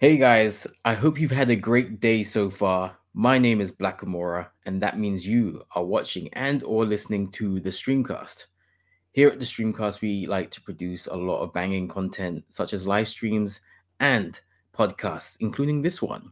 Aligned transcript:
Hey 0.00 0.16
guys, 0.16 0.64
I 0.84 0.94
hope 0.94 1.18
you've 1.18 1.32
had 1.32 1.50
a 1.50 1.56
great 1.56 1.98
day 1.98 2.22
so 2.22 2.50
far. 2.50 2.96
My 3.14 3.36
name 3.36 3.60
is 3.60 3.72
Blackamora, 3.72 4.46
and 4.64 4.80
that 4.80 4.96
means 4.96 5.26
you 5.26 5.64
are 5.74 5.84
watching 5.84 6.32
and 6.34 6.62
or 6.62 6.86
listening 6.86 7.32
to 7.32 7.58
the 7.58 7.70
Streamcast. 7.70 8.46
Here 9.10 9.26
at 9.28 9.40
the 9.40 9.44
Streamcast, 9.44 10.00
we 10.00 10.28
like 10.28 10.52
to 10.52 10.60
produce 10.60 11.08
a 11.08 11.16
lot 11.16 11.40
of 11.40 11.52
banging 11.52 11.88
content 11.88 12.44
such 12.48 12.74
as 12.74 12.86
live 12.86 13.08
streams 13.08 13.60
and 13.98 14.40
podcasts, 14.72 15.38
including 15.40 15.82
this 15.82 16.00
one. 16.00 16.30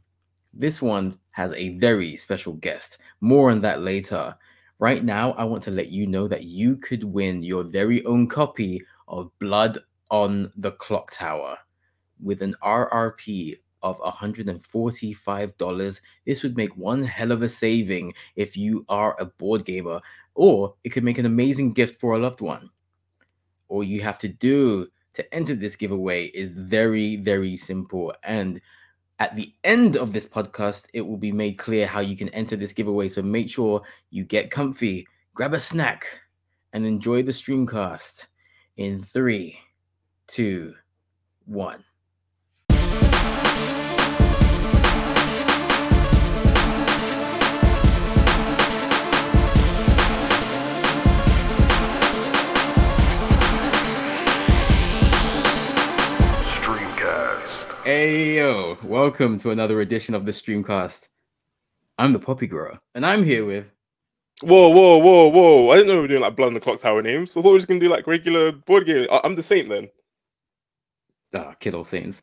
This 0.54 0.80
one 0.80 1.18
has 1.32 1.52
a 1.54 1.76
very 1.78 2.16
special 2.18 2.52
guest. 2.52 2.98
More 3.20 3.50
on 3.50 3.60
that 3.62 3.82
later. 3.82 4.36
Right 4.78 5.02
now, 5.02 5.32
I 5.32 5.42
want 5.42 5.64
to 5.64 5.72
let 5.72 5.88
you 5.88 6.06
know 6.06 6.28
that 6.28 6.44
you 6.44 6.76
could 6.76 7.02
win 7.02 7.42
your 7.42 7.64
very 7.64 8.04
own 8.04 8.28
copy 8.28 8.84
of 9.08 9.36
Blood 9.40 9.80
on 10.08 10.52
the 10.54 10.70
Clocktower. 10.70 11.56
With 12.22 12.42
an 12.42 12.54
RRP 12.62 13.58
of 13.82 13.98
$145, 14.00 16.00
this 16.24 16.42
would 16.42 16.56
make 16.56 16.76
one 16.76 17.02
hell 17.02 17.32
of 17.32 17.42
a 17.42 17.48
saving 17.48 18.14
if 18.34 18.56
you 18.56 18.84
are 18.88 19.16
a 19.20 19.26
board 19.26 19.64
gamer, 19.64 20.00
or 20.34 20.74
it 20.84 20.90
could 20.90 21.04
make 21.04 21.18
an 21.18 21.26
amazing 21.26 21.72
gift 21.72 22.00
for 22.00 22.14
a 22.14 22.18
loved 22.18 22.40
one. 22.40 22.70
All 23.68 23.84
you 23.84 24.00
have 24.00 24.18
to 24.20 24.28
do 24.28 24.88
to 25.14 25.34
enter 25.34 25.54
this 25.54 25.76
giveaway 25.76 26.26
is 26.26 26.52
very, 26.52 27.16
very 27.16 27.56
simple. 27.56 28.14
And 28.22 28.60
at 29.18 29.34
the 29.34 29.52
end 29.64 29.96
of 29.96 30.12
this 30.12 30.28
podcast, 30.28 30.88
it 30.92 31.00
will 31.00 31.16
be 31.16 31.32
made 31.32 31.58
clear 31.58 31.86
how 31.86 32.00
you 32.00 32.16
can 32.16 32.28
enter 32.30 32.56
this 32.56 32.72
giveaway. 32.72 33.08
So 33.08 33.22
make 33.22 33.48
sure 33.48 33.82
you 34.10 34.24
get 34.24 34.50
comfy, 34.50 35.06
grab 35.34 35.54
a 35.54 35.60
snack, 35.60 36.06
and 36.72 36.84
enjoy 36.84 37.22
the 37.22 37.32
streamcast 37.32 38.26
in 38.76 39.02
three, 39.02 39.58
two, 40.26 40.74
one. 41.46 41.82
Streamcast. 57.86 57.92
Hey 57.92 58.36
yo, 58.36 58.76
welcome 58.82 59.38
to 59.38 59.50
another 59.50 59.80
edition 59.80 60.14
of 60.14 60.26
the 60.26 60.32
Streamcast. 60.32 61.08
I'm 61.98 62.12
the 62.12 62.18
Poppy 62.18 62.46
Grower, 62.46 62.80
and 62.94 63.06
I'm 63.06 63.24
here 63.24 63.44
with 63.44 63.70
Whoa, 64.42 64.68
whoa, 64.68 64.98
whoa, 64.98 65.28
whoa! 65.28 65.70
I 65.70 65.76
didn't 65.76 65.88
know 65.88 65.94
we 65.96 66.00
were 66.02 66.08
doing 66.08 66.20
like 66.20 66.36
Blood 66.36 66.48
on 66.48 66.54
the 66.54 66.60
Clocktower 66.60 67.02
names. 67.02 67.30
I 67.36 67.40
thought 67.42 67.46
we 67.48 67.52
were 67.52 67.58
just 67.58 67.68
gonna 67.68 67.80
do 67.80 67.88
like 67.88 68.06
regular 68.06 68.52
board 68.52 68.86
game. 68.86 69.06
I- 69.10 69.20
I'm 69.24 69.34
the 69.34 69.42
Saint 69.42 69.68
then. 69.68 69.88
ah, 71.34 71.54
Kid 71.58 71.74
All 71.74 71.84
Saints. 71.84 72.22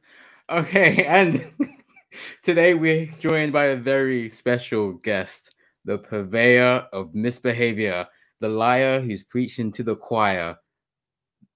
Okay, 0.50 1.05
and 1.08 1.44
today 2.44 2.73
we're 2.75 3.08
joined 3.20 3.52
by 3.53 3.66
a 3.66 3.75
very 3.75 4.30
special 4.30 4.94
guest, 4.94 5.55
the 5.86 5.98
purveyor 5.98 6.88
of 6.94 7.16
misbehavior, 7.16 8.05
the 8.42 8.50
liar 8.50 9.00
who's 9.00 9.23
preaching 9.23 9.72
to 9.72 9.81
the 9.83 9.95
choir, 9.95 10.55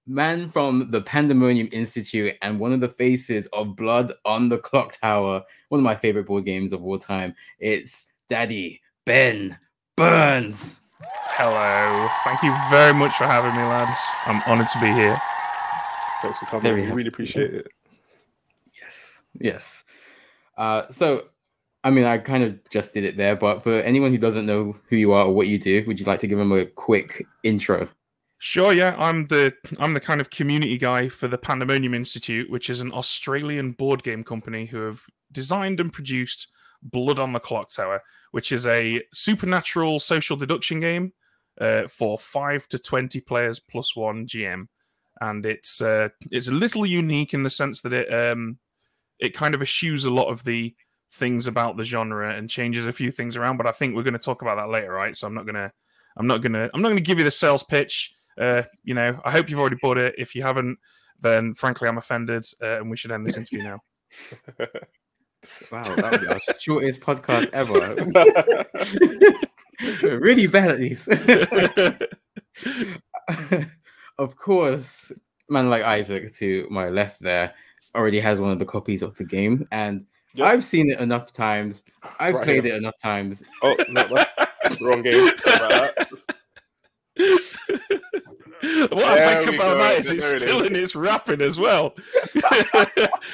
man 0.08 0.48
from 0.48 0.90
the 0.90 1.02
Pandemonium 1.02 1.68
Institute, 1.70 2.34
and 2.42 2.58
one 2.58 2.72
of 2.72 2.80
the 2.80 2.88
faces 2.88 3.46
of 3.52 3.76
Blood 3.76 4.12
on 4.24 4.48
the 4.48 4.58
Clocktower, 4.58 5.42
one 5.68 5.78
of 5.78 5.84
my 5.84 5.94
favorite 5.94 6.26
board 6.26 6.44
games 6.44 6.72
of 6.72 6.82
all 6.82 6.98
time. 6.98 7.34
It's 7.60 8.06
Daddy 8.28 8.80
Ben 9.04 9.58
Burns. 9.96 10.80
Hello. 11.00 12.08
Thank 12.24 12.42
you 12.42 12.54
very 12.70 12.94
much 12.94 13.14
for 13.16 13.24
having 13.24 13.54
me, 13.54 13.62
lads. 13.62 13.98
I'm 14.26 14.42
honoured 14.50 14.68
to 14.70 14.80
be 14.80 14.92
here. 14.92 15.20
Thanks 16.22 16.38
for 16.38 16.46
coming. 16.46 16.62
Very 16.62 16.82
we 16.82 16.90
really 16.90 17.08
appreciate 17.08 17.54
it. 17.54 17.68
Yes, 18.80 19.22
yes. 19.38 19.84
Uh, 20.56 20.88
so, 20.90 21.28
I 21.84 21.90
mean, 21.90 22.04
I 22.04 22.18
kind 22.18 22.42
of 22.42 22.58
just 22.70 22.94
did 22.94 23.04
it 23.04 23.16
there, 23.16 23.36
but 23.36 23.62
for 23.62 23.80
anyone 23.82 24.10
who 24.10 24.18
doesn't 24.18 24.46
know 24.46 24.74
who 24.88 24.96
you 24.96 25.12
are 25.12 25.26
or 25.26 25.34
what 25.34 25.46
you 25.46 25.58
do, 25.58 25.84
would 25.86 26.00
you 26.00 26.06
like 26.06 26.20
to 26.20 26.26
give 26.26 26.38
them 26.38 26.50
a 26.50 26.66
quick 26.66 27.24
intro? 27.44 27.88
Sure, 28.38 28.72
yeah. 28.72 28.94
I'm 28.98 29.26
the 29.26 29.52
I'm 29.80 29.94
the 29.94 30.00
kind 30.00 30.20
of 30.20 30.30
community 30.30 30.78
guy 30.78 31.08
for 31.08 31.26
the 31.26 31.38
Pandemonium 31.38 31.92
Institute, 31.92 32.48
which 32.48 32.70
is 32.70 32.80
an 32.80 32.92
Australian 32.92 33.72
board 33.72 34.02
game 34.04 34.22
company 34.22 34.66
who 34.66 34.78
have 34.82 35.02
designed 35.32 35.80
and 35.80 35.92
produced 35.92 36.48
Blood 36.80 37.18
on 37.18 37.32
the 37.32 37.40
Clocktower, 37.40 37.98
which 38.30 38.52
is 38.52 38.64
a 38.66 39.02
supernatural 39.12 39.98
social 39.98 40.36
deduction 40.36 40.78
game 40.78 41.12
uh, 41.60 41.88
for 41.88 42.16
five 42.16 42.68
to 42.68 42.78
twenty 42.78 43.20
players 43.20 43.58
plus 43.58 43.96
one 43.96 44.24
GM, 44.28 44.68
and 45.20 45.44
it's 45.44 45.80
uh, 45.80 46.08
it's 46.30 46.46
a 46.46 46.52
little 46.52 46.86
unique 46.86 47.34
in 47.34 47.42
the 47.42 47.50
sense 47.50 47.80
that 47.82 47.92
it 47.92 48.12
um, 48.14 48.58
it 49.18 49.34
kind 49.34 49.56
of 49.56 49.62
eschews 49.62 50.04
a 50.04 50.10
lot 50.10 50.28
of 50.28 50.44
the 50.44 50.72
things 51.14 51.48
about 51.48 51.76
the 51.76 51.82
genre 51.82 52.32
and 52.36 52.48
changes 52.48 52.86
a 52.86 52.92
few 52.92 53.10
things 53.10 53.36
around. 53.36 53.56
But 53.56 53.66
I 53.66 53.72
think 53.72 53.96
we're 53.96 54.04
going 54.04 54.12
to 54.12 54.18
talk 54.20 54.42
about 54.42 54.58
that 54.58 54.68
later, 54.68 54.92
right? 54.92 55.16
So 55.16 55.26
I'm 55.26 55.34
not 55.34 55.46
gonna 55.46 55.72
I'm 56.16 56.28
not 56.28 56.38
gonna 56.38 56.70
I'm 56.72 56.82
not 56.82 56.90
gonna 56.90 57.00
give 57.00 57.18
you 57.18 57.24
the 57.24 57.32
sales 57.32 57.64
pitch. 57.64 58.12
Uh, 58.38 58.62
you 58.84 58.94
know, 58.94 59.20
I 59.24 59.30
hope 59.30 59.50
you've 59.50 59.58
already 59.58 59.76
bought 59.82 59.98
it. 59.98 60.14
If 60.16 60.34
you 60.34 60.42
haven't, 60.42 60.78
then 61.20 61.54
frankly, 61.54 61.88
I'm 61.88 61.98
offended, 61.98 62.46
uh, 62.62 62.78
and 62.78 62.88
we 62.90 62.96
should 62.96 63.10
end 63.12 63.26
this 63.26 63.36
interview 63.36 63.62
now. 63.64 63.80
Wow, 65.70 65.82
that 65.84 66.10
would 66.10 66.20
be 66.22 66.26
our 66.26 66.40
shortest 66.58 67.00
podcast 67.00 67.50
ever. 67.52 67.94
really 70.18 70.48
bad 70.48 70.72
at 70.72 70.78
these. 70.78 71.06
of 74.18 74.36
course, 74.36 75.12
man 75.48 75.70
like 75.70 75.84
Isaac 75.84 76.32
to 76.34 76.66
my 76.70 76.88
left 76.88 77.20
there 77.20 77.54
already 77.94 78.18
has 78.18 78.40
one 78.40 78.50
of 78.50 78.58
the 78.58 78.64
copies 78.64 79.00
of 79.02 79.14
the 79.16 79.24
game, 79.24 79.66
and 79.70 80.04
Yep. 80.34 80.46
I've 80.46 80.64
seen 80.64 80.90
it 80.90 80.98
enough 81.00 81.32
times. 81.32 81.84
I've 82.18 82.34
Right 82.34 82.44
played 82.44 82.64
here. 82.64 82.74
it 82.74 82.78
enough 82.78 82.98
times. 83.00 83.42
oh 83.62 83.76
no, 83.88 84.06
that's 84.08 84.80
wrong 84.82 85.02
game. 85.02 85.30
Sorry 88.62 88.82
about 88.82 88.90
that. 88.90 88.96
what 88.96 89.04
I 89.04 89.14
There 89.16 89.40
like 89.42 89.54
about 89.54 89.58
go. 89.74 89.78
that 89.78 89.98
is 89.98 90.06
There 90.08 90.16
it's 90.16 90.32
it 90.32 90.40
still 90.40 90.60
is. 90.62 90.70
in 90.70 90.76
its 90.76 90.94
wrapping 90.96 91.40
as 91.40 91.58
well. 91.58 91.94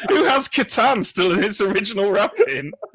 Who 0.08 0.24
has 0.24 0.48
Catan 0.48 1.04
still 1.04 1.32
in 1.32 1.42
its 1.44 1.60
original 1.60 2.10
wrapping? 2.10 2.72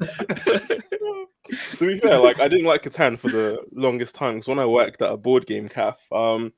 to 0.80 1.86
be 1.86 1.98
fair, 1.98 2.18
like 2.18 2.40
I 2.40 2.48
didn't 2.48 2.66
like 2.66 2.82
Catan 2.82 3.18
for 3.18 3.30
the 3.30 3.58
longest 3.72 4.14
time 4.14 4.34
because 4.34 4.48
when 4.48 4.58
I 4.58 4.66
worked 4.66 5.02
at 5.02 5.12
a 5.12 5.16
board 5.16 5.46
game 5.46 5.68
cafe, 5.68 5.96
um, 6.12 6.52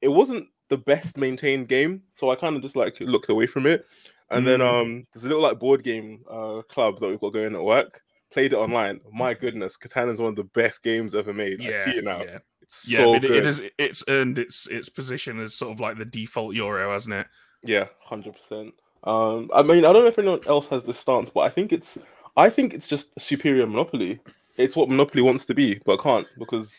it 0.00 0.08
wasn't 0.08 0.46
the 0.68 0.78
best 0.78 1.16
maintained 1.18 1.68
game, 1.68 2.02
so 2.10 2.30
I 2.30 2.36
kind 2.36 2.56
of 2.56 2.62
just 2.62 2.76
like 2.76 2.96
looked 3.00 3.28
away 3.28 3.46
from 3.46 3.66
it. 3.66 3.84
And 4.30 4.46
then 4.46 4.60
Mm. 4.60 4.80
um, 4.82 5.06
there's 5.12 5.24
a 5.24 5.28
little 5.28 5.42
like 5.42 5.58
board 5.58 5.82
game 5.82 6.20
uh 6.30 6.62
club 6.68 7.00
that 7.00 7.08
we've 7.08 7.20
got 7.20 7.32
going 7.32 7.54
at 7.54 7.62
work. 7.64 8.00
Played 8.32 8.52
it 8.52 8.56
online. 8.56 9.00
My 9.12 9.34
goodness, 9.34 9.76
Catan 9.76 10.10
is 10.12 10.20
one 10.20 10.30
of 10.30 10.36
the 10.36 10.44
best 10.44 10.84
games 10.84 11.16
ever 11.16 11.34
made. 11.34 11.60
I 11.60 11.72
see 11.72 11.96
it 11.98 12.04
now. 12.04 12.22
Yeah, 12.22 12.38
It's 12.70 12.88
yeah 12.88 12.98
so 12.98 13.14
but 13.14 13.24
it, 13.24 13.28
good. 13.28 13.36
it 13.38 13.46
is, 13.46 13.62
it's 13.78 14.04
earned 14.06 14.38
its 14.38 14.68
its 14.68 14.88
position 14.88 15.40
as 15.40 15.54
sort 15.54 15.72
of 15.72 15.80
like 15.80 15.98
the 15.98 16.04
default 16.04 16.54
Euro, 16.54 16.92
hasn't 16.92 17.16
it? 17.16 17.26
Yeah, 17.64 17.86
hundred 18.00 18.36
percent. 18.36 18.74
Um, 19.02 19.50
I 19.52 19.62
mean, 19.62 19.78
I 19.78 19.92
don't 19.92 20.04
know 20.04 20.06
if 20.06 20.18
anyone 20.20 20.40
else 20.46 20.68
has 20.68 20.84
this 20.84 21.00
stance, 21.00 21.30
but 21.30 21.40
I 21.40 21.48
think 21.48 21.72
it's, 21.72 21.98
I 22.36 22.48
think 22.48 22.72
it's 22.72 22.86
just 22.86 23.18
superior 23.18 23.66
Monopoly. 23.66 24.20
It's 24.56 24.76
what 24.76 24.88
Monopoly 24.88 25.22
wants 25.22 25.46
to 25.46 25.54
be, 25.54 25.80
but 25.84 26.00
can't 26.00 26.28
because 26.38 26.72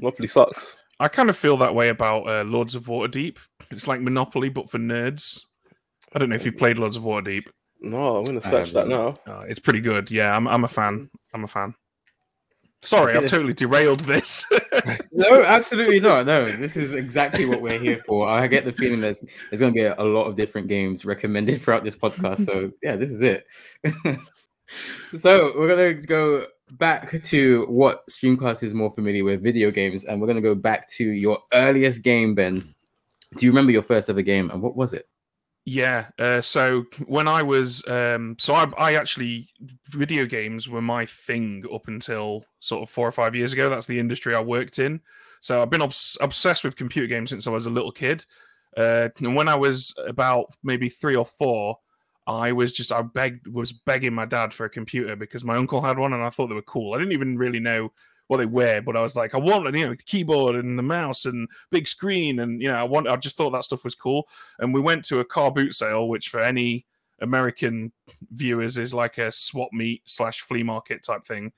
Monopoly 0.00 0.28
sucks. 0.28 0.78
I 1.00 1.08
kind 1.08 1.28
of 1.28 1.36
feel 1.36 1.58
that 1.58 1.74
way 1.74 1.90
about 1.90 2.26
uh, 2.26 2.44
Lords 2.44 2.74
of 2.74 2.84
Waterdeep. 2.84 3.36
It's 3.70 3.86
like 3.86 4.00
Monopoly, 4.00 4.48
but 4.48 4.70
for 4.70 4.78
nerds. 4.78 5.42
I 6.14 6.18
don't 6.18 6.30
know 6.30 6.36
if 6.36 6.46
you've 6.46 6.56
played 6.56 6.78
Lords 6.78 6.96
of 6.96 7.02
Waterdeep. 7.02 7.44
No, 7.82 8.16
I'm 8.16 8.24
gonna 8.24 8.40
I 8.42 8.50
search 8.50 8.72
that 8.72 8.88
now. 8.88 9.16
Uh, 9.26 9.40
it's 9.40 9.60
pretty 9.60 9.80
good. 9.80 10.10
Yeah, 10.10 10.34
I'm, 10.34 10.48
I'm 10.48 10.64
a 10.64 10.68
fan. 10.68 11.10
I'm 11.34 11.44
a 11.44 11.48
fan. 11.48 11.74
Sorry, 12.86 13.16
I've 13.16 13.26
totally 13.26 13.54
derailed 13.54 14.00
this. 14.00 14.46
No, 15.10 15.42
absolutely 15.42 15.98
not. 15.98 16.26
No, 16.26 16.44
this 16.44 16.76
is 16.76 16.94
exactly 16.94 17.46
what 17.46 17.62
we're 17.62 17.78
here 17.78 18.02
for. 18.06 18.28
I 18.28 18.46
get 18.46 18.66
the 18.66 18.72
feeling 18.72 19.00
there's 19.00 19.24
there's 19.50 19.60
going 19.60 19.72
to 19.72 19.76
be 19.76 19.82
a, 19.82 19.94
a 19.98 20.04
lot 20.04 20.26
of 20.26 20.36
different 20.36 20.68
games 20.68 21.06
recommended 21.06 21.60
throughout 21.62 21.84
this 21.84 21.96
podcast. 21.96 22.44
So 22.44 22.70
yeah, 22.82 22.96
this 22.96 23.10
is 23.10 23.22
it. 23.22 23.46
so 25.16 25.52
we're 25.56 25.68
gonna 25.68 25.94
go 25.94 26.46
back 26.72 27.22
to 27.22 27.64
what 27.68 28.06
Streamcast 28.08 28.62
is 28.62 28.74
more 28.74 28.92
familiar 28.92 29.24
with, 29.24 29.42
video 29.42 29.70
games, 29.70 30.04
and 30.04 30.20
we're 30.20 30.26
gonna 30.26 30.42
go 30.42 30.54
back 30.54 30.88
to 30.90 31.04
your 31.04 31.38
earliest 31.54 32.02
game, 32.02 32.34
Ben. 32.34 32.74
Do 33.36 33.46
you 33.46 33.50
remember 33.50 33.72
your 33.72 33.82
first 33.82 34.10
ever 34.10 34.22
game, 34.22 34.50
and 34.50 34.60
what 34.60 34.76
was 34.76 34.92
it? 34.92 35.08
Yeah. 35.68 36.06
Uh, 36.16 36.40
so 36.40 36.84
when 37.06 37.26
I 37.26 37.42
was, 37.42 37.86
um, 37.88 38.36
so 38.38 38.54
I, 38.54 38.70
I 38.78 38.94
actually, 38.94 39.48
video 39.90 40.24
games 40.24 40.68
were 40.68 40.80
my 40.80 41.04
thing 41.06 41.64
up 41.74 41.88
until 41.88 42.44
sort 42.60 42.84
of 42.84 42.90
four 42.90 43.06
or 43.06 43.12
five 43.12 43.34
years 43.34 43.52
ago. 43.52 43.68
That's 43.68 43.86
the 43.88 43.98
industry 43.98 44.34
I 44.34 44.40
worked 44.40 44.78
in. 44.78 45.00
So 45.40 45.60
I've 45.60 45.70
been 45.70 45.82
obs- 45.82 46.16
obsessed 46.20 46.62
with 46.62 46.76
computer 46.76 47.08
games 47.08 47.30
since 47.30 47.48
I 47.48 47.50
was 47.50 47.66
a 47.66 47.70
little 47.70 47.90
kid. 47.90 48.24
Uh, 48.76 49.08
and 49.18 49.34
when 49.34 49.48
I 49.48 49.56
was 49.56 49.92
about 50.06 50.46
maybe 50.62 50.88
three 50.88 51.16
or 51.16 51.26
four, 51.26 51.78
I 52.28 52.52
was 52.52 52.72
just 52.72 52.92
I 52.92 53.02
begged 53.02 53.46
was 53.46 53.72
begging 53.72 54.14
my 54.14 54.24
dad 54.24 54.52
for 54.52 54.66
a 54.66 54.70
computer 54.70 55.14
because 55.16 55.44
my 55.44 55.56
uncle 55.56 55.80
had 55.80 55.98
one 55.98 56.12
and 56.12 56.22
I 56.22 56.30
thought 56.30 56.48
they 56.48 56.54
were 56.54 56.62
cool. 56.62 56.94
I 56.94 56.98
didn't 56.98 57.12
even 57.12 57.38
really 57.38 57.60
know 57.60 57.92
what 58.28 58.38
they 58.38 58.46
were, 58.46 58.80
but 58.80 58.96
I 58.96 59.00
was 59.00 59.16
like, 59.16 59.34
I 59.34 59.38
want 59.38 59.74
you 59.74 59.84
know 59.84 59.90
the 59.90 59.96
keyboard 59.96 60.56
and 60.56 60.78
the 60.78 60.82
mouse 60.82 61.26
and 61.26 61.48
big 61.70 61.86
screen 61.86 62.40
and 62.40 62.60
you 62.60 62.68
know 62.68 62.76
I 62.76 62.84
want 62.84 63.08
I 63.08 63.16
just 63.16 63.36
thought 63.36 63.50
that 63.50 63.64
stuff 63.64 63.84
was 63.84 63.94
cool. 63.94 64.26
And 64.58 64.74
we 64.74 64.80
went 64.80 65.04
to 65.06 65.20
a 65.20 65.24
car 65.24 65.50
boot 65.50 65.74
sale, 65.74 66.08
which 66.08 66.28
for 66.28 66.40
any 66.40 66.86
American 67.20 67.92
viewers 68.32 68.78
is 68.78 68.92
like 68.92 69.18
a 69.18 69.32
swap 69.32 69.72
meet 69.72 70.02
slash 70.04 70.40
flea 70.40 70.62
market 70.62 71.02
type 71.02 71.24
thing, 71.24 71.52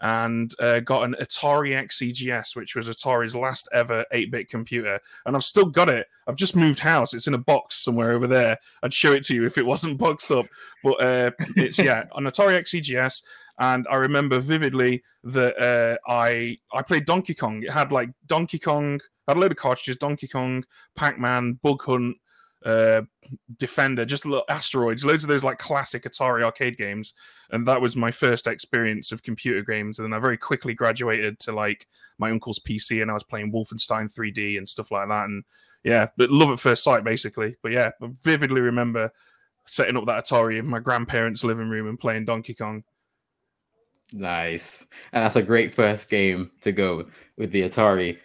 and 0.00 0.54
uh, 0.60 0.80
got 0.80 1.04
an 1.04 1.14
Atari 1.20 1.72
XEGS, 1.72 2.56
which 2.56 2.74
was 2.74 2.88
Atari's 2.88 3.34
last 3.34 3.68
ever 3.72 4.04
8 4.12 4.30
bit 4.30 4.48
computer. 4.48 4.98
And 5.26 5.36
I've 5.36 5.44
still 5.44 5.66
got 5.66 5.88
it. 5.88 6.06
I've 6.26 6.36
just 6.36 6.56
moved 6.56 6.78
house. 6.78 7.12
It's 7.12 7.26
in 7.26 7.34
a 7.34 7.38
box 7.38 7.76
somewhere 7.76 8.12
over 8.12 8.26
there. 8.26 8.58
I'd 8.82 8.94
show 8.94 9.12
it 9.12 9.24
to 9.24 9.34
you 9.34 9.44
if 9.44 9.58
it 9.58 9.66
wasn't 9.66 9.98
boxed 9.98 10.30
up. 10.30 10.46
But 10.82 11.04
uh, 11.04 11.30
it's, 11.56 11.78
yeah, 11.78 12.04
an 12.14 12.24
Atari 12.24 12.58
XEGS. 12.60 13.22
And 13.60 13.86
I 13.90 13.96
remember 13.96 14.40
vividly 14.40 15.02
that 15.22 15.56
uh, 15.58 15.98
I 16.10 16.58
I 16.72 16.82
played 16.82 17.04
Donkey 17.04 17.34
Kong. 17.34 17.62
It 17.62 17.70
had 17.70 17.92
like 17.92 18.08
Donkey 18.26 18.58
Kong, 18.58 18.98
had 19.28 19.36
a 19.36 19.40
load 19.40 19.52
of 19.52 19.58
cartridges, 19.58 19.96
Donkey 19.96 20.26
Kong, 20.26 20.64
Pac 20.96 21.18
Man, 21.18 21.58
Bug 21.62 21.82
Hunt, 21.82 22.16
uh, 22.64 23.02
Defender, 23.58 24.06
just 24.06 24.24
asteroids, 24.48 25.04
loads 25.04 25.24
of 25.24 25.28
those 25.28 25.44
like 25.44 25.58
classic 25.58 26.04
Atari 26.04 26.42
arcade 26.42 26.78
games, 26.78 27.12
and 27.50 27.66
that 27.66 27.82
was 27.82 27.96
my 27.96 28.10
first 28.10 28.46
experience 28.46 29.12
of 29.12 29.22
computer 29.22 29.62
games. 29.62 29.98
And 29.98 30.06
then 30.06 30.16
I 30.16 30.20
very 30.20 30.38
quickly 30.38 30.72
graduated 30.72 31.38
to 31.40 31.52
like 31.52 31.86
my 32.18 32.30
uncle's 32.30 32.60
PC, 32.60 33.02
and 33.02 33.10
I 33.10 33.14
was 33.14 33.24
playing 33.24 33.52
Wolfenstein 33.52 34.12
3D 34.12 34.56
and 34.56 34.66
stuff 34.66 34.90
like 34.90 35.08
that. 35.08 35.24
And 35.24 35.44
yeah, 35.84 36.08
but 36.16 36.30
love 36.30 36.50
at 36.50 36.60
first 36.60 36.82
sight, 36.82 37.04
basically. 37.04 37.56
But 37.62 37.72
yeah, 37.72 37.90
I 38.02 38.08
vividly 38.22 38.62
remember 38.62 39.12
setting 39.66 39.98
up 39.98 40.06
that 40.06 40.24
Atari 40.24 40.58
in 40.58 40.66
my 40.66 40.78
grandparents' 40.78 41.44
living 41.44 41.68
room 41.68 41.88
and 41.88 41.98
playing 41.98 42.24
Donkey 42.24 42.54
Kong. 42.54 42.84
Nice. 44.12 44.86
And 45.12 45.24
that's 45.24 45.36
a 45.36 45.42
great 45.42 45.74
first 45.74 46.08
game 46.08 46.50
to 46.62 46.72
go 46.72 47.06
with 47.36 47.52
the 47.52 47.62
Atari. 47.62 48.18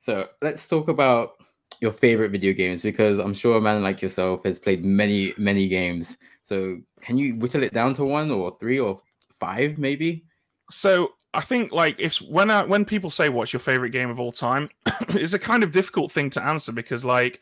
So 0.00 0.28
let's 0.42 0.68
talk 0.68 0.88
about 0.88 1.36
your 1.80 1.92
favorite 1.92 2.30
video 2.30 2.52
games 2.52 2.82
because 2.82 3.18
I'm 3.18 3.34
sure 3.34 3.56
a 3.56 3.60
man 3.60 3.82
like 3.82 4.00
yourself 4.00 4.44
has 4.44 4.58
played 4.58 4.84
many, 4.84 5.34
many 5.36 5.68
games. 5.68 6.18
So 6.42 6.78
can 7.00 7.18
you 7.18 7.36
whittle 7.36 7.62
it 7.62 7.72
down 7.72 7.94
to 7.94 8.04
one 8.04 8.30
or 8.30 8.56
three 8.58 8.78
or 8.78 9.00
five, 9.38 9.78
maybe? 9.78 10.24
So 10.70 11.14
I 11.34 11.40
think 11.40 11.72
like 11.72 11.96
if 11.98 12.18
when 12.18 12.50
I, 12.50 12.64
when 12.64 12.84
people 12.84 13.10
say 13.10 13.28
what's 13.28 13.52
your 13.52 13.60
favorite 13.60 13.90
game 13.90 14.10
of 14.10 14.20
all 14.20 14.32
time, 14.32 14.70
it's 15.08 15.34
a 15.34 15.38
kind 15.38 15.62
of 15.62 15.72
difficult 15.72 16.12
thing 16.12 16.30
to 16.30 16.44
answer 16.44 16.72
because 16.72 17.04
like 17.04 17.40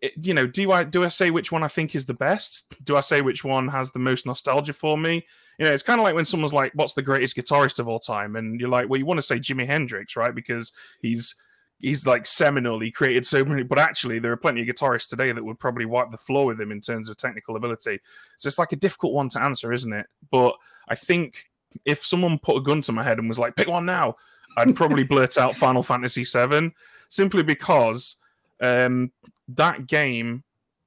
it, 0.00 0.12
you 0.20 0.32
know, 0.32 0.46
do 0.46 0.72
I 0.72 0.84
do 0.84 1.04
I 1.04 1.08
say 1.08 1.30
which 1.30 1.52
one 1.52 1.62
I 1.62 1.68
think 1.68 1.94
is 1.94 2.06
the 2.06 2.14
best? 2.14 2.72
Do 2.84 2.96
I 2.96 3.00
say 3.00 3.20
which 3.20 3.44
one 3.44 3.68
has 3.68 3.90
the 3.90 3.98
most 3.98 4.26
nostalgia 4.26 4.72
for 4.72 4.96
me? 4.96 5.26
You 5.58 5.66
know, 5.66 5.72
it's 5.72 5.82
kind 5.82 6.00
of 6.00 6.04
like 6.04 6.14
when 6.14 6.24
someone's 6.24 6.52
like, 6.52 6.72
"What's 6.74 6.94
the 6.94 7.02
greatest 7.02 7.36
guitarist 7.36 7.78
of 7.78 7.88
all 7.88 8.00
time?" 8.00 8.36
and 8.36 8.58
you're 8.58 8.68
like, 8.68 8.88
"Well, 8.88 8.98
you 8.98 9.06
want 9.06 9.18
to 9.18 9.22
say 9.22 9.38
Jimi 9.38 9.66
Hendrix, 9.66 10.16
right? 10.16 10.34
Because 10.34 10.72
he's 11.00 11.34
he's 11.78 12.06
like 12.06 12.26
seminal. 12.26 12.80
He 12.80 12.90
created 12.90 13.26
so 13.26 13.44
many, 13.44 13.62
but 13.62 13.78
actually, 13.78 14.18
there 14.18 14.32
are 14.32 14.36
plenty 14.36 14.62
of 14.62 14.74
guitarists 14.74 15.08
today 15.08 15.32
that 15.32 15.44
would 15.44 15.58
probably 15.58 15.84
wipe 15.84 16.10
the 16.10 16.16
floor 16.16 16.46
with 16.46 16.60
him 16.60 16.72
in 16.72 16.80
terms 16.80 17.08
of 17.08 17.16
technical 17.16 17.56
ability. 17.56 18.00
So 18.38 18.46
it's 18.48 18.58
like 18.58 18.72
a 18.72 18.76
difficult 18.76 19.12
one 19.12 19.28
to 19.30 19.42
answer, 19.42 19.72
isn't 19.72 19.92
it? 19.92 20.06
But 20.30 20.54
I 20.88 20.94
think 20.94 21.50
if 21.84 22.04
someone 22.04 22.38
put 22.38 22.56
a 22.56 22.62
gun 22.62 22.80
to 22.82 22.92
my 22.92 23.02
head 23.02 23.18
and 23.18 23.28
was 23.28 23.38
like, 23.38 23.56
"Pick 23.56 23.68
one 23.68 23.86
now," 23.86 24.16
I'd 24.56 24.76
probably 24.76 25.04
blurt 25.04 25.38
out 25.38 25.54
Final 25.54 25.82
Fantasy 25.82 26.24
VII, 26.24 26.72
simply 27.08 27.42
because 27.42 28.16
um, 28.60 29.12
that 29.48 29.86
game 29.86 30.42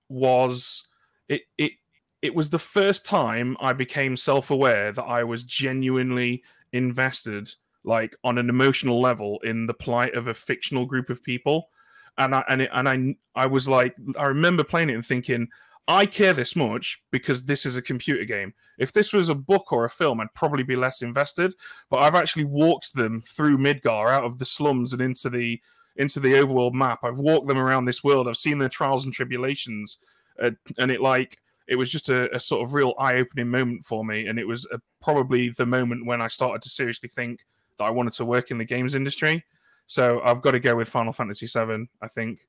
was 0.09 0.87
it 1.29 1.43
it 1.57 1.73
it 2.21 2.33
was 2.33 2.49
the 2.49 2.59
first 2.59 3.05
time 3.05 3.55
I 3.59 3.73
became 3.73 4.17
self 4.17 4.51
aware 4.51 4.91
that 4.91 5.03
I 5.03 5.23
was 5.23 5.43
genuinely 5.43 6.43
invested 6.73 7.49
like 7.83 8.15
on 8.23 8.37
an 8.37 8.49
emotional 8.49 8.99
level 8.99 9.39
in 9.43 9.65
the 9.65 9.73
plight 9.73 10.13
of 10.13 10.27
a 10.27 10.33
fictional 10.33 10.85
group 10.85 11.09
of 11.09 11.23
people. 11.23 11.69
And 12.17 12.33
i 12.33 12.43
and, 12.49 12.63
it, 12.63 12.69
and 12.73 12.89
i 12.89 13.43
i 13.43 13.45
was 13.45 13.69
like 13.69 13.95
i 14.17 14.25
remember 14.25 14.63
playing 14.63 14.89
it 14.89 14.95
and 14.95 15.05
thinking 15.05 15.47
i 15.87 16.03
care 16.03 16.33
this 16.33 16.55
much 16.55 16.99
because 17.11 17.45
this 17.45 17.63
is 17.63 17.77
a 17.77 17.81
computer 17.81 18.25
game. 18.25 18.55
If 18.79 18.91
this 18.91 19.13
was 19.13 19.29
a 19.29 19.35
book 19.35 19.71
or 19.71 19.85
a 19.85 19.89
film 19.89 20.19
i'd 20.19 20.33
probably 20.33 20.63
be 20.63 20.75
less 20.75 21.03
invested 21.03 21.53
but 21.91 21.97
i've 21.97 22.15
actually 22.15 22.45
walked 22.45 22.95
them 22.95 23.21
through 23.21 23.59
midgar 23.59 24.09
out 24.09 24.23
of 24.23 24.39
the 24.39 24.45
slums 24.45 24.93
and 24.93 25.01
into 25.01 25.29
the 25.29 25.61
into 25.97 26.19
the 26.19 26.33
overworld 26.33 26.73
map. 26.73 26.99
I've 27.03 27.17
walked 27.17 27.47
them 27.47 27.57
around 27.57 27.85
this 27.85 28.03
world. 28.03 28.27
I've 28.27 28.37
seen 28.37 28.59
their 28.59 28.69
trials 28.69 29.05
and 29.05 29.13
tribulations 29.13 29.97
uh, 30.41 30.51
and 30.77 30.91
it 30.91 31.01
like 31.01 31.39
it 31.67 31.75
was 31.75 31.91
just 31.91 32.09
a, 32.09 32.33
a 32.35 32.39
sort 32.39 32.63
of 32.63 32.73
real 32.73 32.93
eye-opening 32.97 33.49
moment 33.49 33.85
for 33.85 34.05
me 34.05 34.27
and 34.27 34.39
it 34.39 34.47
was 34.47 34.65
a, 34.71 34.75
uh, 34.75 34.77
probably 35.01 35.49
the 35.49 35.65
moment 35.65 36.05
when 36.05 36.21
i 36.21 36.27
started 36.27 36.61
to 36.61 36.69
seriously 36.69 37.09
think 37.09 37.41
that 37.77 37.85
I 37.85 37.89
wanted 37.89 38.13
to 38.13 38.25
work 38.25 38.51
in 38.51 38.57
the 38.57 38.65
games 38.65 38.95
industry. 38.95 39.43
So 39.87 40.21
I've 40.21 40.41
got 40.41 40.51
to 40.51 40.59
go 40.59 40.75
with 40.75 40.89
Final 40.89 41.13
Fantasy 41.13 41.47
VII. 41.47 41.87
I 42.01 42.07
think. 42.07 42.39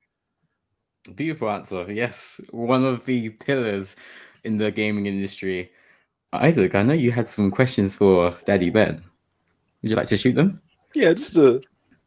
Beautiful 1.14 1.50
answer. 1.50 1.86
Yes, 1.90 2.40
one 2.50 2.84
of 2.84 3.04
the 3.04 3.30
pillars 3.30 3.96
in 4.44 4.58
the 4.58 4.70
gaming 4.70 5.06
industry. 5.06 5.70
Isaac, 6.32 6.74
I 6.74 6.82
know 6.82 6.92
you 6.92 7.10
had 7.10 7.26
some 7.26 7.50
questions 7.50 7.94
for 7.94 8.36
Daddy 8.44 8.70
Ben. 8.70 9.02
Would 9.82 9.90
you 9.90 9.96
like 9.96 10.08
to 10.08 10.16
shoot 10.16 10.34
them? 10.34 10.60
Yeah, 10.94 11.12
just 11.14 11.36
a 11.36 11.62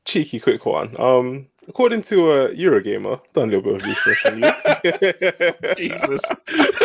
cheeky 0.06 0.40
quick 0.40 0.66
one. 0.66 0.96
Um, 1.00 1.48
according 1.68 2.04
to 2.04 2.32
a 2.32 2.46
uh, 2.46 2.50
Eurogamer, 2.50 3.20
done 3.34 3.50
a 3.50 3.58
little 3.58 3.62
bit 3.62 3.76
of 3.76 3.84
research 3.84 4.26
on 4.26 4.44
you. 4.44 5.76
Jesus. 5.78 6.22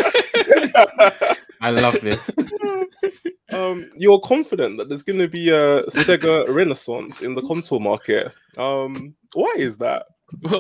I 1.61 1.70
love 1.70 2.00
this. 2.00 2.31
um, 3.52 3.90
you're 3.96 4.20
confident 4.20 4.78
that 4.78 4.88
there's 4.88 5.02
going 5.02 5.19
to 5.19 5.28
be 5.28 5.50
a 5.50 5.84
Sega 5.84 6.49
renaissance 6.49 7.23
in 7.23 7.34
the 7.34 7.43
console 7.43 7.81
market. 7.81 8.32
Um, 8.56 9.14
why 9.34 9.52
is 9.56 9.78
that? 9.78 10.06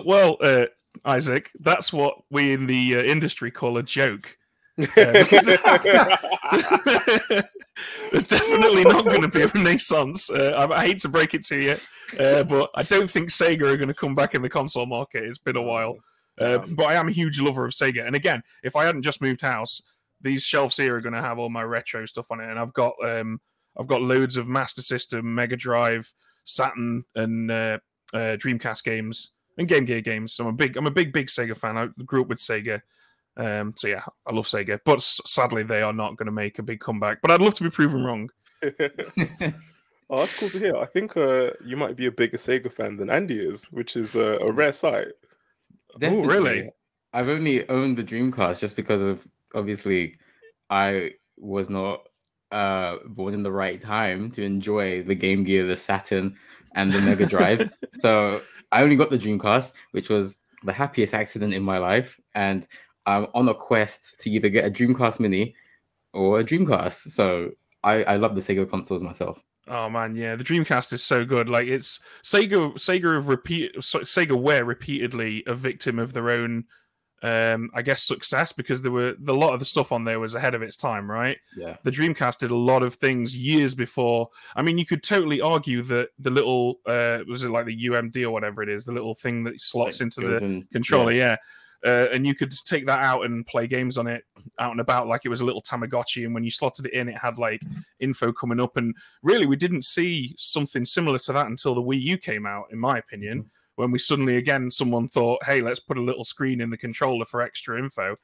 Well, 0.04 0.36
uh, 0.40 0.66
Isaac, 1.04 1.50
that's 1.60 1.92
what 1.92 2.16
we 2.30 2.52
in 2.52 2.66
the 2.66 2.96
uh, 2.96 3.02
industry 3.02 3.50
call 3.50 3.78
a 3.78 3.82
joke. 3.82 4.36
Uh, 4.78 4.84
there's 8.12 8.24
definitely 8.24 8.84
not 8.84 9.04
going 9.04 9.22
to 9.22 9.28
be 9.28 9.42
a 9.42 9.48
renaissance. 9.48 10.28
Uh, 10.30 10.52
I, 10.70 10.80
I, 10.80 10.86
hate 10.86 10.98
to 11.00 11.08
break 11.08 11.32
it 11.32 11.44
to 11.46 11.58
you, 11.58 11.76
uh, 12.20 12.42
but 12.44 12.68
I 12.74 12.82
don't 12.82 13.10
think 13.10 13.30
Sega 13.30 13.62
are 13.62 13.76
going 13.76 13.88
to 13.88 13.94
come 13.94 14.14
back 14.14 14.34
in 14.34 14.42
the 14.42 14.50
console 14.50 14.84
market. 14.84 15.24
It's 15.24 15.38
been 15.38 15.56
a 15.56 15.62
while. 15.62 15.96
Uh, 16.38 16.58
but 16.58 16.86
I 16.86 16.94
am 16.94 17.08
a 17.08 17.12
huge 17.12 17.40
lover 17.40 17.64
of 17.64 17.72
Sega. 17.72 18.06
And 18.06 18.14
again, 18.14 18.42
if 18.62 18.76
I 18.76 18.84
hadn't 18.84 19.02
just 19.02 19.22
moved 19.22 19.40
house, 19.40 19.80
these 20.20 20.42
shelves 20.42 20.76
here 20.76 20.96
are 20.96 21.00
going 21.00 21.14
to 21.14 21.22
have 21.22 21.38
all 21.38 21.50
my 21.50 21.62
retro 21.62 22.06
stuff 22.06 22.30
on 22.30 22.40
it, 22.40 22.48
and 22.48 22.58
I've 22.58 22.72
got 22.72 22.94
um, 23.04 23.40
I've 23.78 23.86
got 23.86 24.02
loads 24.02 24.36
of 24.36 24.48
Master 24.48 24.82
System, 24.82 25.34
Mega 25.34 25.56
Drive, 25.56 26.12
Saturn, 26.44 27.04
and 27.14 27.50
uh, 27.50 27.78
uh, 28.14 28.36
Dreamcast 28.36 28.84
games 28.84 29.30
and 29.58 29.68
Game 29.68 29.84
Gear 29.84 30.00
games. 30.00 30.32
So 30.32 30.44
I'm 30.44 30.50
a 30.50 30.52
big 30.52 30.76
I'm 30.76 30.86
a 30.86 30.90
big 30.90 31.12
big 31.12 31.28
Sega 31.28 31.56
fan. 31.56 31.76
I 31.76 31.88
grew 32.04 32.22
up 32.22 32.28
with 32.28 32.38
Sega. 32.38 32.80
Um, 33.36 33.74
so 33.76 33.88
yeah, 33.88 34.02
I 34.26 34.32
love 34.32 34.46
Sega, 34.46 34.80
but 34.84 35.02
sadly 35.02 35.62
they 35.62 35.82
are 35.82 35.92
not 35.92 36.16
going 36.16 36.26
to 36.26 36.32
make 36.32 36.58
a 36.58 36.62
big 36.62 36.80
comeback. 36.80 37.20
But 37.20 37.30
I'd 37.30 37.42
love 37.42 37.54
to 37.54 37.64
be 37.64 37.70
proven 37.70 38.02
wrong. 38.02 38.30
oh, 38.62 38.72
that's 40.10 40.38
cool 40.38 40.48
to 40.48 40.58
hear. 40.58 40.76
I 40.76 40.86
think 40.86 41.16
uh, 41.16 41.50
you 41.64 41.76
might 41.76 41.96
be 41.96 42.06
a 42.06 42.12
bigger 42.12 42.38
Sega 42.38 42.72
fan 42.72 42.96
than 42.96 43.10
Andy 43.10 43.38
is, 43.38 43.64
which 43.66 43.96
is 43.96 44.16
uh, 44.16 44.38
a 44.40 44.50
rare 44.50 44.72
sight. 44.72 45.08
Oh, 46.02 46.24
really? 46.24 46.70
I've 47.12 47.28
only 47.28 47.68
owned 47.68 47.96
the 47.96 48.04
Dreamcast 48.04 48.60
just 48.60 48.76
because 48.76 49.02
of 49.02 49.26
obviously 49.56 50.18
I 50.70 51.12
was 51.36 51.68
not 51.68 52.08
uh 52.52 52.98
born 53.06 53.34
in 53.34 53.42
the 53.42 53.50
right 53.50 53.80
time 53.80 54.30
to 54.32 54.42
enjoy 54.42 55.02
the 55.02 55.14
Game 55.14 55.42
Gear, 55.44 55.66
the 55.66 55.76
Saturn, 55.76 56.36
and 56.74 56.92
the 56.92 57.00
Mega 57.00 57.26
Drive. 57.26 57.70
so 57.98 58.40
I 58.72 58.82
only 58.82 58.96
got 58.96 59.10
the 59.10 59.18
Dreamcast, 59.18 59.72
which 59.90 60.08
was 60.08 60.38
the 60.64 60.72
happiest 60.72 61.14
accident 61.14 61.54
in 61.54 61.62
my 61.62 61.78
life, 61.78 62.20
and 62.34 62.66
I'm 63.06 63.26
on 63.34 63.48
a 63.48 63.54
quest 63.54 64.20
to 64.20 64.30
either 64.30 64.48
get 64.48 64.64
a 64.64 64.70
Dreamcast 64.70 65.20
Mini 65.20 65.54
or 66.12 66.40
a 66.40 66.44
Dreamcast. 66.44 67.10
So 67.10 67.52
I, 67.84 68.02
I 68.04 68.16
love 68.16 68.34
the 68.34 68.40
Sega 68.40 68.68
consoles 68.68 69.02
myself. 69.02 69.40
Oh 69.68 69.88
man, 69.88 70.14
yeah, 70.14 70.36
the 70.36 70.44
Dreamcast 70.44 70.92
is 70.92 71.02
so 71.02 71.24
good. 71.24 71.48
Like 71.48 71.66
it's 71.66 72.00
Sega. 72.22 72.74
Sega 72.74 73.14
have 73.14 73.28
repeat. 73.28 73.76
Sega 73.76 74.40
were 74.40 74.64
repeatedly 74.64 75.42
a 75.46 75.54
victim 75.54 75.98
of 75.98 76.12
their 76.12 76.30
own 76.30 76.64
um, 77.26 77.70
I 77.74 77.82
guess 77.82 78.04
success 78.04 78.52
because 78.52 78.82
there 78.82 78.92
were 78.92 79.16
a 79.26 79.32
lot 79.32 79.52
of 79.52 79.58
the 79.58 79.64
stuff 79.64 79.90
on 79.90 80.04
there 80.04 80.20
was 80.20 80.36
ahead 80.36 80.54
of 80.54 80.62
its 80.62 80.76
time, 80.76 81.10
right? 81.10 81.36
Yeah. 81.56 81.76
The 81.82 81.90
Dreamcast 81.90 82.38
did 82.38 82.52
a 82.52 82.56
lot 82.56 82.84
of 82.84 82.94
things 82.94 83.36
years 83.36 83.74
before. 83.74 84.30
I 84.54 84.62
mean, 84.62 84.78
you 84.78 84.86
could 84.86 85.02
totally 85.02 85.40
argue 85.40 85.82
that 85.84 86.10
the 86.20 86.30
little 86.30 86.78
uh, 86.86 87.18
was 87.26 87.42
it 87.42 87.50
like 87.50 87.66
the 87.66 87.86
UMD 87.88 88.22
or 88.22 88.30
whatever 88.30 88.62
it 88.62 88.68
is, 88.68 88.84
the 88.84 88.92
little 88.92 89.16
thing 89.16 89.42
that 89.42 89.60
slots 89.60 90.00
into 90.00 90.20
the 90.20 90.44
in, 90.44 90.68
controller, 90.72 91.10
yeah. 91.10 91.36
yeah. 91.84 91.90
Uh, 91.90 92.08
and 92.12 92.26
you 92.26 92.34
could 92.34 92.52
take 92.64 92.86
that 92.86 93.00
out 93.00 93.24
and 93.24 93.46
play 93.46 93.66
games 93.66 93.98
on 93.98 94.06
it 94.06 94.24
out 94.58 94.70
and 94.70 94.80
about 94.80 95.08
like 95.08 95.22
it 95.24 95.28
was 95.28 95.40
a 95.40 95.44
little 95.44 95.62
Tamagotchi. 95.62 96.24
And 96.24 96.32
when 96.32 96.44
you 96.44 96.50
slotted 96.50 96.86
it 96.86 96.92
in, 96.92 97.08
it 97.08 97.18
had 97.18 97.38
like 97.38 97.60
info 97.98 98.32
coming 98.32 98.60
up. 98.60 98.76
And 98.76 98.94
really, 99.22 99.46
we 99.46 99.56
didn't 99.56 99.84
see 99.84 100.32
something 100.36 100.84
similar 100.84 101.18
to 101.18 101.32
that 101.32 101.46
until 101.46 101.74
the 101.74 101.82
Wii 101.82 102.00
U 102.02 102.18
came 102.18 102.46
out, 102.46 102.66
in 102.70 102.78
my 102.78 102.98
opinion. 102.98 103.50
When 103.76 103.90
we 103.90 103.98
suddenly 103.98 104.36
again 104.36 104.70
someone 104.70 105.06
thought, 105.06 105.44
hey, 105.44 105.60
let's 105.60 105.80
put 105.80 105.98
a 105.98 106.02
little 106.02 106.24
screen 106.24 106.60
in 106.60 106.70
the 106.70 106.76
controller 106.76 107.24
for 107.24 107.42
extra 107.42 107.78
info. 107.78 108.16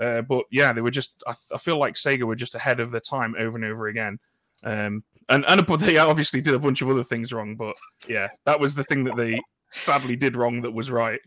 Uh, 0.00 0.22
but 0.22 0.44
yeah, 0.50 0.72
they 0.72 0.80
were 0.80 0.90
just. 0.90 1.22
I, 1.26 1.34
I, 1.54 1.58
feel 1.58 1.78
like 1.78 1.94
Sega 1.94 2.22
were 2.22 2.34
just 2.34 2.54
ahead 2.54 2.80
of 2.80 2.90
their 2.90 3.00
time 3.00 3.34
over 3.38 3.56
and 3.56 3.64
over 3.64 3.88
again. 3.88 4.18
Um, 4.64 5.04
and 5.28 5.44
and 5.46 5.66
they 5.80 5.98
obviously 5.98 6.40
did 6.40 6.54
a 6.54 6.58
bunch 6.58 6.82
of 6.82 6.88
other 6.88 7.04
things 7.04 7.32
wrong, 7.32 7.56
but 7.56 7.76
yeah, 8.08 8.28
that 8.44 8.58
was 8.58 8.74
the 8.74 8.84
thing 8.84 9.04
that 9.04 9.16
they 9.16 9.40
sadly 9.70 10.16
did 10.16 10.36
wrong 10.36 10.62
that 10.62 10.70
was 10.70 10.90
right. 10.90 11.20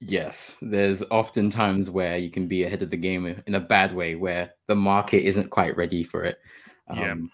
Yes, 0.00 0.56
there's 0.62 1.02
often 1.10 1.50
times 1.50 1.90
where 1.90 2.16
you 2.18 2.30
can 2.30 2.46
be 2.46 2.64
ahead 2.64 2.82
of 2.82 2.90
the 2.90 2.96
game 2.96 3.42
in 3.46 3.54
a 3.54 3.60
bad 3.60 3.92
way, 3.92 4.14
where 4.14 4.52
the 4.66 4.76
market 4.76 5.26
isn't 5.26 5.50
quite 5.50 5.76
ready 5.76 6.04
for 6.04 6.22
it. 6.22 6.38
Yeah. 6.94 7.12
Um, 7.12 7.30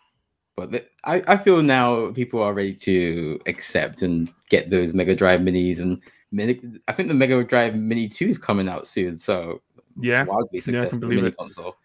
but 0.56 0.70
the, 0.73 0.87
I, 1.04 1.23
I 1.26 1.37
feel 1.37 1.62
now 1.62 2.12
people 2.12 2.42
are 2.42 2.54
ready 2.54 2.75
to 2.75 3.40
accept 3.46 4.02
and 4.02 4.32
get 4.49 4.70
those 4.70 4.94
Mega 4.94 5.14
Drive 5.14 5.40
Minis 5.40 5.80
and 5.80 6.00
mini, 6.32 6.61
I 6.88 6.92
think 6.92 7.08
the 7.08 7.14
Mega 7.14 7.42
Drive 7.44 7.75
Mini 7.75 8.08
2 8.08 8.28
is 8.28 8.38
coming 8.38 8.68
out 8.68 8.87
soon. 8.87 9.16
So 9.16 9.62
Yeah, 10.00 10.25
wildly 10.25 10.49
yeah, 10.52 10.61
successful 10.61 10.99
believe 11.00 11.16
mini 11.16 11.28
it. 11.28 11.37
console. 11.37 11.76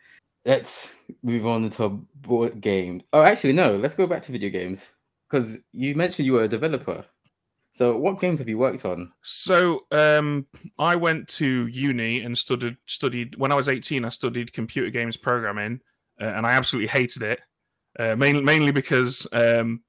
Let's 0.46 0.92
move 1.24 1.46
on 1.46 1.70
to 1.72 1.90
board 2.16 2.62
games. 2.62 3.04
Oh, 3.14 3.24
actually, 3.24 3.54
no. 3.54 3.76
Let's 3.76 3.96
go 3.96 4.08
back 4.08 4.24
to 4.24 4.32
video 4.32 4.50
games 4.50 4.92
because 5.30 5.58
you 5.74 5.96
mentioned 5.96 6.26
you 6.26 6.34
were 6.34 6.44
a 6.44 6.48
developer. 6.48 7.04
So, 7.74 7.98
what 7.98 8.20
games 8.20 8.40
have 8.40 8.50
you 8.50 8.58
worked 8.58 8.84
on? 8.86 9.12
So 9.22 9.86
um, 9.92 10.48
I 10.80 10.96
went 10.96 11.28
to 11.30 11.68
uni 11.68 12.22
and 12.22 12.38
studied 12.38 12.78
studied 12.88 13.36
when 13.36 13.52
I 13.52 13.56
was 13.56 13.70
eighteen. 13.70 14.06
I 14.06 14.10
studied 14.10 14.54
computer 14.54 14.90
games 14.90 15.18
programming, 15.18 15.80
uh, 16.20 16.26
and 16.26 16.48
I 16.48 16.52
absolutely 16.54 16.88
hated 16.88 17.22
it. 17.24 17.42
Uh, 18.00 18.16
mainly, 18.16 18.42
mainly 18.42 18.72
because 18.72 19.28
um, 19.34 19.82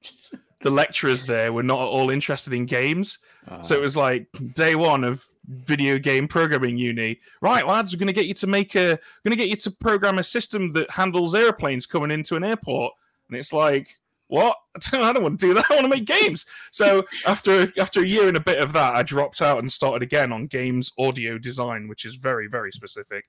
the 0.60 0.70
lecturers 0.70 1.24
there 1.24 1.52
were 1.52 1.62
not 1.62 1.78
at 1.78 1.86
all 1.86 2.10
interested 2.10 2.52
in 2.52 2.66
games. 2.66 3.18
So 3.62 3.76
it 3.76 3.78
Uh, 3.78 3.82
was 3.82 3.96
like 3.96 4.26
day 4.54 4.74
one 4.74 5.04
of 5.04 5.24
video 5.48 5.98
game 5.98 6.28
programming 6.28 6.76
uni. 6.76 7.18
Right, 7.40 7.66
lads, 7.66 7.92
we're 7.92 7.98
going 7.98 8.08
to 8.08 8.12
get 8.12 8.26
you 8.26 8.34
to 8.34 8.46
make 8.46 8.74
a, 8.74 8.98
going 9.24 9.30
to 9.30 9.36
get 9.36 9.48
you 9.48 9.56
to 9.56 9.70
program 9.70 10.18
a 10.18 10.22
system 10.22 10.72
that 10.72 10.90
handles 10.90 11.34
airplanes 11.34 11.86
coming 11.86 12.10
into 12.10 12.36
an 12.36 12.44
airport. 12.44 12.92
And 13.28 13.38
it's 13.38 13.52
like, 13.52 13.88
what? 14.26 14.56
I 14.92 15.12
don't 15.12 15.22
want 15.22 15.40
to 15.40 15.46
do 15.46 15.54
that. 15.54 15.70
I 15.70 15.74
want 15.74 15.84
to 15.84 15.88
make 15.88 16.04
games. 16.04 16.46
So 16.70 17.04
after 17.26 17.72
after 17.78 18.00
a 18.02 18.06
year 18.06 18.28
and 18.28 18.36
a 18.36 18.40
bit 18.40 18.60
of 18.60 18.72
that, 18.74 18.94
I 18.94 19.02
dropped 19.02 19.40
out 19.40 19.58
and 19.58 19.70
started 19.72 20.02
again 20.02 20.32
on 20.32 20.46
games 20.46 20.92
audio 20.98 21.38
design, 21.38 21.88
which 21.88 22.04
is 22.04 22.14
very 22.16 22.46
very 22.48 22.70
specific. 22.72 23.24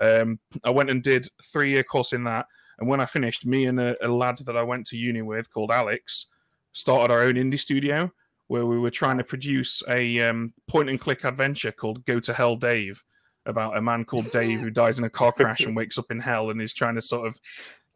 Um, 0.00 0.38
I 0.64 0.70
went 0.70 0.90
and 0.90 1.02
did 1.02 1.28
three 1.52 1.70
year 1.72 1.84
course 1.84 2.12
in 2.12 2.24
that, 2.24 2.46
and 2.80 2.88
when 2.88 3.00
I 3.00 3.06
finished, 3.06 3.46
me 3.46 3.66
and 3.66 3.78
a, 3.78 3.94
a 4.04 4.08
lad 4.08 4.38
that 4.38 4.56
I 4.56 4.62
went 4.62 4.86
to 4.86 4.96
uni 4.96 5.22
with 5.22 5.52
called 5.52 5.70
Alex 5.70 6.26
started 6.72 7.12
our 7.12 7.20
own 7.20 7.34
indie 7.34 7.58
studio 7.58 8.10
where 8.48 8.66
we 8.66 8.78
were 8.78 8.90
trying 8.90 9.18
to 9.18 9.24
produce 9.24 9.82
a 9.88 10.20
um, 10.20 10.52
point 10.66 10.90
and 10.90 11.00
click 11.00 11.24
adventure 11.24 11.70
called 11.70 12.04
Go 12.04 12.18
to 12.18 12.34
Hell 12.34 12.56
Dave 12.56 13.04
about 13.46 13.76
a 13.76 13.80
man 13.80 14.04
called 14.04 14.32
Dave 14.32 14.60
who 14.60 14.70
dies 14.70 14.98
in 14.98 15.04
a 15.04 15.10
car 15.10 15.30
crash 15.30 15.60
and 15.60 15.76
wakes 15.76 15.98
up 15.98 16.10
in 16.10 16.18
hell 16.18 16.50
and 16.50 16.60
is 16.60 16.72
trying 16.72 16.96
to 16.96 17.00
sort 17.00 17.26
of 17.26 17.38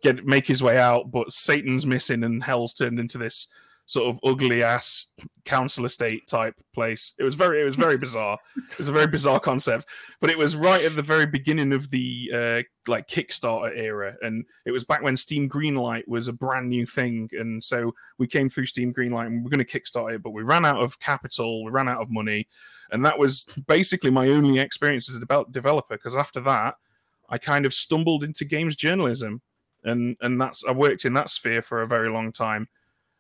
get 0.03 0.25
make 0.25 0.47
his 0.47 0.63
way 0.63 0.79
out, 0.79 1.11
but 1.11 1.33
Satan's 1.33 1.87
missing 1.87 2.23
and 2.23 2.43
hell's 2.43 2.75
turned 2.75 3.01
into 3.01 3.19
this 3.19 3.49
sort 3.87 4.09
of 4.09 4.19
ugly 4.25 4.63
ass 4.63 5.09
council 5.45 5.85
estate 5.85 6.27
type 6.27 6.55
place. 6.73 7.13
It 7.19 7.25
was 7.25 7.35
very 7.35 7.61
it 7.61 7.65
was 7.65 7.77
very 7.77 7.99
bizarre. 7.99 8.39
It 8.57 8.79
was 8.79 8.89
a 8.89 8.93
very 8.93 9.07
bizarre 9.07 9.41
concept, 9.41 9.87
but 10.21 10.31
it 10.31 10.39
was 10.39 10.57
right 10.57 10.85
at 10.85 10.95
the 10.95 11.03
very 11.03 11.27
beginning 11.27 11.73
of 11.73 11.91
the 11.91 12.31
uh, 12.33 12.91
like 12.91 13.09
Kickstarter 13.09 13.77
era, 13.77 14.17
and 14.23 14.45
it 14.65 14.71
was 14.71 14.85
back 14.85 15.03
when 15.03 15.17
Steam 15.17 15.49
Greenlight 15.49 16.09
was 16.09 16.29
a 16.29 16.33
brand 16.33 16.69
new 16.69 16.87
thing, 16.87 17.29
and 17.33 17.63
so 17.63 17.93
we 18.19 18.27
came 18.27 18.49
through 18.49 18.67
Steam 18.67 18.93
Greenlight 18.93 19.27
and 19.27 19.43
we 19.43 19.49
are 19.49 19.51
going 19.51 19.65
to 19.65 19.81
kickstart 19.81 20.15
it, 20.15 20.23
but 20.23 20.31
we 20.31 20.43
ran 20.43 20.65
out 20.65 20.83
of 20.83 20.99
capital, 21.01 21.65
we 21.65 21.71
ran 21.71 21.89
out 21.89 22.01
of 22.01 22.11
money, 22.11 22.49
and 22.91 23.05
that 23.05 23.19
was 23.19 23.45
basically 23.67 24.11
my 24.11 24.29
only 24.29 24.59
experience 24.59 25.11
as 25.11 25.17
a 25.17 25.21
devel- 25.21 25.53
developer. 25.53 25.97
Because 25.97 26.17
after 26.17 26.41
that, 26.41 26.77
I 27.29 27.37
kind 27.39 27.67
of 27.67 27.75
stumbled 27.75 28.25
into 28.25 28.47
games 28.47 28.77
journalism, 28.77 29.43
and 29.83 30.17
and 30.23 30.41
that's 30.41 30.65
I 30.67 30.73
worked 30.73 31.05
in 31.05 31.13
that 31.15 31.29
sphere 31.29 31.61
for 31.61 31.83
a 31.83 31.87
very 31.87 32.09
long 32.09 32.33
time 32.33 32.67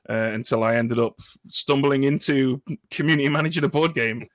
uh, 0.08 0.30
until 0.32 0.62
I 0.64 0.76
ended 0.76 0.98
up 0.98 1.18
stumbling 1.46 2.04
into 2.04 2.62
community 2.90 3.28
managing 3.28 3.64
a 3.64 3.68
board 3.68 3.94
game. 3.94 4.28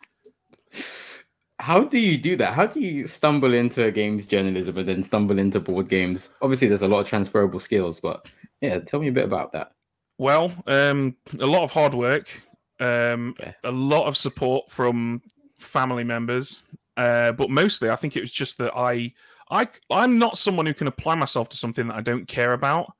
how 1.59 1.83
do 1.83 1.99
you 1.99 2.17
do 2.17 2.35
that? 2.37 2.53
How 2.53 2.65
do 2.65 2.79
you 2.79 3.05
stumble 3.07 3.53
into 3.53 3.91
games 3.91 4.27
journalism 4.27 4.77
and 4.77 4.87
then 4.87 5.03
stumble 5.03 5.39
into 5.39 5.59
board 5.59 5.89
games? 5.89 6.29
Obviously, 6.41 6.67
there's 6.67 6.83
a 6.83 6.87
lot 6.87 7.01
of 7.01 7.07
transferable 7.07 7.59
skills, 7.59 7.99
but 7.99 8.27
yeah, 8.61 8.79
tell 8.79 8.99
me 8.99 9.09
a 9.09 9.11
bit 9.11 9.25
about 9.25 9.51
that. 9.53 9.71
Well, 10.17 10.51
um, 10.67 11.15
a 11.39 11.45
lot 11.45 11.63
of 11.63 11.71
hard 11.71 11.93
work, 11.93 12.29
um, 12.79 13.35
Okay. 13.39 13.53
a 13.63 13.71
lot 13.71 14.05
of 14.07 14.17
support 14.17 14.69
from 14.69 15.21
family 15.59 16.03
members, 16.03 16.63
uh, 16.97 17.31
but 17.33 17.49
mostly 17.49 17.89
I 17.89 17.95
think 17.95 18.15
it 18.15 18.21
was 18.21 18.31
just 18.31 18.57
that 18.57 18.73
I, 18.75 19.13
I, 19.49 19.67
I'm 19.89 20.17
not 20.17 20.37
someone 20.37 20.65
who 20.65 20.73
can 20.73 20.87
apply 20.87 21.15
myself 21.15 21.49
to 21.49 21.57
something 21.57 21.87
that 21.87 21.95
I 21.95 22.01
don't 22.01 22.27
care 22.27 22.53
about. 22.53 22.93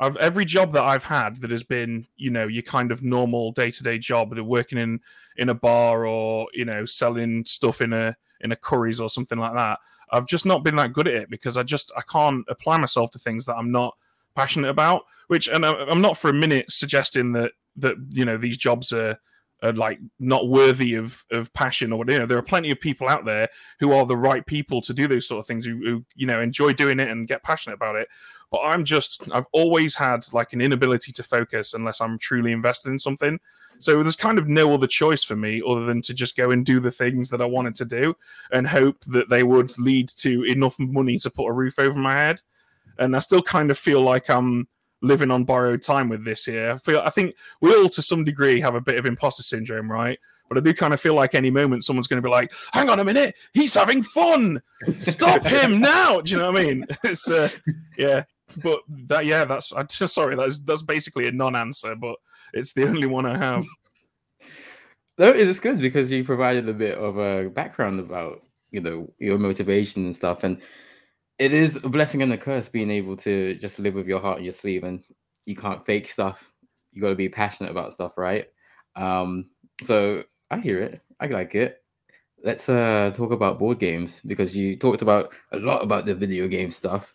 I've 0.00 0.16
every 0.16 0.46
job 0.46 0.72
that 0.72 0.82
I've 0.82 1.04
had 1.04 1.42
that 1.42 1.50
has 1.50 1.62
been, 1.62 2.06
you 2.16 2.30
know, 2.30 2.46
your 2.46 2.62
kind 2.62 2.90
of 2.90 3.02
normal 3.02 3.52
day 3.52 3.70
to 3.70 3.82
day 3.82 3.98
job, 3.98 4.36
working 4.38 4.78
in 4.78 5.00
in 5.36 5.50
a 5.50 5.54
bar 5.54 6.06
or 6.06 6.48
you 6.54 6.64
know 6.64 6.86
selling 6.86 7.44
stuff 7.44 7.82
in 7.82 7.92
a 7.92 8.16
in 8.40 8.50
a 8.50 8.56
Currys 8.56 9.00
or 9.00 9.10
something 9.10 9.38
like 9.38 9.54
that. 9.54 9.78
I've 10.10 10.26
just 10.26 10.46
not 10.46 10.64
been 10.64 10.76
that 10.76 10.94
good 10.94 11.06
at 11.06 11.14
it 11.14 11.30
because 11.30 11.56
I 11.58 11.62
just 11.62 11.92
I 11.96 12.00
can't 12.10 12.44
apply 12.48 12.78
myself 12.78 13.10
to 13.12 13.18
things 13.18 13.44
that 13.44 13.56
I'm 13.56 13.70
not 13.70 13.94
passionate 14.34 14.70
about. 14.70 15.02
Which 15.28 15.48
and 15.48 15.64
I'm 15.64 16.00
not 16.00 16.16
for 16.16 16.30
a 16.30 16.34
minute 16.34 16.70
suggesting 16.70 17.32
that 17.32 17.52
that 17.76 17.96
you 18.08 18.24
know 18.24 18.38
these 18.38 18.56
jobs 18.56 18.92
are 18.92 19.18
are 19.62 19.72
like 19.72 19.98
not 20.18 20.48
worthy 20.48 20.94
of 20.94 21.24
of 21.30 21.52
passion 21.52 21.92
or 21.92 21.98
whatever. 21.98 22.14
You 22.14 22.18
know, 22.20 22.26
there 22.26 22.38
are 22.38 22.42
plenty 22.42 22.70
of 22.70 22.80
people 22.80 23.08
out 23.08 23.24
there 23.24 23.48
who 23.78 23.92
are 23.92 24.06
the 24.06 24.16
right 24.16 24.44
people 24.44 24.80
to 24.82 24.94
do 24.94 25.06
those 25.06 25.28
sort 25.28 25.40
of 25.40 25.46
things 25.46 25.66
who, 25.66 25.76
who 25.76 26.04
you 26.14 26.26
know 26.26 26.40
enjoy 26.40 26.72
doing 26.72 26.98
it 27.00 27.08
and 27.08 27.28
get 27.28 27.42
passionate 27.42 27.74
about 27.74 27.96
it. 27.96 28.08
But 28.50 28.60
I'm 28.64 28.84
just 28.84 29.28
I've 29.32 29.46
always 29.52 29.94
had 29.94 30.24
like 30.32 30.52
an 30.52 30.60
inability 30.60 31.12
to 31.12 31.22
focus 31.22 31.74
unless 31.74 32.00
I'm 32.00 32.18
truly 32.18 32.52
invested 32.52 32.90
in 32.90 32.98
something. 32.98 33.38
So 33.78 34.02
there's 34.02 34.16
kind 34.16 34.38
of 34.38 34.48
no 34.48 34.72
other 34.74 34.86
choice 34.86 35.24
for 35.24 35.36
me 35.36 35.62
other 35.66 35.86
than 35.86 36.02
to 36.02 36.12
just 36.12 36.36
go 36.36 36.50
and 36.50 36.66
do 36.66 36.80
the 36.80 36.90
things 36.90 37.30
that 37.30 37.40
I 37.40 37.46
wanted 37.46 37.74
to 37.76 37.84
do 37.86 38.14
and 38.52 38.66
hope 38.66 39.04
that 39.06 39.30
they 39.30 39.42
would 39.42 39.76
lead 39.78 40.08
to 40.18 40.42
enough 40.44 40.78
money 40.78 41.18
to 41.18 41.30
put 41.30 41.46
a 41.46 41.52
roof 41.52 41.78
over 41.78 41.98
my 41.98 42.16
head. 42.16 42.42
And 42.98 43.16
I 43.16 43.20
still 43.20 43.42
kind 43.42 43.70
of 43.70 43.78
feel 43.78 44.02
like 44.02 44.28
I'm 44.28 44.68
living 45.02 45.30
on 45.30 45.44
borrowed 45.44 45.82
time 45.82 46.08
with 46.08 46.24
this 46.24 46.44
here. 46.44 46.72
I 46.72 46.78
feel 46.78 47.00
I 47.00 47.10
think 47.10 47.34
we 47.60 47.74
all 47.74 47.88
to 47.90 48.02
some 48.02 48.24
degree 48.24 48.60
have 48.60 48.74
a 48.74 48.80
bit 48.80 48.96
of 48.96 49.06
imposter 49.06 49.42
syndrome, 49.42 49.90
right? 49.90 50.18
But 50.48 50.58
I 50.58 50.60
do 50.62 50.74
kind 50.74 50.92
of 50.92 51.00
feel 51.00 51.14
like 51.14 51.34
any 51.34 51.50
moment 51.50 51.84
someone's 51.84 52.08
going 52.08 52.20
to 52.20 52.26
be 52.26 52.30
like, 52.30 52.52
"Hang 52.72 52.90
on 52.90 52.98
a 52.98 53.04
minute, 53.04 53.36
he's 53.52 53.74
having 53.74 54.02
fun. 54.02 54.60
Stop 54.98 55.44
him 55.44 55.80
now." 55.80 56.20
Do 56.20 56.32
you 56.32 56.38
know 56.38 56.50
what 56.50 56.60
I 56.60 56.64
mean? 56.64 56.86
It's 57.04 57.30
uh, 57.30 57.48
yeah, 57.96 58.24
but 58.56 58.80
that 58.88 59.26
yeah, 59.26 59.44
that's 59.44 59.72
I'm 59.72 59.88
sorry. 59.88 60.36
That's 60.36 60.58
that's 60.60 60.82
basically 60.82 61.28
a 61.28 61.32
non-answer, 61.32 61.94
but 61.96 62.16
it's 62.52 62.72
the 62.72 62.88
only 62.88 63.06
one 63.06 63.26
I 63.26 63.36
have. 63.38 63.64
No, 65.18 65.26
it's 65.26 65.60
good 65.60 65.82
because 65.82 66.10
you 66.10 66.24
provided 66.24 66.66
a 66.66 66.72
bit 66.72 66.96
of 66.96 67.18
a 67.18 67.50
background 67.50 68.00
about 68.00 68.40
you 68.70 68.80
know 68.80 69.12
your 69.18 69.36
motivation 69.36 70.06
and 70.06 70.16
stuff, 70.16 70.44
and 70.44 70.62
it 71.38 71.52
is 71.52 71.76
a 71.76 71.90
blessing 71.90 72.22
and 72.22 72.32
a 72.32 72.38
curse 72.38 72.70
being 72.70 72.90
able 72.90 73.16
to 73.18 73.54
just 73.56 73.78
live 73.78 73.92
with 73.92 74.06
your 74.06 74.20
heart 74.20 74.38
on 74.38 74.44
your 74.44 74.54
sleeve, 74.54 74.82
and 74.82 75.04
you 75.44 75.54
can't 75.54 75.84
fake 75.84 76.08
stuff. 76.08 76.54
You 76.92 77.02
got 77.02 77.10
to 77.10 77.16
be 77.16 77.28
passionate 77.28 77.70
about 77.70 77.92
stuff, 77.92 78.16
right? 78.16 78.46
Um, 78.96 79.50
so 79.82 80.24
I 80.50 80.56
hear 80.56 80.80
it. 80.80 81.02
I 81.20 81.26
like 81.26 81.54
it. 81.54 81.82
Let's 82.42 82.70
uh 82.70 83.12
talk 83.14 83.30
about 83.30 83.58
board 83.58 83.78
games 83.78 84.20
because 84.26 84.56
you 84.56 84.74
talked 84.74 85.02
about 85.02 85.34
a 85.52 85.58
lot 85.58 85.82
about 85.82 86.06
the 86.06 86.14
video 86.14 86.48
game 86.48 86.70
stuff. 86.70 87.14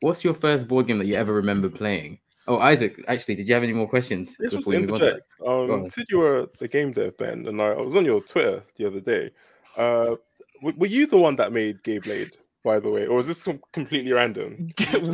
What's 0.00 0.24
your 0.24 0.34
first 0.34 0.66
board 0.68 0.86
game 0.86 0.98
that 0.98 1.06
you 1.06 1.14
ever 1.14 1.32
remember 1.32 1.68
playing? 1.68 2.18
Oh, 2.48 2.58
Isaac, 2.58 3.04
actually, 3.06 3.36
did 3.36 3.46
you 3.48 3.54
have 3.54 3.62
any 3.62 3.72
more 3.74 3.88
questions 3.88 4.36
This 4.38 4.52
was 4.52 4.64
before 4.64 4.74
you 4.74 4.80
move 4.80 4.90
interject. 4.90 5.22
Um, 5.46 5.88
said 5.88 6.06
you 6.10 6.18
were 6.18 6.48
the 6.58 6.68
game 6.68 6.90
dev, 6.90 7.16
Ben, 7.18 7.46
and 7.46 7.60
I, 7.62 7.66
I 7.66 7.80
was 7.80 7.94
on 7.94 8.04
your 8.04 8.20
Twitter 8.22 8.62
the 8.76 8.86
other 8.86 9.00
day. 9.00 9.30
Uh, 9.76 10.16
w- 10.60 10.76
were 10.76 10.86
you 10.86 11.06
the 11.06 11.18
one 11.18 11.36
that 11.36 11.52
made 11.52 11.82
Gay 11.84 11.98
Blade, 11.98 12.36
by 12.64 12.80
the 12.80 12.90
way, 12.90 13.06
or 13.06 13.16
was 13.18 13.28
this 13.28 13.46
completely 13.72 14.12
random? 14.12 14.70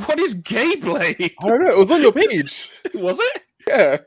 what 0.06 0.18
is 0.18 0.34
Gay 0.34 0.76
Blade? 0.76 1.34
I 1.42 1.46
don't 1.48 1.62
know. 1.64 1.72
It 1.72 1.76
was 1.78 1.90
on 1.90 2.00
your 2.00 2.12
page. 2.24 2.70
Was 2.94 3.18
it? 3.20 3.42
Yeah, 3.68 3.98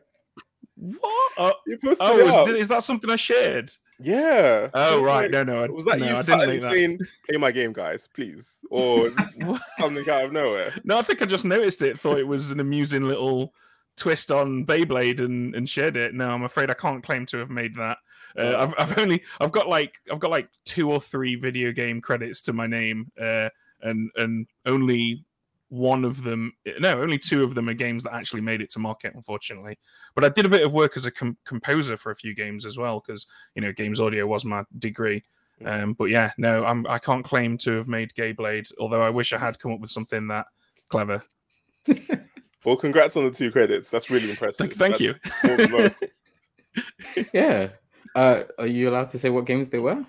What? 0.78 1.32
Oh, 1.38 1.54
you 1.68 1.78
posted 1.78 1.98
oh 2.08 2.18
it 2.20 2.26
is, 2.28 2.36
up. 2.36 2.46
did- 2.48 2.56
is 2.56 2.68
that 2.70 2.84
something 2.84 3.10
I 3.12 3.16
shared? 3.18 3.72
Yeah. 4.02 4.70
Oh 4.74 5.04
right, 5.04 5.24
like- 5.24 5.32
no, 5.32 5.44
no, 5.44 5.64
I, 5.64 5.68
Was 5.68 5.86
that 5.86 6.00
no, 6.00 6.06
you 6.06 6.12
I 6.12 6.16
didn't 6.16 6.26
suddenly 6.26 6.54
make 6.56 6.62
that. 6.62 6.72
saying, 6.72 7.00
"Play 7.30 7.38
my 7.38 7.52
game, 7.52 7.74
guys, 7.74 8.08
please," 8.14 8.60
or 8.70 9.12
something 9.80 10.10
out 10.10 10.26
of 10.26 10.32
nowhere? 10.32 10.74
No, 10.84 10.98
I 10.98 11.02
think 11.02 11.22
I 11.22 11.26
just 11.26 11.46
noticed 11.46 11.82
it. 11.82 12.00
Thought 12.00 12.20
it 12.20 12.28
was 12.28 12.52
an 12.52 12.60
amusing 12.60 13.04
little 13.04 13.54
twist 13.98 14.32
on 14.32 14.66
Beyblade 14.66 15.20
and, 15.20 15.54
and 15.56 15.68
shared 15.68 15.98
it. 15.98 16.14
No, 16.14 16.30
I'm 16.30 16.44
afraid 16.44 16.70
I 16.70 16.76
can't 16.76 17.04
claim 17.04 17.26
to 17.28 17.38
have 17.40 17.50
made 17.50 17.76
that. 17.76 17.98
Uh, 18.38 18.56
I've, 18.58 18.74
I've 18.92 18.98
only 19.00 19.22
I've 19.42 19.52
got 19.52 19.68
like 19.68 20.00
I've 20.12 20.20
got 20.20 20.32
like 20.32 20.48
two 20.64 20.90
or 20.92 21.02
three 21.02 21.36
video 21.36 21.72
game 21.74 22.00
credits 22.00 22.42
to 22.44 22.54
my 22.54 22.68
name, 22.68 23.12
uh, 23.20 23.50
and 23.82 24.10
and 24.16 24.48
only 24.66 25.26
one 25.70 26.04
of 26.04 26.24
them 26.24 26.52
no 26.80 27.02
only 27.02 27.18
two 27.18 27.44
of 27.44 27.54
them 27.54 27.70
are 27.70 27.74
games 27.74 28.04
that 28.04 28.14
actually 28.14 28.42
made 28.42 28.62
it 28.62 28.72
to 28.72 28.80
market 28.80 29.14
unfortunately 29.14 29.78
but 30.16 30.26
i 30.26 30.30
did 30.30 30.46
a 30.46 30.50
bit 30.50 30.66
of 30.66 30.74
work 30.74 30.98
as 30.98 31.06
a 31.06 31.12
com- 31.12 31.38
composer 31.46 31.96
for 31.96 32.12
a 32.12 32.16
few 32.16 32.34
games 32.34 32.66
as 32.66 32.78
well 32.78 33.02
because 33.06 33.28
you 33.56 33.62
know 33.62 33.72
games 33.72 34.00
audio 34.00 34.26
was 34.26 34.44
my 34.44 34.64
degree 34.80 35.24
um, 35.66 35.94
but 35.94 36.06
yeah 36.06 36.32
no 36.38 36.66
I'm, 36.66 36.88
i 36.88 36.98
can't 36.98 37.24
claim 37.24 37.58
to 37.60 37.74
have 37.74 37.88
made 37.88 38.14
gay 38.16 38.32
blade 38.32 38.66
although 38.80 39.04
i 39.04 39.10
wish 39.10 39.32
i 39.32 39.38
had 39.38 39.60
come 39.60 39.72
up 39.72 39.80
with 39.80 39.92
something 39.92 40.28
that 40.30 40.48
clever 40.90 41.24
Well, 42.66 42.76
congrats 42.76 43.16
on 43.16 43.24
the 43.24 43.32
two 43.32 43.52
credits. 43.52 43.90
That's 43.90 44.10
really 44.10 44.30
impressive. 44.30 44.74
thank, 44.74 44.74
thank 44.74 45.00
you 45.00 45.14
That's 45.24 45.44
more 45.44 45.58
than 45.58 45.72
most. 45.72 47.30
yeah. 47.34 47.70
Uh, 48.16 48.44
are 48.58 48.68
you 48.68 48.90
allowed 48.90 49.10
to 49.10 49.20
say 49.20 49.30
what 49.30 49.46
games 49.46 49.70
they 49.70 49.80
were? 49.80 50.06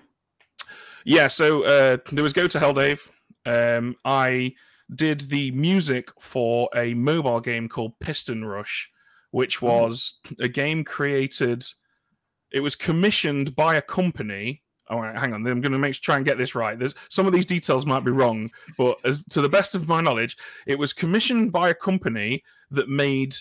Yeah, 1.05 1.27
so 1.27 1.63
uh, 1.63 1.97
there 2.11 2.23
was 2.23 2.33
Go 2.33 2.47
to 2.47 2.59
Hell 2.59 2.73
Dave. 2.73 3.09
Um, 3.45 3.95
I 4.05 4.53
did 4.93 5.21
the 5.29 5.51
music 5.51 6.09
for 6.19 6.69
a 6.75 6.93
mobile 6.93 7.39
game 7.39 7.69
called 7.69 7.99
Piston 7.99 8.45
Rush, 8.45 8.89
which 9.31 9.61
oh. 9.61 9.67
was 9.67 10.15
a 10.39 10.47
game 10.47 10.83
created. 10.83 11.63
It 12.51 12.61
was 12.61 12.75
commissioned 12.75 13.55
by 13.55 13.75
a 13.75 13.81
company. 13.81 14.61
All 14.89 14.99
right, 14.99 15.17
hang 15.17 15.33
on. 15.33 15.47
I'm 15.47 15.61
going 15.61 15.71
to 15.71 15.79
make 15.79 15.95
try 15.95 16.17
and 16.17 16.25
get 16.25 16.37
this 16.37 16.53
right. 16.53 16.77
There's 16.77 16.93
some 17.09 17.25
of 17.25 17.31
these 17.31 17.45
details 17.45 17.85
might 17.85 18.03
be 18.03 18.11
wrong, 18.11 18.51
but 18.77 18.97
as 19.05 19.23
to 19.31 19.41
the 19.41 19.47
best 19.47 19.73
of 19.73 19.87
my 19.87 20.01
knowledge, 20.01 20.35
it 20.67 20.77
was 20.77 20.91
commissioned 20.91 21.53
by 21.53 21.69
a 21.69 21.73
company 21.73 22.43
that 22.71 22.89
made 22.89 23.35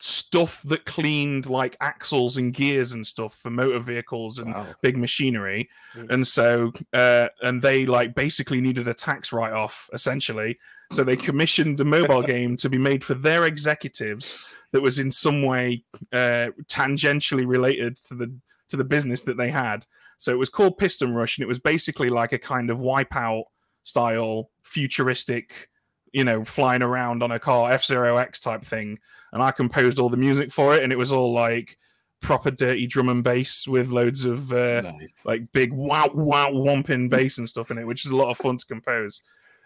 stuff 0.00 0.62
that 0.64 0.84
cleaned 0.84 1.46
like 1.50 1.76
axles 1.80 2.36
and 2.36 2.54
gears 2.54 2.92
and 2.92 3.04
stuff 3.04 3.34
for 3.42 3.50
motor 3.50 3.80
vehicles 3.80 4.38
and 4.38 4.54
Wow. 4.54 4.66
big 4.80 4.96
machinery 4.96 5.68
Mm. 5.94 6.10
and 6.10 6.26
so 6.26 6.72
uh 6.92 7.28
and 7.42 7.60
they 7.60 7.84
like 7.84 8.14
basically 8.14 8.60
needed 8.60 8.86
a 8.86 8.94
tax 8.94 9.32
write-off 9.32 9.90
essentially 9.92 10.56
so 10.92 11.02
they 11.02 11.16
commissioned 11.16 11.80
a 11.80 11.84
mobile 11.84 12.22
game 12.34 12.56
to 12.58 12.68
be 12.68 12.78
made 12.78 13.02
for 13.02 13.14
their 13.14 13.44
executives 13.46 14.38
that 14.72 14.80
was 14.80 14.98
in 15.00 15.10
some 15.10 15.42
way 15.42 15.82
uh 16.12 16.48
tangentially 16.68 17.46
related 17.46 17.96
to 17.96 18.14
the 18.14 18.32
to 18.68 18.76
the 18.76 18.84
business 18.84 19.22
that 19.24 19.36
they 19.36 19.50
had 19.50 19.84
so 20.18 20.30
it 20.30 20.38
was 20.38 20.48
called 20.48 20.78
piston 20.78 21.12
rush 21.12 21.38
and 21.38 21.42
it 21.42 21.48
was 21.48 21.58
basically 21.58 22.08
like 22.10 22.32
a 22.32 22.38
kind 22.38 22.70
of 22.70 22.78
wipeout 22.78 23.44
style 23.82 24.50
futuristic 24.62 25.68
you 26.12 26.24
know 26.24 26.44
flying 26.44 26.82
around 26.82 27.22
on 27.22 27.32
a 27.32 27.38
car 27.38 27.70
f-zero 27.72 28.16
x 28.16 28.40
type 28.40 28.64
thing 28.64 28.98
and 29.32 29.42
i 29.42 29.50
composed 29.50 29.98
all 29.98 30.08
the 30.08 30.16
music 30.16 30.50
for 30.50 30.74
it 30.74 30.82
and 30.82 30.92
it 30.92 30.96
was 30.96 31.12
all 31.12 31.32
like 31.32 31.76
proper 32.20 32.50
dirty 32.50 32.86
drum 32.86 33.08
and 33.08 33.22
bass 33.22 33.66
with 33.66 33.90
loads 33.90 34.24
of 34.24 34.52
uh, 34.52 34.80
nice. 34.80 35.24
like 35.24 35.50
big 35.52 35.72
wow 35.72 36.10
wow 36.14 36.50
whomping 36.50 37.08
bass 37.08 37.38
and 37.38 37.48
stuff 37.48 37.70
in 37.70 37.78
it, 37.78 37.86
which 37.86 38.04
is 38.04 38.10
a 38.10 38.16
lot 38.16 38.30
of 38.30 38.38
fun 38.38 38.58
to 38.58 38.66
compose. 38.66 39.22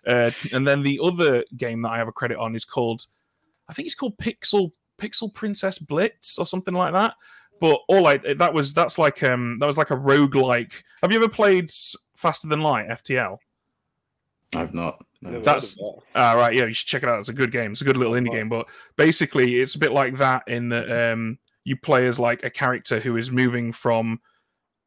Uh, 0.07 0.31
and 0.53 0.67
then 0.67 0.83
the 0.83 1.01
other 1.03 1.45
game 1.57 1.83
that 1.83 1.91
I 1.91 1.99
have 1.99 2.09
a 2.09 2.13
credit 2.13 2.39
on 2.39 2.57
is 2.57 2.65
called, 2.65 3.07
I 3.69 3.73
think 3.73 3.87
it's 3.87 3.95
called 3.95 4.19
Pixel 4.19 4.73
Pixel 4.99 5.33
Princess 5.33 5.79
Blitz 5.79 6.39
or 6.39 6.47
something 6.47 6.75
like 6.75 6.93
that. 6.93 7.15
But 7.61 7.81
all 7.89 8.07
I 8.07 8.19
that 8.19 8.53
was 8.53 8.73
that's 8.75 8.99
like 8.99 9.23
um 9.23 9.59
that 9.61 9.67
was 9.67 9.79
like 9.79 9.91
a 9.91 9.97
roguelike. 9.97 10.73
Have 11.01 11.13
you 11.13 11.19
ever 11.19 11.29
played 11.29 11.71
Faster 12.17 12.49
Than 12.49 12.61
Light 12.61 12.89
FTL? 12.89 13.39
I've 14.55 14.75
not. 14.75 15.03
No. 15.23 15.41
That's- 15.41 15.75
that. 15.76 15.99
Ah, 16.14 16.33
right, 16.35 16.55
yeah, 16.55 16.67
you 16.67 16.75
should 16.75 16.88
check 16.88 17.02
it 17.02 17.09
out. 17.09 17.21
It's 17.21 17.29
a 17.29 17.33
good 17.35 17.50
game. 17.52 17.73
It's 17.73 17.81
a 17.81 17.85
good 17.85 17.97
little 17.97 18.14
indie 18.14 18.29
Right. 18.29 18.38
game, 18.38 18.49
but 18.49 18.67
basically, 18.97 19.57
it's 19.57 19.75
a 19.75 19.79
bit 19.79 19.93
like 19.93 20.17
that 20.19 20.43
in 20.47 20.69
that 20.71 21.12
um, 21.12 21.38
you 21.64 21.76
play 21.76 22.07
as 22.07 22.19
like 22.19 22.43
a 22.45 22.50
character 22.50 23.00
who 23.00 23.17
is 23.17 23.31
moving 23.31 23.73
from 23.73 24.21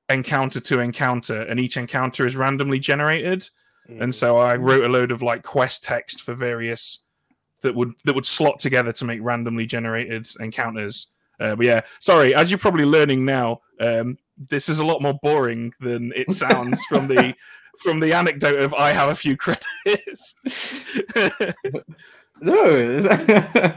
encounter 0.10 0.60
to 0.60 0.80
encounter, 0.80 1.42
and 1.42 1.60
each 1.60 1.78
encounter 1.78 2.26
is 2.26 2.36
randomly 2.36 2.80
generated. 2.80 3.50
Mm. 3.90 4.04
And 4.04 4.16
so 4.16 4.38
I 4.38 4.56
wrote 4.56 4.84
a 4.84 4.90
load 4.90 5.12
of 5.12 5.22
like 5.22 5.44
quest 5.44 5.84
text 5.84 6.22
for 6.22 6.34
various 6.34 7.04
that 7.62 7.74
would 7.74 7.94
that 8.04 8.14
would 8.14 8.26
slot 8.26 8.60
together 8.60 8.92
to 8.94 9.06
make 9.06 9.20
randomly 9.24 9.66
generated 9.66 10.28
encounters. 10.40 11.12
Uh, 11.40 11.56
but 11.56 11.66
yeah, 11.66 11.82
sorry, 12.00 12.34
as 12.36 12.50
you're 12.52 12.58
probably 12.58 12.86
learning 12.86 13.26
now, 13.26 13.60
um, 13.80 14.18
this 14.50 14.70
is 14.70 14.80
a 14.80 14.86
lot 14.86 15.02
more 15.02 15.18
boring 15.22 15.74
than 15.80 16.12
it 16.16 16.32
sounds 16.44 16.84
from 16.86 17.08
the 17.08 17.34
from 17.80 18.00
the 18.00 18.14
anecdote 18.14 18.60
of 18.60 18.74
I 18.74 18.92
have 18.92 19.10
a 19.10 19.16
few 19.16 19.36
credits. 19.38 20.36
No, 22.42 22.66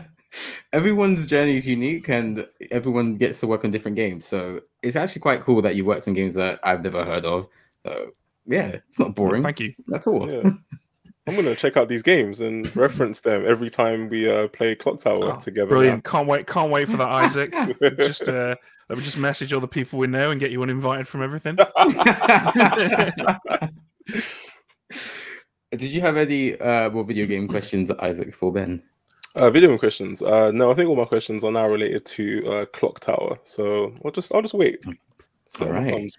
everyone's 0.72 1.26
journey 1.26 1.56
is 1.56 1.68
unique, 1.68 2.08
and 2.08 2.44
everyone 2.72 3.16
gets 3.16 3.38
to 3.40 3.46
work 3.46 3.64
on 3.64 3.70
different 3.70 3.96
games. 3.96 4.26
So 4.26 4.62
it's 4.82 4.96
actually 4.96 5.20
quite 5.20 5.42
cool 5.42 5.62
that 5.62 5.76
you 5.76 5.84
worked 5.84 6.08
on 6.08 6.14
games 6.14 6.34
that 6.34 6.58
I've 6.64 6.82
never 6.82 7.04
heard 7.04 7.24
of. 7.24 7.46
So 7.86 8.10
yeah, 8.46 8.80
it's 8.88 8.98
not 8.98 9.14
boring 9.14 9.44
Thank 9.44 9.60
you. 9.60 9.74
at 9.94 10.08
all. 10.08 10.28
Yeah. 10.30 10.50
I'm 11.28 11.36
gonna 11.36 11.54
check 11.54 11.76
out 11.76 11.88
these 11.88 12.02
games 12.02 12.40
and 12.40 12.74
reference 12.74 13.20
them 13.20 13.44
every 13.46 13.70
time 13.70 14.08
we 14.08 14.28
uh, 14.28 14.48
play 14.48 14.74
Clocktower 14.74 15.34
Oh, 15.34 15.38
together. 15.38 15.68
Brilliant. 15.68 16.02
Can't 16.02 16.26
wait. 16.26 16.46
Can't 16.48 16.72
wait 16.72 16.88
for 16.88 16.96
that, 16.96 17.08
Isaac. 17.10 17.54
just 17.98 18.28
uh, 18.28 18.56
let 18.88 18.98
me 18.98 19.04
just 19.04 19.18
message 19.18 19.52
all 19.52 19.60
the 19.60 19.68
people 19.68 19.98
we 20.00 20.06
know 20.08 20.30
and 20.32 20.40
get 20.40 20.50
you 20.50 20.62
uninvited 20.64 21.06
from 21.06 21.22
everything. 21.22 21.56
Did 25.70 25.82
you 25.92 26.00
have 26.00 26.16
any 26.16 26.58
uh, 26.60 26.88
more 26.90 27.04
video 27.04 27.26
game 27.26 27.46
questions, 27.46 27.90
Isaac, 28.00 28.34
for 28.34 28.52
Ben? 28.52 28.82
uh, 29.36 29.50
video 29.50 29.68
game 29.68 29.78
questions. 29.78 30.22
Uh, 30.22 30.50
no, 30.50 30.70
I 30.70 30.74
think 30.74 30.88
all 30.88 30.96
my 30.96 31.04
questions 31.04 31.44
are 31.44 31.52
now 31.52 31.68
related 31.68 32.04
to 32.06 32.42
uh, 32.46 32.64
Clocktower. 32.66 33.38
So 33.44 33.94
I'll 34.04 34.10
just 34.10 34.34
I'll 34.34 34.42
just 34.42 34.54
wait. 34.54 34.82
So 35.48 35.66
All 35.66 35.72
right. 35.72 35.92
comes- 35.92 36.16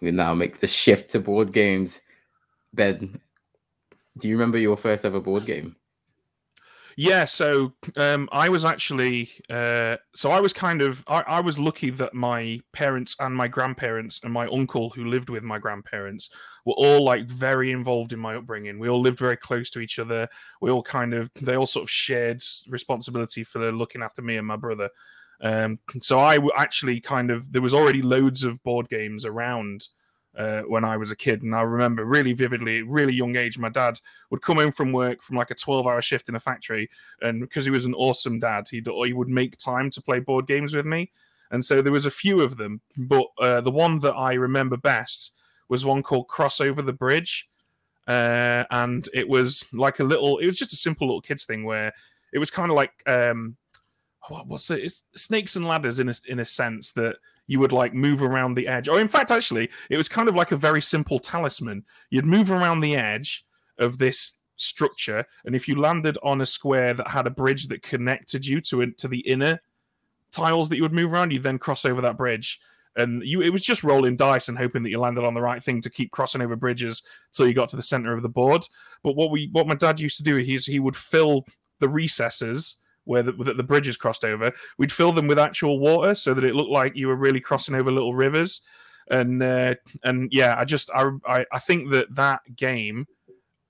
We 0.00 0.10
now 0.12 0.32
make 0.34 0.60
the 0.60 0.66
shift 0.68 1.10
to 1.10 1.20
board 1.20 1.52
games. 1.52 2.00
Ben, 2.72 3.20
do 4.18 4.28
you 4.28 4.36
remember 4.36 4.58
your 4.58 4.76
first 4.76 5.04
ever 5.04 5.20
board 5.20 5.44
game? 5.44 5.76
Yeah, 7.02 7.24
so 7.24 7.72
um, 7.96 8.28
I 8.30 8.50
was 8.50 8.66
actually 8.66 9.30
uh, 9.48 9.96
so 10.14 10.32
I 10.32 10.38
was 10.38 10.52
kind 10.52 10.82
of 10.82 11.02
I, 11.06 11.22
I 11.22 11.40
was 11.40 11.58
lucky 11.58 11.88
that 11.88 12.12
my 12.12 12.60
parents 12.74 13.16
and 13.20 13.34
my 13.34 13.48
grandparents 13.48 14.20
and 14.22 14.30
my 14.30 14.46
uncle 14.48 14.90
who 14.90 15.06
lived 15.06 15.30
with 15.30 15.42
my 15.42 15.58
grandparents 15.58 16.28
were 16.66 16.74
all 16.74 17.02
like 17.02 17.26
very 17.26 17.72
involved 17.72 18.12
in 18.12 18.18
my 18.18 18.36
upbringing. 18.36 18.78
We 18.78 18.90
all 18.90 19.00
lived 19.00 19.18
very 19.18 19.38
close 19.38 19.70
to 19.70 19.80
each 19.80 19.98
other. 19.98 20.28
We 20.60 20.70
all 20.70 20.82
kind 20.82 21.14
of 21.14 21.30
they 21.40 21.56
all 21.56 21.66
sort 21.66 21.84
of 21.84 21.90
shared 21.90 22.42
responsibility 22.68 23.44
for 23.44 23.72
looking 23.72 24.02
after 24.02 24.20
me 24.20 24.36
and 24.36 24.46
my 24.46 24.56
brother. 24.56 24.90
Um, 25.40 25.78
so 26.00 26.18
I 26.18 26.38
actually 26.58 27.00
kind 27.00 27.30
of 27.30 27.50
there 27.50 27.62
was 27.62 27.72
already 27.72 28.02
loads 28.02 28.44
of 28.44 28.62
board 28.62 28.90
games 28.90 29.24
around 29.24 29.88
uh, 30.36 30.62
when 30.62 30.84
I 30.84 30.96
was 30.96 31.10
a 31.10 31.16
kid, 31.16 31.42
and 31.42 31.54
I 31.54 31.62
remember 31.62 32.04
really 32.04 32.32
vividly, 32.32 32.82
really 32.82 33.12
young 33.12 33.36
age, 33.36 33.58
my 33.58 33.68
dad 33.68 34.00
would 34.30 34.42
come 34.42 34.58
in 34.58 34.70
from 34.70 34.92
work 34.92 35.22
from 35.22 35.36
like 35.36 35.50
a 35.50 35.54
twelve-hour 35.54 36.02
shift 36.02 36.28
in 36.28 36.34
a 36.34 36.40
factory, 36.40 36.88
and 37.20 37.40
because 37.40 37.64
he 37.64 37.70
was 37.70 37.84
an 37.84 37.94
awesome 37.94 38.38
dad, 38.38 38.68
he'd 38.70 38.88
he 39.04 39.12
would 39.12 39.28
make 39.28 39.56
time 39.56 39.90
to 39.90 40.02
play 40.02 40.20
board 40.20 40.46
games 40.46 40.74
with 40.74 40.86
me, 40.86 41.10
and 41.50 41.64
so 41.64 41.82
there 41.82 41.92
was 41.92 42.06
a 42.06 42.10
few 42.10 42.40
of 42.40 42.56
them, 42.56 42.80
but 42.96 43.26
uh, 43.40 43.60
the 43.60 43.70
one 43.70 43.98
that 44.00 44.14
I 44.14 44.34
remember 44.34 44.76
best 44.76 45.32
was 45.68 45.84
one 45.84 46.02
called 46.02 46.28
Cross 46.28 46.60
Over 46.60 46.82
the 46.82 46.92
Bridge, 46.92 47.48
uh, 48.06 48.64
and 48.70 49.08
it 49.12 49.28
was 49.28 49.64
like 49.72 50.00
a 50.00 50.04
little, 50.04 50.38
it 50.38 50.46
was 50.46 50.58
just 50.58 50.72
a 50.72 50.76
simple 50.76 51.06
little 51.06 51.20
kids 51.20 51.44
thing 51.44 51.64
where 51.64 51.92
it 52.32 52.38
was 52.38 52.50
kind 52.50 52.70
of 52.70 52.76
like 52.76 52.92
um, 53.06 53.56
what, 54.28 54.46
what's 54.46 54.70
it? 54.70 54.80
It's 54.84 55.04
snakes 55.14 55.56
and 55.56 55.66
ladders 55.66 56.00
in 56.00 56.08
a 56.08 56.14
in 56.28 56.40
a 56.40 56.44
sense 56.44 56.92
that 56.92 57.16
you 57.46 57.58
would 57.58 57.72
like 57.72 57.94
move 57.94 58.22
around 58.22 58.54
the 58.54 58.68
edge. 58.68 58.88
Or 58.88 59.00
in 59.00 59.08
fact, 59.08 59.30
actually, 59.30 59.70
it 59.88 59.96
was 59.96 60.08
kind 60.08 60.28
of 60.28 60.36
like 60.36 60.52
a 60.52 60.56
very 60.56 60.82
simple 60.82 61.18
talisman. 61.18 61.84
You'd 62.10 62.26
move 62.26 62.50
around 62.50 62.80
the 62.80 62.96
edge 62.96 63.44
of 63.78 63.98
this 63.98 64.38
structure, 64.56 65.24
and 65.44 65.54
if 65.54 65.66
you 65.66 65.80
landed 65.80 66.18
on 66.22 66.42
a 66.42 66.46
square 66.46 66.94
that 66.94 67.08
had 67.08 67.26
a 67.26 67.30
bridge 67.30 67.68
that 67.68 67.82
connected 67.82 68.46
you 68.46 68.60
to 68.62 68.90
to 68.90 69.08
the 69.08 69.20
inner 69.20 69.60
tiles 70.30 70.68
that 70.68 70.76
you 70.76 70.82
would 70.82 70.92
move 70.92 71.12
around, 71.12 71.32
you'd 71.32 71.42
then 71.42 71.58
cross 71.58 71.84
over 71.84 72.00
that 72.00 72.16
bridge. 72.16 72.60
And 72.96 73.22
you, 73.22 73.40
it 73.40 73.50
was 73.50 73.62
just 73.62 73.84
rolling 73.84 74.16
dice 74.16 74.48
and 74.48 74.58
hoping 74.58 74.82
that 74.82 74.90
you 74.90 74.98
landed 74.98 75.24
on 75.24 75.34
the 75.34 75.40
right 75.40 75.62
thing 75.62 75.80
to 75.82 75.90
keep 75.90 76.10
crossing 76.10 76.42
over 76.42 76.56
bridges 76.56 77.02
till 77.32 77.46
you 77.46 77.54
got 77.54 77.68
to 77.70 77.76
the 77.76 77.82
center 77.82 78.12
of 78.12 78.22
the 78.22 78.28
board. 78.28 78.66
But 79.02 79.14
what 79.14 79.30
we, 79.30 79.48
what 79.52 79.68
my 79.68 79.76
dad 79.76 80.00
used 80.00 80.16
to 80.16 80.24
do, 80.24 80.36
is 80.36 80.66
he 80.66 80.80
would 80.80 80.96
fill 80.96 81.46
the 81.78 81.88
recesses 81.88 82.80
where 83.04 83.22
the, 83.22 83.32
the 83.32 83.62
bridges 83.62 83.96
crossed 83.96 84.24
over. 84.24 84.52
We'd 84.78 84.92
fill 84.92 85.12
them 85.12 85.26
with 85.26 85.38
actual 85.38 85.78
water 85.78 86.14
so 86.14 86.34
that 86.34 86.44
it 86.44 86.54
looked 86.54 86.70
like 86.70 86.96
you 86.96 87.08
were 87.08 87.16
really 87.16 87.40
crossing 87.40 87.74
over 87.74 87.90
little 87.90 88.14
rivers. 88.14 88.60
And 89.10 89.42
uh, 89.42 89.74
and 90.04 90.28
yeah, 90.32 90.54
I 90.58 90.64
just 90.64 90.90
I, 90.94 91.10
I 91.26 91.46
I 91.52 91.58
think 91.58 91.90
that 91.90 92.14
that 92.14 92.42
game 92.54 93.06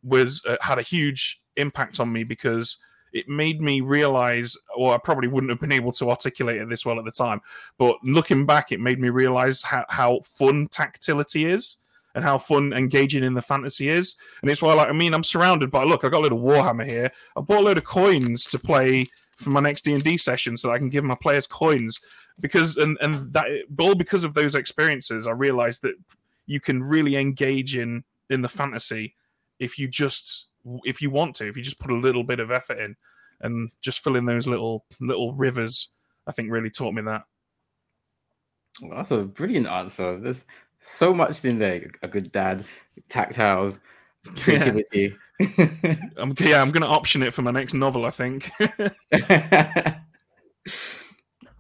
was 0.03 0.43
uh, 0.47 0.57
had 0.61 0.79
a 0.79 0.83
huge 0.83 1.41
impact 1.57 2.01
on 2.01 2.13
me 2.13 2.25
because 2.25 2.79
it 3.13 3.29
made 3.29 3.61
me 3.61 3.81
realize 3.81 4.57
or 4.77 4.95
i 4.95 4.99
probably 4.99 5.29
wouldn't 5.29 5.51
have 5.51 5.61
been 5.61 5.73
able 5.73 5.93
to 5.93 6.11
articulate 6.11 6.61
it 6.61 6.69
this 6.69 6.87
well 6.87 6.99
at 6.99 7.05
the 7.05 7.11
time 7.11 7.41
but 7.77 7.97
looking 8.05 8.47
back 8.47 8.73
it 8.73 8.81
made 8.81 9.01
me 9.01 9.09
realize 9.09 9.63
how, 9.63 9.85
how 9.89 10.21
fun 10.25 10.69
tactility 10.69 11.45
is 11.45 11.79
and 12.15 12.25
how 12.25 12.39
fun 12.39 12.73
engaging 12.73 13.25
in 13.25 13.35
the 13.35 13.43
fantasy 13.43 13.89
is. 13.89 14.17
And 14.43 14.51
it's 14.51 14.63
why 14.63 14.75
like 14.75 14.89
i 14.89 14.93
mean 14.93 15.15
i'm 15.15 15.25
surrounded 15.25 15.71
by 15.71 15.85
look 15.85 16.05
i 16.05 16.09
got 16.09 16.21
a 16.21 16.27
little 16.27 16.41
warhammer 16.41 16.87
here. 16.87 17.11
I 17.37 17.41
bought 17.41 17.61
a 17.61 17.67
load 17.67 17.79
of 17.79 17.85
coins 17.85 18.45
to 18.47 18.59
play 18.59 19.07
for 19.37 19.51
my 19.51 19.61
next 19.61 19.83
d&d 19.83 20.17
session 20.19 20.57
so 20.57 20.71
i 20.71 20.79
can 20.79 20.89
give 20.89 21.05
my 21.05 21.15
players 21.15 21.47
coins. 21.47 22.01
Because 22.41 22.77
and 22.77 22.97
and 23.01 23.33
that 23.33 23.47
all 23.79 23.95
because 23.95 24.25
of 24.25 24.35
those 24.35 24.55
experiences 24.55 25.27
i 25.27 25.33
realized 25.33 25.83
that 25.83 25.95
you 26.47 26.61
can 26.61 26.83
really 26.83 27.17
engage 27.17 27.77
in 27.77 28.05
in 28.31 28.43
the 28.43 28.49
fantasy 28.49 29.15
if 29.59 29.79
you 29.79 29.89
just 29.89 30.47
if 30.85 31.01
you 31.01 31.11
want 31.11 31.35
to 31.37 31.49
if 31.49 31.57
you 31.57 31.63
just 31.63 31.79
put 31.79 31.91
a 31.91 31.97
little 31.97 32.25
bit 32.25 32.41
of 32.41 32.51
effort 32.51 32.79
in. 32.79 32.97
And 33.43 33.71
just 33.81 34.01
fill 34.01 34.17
in 34.17 34.27
those 34.27 34.47
little 34.47 34.85
little 35.01 35.33
rivers 35.33 35.89
i 36.27 36.33
think 36.33 36.51
really 36.51 36.69
taught 36.69 36.93
me 36.93 37.01
that. 37.01 37.25
Well, 38.83 38.97
that's 38.97 39.11
a 39.11 39.25
brilliant 39.25 39.67
answer. 39.67 40.19
There's 40.19 40.47
so 40.85 41.15
much 41.15 41.45
in 41.45 41.59
there. 41.59 41.91
A 42.03 42.09
good 42.09 42.33
dad, 42.33 42.65
tactiles, 43.09 43.79
creativity. 44.37 45.17
i'm 46.19 46.35
yeah 46.39 46.61
i'm 46.61 46.71
gonna 46.71 46.85
option 46.85 47.23
it 47.23 47.33
for 47.33 47.41
my 47.41 47.51
next 47.51 47.73
novel 47.73 48.05
i 48.05 48.11
think 48.11 48.51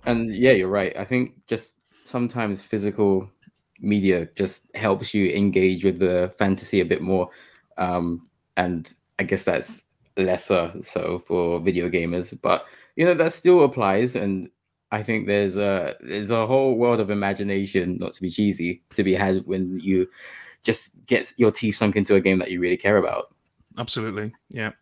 and 0.05 0.35
yeah, 0.35 0.53
you're 0.53 0.69
right. 0.69 0.97
I 0.97 1.05
think 1.05 1.35
just 1.47 1.77
sometimes 2.05 2.63
physical 2.63 3.31
media 3.81 4.29
just 4.35 4.65
helps 4.75 5.15
you 5.15 5.31
engage 5.31 5.85
with 5.85 5.99
the 5.99 6.33
fantasy 6.39 6.81
a 6.81 6.85
bit 6.85 7.03
more. 7.03 7.31
Um, 7.79 8.29
and 8.57 8.93
I 9.19 9.25
guess 9.25 9.45
that's 9.45 9.83
lesser 10.17 10.73
so 10.83 11.21
for 11.21 11.61
video 11.61 11.89
gamers, 11.89 12.39
but 12.41 12.65
you 12.97 13.05
know 13.05 13.15
that 13.15 13.33
still 13.33 13.63
applies. 13.63 14.17
And 14.17 14.51
I 14.93 15.03
think 15.03 15.27
there's 15.27 15.57
a 15.57 15.97
there's 16.01 16.31
a 16.31 16.47
whole 16.47 16.77
world 16.77 17.01
of 17.01 17.11
imagination, 17.11 17.99
not 17.99 18.15
to 18.15 18.23
be 18.23 18.31
cheesy, 18.31 18.83
to 18.95 19.05
be 19.05 19.15
had 19.15 19.47
when 19.47 19.79
you 19.79 20.09
just 20.63 20.93
get 21.07 21.33
your 21.37 21.51
teeth 21.51 21.77
sunk 21.77 21.97
into 21.97 22.15
a 22.15 22.21
game 22.21 22.39
that 22.39 22.51
you 22.51 22.61
really 22.61 22.77
care 22.77 22.97
about. 22.97 23.35
Absolutely, 23.79 24.33
yeah. 24.51 24.73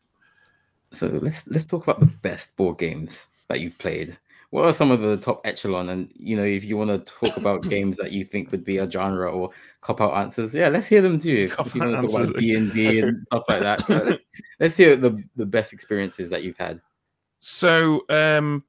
So 0.93 1.09
let's 1.23 1.47
let's 1.49 1.67
talk 1.67 1.85
about 1.85 2.01
the 2.01 2.07
best 2.07 2.57
board 2.57 2.79
games 2.79 3.27
that 3.49 3.61
you've 3.61 3.79
played. 3.79 4.19
What 4.51 4.65
are 4.65 4.73
some 4.73 4.91
of 4.91 5.03
the 5.03 5.19
top 5.19 5.43
echelon? 5.45 5.91
And 5.91 6.11
you 6.17 6.35
know, 6.35 6.45
if 6.45 6.65
you 6.65 6.79
want 6.79 6.91
to 6.91 7.13
talk 7.13 7.37
about 7.37 7.63
games 7.69 7.99
that 7.99 8.13
you 8.13 8.25
think 8.25 8.51
would 8.51 8.65
be 8.65 8.79
a 8.79 8.91
genre 8.91 9.31
or 9.31 9.51
cop 9.83 10.01
out 10.01 10.15
answers, 10.17 10.55
yeah, 10.55 10.69
let's 10.69 10.87
hear 10.87 11.03
them 11.03 11.19
too. 11.19 11.51
Cop 11.51 11.67
if 11.67 11.75
you 11.75 11.83
want 11.83 12.01
to 12.01 12.07
talk 12.07 12.23
about 12.23 12.37
D 12.39 12.55
and 12.55 12.73
D 12.73 13.01
and 13.03 13.21
stuff 13.27 13.45
like 13.49 13.61
that, 13.61 13.87
let's 13.91 14.25
let's 14.59 14.77
hear 14.77 14.97
the 14.97 15.23
the 15.37 15.47
best 15.47 15.75
experiences 15.75 16.31
that 16.31 16.43
you've 16.43 16.57
had. 16.57 16.81
So, 17.41 18.05
um, 18.09 18.65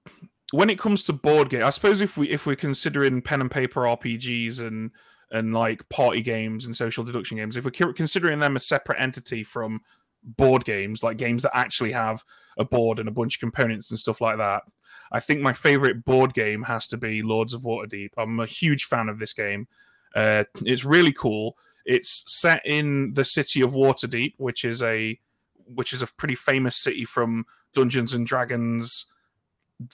when 0.51 0.69
it 0.69 0.79
comes 0.79 1.03
to 1.03 1.13
board 1.13 1.49
game, 1.49 1.63
I 1.63 1.69
suppose 1.69 2.01
if 2.01 2.17
we 2.17 2.29
if 2.29 2.45
we're 2.45 2.55
considering 2.55 3.21
pen 3.21 3.41
and 3.41 3.51
paper 3.51 3.81
RPGs 3.81 4.59
and 4.61 4.91
and 5.31 5.53
like 5.53 5.87
party 5.89 6.21
games 6.21 6.65
and 6.65 6.75
social 6.75 7.03
deduction 7.03 7.37
games, 7.37 7.55
if 7.55 7.65
we're 7.65 7.93
considering 7.93 8.39
them 8.39 8.55
a 8.55 8.59
separate 8.59 8.99
entity 8.99 9.43
from 9.43 9.81
board 10.23 10.65
games, 10.65 11.03
like 11.03 11.17
games 11.17 11.43
that 11.43 11.55
actually 11.55 11.91
have 11.91 12.23
a 12.57 12.65
board 12.65 12.99
and 12.99 13.07
a 13.07 13.11
bunch 13.11 13.35
of 13.35 13.39
components 13.39 13.91
and 13.91 13.99
stuff 13.99 14.21
like 14.21 14.37
that, 14.37 14.63
I 15.11 15.19
think 15.19 15.41
my 15.41 15.53
favorite 15.53 16.03
board 16.03 16.33
game 16.33 16.63
has 16.63 16.87
to 16.87 16.97
be 16.97 17.21
Lords 17.21 17.53
of 17.53 17.61
Waterdeep. 17.61 18.09
I'm 18.17 18.39
a 18.39 18.45
huge 18.45 18.85
fan 18.85 19.07
of 19.07 19.19
this 19.19 19.33
game. 19.33 19.67
Uh, 20.15 20.45
it's 20.65 20.83
really 20.83 21.13
cool. 21.13 21.57
It's 21.85 22.23
set 22.27 22.65
in 22.65 23.13
the 23.13 23.25
city 23.25 23.61
of 23.61 23.71
Waterdeep, 23.71 24.33
which 24.37 24.65
is 24.65 24.81
a 24.81 25.19
which 25.75 25.93
is 25.93 26.01
a 26.01 26.07
pretty 26.07 26.33
famous 26.33 26.75
city 26.75 27.05
from 27.05 27.45
Dungeons 27.75 28.15
and 28.15 28.25
Dragons 28.25 29.05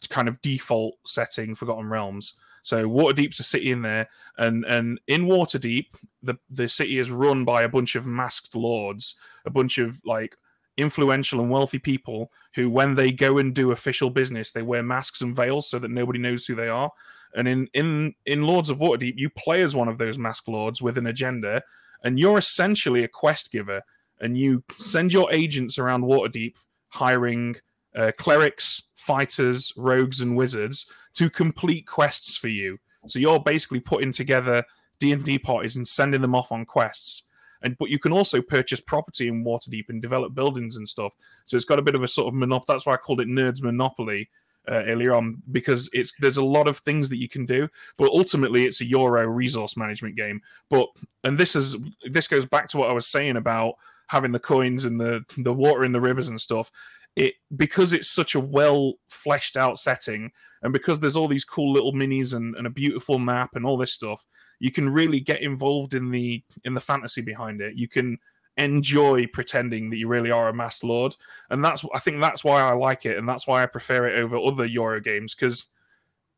kind 0.09 0.27
of 0.27 0.41
default 0.41 0.95
setting, 1.05 1.55
Forgotten 1.55 1.89
Realms. 1.89 2.33
So 2.61 2.87
Waterdeep's 2.87 3.39
a 3.39 3.43
city 3.43 3.71
in 3.71 3.83
there, 3.83 4.09
and 4.37 4.65
and 4.65 4.99
in 5.07 5.25
Waterdeep, 5.25 5.87
the 6.23 6.35
the 6.49 6.67
city 6.67 6.97
is 6.97 7.11
run 7.11 7.45
by 7.45 7.63
a 7.63 7.69
bunch 7.69 7.95
of 7.95 8.07
masked 8.07 8.55
lords, 8.55 9.15
a 9.45 9.51
bunch 9.51 9.77
of 9.77 10.01
like 10.03 10.35
influential 10.77 11.39
and 11.39 11.49
wealthy 11.49 11.79
people 11.79 12.31
who, 12.53 12.69
when 12.69 12.95
they 12.95 13.11
go 13.11 13.37
and 13.37 13.53
do 13.53 13.71
official 13.71 14.09
business, 14.09 14.51
they 14.51 14.61
wear 14.61 14.83
masks 14.83 15.21
and 15.21 15.35
veils 15.35 15.69
so 15.69 15.79
that 15.79 15.91
nobody 15.91 16.19
knows 16.19 16.45
who 16.45 16.55
they 16.55 16.67
are. 16.67 16.91
And 17.35 17.47
in 17.47 17.67
in 17.73 18.15
in 18.25 18.43
Lords 18.43 18.69
of 18.69 18.79
Waterdeep, 18.79 19.17
you 19.17 19.29
play 19.29 19.61
as 19.61 19.75
one 19.75 19.87
of 19.87 19.97
those 19.97 20.17
masked 20.17 20.47
lords 20.47 20.81
with 20.81 20.97
an 20.97 21.07
agenda, 21.07 21.61
and 22.03 22.17
you're 22.17 22.37
essentially 22.37 23.03
a 23.03 23.07
quest 23.09 23.51
giver, 23.51 23.81
and 24.19 24.37
you 24.37 24.63
send 24.79 25.13
your 25.13 25.31
agents 25.31 25.77
around 25.77 26.03
Waterdeep 26.03 26.55
hiring 26.87 27.57
uh, 27.95 28.11
clerics, 28.17 28.83
fighters, 28.95 29.73
rogues, 29.77 30.21
and 30.21 30.35
wizards 30.35 30.85
to 31.15 31.29
complete 31.29 31.87
quests 31.87 32.35
for 32.35 32.49
you. 32.49 32.77
So 33.07 33.19
you're 33.19 33.39
basically 33.39 33.79
putting 33.79 34.11
together 34.11 34.63
D 34.99 35.11
and 35.11 35.23
D 35.23 35.37
parties 35.37 35.75
and 35.75 35.87
sending 35.87 36.21
them 36.21 36.35
off 36.35 36.51
on 36.51 36.65
quests. 36.65 37.23
And 37.61 37.77
but 37.77 37.89
you 37.89 37.99
can 37.99 38.11
also 38.11 38.41
purchase 38.41 38.79
property 38.79 39.27
in 39.27 39.43
Waterdeep 39.43 39.85
and 39.89 40.01
develop 40.01 40.33
buildings 40.33 40.77
and 40.77 40.87
stuff. 40.87 41.13
So 41.45 41.55
it's 41.57 41.65
got 41.65 41.79
a 41.79 41.83
bit 41.83 41.95
of 41.95 42.03
a 42.03 42.07
sort 42.07 42.27
of 42.27 42.33
monopoly. 42.33 42.65
That's 42.67 42.85
why 42.85 42.93
I 42.93 42.97
called 42.97 43.21
it 43.21 43.27
Nerds 43.27 43.61
Monopoly 43.61 44.29
uh, 44.69 44.83
earlier 44.85 45.13
on 45.13 45.41
because 45.51 45.89
it's 45.93 46.11
there's 46.19 46.37
a 46.37 46.45
lot 46.45 46.67
of 46.67 46.79
things 46.79 47.09
that 47.09 47.17
you 47.17 47.29
can 47.29 47.45
do. 47.45 47.67
But 47.97 48.11
ultimately, 48.11 48.65
it's 48.65 48.81
a 48.81 48.85
Euro 48.85 49.25
resource 49.27 49.77
management 49.77 50.15
game. 50.15 50.41
But 50.69 50.87
and 51.23 51.37
this 51.37 51.55
is 51.55 51.77
this 52.09 52.27
goes 52.27 52.45
back 52.45 52.67
to 52.69 52.77
what 52.77 52.89
I 52.89 52.93
was 52.93 53.07
saying 53.07 53.37
about 53.37 53.75
having 54.07 54.31
the 54.31 54.39
coins 54.39 54.85
and 54.85 54.99
the 54.99 55.23
the 55.37 55.53
water 55.53 55.83
in 55.83 55.91
the 55.91 56.01
rivers 56.01 56.29
and 56.29 56.39
stuff 56.39 56.71
it 57.15 57.35
because 57.55 57.93
it's 57.93 58.09
such 58.09 58.35
a 58.35 58.39
well 58.39 58.93
fleshed 59.07 59.55
out 59.57 59.79
setting 59.79 60.31
and 60.61 60.73
because 60.73 60.99
there's 60.99 61.15
all 61.15 61.27
these 61.27 61.45
cool 61.45 61.71
little 61.71 61.93
minis 61.93 62.33
and, 62.33 62.55
and 62.55 62.67
a 62.67 62.71
beautiful 62.71 63.19
map 63.19 63.51
and 63.55 63.65
all 63.65 63.77
this 63.77 63.93
stuff 63.93 64.25
you 64.59 64.71
can 64.71 64.89
really 64.89 65.19
get 65.19 65.41
involved 65.41 65.93
in 65.93 66.11
the 66.11 66.43
in 66.63 66.73
the 66.73 66.79
fantasy 66.81 67.21
behind 67.21 67.61
it. 67.61 67.75
You 67.75 67.87
can 67.87 68.17
enjoy 68.57 69.27
pretending 69.27 69.89
that 69.89 69.97
you 69.97 70.07
really 70.07 70.31
are 70.31 70.47
a 70.47 70.53
masked 70.53 70.83
lord. 70.83 71.15
And 71.49 71.63
that's 71.63 71.83
i 71.93 71.99
think 71.99 72.21
that's 72.21 72.43
why 72.43 72.61
i 72.61 72.71
like 72.71 73.05
it 73.05 73.17
and 73.17 73.27
that's 73.27 73.47
why 73.47 73.63
i 73.63 73.65
prefer 73.65 74.07
it 74.07 74.19
over 74.19 74.37
other 74.37 74.65
euro 74.65 75.01
games 75.01 75.35
because 75.35 75.65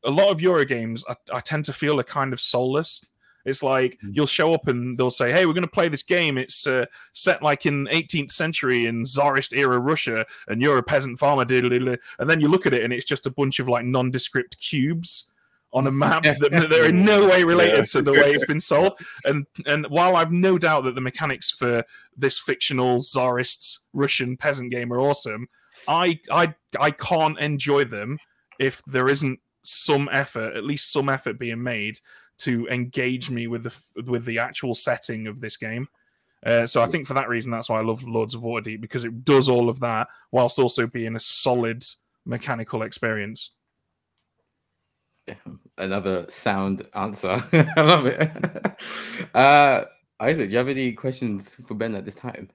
a 0.03 0.09
lot 0.09 0.31
of 0.31 0.41
euro 0.41 0.65
games 0.65 1.03
I, 1.07 1.15
I 1.33 1.39
tend 1.41 1.65
to 1.65 1.73
feel 1.73 1.99
are 1.99 2.03
kind 2.03 2.33
of 2.33 2.41
soulless 2.41 3.05
it's 3.47 3.63
like 3.63 3.97
Mm. 4.03 4.11
you'll 4.15 4.27
show 4.27 4.53
up 4.53 4.67
and 4.67 4.97
they'll 4.97 5.09
say, 5.09 5.31
"Hey, 5.31 5.45
we're 5.45 5.53
going 5.53 5.63
to 5.63 5.67
play 5.79 5.89
this 5.89 6.03
game. 6.03 6.37
It's 6.37 6.67
uh, 6.67 6.85
set 7.13 7.41
like 7.41 7.65
in 7.65 7.87
18th 7.91 8.31
century 8.31 8.85
in 8.85 9.03
Tsarist 9.05 9.53
era 9.53 9.79
Russia, 9.79 10.25
and 10.47 10.61
you're 10.61 10.77
a 10.77 10.83
peasant 10.83 11.17
farmer." 11.17 11.45
diddle-diddle." 11.45 11.95
And 12.19 12.29
then 12.29 12.39
you 12.41 12.47
look 12.49 12.65
at 12.67 12.73
it, 12.73 12.83
and 12.83 12.93
it's 12.93 13.05
just 13.05 13.25
a 13.25 13.31
bunch 13.31 13.57
of 13.59 13.67
like 13.67 13.85
nondescript 13.85 14.59
cubes 14.59 15.31
on 15.73 15.85
a 15.87 15.91
map 15.91 16.23
that 16.23 16.53
are 16.53 16.85
in 16.85 17.03
no 17.03 17.27
way 17.27 17.43
related 17.43 17.77
Yeah. 17.79 17.83
to 17.85 18.01
the 18.01 18.13
way 18.13 18.31
it's 18.31 18.45
been 18.45 18.59
sold. 18.59 18.93
And 19.25 19.45
and 19.65 19.85
while 19.87 20.15
I've 20.15 20.31
no 20.31 20.57
doubt 20.57 20.83
that 20.85 20.95
the 20.95 21.01
mechanics 21.01 21.49
for 21.51 21.83
this 22.15 22.37
fictional 22.39 23.01
Tsarist 23.01 23.79
Russian 23.93 24.37
peasant 24.37 24.71
game 24.71 24.91
are 24.93 24.99
awesome, 24.99 25.47
I 25.87 26.19
I 26.31 26.53
I 26.79 26.91
can't 26.91 27.39
enjoy 27.39 27.83
them 27.83 28.17
if 28.59 28.81
there 28.87 29.07
isn't 29.09 29.39
some 29.63 30.07
effort, 30.11 30.55
at 30.55 30.63
least 30.63 30.91
some 30.93 31.09
effort 31.09 31.37
being 31.37 31.61
made 31.61 31.99
to 32.39 32.67
engage 32.67 33.29
me 33.29 33.47
with 33.47 33.63
the 33.63 34.03
with 34.09 34.25
the 34.25 34.39
actual 34.39 34.75
setting 34.75 35.27
of 35.27 35.41
this 35.41 35.57
game. 35.57 35.87
Uh, 36.45 36.67
so 36.67 36.81
I 36.81 36.85
think 36.85 37.07
for 37.07 37.15
that 37.15 37.29
reason, 37.29 37.51
that's 37.51 37.69
why 37.69 37.79
I 37.79 37.83
love 37.83 38.03
Lords 38.03 38.35
of 38.35 38.41
Waterdeep 38.41 38.79
because 38.79 39.03
it 39.03 39.25
does 39.25 39.49
all 39.49 39.69
of 39.69 39.79
that 39.79 40.07
whilst 40.31 40.59
also 40.59 40.85
being 40.85 41.15
a 41.15 41.19
solid 41.19 41.83
mechanical 42.25 42.83
experience. 42.83 43.51
Another 45.77 46.25
sound 46.29 46.87
answer. 46.93 47.43
I 47.53 47.81
love 47.81 48.05
it. 48.05 49.29
uh, 49.35 49.83
Isaac, 50.19 50.47
do 50.47 50.51
you 50.51 50.57
have 50.57 50.69
any 50.69 50.93
questions 50.93 51.49
for 51.65 51.73
Ben 51.73 51.95
at 51.95 52.05
this 52.05 52.15
time? 52.15 52.49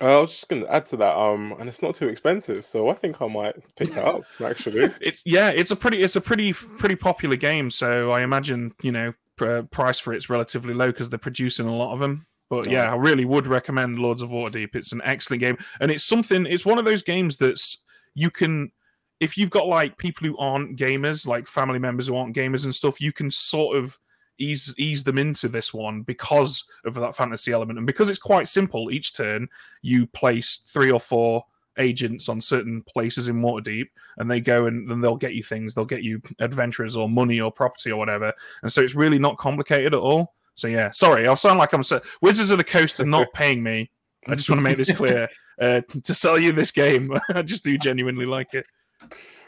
Uh, 0.00 0.18
I 0.18 0.20
was 0.20 0.30
just 0.30 0.48
going 0.48 0.62
to 0.62 0.72
add 0.72 0.86
to 0.86 0.96
that, 0.96 1.16
um, 1.16 1.54
and 1.58 1.68
it's 1.68 1.82
not 1.82 1.94
too 1.94 2.08
expensive, 2.08 2.64
so 2.64 2.88
I 2.88 2.94
think 2.94 3.20
I 3.20 3.26
might 3.28 3.54
pick 3.76 3.92
that 3.94 4.04
up. 4.04 4.22
Actually, 4.44 4.92
It's 5.00 5.22
yeah, 5.26 5.50
it's 5.50 5.70
a 5.70 5.76
pretty 5.76 6.00
it's 6.00 6.16
a 6.16 6.20
pretty 6.20 6.52
pretty 6.52 6.96
popular 6.96 7.36
game. 7.36 7.70
So 7.70 8.10
I 8.10 8.22
imagine 8.22 8.72
you 8.82 8.92
know 8.92 9.12
pr- 9.36 9.62
price 9.70 9.98
for 9.98 10.14
it's 10.14 10.30
relatively 10.30 10.72
low 10.72 10.86
because 10.86 11.10
they're 11.10 11.18
producing 11.18 11.66
a 11.66 11.76
lot 11.76 11.92
of 11.92 11.98
them. 11.98 12.26
But 12.48 12.68
yeah, 12.68 12.92
I 12.92 12.96
really 12.96 13.24
would 13.24 13.46
recommend 13.46 13.98
Lords 13.98 14.22
of 14.22 14.30
Waterdeep. 14.30 14.74
It's 14.74 14.92
an 14.92 15.02
excellent 15.04 15.40
game, 15.40 15.58
and 15.80 15.90
it's 15.90 16.04
something. 16.04 16.46
It's 16.46 16.64
one 16.64 16.78
of 16.78 16.84
those 16.84 17.02
games 17.02 17.36
that's 17.36 17.78
you 18.14 18.30
can, 18.30 18.72
if 19.20 19.38
you've 19.38 19.50
got 19.50 19.68
like 19.68 19.98
people 19.98 20.26
who 20.26 20.36
aren't 20.38 20.76
gamers, 20.76 21.26
like 21.26 21.46
family 21.46 21.78
members 21.78 22.08
who 22.08 22.16
aren't 22.16 22.34
gamers 22.34 22.64
and 22.64 22.74
stuff, 22.74 23.00
you 23.00 23.12
can 23.12 23.30
sort 23.30 23.76
of 23.76 23.98
ease 24.40 24.74
ease 24.78 25.04
them 25.04 25.18
into 25.18 25.48
this 25.48 25.72
one 25.72 26.02
because 26.02 26.64
of 26.84 26.94
that 26.94 27.14
fantasy 27.14 27.52
element, 27.52 27.78
and 27.78 27.86
because 27.86 28.08
it's 28.08 28.18
quite 28.18 28.48
simple. 28.48 28.90
Each 28.90 29.14
turn, 29.14 29.48
you 29.82 30.06
place 30.06 30.62
three 30.66 30.90
or 30.90 31.00
four 31.00 31.44
agents 31.78 32.28
on 32.28 32.40
certain 32.40 32.82
places 32.82 33.28
in 33.28 33.40
Waterdeep, 33.40 33.86
and 34.18 34.30
they 34.30 34.40
go 34.40 34.66
and 34.66 34.90
then 34.90 35.00
they'll 35.00 35.16
get 35.16 35.34
you 35.34 35.42
things. 35.42 35.74
They'll 35.74 35.84
get 35.84 36.02
you 36.02 36.20
adventurers 36.40 36.96
or 36.96 37.08
money 37.08 37.40
or 37.40 37.52
property 37.52 37.92
or 37.92 37.96
whatever, 37.96 38.32
and 38.62 38.72
so 38.72 38.82
it's 38.82 38.94
really 38.94 39.18
not 39.18 39.38
complicated 39.38 39.94
at 39.94 40.00
all. 40.00 40.34
So 40.54 40.66
yeah, 40.66 40.90
sorry, 40.90 41.26
I'll 41.26 41.36
sound 41.36 41.58
like 41.58 41.72
I'm 41.72 41.82
so 41.82 42.00
Wizards 42.22 42.50
of 42.50 42.58
the 42.58 42.64
Coast 42.64 43.00
are 43.00 43.06
not 43.06 43.32
paying 43.32 43.62
me. 43.62 43.90
I 44.26 44.34
just 44.34 44.50
want 44.50 44.60
to 44.60 44.64
make 44.64 44.76
this 44.76 44.92
clear 44.92 45.28
uh, 45.60 45.80
to 46.02 46.14
sell 46.14 46.38
you 46.38 46.52
this 46.52 46.70
game. 46.70 47.18
I 47.30 47.42
just 47.42 47.64
do 47.64 47.78
genuinely 47.78 48.26
like 48.26 48.52
it. 48.54 48.66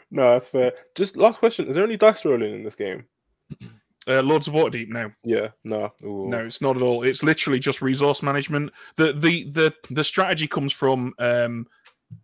no, 0.09 0.31
that's 0.31 0.49
fair. 0.49 0.73
Just 0.95 1.17
last 1.17 1.39
question: 1.39 1.67
Is 1.67 1.75
there 1.75 1.83
any 1.83 1.97
dice 1.97 2.25
rolling 2.25 2.53
in 2.53 2.63
this 2.63 2.75
game? 2.75 3.05
Uh, 4.07 4.21
Lords 4.21 4.47
of 4.47 4.53
Waterdeep, 4.53 4.89
no, 4.89 5.11
Yeah, 5.23 5.49
no, 5.63 5.93
Ooh. 6.03 6.27
no, 6.27 6.45
it's 6.45 6.61
not 6.61 6.75
at 6.75 6.81
all. 6.81 7.03
It's 7.03 7.23
literally 7.23 7.59
just 7.59 7.81
resource 7.81 8.21
management. 8.21 8.71
the 8.97 9.13
the 9.13 9.49
the 9.49 9.73
The 9.91 10.03
strategy 10.03 10.47
comes 10.47 10.73
from 10.73 11.13
um, 11.19 11.67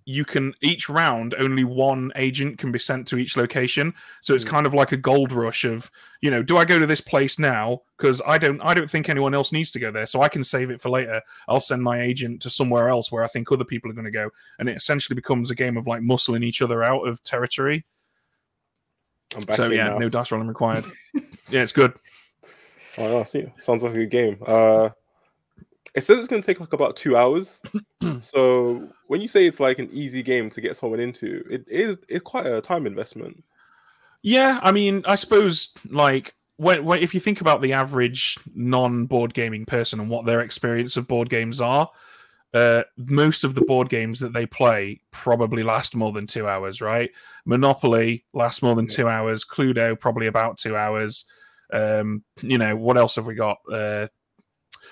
you 0.06 0.24
can 0.24 0.54
each 0.62 0.88
round 0.88 1.34
only 1.40 1.64
one 1.64 2.12
agent 2.16 2.60
can 2.60 2.72
be 2.72 2.78
sent 2.78 3.08
to 3.08 3.18
each 3.18 3.36
location 3.36 3.92
so 4.22 4.36
it's 4.36 4.44
Hmm. 4.44 4.50
kind 4.52 4.66
of 4.68 4.74
like 4.76 4.92
a 4.92 4.98
gold 4.98 5.32
rush 5.32 5.64
of 5.66 5.90
you 6.22 6.30
know 6.30 6.44
do 6.44 6.58
i 6.58 6.64
go 6.66 6.78
to 6.78 6.86
this 6.86 7.02
place 7.02 7.40
now 7.40 7.82
because 7.98 8.22
i 8.28 8.38
don't 8.38 8.62
i 8.62 8.76
don't 8.76 8.92
think 8.92 9.10
anyone 9.10 9.34
else 9.34 9.52
needs 9.52 9.72
to 9.72 9.80
go 9.80 9.90
there 9.90 10.06
so 10.06 10.22
i 10.22 10.30
can 10.30 10.44
save 10.44 10.70
it 10.70 10.80
for 10.80 10.90
later 10.92 11.20
i'll 11.48 11.60
send 11.60 11.82
my 11.82 12.02
agent 12.02 12.40
to 12.44 12.52
somewhere 12.52 12.88
else 12.90 13.12
where 13.12 13.24
i 13.24 13.28
think 13.28 13.52
other 13.52 13.66
people 13.66 13.90
are 13.90 13.96
going 13.96 14.06
to 14.06 14.12
go 14.12 14.30
and 14.60 14.70
it 14.70 14.78
essentially 14.78 15.16
becomes 15.16 15.50
a 15.50 15.56
game 15.56 15.76
of 15.76 15.88
like 15.88 16.02
muscling 16.02 16.44
each 16.44 16.62
other 16.62 16.84
out 16.84 17.08
of 17.08 17.24
territory 17.24 17.84
so 19.54 19.70
yeah 19.70 19.90
now. 19.90 19.98
no 19.98 20.10
dice 20.10 20.32
rolling 20.32 20.48
required 20.48 20.84
yeah 21.50 21.62
it's 21.62 21.72
good 21.72 21.94
Oh, 23.00 23.08
no, 23.08 23.24
see, 23.24 23.46
sounds 23.60 23.82
like 23.82 23.94
a 23.94 23.98
good 23.98 24.10
game. 24.10 24.38
Uh, 24.46 24.90
it 25.96 26.02
says 26.02 26.20
it's 26.20 26.28
going 26.28 26.42
to 26.42 26.46
take 26.46 26.60
like 26.60 26.74
about 26.74 26.98
two 26.98 27.16
hours. 27.16 27.62
so 28.20 28.90
when 29.08 29.22
you 29.22 29.28
say 29.28 29.46
it's 29.46 29.60
like 29.60 29.80
an 29.80 29.90
easy 29.92 30.22
game 30.22 30.50
to 30.50 30.62
get 30.62 30.76
someone 30.76 31.00
into, 31.00 31.46
it 31.50 31.66
is 31.68 31.98
it's 32.10 32.24
quite 32.24 32.46
a 32.46 32.62
time 32.62 32.86
investment. 32.86 33.44
Yeah, 34.22 34.60
I 34.62 34.74
mean, 34.74 35.04
I 35.06 35.16
suppose 35.16 35.70
like 35.90 36.36
when, 36.58 36.84
when 36.84 37.00
if 37.00 37.14
you 37.14 37.22
think 37.22 37.40
about 37.40 37.62
the 37.62 37.72
average 37.72 38.38
non-board 38.54 39.34
gaming 39.34 39.66
person 39.66 40.02
and 40.02 40.10
what 40.10 40.26
their 40.26 40.42
experience 40.42 40.98
of 40.98 41.08
board 41.08 41.30
games 41.30 41.62
are, 41.62 41.90
uh, 42.54 42.84
most 42.98 43.44
of 43.44 43.56
the 43.56 43.62
board 43.62 43.90
games 43.90 44.20
that 44.20 44.34
they 44.34 44.46
play 44.46 45.02
probably 45.12 45.64
last 45.64 45.96
more 45.96 46.12
than 46.12 46.26
two 46.26 46.48
hours, 46.48 46.82
right? 46.82 47.12
Monopoly 47.46 48.26
lasts 48.34 48.64
more 48.64 48.76
than 48.76 48.88
two 48.88 49.08
hours. 49.08 49.46
Cluedo 49.46 50.00
probably 50.00 50.28
about 50.28 50.58
two 50.58 50.76
hours. 50.76 51.26
Um, 51.72 52.24
you 52.42 52.58
know 52.58 52.76
what 52.76 52.98
else 52.98 53.16
have 53.16 53.28
we 53.28 53.36
got? 53.36 53.58
Uh, 53.72 54.08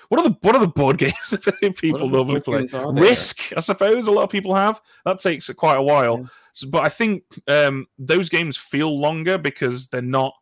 what 0.08 0.20
are 0.20 0.28
the 0.28 0.36
what 0.40 0.54
are 0.54 0.60
the 0.60 0.68
board 0.68 0.98
games 0.98 1.30
that 1.30 1.76
people 1.76 2.08
normally 2.08 2.40
play? 2.40 2.58
games 2.58 2.74
are 2.74 2.92
there? 2.92 3.02
Risk, 3.02 3.52
I 3.56 3.60
suppose. 3.60 4.06
A 4.06 4.12
lot 4.12 4.22
of 4.22 4.30
people 4.30 4.54
have. 4.54 4.80
That 5.04 5.18
takes 5.18 5.50
quite 5.50 5.76
a 5.76 5.82
while. 5.82 6.20
Yeah. 6.20 6.26
So, 6.52 6.68
but 6.68 6.84
I 6.84 6.88
think 6.88 7.24
um, 7.48 7.86
those 7.98 8.28
games 8.28 8.56
feel 8.56 8.98
longer 8.98 9.36
because 9.36 9.88
they're 9.88 10.02
not 10.02 10.32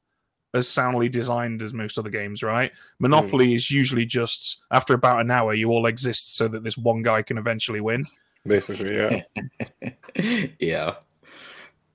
as 0.57 0.69
soundly 0.69 1.09
designed 1.09 1.63
as 1.63 1.73
most 1.73 1.99
other 1.99 2.11
games, 2.11 2.43
right? 2.43 2.73
Monopoly 2.99 3.55
is 3.55 3.71
usually 3.71 4.05
just 4.07 4.63
after 4.71 4.95
about 4.95 5.21
an 5.21 5.31
hour, 5.31 5.55
you 5.55 5.71
all 5.71 5.87
exist 5.87 6.37
so 6.37 6.49
that 6.49 6.65
this 6.65 6.77
one 6.77 7.03
guy 7.03 7.23
can 7.23 7.39
eventually 7.39 7.81
win. 7.81 8.05
Basically, 8.47 8.97
yeah. 8.97 9.23
yeah. 10.59 10.95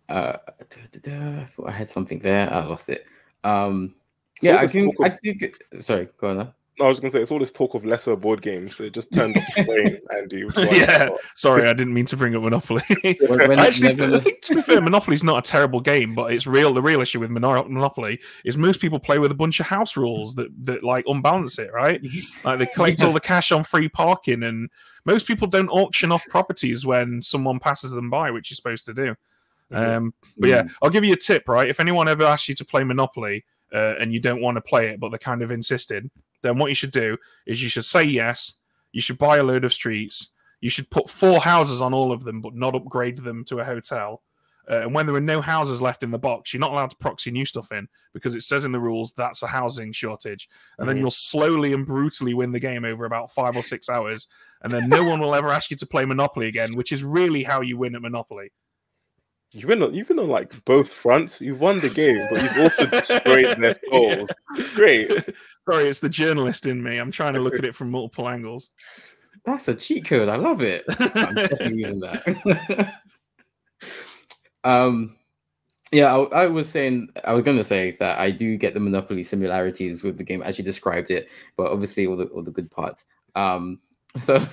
Uh, 0.10 0.38
da, 0.69 0.78
da, 0.91 1.00
da, 1.02 1.41
I 1.41 1.45
thought 1.45 1.69
I 1.69 1.71
had 1.71 1.89
something 1.89 2.19
there. 2.19 2.52
I 2.54 2.65
lost 2.65 2.89
it. 2.89 3.06
Um, 3.43 3.95
So 4.41 4.47
yeah, 4.47 4.54
all 4.54 4.60
I 4.60 4.62
this 4.63 4.71
think. 4.71 4.95
I 5.02 5.10
think. 5.10 5.63
Sorry, 5.80 6.08
go 6.17 6.30
on. 6.32 6.38
now. 6.38 6.54
I 6.82 6.88
was 6.88 7.00
gonna 7.00 7.12
say 7.12 7.22
it's 7.22 7.32
all 7.32 7.39
this 7.39 7.52
talk 7.52 7.74
of 7.76 7.86
lesser 7.86 8.15
board 8.15 8.41
games. 8.41 8.80
It 8.80 8.94
just 8.94 9.13
turned 9.13 9.38
off 9.38 9.44
the 9.56 9.63
brain, 9.63 10.00
Andy. 10.17 10.44
which 10.44 10.58
is 10.58 10.67
why 10.67 10.74
I 10.74 10.78
yeah, 10.78 11.10
sorry, 11.36 11.63
I 11.63 11.74
didn't 11.74 11.94
mean 11.94 12.06
to 12.08 12.17
bring 12.17 12.36
up 12.36 12.41
Monopoly. 12.44 12.82
When, 13.28 13.48
when 13.48 13.60
I 13.60 13.67
Actually, 13.67 13.94
never- 13.94 14.15
I 14.17 14.20
think, 14.20 14.41
to 14.41 14.56
be 14.56 14.62
fair, 14.62 14.82
Monopoly's 14.82 15.24
not 15.24 15.38
a 15.48 15.50
terrible 15.50 15.80
game, 15.80 16.13
but 16.13 16.34
it's 16.34 16.48
real. 16.48 16.74
The 16.74 16.82
real 16.82 17.02
issue 17.02 17.20
with 17.20 17.30
Monopoly 17.32 18.20
is 18.44 18.58
most 18.58 18.82
people 18.82 19.00
play 19.00 19.20
with 19.20 19.32
a 19.32 19.36
bunch 19.36 19.60
of 19.60 19.67
house 19.67 19.96
rules 19.96 20.36
that 20.36 20.50
that 20.65 20.84
like 20.84 21.06
unbalance 21.08 21.60
it, 21.60 21.72
right? 21.72 22.02
Like 22.44 22.60
they 22.60 22.65
collect 22.65 23.02
all 23.02 23.13
the 23.13 23.20
cash 23.20 23.52
on 23.52 23.63
free 23.63 23.88
parking, 23.89 24.44
and 24.44 24.70
most 25.06 25.28
people 25.28 25.48
don't 25.48 25.70
auction 25.70 26.12
off 26.12 26.24
properties 26.30 26.86
when 26.86 27.22
someone 27.22 27.60
passes 27.60 27.91
them 27.91 28.10
by, 28.10 28.32
which 28.32 28.50
you're 28.52 28.56
supposed 28.56 28.86
to 28.86 28.94
do. 28.94 29.15
Um, 29.74 30.13
but 30.38 30.50
yeah, 30.50 30.63
I'll 30.82 30.89
give 30.89 31.06
you 31.06 31.13
a 31.13 31.17
tip, 31.17 31.48
right? 31.48 31.70
If 31.70 31.80
anyone 31.80 32.08
ever 32.10 32.24
asks 32.24 32.50
you 32.50 32.56
to 32.56 32.65
play 32.65 32.84
Monopoly 32.84 33.46
uh, 33.74 33.96
and 34.02 34.12
you 34.13 34.20
don't 34.20 34.41
want 34.41 34.58
to 34.58 34.62
play 34.62 34.89
it, 34.89 35.00
but 35.00 35.10
they 35.13 35.17
kind 35.17 35.41
of 35.41 35.50
insisted, 35.50 36.12
then 36.41 36.58
what 36.58 36.69
you 36.69 36.75
should 36.75 36.91
do 36.91 37.17
is 37.45 37.62
you 37.62 37.69
should 37.69 37.86
say 37.86 38.04
yes. 38.04 38.54
You 38.91 39.01
should 39.01 39.17
buy 39.17 39.38
a 39.38 39.43
load 39.43 39.63
of 39.65 39.73
streets. 39.73 40.30
You 40.60 40.69
should 40.69 40.89
put 40.89 41.10
four 41.10 41.39
houses 41.39 41.82
on 41.82 41.93
all 41.93 42.12
of 42.12 42.23
them, 42.23 42.41
but 42.41 42.56
not 42.56 42.75
upgrade 42.75 43.17
them 43.17 43.43
to 43.45 43.60
a 43.60 43.65
hotel. 43.65 44.21
Uh, 44.69 44.82
and 44.82 44.93
when 44.93 45.08
there 45.08 45.15
are 45.15 45.19
no 45.19 45.41
houses 45.41 45.82
left 45.82 46.04
in 46.04 46.12
the 46.12 46.19
box, 46.19 46.54
you're 46.54 46.60
not 46.60 46.71
allowed 46.71 46.91
to 46.91 46.95
proxy 46.97 47.32
new 47.32 47.45
stuff 47.47 47.71
in 47.71 47.88
because 48.13 48.36
it 48.36 48.43
says 48.43 48.63
in 48.63 48.71
the 48.71 48.80
rules 48.80 49.12
that's 49.13 49.41
a 49.41 49.47
housing 49.47 49.91
shortage. 49.91 50.47
And 50.77 50.88
then 50.88 50.97
Mhm. 50.97 50.99
you'll 50.99 51.12
slowly 51.12 51.73
and 51.73 51.86
brutally 51.86 52.36
win 52.36 52.51
the 52.51 52.60
game 52.60 52.86
over 52.86 53.06
about 53.06 53.32
five 53.32 53.58
or 53.58 53.63
six 53.63 53.89
hours. 53.89 54.27
And 54.62 54.71
then 54.71 54.88
no 54.88 55.04
one 55.04 55.19
will 55.19 55.34
ever 55.34 55.49
ask 55.49 55.71
you 55.71 55.77
to 55.77 55.86
play 55.88 56.06
Monopoly 56.06 56.47
again, 56.47 56.75
which 56.75 56.91
is 56.91 57.04
really 57.04 57.43
how 57.43 57.62
you 57.62 57.75
win 57.75 57.95
at 57.95 58.04
Monopoly. 58.04 58.51
You've 59.54 59.67
been 59.67 59.84
on, 59.84 59.93
you've 59.93 60.08
been 60.08 60.19
on 60.19 60.30
like 60.30 60.63
both 60.63 60.93
fronts. 60.93 61.41
You've 61.41 61.60
won 61.60 61.80
the 61.80 61.89
game, 61.89 62.25
but 62.30 62.41
you've 62.41 62.58
also 62.60 62.86
destroyed 62.86 63.58
their 63.60 63.73
souls. 63.89 64.30
It's 64.56 64.69
great. 64.73 65.12
Sorry, 65.69 65.88
it's 65.88 66.00
the 66.00 66.10
journalist 66.10 66.65
in 66.65 66.82
me. 66.82 66.97
I'm 66.97 67.12
trying 67.12 67.34
to 67.34 67.39
look 67.39 67.54
at 67.54 67.65
it 67.65 67.76
from 67.76 67.91
multiple 67.91 68.28
angles. 68.28 68.71
That's 69.45 69.67
a 69.67 69.76
cheat 69.76 70.06
code. 70.06 70.30
I 70.30 70.36
love 70.36 70.62
it. 70.62 70.84
I'm 71.00 71.36
definitely 71.36 71.80
using 71.80 72.00
that. 72.00 72.95
um, 74.63 75.15
yeah, 75.91 76.15
I, 76.15 76.43
I 76.43 76.47
was 76.47 76.69
saying, 76.69 77.10
I 77.26 77.34
was 77.34 77.43
going 77.43 77.58
to 77.58 77.63
say 77.63 77.91
that 78.00 78.19
I 78.19 78.32
do 78.32 78.58
get 78.58 78.74
the 78.74 78.80
Monopoly 78.80 79.24
similarities 79.24 80.04
with 80.04 80.17
the 80.17 80.24
game 80.24 80.41
as 80.41 80.58
you 80.58 80.63
described 80.63 81.12
it, 81.12 81.30
but 81.58 81.71
obviously 81.71 82.08
all 82.08 82.15
the 82.15 82.26
all 82.28 82.43
the 82.43 82.52
good 82.52 82.71
parts. 82.71 83.04
Um, 83.36 83.80
so 84.19 84.45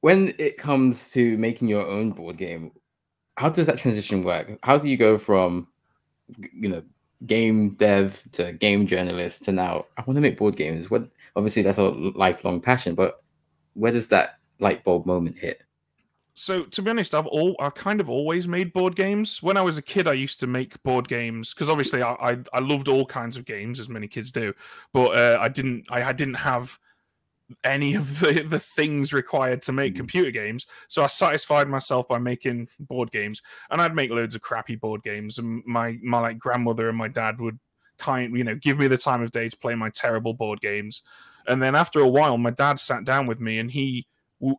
when 0.00 0.34
it 0.38 0.58
comes 0.58 1.10
to 1.12 1.36
making 1.38 1.68
your 1.68 1.86
own 1.86 2.10
board 2.10 2.36
game, 2.36 2.72
how 3.36 3.48
does 3.48 3.66
that 3.66 3.78
transition 3.78 4.24
work? 4.24 4.58
How 4.62 4.78
do 4.78 4.88
you 4.88 4.96
go 4.96 5.18
from, 5.18 5.68
you 6.52 6.68
know, 6.68 6.82
game 7.26 7.70
dev 7.70 8.22
to 8.32 8.52
game 8.52 8.86
journalist 8.86 9.44
to 9.44 9.52
now 9.52 9.84
I 9.96 10.02
want 10.02 10.16
to 10.16 10.20
make 10.20 10.38
board 10.38 10.56
games? 10.56 10.90
What 10.90 11.08
obviously 11.36 11.62
that's 11.62 11.78
a 11.78 11.82
lifelong 11.84 12.60
passion, 12.60 12.94
but 12.94 13.22
where 13.74 13.92
does 13.92 14.08
that 14.08 14.38
light 14.60 14.84
bulb 14.84 15.06
moment 15.06 15.38
hit? 15.38 15.64
So 16.34 16.64
to 16.64 16.82
be 16.82 16.90
honest, 16.90 17.14
I've 17.14 17.26
all 17.26 17.54
I 17.60 17.70
kind 17.70 18.00
of 18.00 18.10
always 18.10 18.48
made 18.48 18.72
board 18.72 18.96
games. 18.96 19.42
When 19.42 19.56
I 19.56 19.62
was 19.62 19.78
a 19.78 19.82
kid, 19.82 20.08
I 20.08 20.14
used 20.14 20.40
to 20.40 20.48
make 20.48 20.82
board 20.82 21.08
games 21.08 21.54
because 21.54 21.68
obviously 21.68 22.02
I, 22.02 22.12
I 22.14 22.38
I 22.52 22.58
loved 22.58 22.88
all 22.88 23.06
kinds 23.06 23.36
of 23.36 23.44
games, 23.44 23.78
as 23.78 23.88
many 23.88 24.08
kids 24.08 24.32
do. 24.32 24.52
But 24.92 25.16
uh, 25.16 25.38
I 25.40 25.48
didn't 25.48 25.84
I, 25.90 26.02
I 26.02 26.12
didn't 26.12 26.34
have 26.34 26.78
any 27.64 27.94
of 27.94 28.20
the, 28.20 28.42
the 28.48 28.58
things 28.60 29.12
required 29.12 29.62
to 29.62 29.72
make 29.72 29.94
Mhm. 29.94 29.96
computer 29.96 30.30
games. 30.30 30.66
So 30.88 31.02
I 31.04 31.08
satisfied 31.08 31.68
myself 31.68 32.08
by 32.08 32.18
making 32.18 32.68
board 32.80 33.10
games, 33.10 33.42
and 33.70 33.80
I'd 33.82 33.94
make 33.94 34.10
loads 34.10 34.34
of 34.34 34.40
crappy 34.42 34.76
board 34.76 35.02
games. 35.02 35.38
And 35.38 35.62
my 35.66 35.98
my 36.02 36.20
like 36.20 36.38
grandmother 36.38 36.88
and 36.88 36.98
my 36.98 37.08
dad 37.08 37.40
would 37.40 37.58
kind 37.98 38.36
you 38.36 38.44
know 38.44 38.56
give 38.56 38.78
me 38.78 38.88
the 38.88 38.98
time 38.98 39.22
of 39.22 39.30
day 39.30 39.48
to 39.48 39.56
play 39.58 39.74
my 39.74 39.90
terrible 39.90 40.34
board 40.34 40.60
games. 40.60 41.02
And 41.46 41.62
then 41.62 41.74
after 41.74 42.00
a 42.00 42.08
while, 42.08 42.38
my 42.38 42.50
dad 42.50 42.80
sat 42.80 43.04
down 43.04 43.26
with 43.26 43.40
me 43.40 43.58
and 43.58 43.70
he 43.70 44.06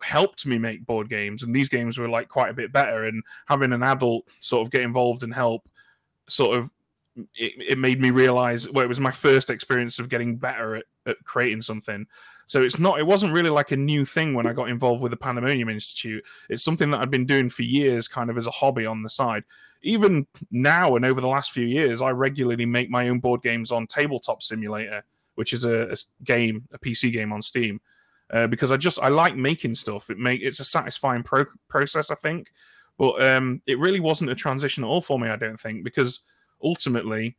helped 0.01 0.45
me 0.45 0.57
make 0.57 0.85
board 0.85 1.09
games 1.09 1.43
and 1.43 1.55
these 1.55 1.69
games 1.69 1.97
were 1.97 2.09
like 2.09 2.27
quite 2.27 2.49
a 2.49 2.53
bit 2.53 2.71
better 2.71 3.03
and 3.03 3.21
having 3.47 3.71
an 3.73 3.83
adult 3.83 4.27
sort 4.39 4.65
of 4.65 4.71
get 4.71 4.81
involved 4.81 5.21
and 5.21 5.33
help 5.33 5.67
sort 6.29 6.57
of 6.57 6.71
it, 7.35 7.53
it 7.59 7.77
made 7.77 8.01
me 8.01 8.11
realize 8.11 8.69
well 8.71 8.83
it 8.85 8.89
was 8.89 8.99
my 8.99 9.11
first 9.11 9.49
experience 9.49 9.99
of 9.99 10.09
getting 10.09 10.37
better 10.37 10.75
at, 10.77 10.85
at 11.05 11.17
creating 11.23 11.61
something 11.61 12.05
so 12.45 12.61
it's 12.61 12.79
not 12.79 12.99
it 12.99 13.07
wasn't 13.07 13.31
really 13.31 13.49
like 13.49 13.71
a 13.71 13.77
new 13.77 14.05
thing 14.05 14.33
when 14.33 14.47
i 14.47 14.53
got 14.53 14.69
involved 14.69 15.01
with 15.01 15.11
the 15.11 15.17
pandemonium 15.17 15.69
institute 15.69 16.23
it's 16.49 16.63
something 16.63 16.89
that 16.89 16.99
i'd 17.01 17.11
been 17.11 17.25
doing 17.25 17.49
for 17.49 17.63
years 17.63 18.07
kind 18.07 18.29
of 18.29 18.37
as 18.37 18.47
a 18.47 18.51
hobby 18.51 18.85
on 18.85 19.03
the 19.03 19.09
side 19.09 19.43
even 19.81 20.25
now 20.51 20.95
and 20.95 21.05
over 21.05 21.21
the 21.21 21.27
last 21.27 21.51
few 21.51 21.65
years 21.65 22.01
i 22.01 22.09
regularly 22.09 22.65
make 22.65 22.89
my 22.89 23.09
own 23.09 23.19
board 23.19 23.41
games 23.41 23.71
on 23.71 23.87
tabletop 23.87 24.41
simulator 24.41 25.03
which 25.35 25.53
is 25.53 25.65
a 25.65 25.95
game 26.23 26.67
a 26.73 26.79
pc 26.79 27.11
game 27.11 27.33
on 27.33 27.41
steam 27.41 27.79
uh, 28.31 28.47
because 28.47 28.71
I 28.71 28.77
just 28.77 28.99
I 28.99 29.09
like 29.09 29.35
making 29.35 29.75
stuff. 29.75 30.09
It 30.09 30.17
make 30.17 30.41
it's 30.41 30.59
a 30.59 30.65
satisfying 30.65 31.23
pro- 31.23 31.45
process, 31.67 32.11
I 32.11 32.15
think. 32.15 32.51
But 32.97 33.21
um, 33.21 33.61
it 33.67 33.77
really 33.77 33.99
wasn't 33.99 34.31
a 34.31 34.35
transition 34.35 34.83
at 34.83 34.87
all 34.87 35.01
for 35.01 35.19
me. 35.19 35.27
I 35.29 35.35
don't 35.35 35.59
think 35.59 35.83
because 35.83 36.21
ultimately, 36.63 37.35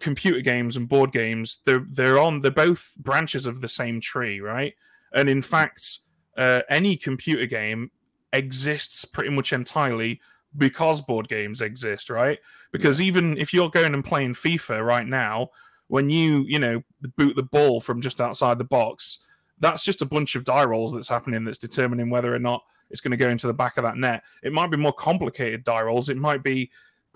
computer 0.00 0.40
games 0.40 0.76
and 0.76 0.88
board 0.88 1.10
games 1.10 1.58
they're 1.64 1.84
they're 1.90 2.20
on 2.20 2.40
they're 2.40 2.50
both 2.50 2.94
branches 2.98 3.46
of 3.46 3.60
the 3.60 3.68
same 3.68 4.00
tree, 4.00 4.40
right? 4.40 4.74
And 5.12 5.28
in 5.28 5.42
fact, 5.42 6.00
uh, 6.36 6.62
any 6.68 6.96
computer 6.96 7.46
game 7.46 7.90
exists 8.32 9.04
pretty 9.04 9.30
much 9.30 9.52
entirely 9.52 10.20
because 10.56 11.00
board 11.00 11.28
games 11.28 11.60
exist, 11.60 12.10
right? 12.10 12.38
Because 12.72 13.00
even 13.00 13.36
if 13.38 13.52
you're 13.52 13.70
going 13.70 13.94
and 13.94 14.04
playing 14.04 14.34
FIFA 14.34 14.84
right 14.84 15.06
now, 15.06 15.50
when 15.88 16.10
you 16.10 16.44
you 16.46 16.58
know 16.58 16.82
boot 17.16 17.36
the 17.36 17.42
ball 17.42 17.80
from 17.80 18.00
just 18.00 18.20
outside 18.20 18.58
the 18.58 18.64
box, 18.64 19.18
that's 19.58 19.82
just 19.82 20.02
a 20.02 20.06
bunch 20.06 20.36
of 20.36 20.44
die 20.44 20.64
rolls 20.64 20.92
that's 20.92 21.08
happening 21.08 21.44
that's 21.44 21.58
determining 21.58 22.10
whether 22.10 22.34
or 22.34 22.38
not 22.38 22.62
it's 22.90 23.00
going 23.00 23.10
to 23.10 23.16
go 23.16 23.28
into 23.28 23.46
the 23.46 23.54
back 23.54 23.76
of 23.76 23.84
that 23.84 23.96
net. 23.96 24.22
It 24.42 24.52
might 24.52 24.70
be 24.70 24.76
more 24.76 24.92
complicated 24.92 25.64
die 25.64 25.82
rolls. 25.82 26.08
It 26.08 26.16
might 26.16 26.42
be 26.42 26.70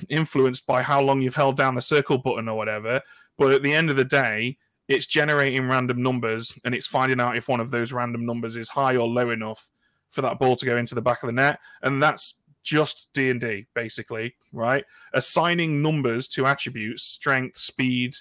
influenced 0.09 0.67
by 0.67 0.83
how 0.83 1.01
long 1.01 1.21
you've 1.21 1.35
held 1.35 1.57
down 1.57 1.75
the 1.75 1.83
circle 1.83 2.19
button 2.19 2.49
or 2.49 2.57
whatever. 2.57 3.01
But 3.39 3.53
at 3.53 3.63
the 3.63 3.73
end 3.73 3.91
of 3.91 3.97
the 3.97 4.05
day, 4.05 4.59
it's 4.89 5.07
generating 5.07 5.69
random 5.69 6.03
numbers 6.03 6.59
and 6.65 6.75
it's 6.75 6.87
finding 6.87 7.21
out 7.21 7.37
if 7.37 7.49
one 7.49 7.61
of 7.61 7.71
those 7.71 7.93
random 7.93 8.27
numbers 8.27 8.57
is 8.57 8.69
high 8.69 8.97
or 8.97 9.07
low 9.07 9.31
enough 9.31 9.71
for 10.11 10.23
that 10.23 10.39
ball 10.39 10.57
to 10.57 10.67
go 10.67 10.77
into 10.77 10.95
the 10.95 11.03
back 11.03 11.23
of 11.23 11.29
the 11.29 11.33
net. 11.33 11.61
And 11.83 12.03
that's 12.03 12.35
just 12.63 13.09
D&D 13.13 13.67
basically, 13.75 14.35
right? 14.53 14.85
Assigning 15.15 15.83
numbers 15.83 16.29
to 16.29 16.47
attributes, 16.47 17.03
strength, 17.03 17.57
speed, 17.57 18.15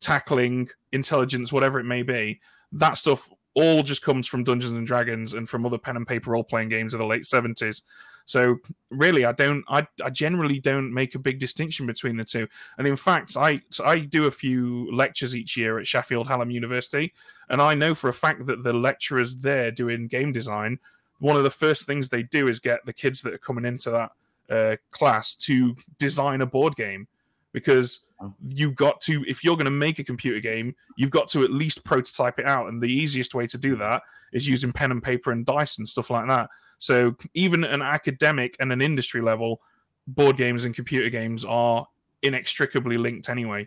tackling, 0.00 0.68
intelligence, 0.92 1.52
whatever 1.52 1.78
it 1.80 1.84
may 1.84 2.02
be. 2.02 2.40
That 2.72 2.96
stuff 2.96 3.30
all 3.54 3.82
just 3.82 4.02
comes 4.02 4.26
from 4.26 4.44
Dungeons 4.44 4.76
and 4.76 4.86
Dragons 4.86 5.34
and 5.34 5.48
from 5.48 5.66
other 5.66 5.78
pen 5.78 5.96
and 5.96 6.06
paper 6.06 6.30
role 6.30 6.44
playing 6.44 6.68
games 6.68 6.94
of 6.94 6.98
the 6.98 7.06
late 7.06 7.24
70s. 7.24 7.82
So 8.24 8.56
really, 8.90 9.24
I 9.24 9.32
don't, 9.32 9.64
I, 9.68 9.86
I 10.04 10.10
generally 10.10 10.60
don't 10.60 10.92
make 10.92 11.14
a 11.14 11.18
big 11.18 11.38
distinction 11.38 11.86
between 11.86 12.16
the 12.16 12.24
two. 12.24 12.46
And 12.78 12.86
in 12.86 12.96
fact, 12.96 13.36
I, 13.36 13.60
I 13.84 14.00
do 14.00 14.26
a 14.26 14.30
few 14.30 14.90
lectures 14.94 15.34
each 15.34 15.56
year 15.56 15.78
at 15.78 15.86
Sheffield 15.86 16.28
Hallam 16.28 16.50
University, 16.50 17.12
and 17.48 17.60
I 17.60 17.74
know 17.74 17.94
for 17.94 18.08
a 18.08 18.14
fact 18.14 18.46
that 18.46 18.62
the 18.62 18.72
lecturers 18.72 19.36
there 19.36 19.70
doing 19.70 20.08
game 20.08 20.32
design, 20.32 20.78
one 21.18 21.36
of 21.36 21.44
the 21.44 21.50
first 21.50 21.86
things 21.86 22.08
they 22.08 22.22
do 22.22 22.48
is 22.48 22.58
get 22.58 22.84
the 22.84 22.92
kids 22.92 23.22
that 23.22 23.34
are 23.34 23.38
coming 23.38 23.64
into 23.64 23.90
that 23.90 24.12
uh, 24.50 24.76
class 24.90 25.34
to 25.34 25.74
design 25.98 26.40
a 26.40 26.46
board 26.46 26.76
game 26.76 27.06
because 27.52 28.04
you've 28.48 28.76
got 28.76 29.00
to 29.00 29.24
if 29.26 29.42
you're 29.42 29.56
going 29.56 29.64
to 29.64 29.70
make 29.70 29.98
a 29.98 30.04
computer 30.04 30.38
game 30.38 30.74
you've 30.96 31.10
got 31.10 31.28
to 31.28 31.42
at 31.42 31.50
least 31.50 31.84
prototype 31.84 32.38
it 32.38 32.46
out. 32.46 32.68
And 32.68 32.80
the 32.80 32.92
easiest 32.92 33.34
way 33.34 33.46
to 33.46 33.58
do 33.58 33.76
that 33.76 34.02
is 34.32 34.46
using 34.46 34.72
pen 34.72 34.90
and 34.90 35.02
paper 35.02 35.32
and 35.32 35.44
dice 35.44 35.78
and 35.78 35.88
stuff 35.88 36.10
like 36.10 36.26
that. 36.28 36.48
So 36.78 37.16
even 37.34 37.64
an 37.64 37.82
academic 37.82 38.56
and 38.60 38.72
an 38.72 38.82
industry 38.82 39.20
level 39.20 39.60
board 40.06 40.36
games 40.36 40.64
and 40.64 40.74
computer 40.74 41.08
games 41.10 41.44
are 41.44 41.86
inextricably 42.22 42.96
linked 42.96 43.28
anyway. 43.28 43.66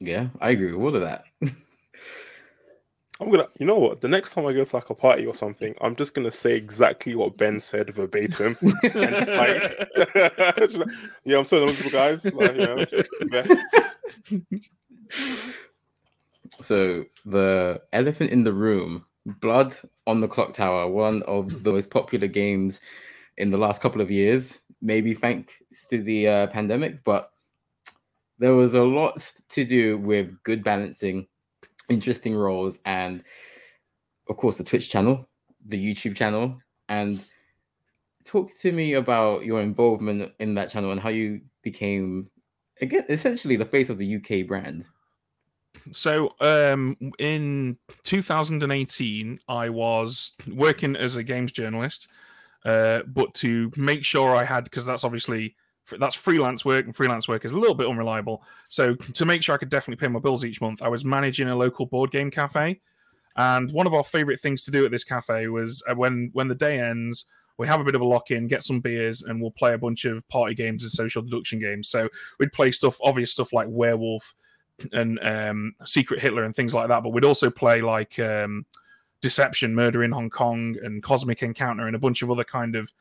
Yeah, 0.00 0.28
I 0.40 0.50
agree 0.50 0.72
with 0.72 0.80
all 0.80 0.96
of 0.96 1.02
that. 1.02 1.24
I'm 3.20 3.30
gonna, 3.30 3.46
you 3.60 3.66
know 3.66 3.78
what? 3.78 4.00
The 4.00 4.08
next 4.08 4.34
time 4.34 4.46
I 4.46 4.52
go 4.52 4.64
to 4.64 4.76
like 4.76 4.90
a 4.90 4.94
party 4.94 5.24
or 5.24 5.34
something, 5.34 5.74
I'm 5.80 5.94
just 5.94 6.14
gonna 6.14 6.32
say 6.32 6.56
exactly 6.56 7.14
what 7.14 7.36
Ben 7.36 7.60
said 7.60 7.94
verbatim, 7.94 8.56
and 8.62 8.72
just 8.92 9.30
like, 9.30 10.88
yeah, 11.24 11.38
I'm 11.38 11.44
so 11.44 11.60
knowledgeable, 11.60 11.90
guys. 11.90 12.24
Like, 12.24 12.56
just 12.88 13.10
the 13.20 13.62
best. 15.10 15.54
So 16.62 17.04
the 17.24 17.82
elephant 17.92 18.30
in 18.30 18.44
the 18.44 18.52
room, 18.52 19.04
Blood 19.26 19.76
on 20.06 20.20
the 20.20 20.28
Clocktower, 20.28 20.90
one 20.90 21.22
of 21.22 21.62
the 21.62 21.72
most 21.72 21.90
popular 21.90 22.26
games 22.26 22.80
in 23.38 23.50
the 23.50 23.58
last 23.58 23.80
couple 23.80 24.00
of 24.00 24.10
years. 24.10 24.60
Maybe 24.82 25.14
thanks 25.14 25.54
to 25.88 26.02
the 26.02 26.28
uh, 26.28 26.46
pandemic, 26.48 27.04
but 27.04 27.30
there 28.38 28.54
was 28.54 28.74
a 28.74 28.82
lot 28.82 29.32
to 29.50 29.64
do 29.64 29.98
with 29.98 30.42
good 30.42 30.62
balancing, 30.62 31.26
interesting 31.88 32.34
roles, 32.34 32.80
and 32.84 33.22
of 34.28 34.36
course 34.36 34.56
the 34.56 34.64
Twitch 34.64 34.90
channel, 34.90 35.28
the 35.66 35.78
YouTube 35.78 36.16
channel, 36.16 36.58
and 36.88 37.24
talk 38.24 38.50
to 38.60 38.72
me 38.72 38.94
about 38.94 39.44
your 39.44 39.60
involvement 39.60 40.32
in 40.38 40.54
that 40.54 40.70
channel 40.70 40.90
and 40.90 41.00
how 41.00 41.10
you 41.10 41.40
became 41.62 42.30
again 42.80 43.04
essentially 43.08 43.56
the 43.56 43.64
face 43.64 43.90
of 43.90 43.98
the 43.98 44.16
UK 44.16 44.46
brand. 44.46 44.84
So, 45.92 46.34
um, 46.40 46.96
in 47.18 47.76
2018, 48.04 49.38
I 49.48 49.68
was 49.68 50.32
working 50.50 50.96
as 50.96 51.16
a 51.16 51.22
games 51.22 51.52
journalist, 51.52 52.08
uh, 52.64 53.02
but 53.06 53.34
to 53.34 53.70
make 53.76 54.04
sure 54.04 54.34
I 54.34 54.44
had, 54.44 54.64
because 54.64 54.86
that's 54.86 55.04
obviously 55.04 55.56
that's 55.98 56.14
freelance 56.14 56.64
work, 56.64 56.86
and 56.86 56.94
freelance 56.94 57.28
work 57.28 57.44
is 57.44 57.52
a 57.52 57.58
little 57.58 57.74
bit 57.74 57.88
unreliable. 57.88 58.42
So, 58.68 58.94
to 58.94 59.24
make 59.24 59.42
sure 59.42 59.54
I 59.54 59.58
could 59.58 59.68
definitely 59.70 60.04
pay 60.04 60.10
my 60.10 60.20
bills 60.20 60.44
each 60.44 60.60
month, 60.60 60.82
I 60.82 60.88
was 60.88 61.04
managing 61.04 61.48
a 61.48 61.56
local 61.56 61.86
board 61.86 62.10
game 62.10 62.30
cafe. 62.30 62.80
And 63.36 63.70
one 63.72 63.86
of 63.86 63.94
our 63.94 64.04
favorite 64.04 64.40
things 64.40 64.64
to 64.64 64.70
do 64.70 64.84
at 64.84 64.90
this 64.90 65.04
cafe 65.04 65.48
was 65.48 65.82
uh, 65.88 65.94
when 65.94 66.30
when 66.32 66.48
the 66.48 66.54
day 66.54 66.80
ends, 66.80 67.26
we 67.58 67.66
have 67.66 67.80
a 67.80 67.84
bit 67.84 67.94
of 67.94 68.00
a 68.00 68.06
lock 68.06 68.30
in, 68.30 68.46
get 68.46 68.64
some 68.64 68.80
beers, 68.80 69.22
and 69.22 69.40
we'll 69.40 69.50
play 69.50 69.74
a 69.74 69.78
bunch 69.78 70.04
of 70.04 70.26
party 70.28 70.54
games 70.54 70.82
and 70.82 70.92
social 70.92 71.22
deduction 71.22 71.58
games. 71.58 71.88
So 71.88 72.08
we'd 72.38 72.52
play 72.52 72.70
stuff, 72.70 72.96
obvious 73.02 73.32
stuff 73.32 73.52
like 73.52 73.66
Werewolf, 73.68 74.34
and 74.92 75.18
um, 75.22 75.74
Secret 75.84 76.20
Hitler 76.20 76.44
and 76.44 76.54
things 76.54 76.74
like 76.74 76.88
that. 76.88 77.02
But 77.02 77.10
we'd 77.10 77.24
also 77.24 77.50
play 77.50 77.80
like 77.80 78.18
um, 78.18 78.66
Deception, 79.20 79.74
Murder 79.74 80.04
in 80.04 80.12
Hong 80.12 80.30
Kong, 80.30 80.76
and 80.82 81.02
Cosmic 81.02 81.42
Encounter, 81.42 81.86
and 81.86 81.96
a 81.96 82.00
bunch 82.00 82.22
of 82.22 82.30
other 82.30 82.44
kind 82.44 82.76
of 82.76 82.92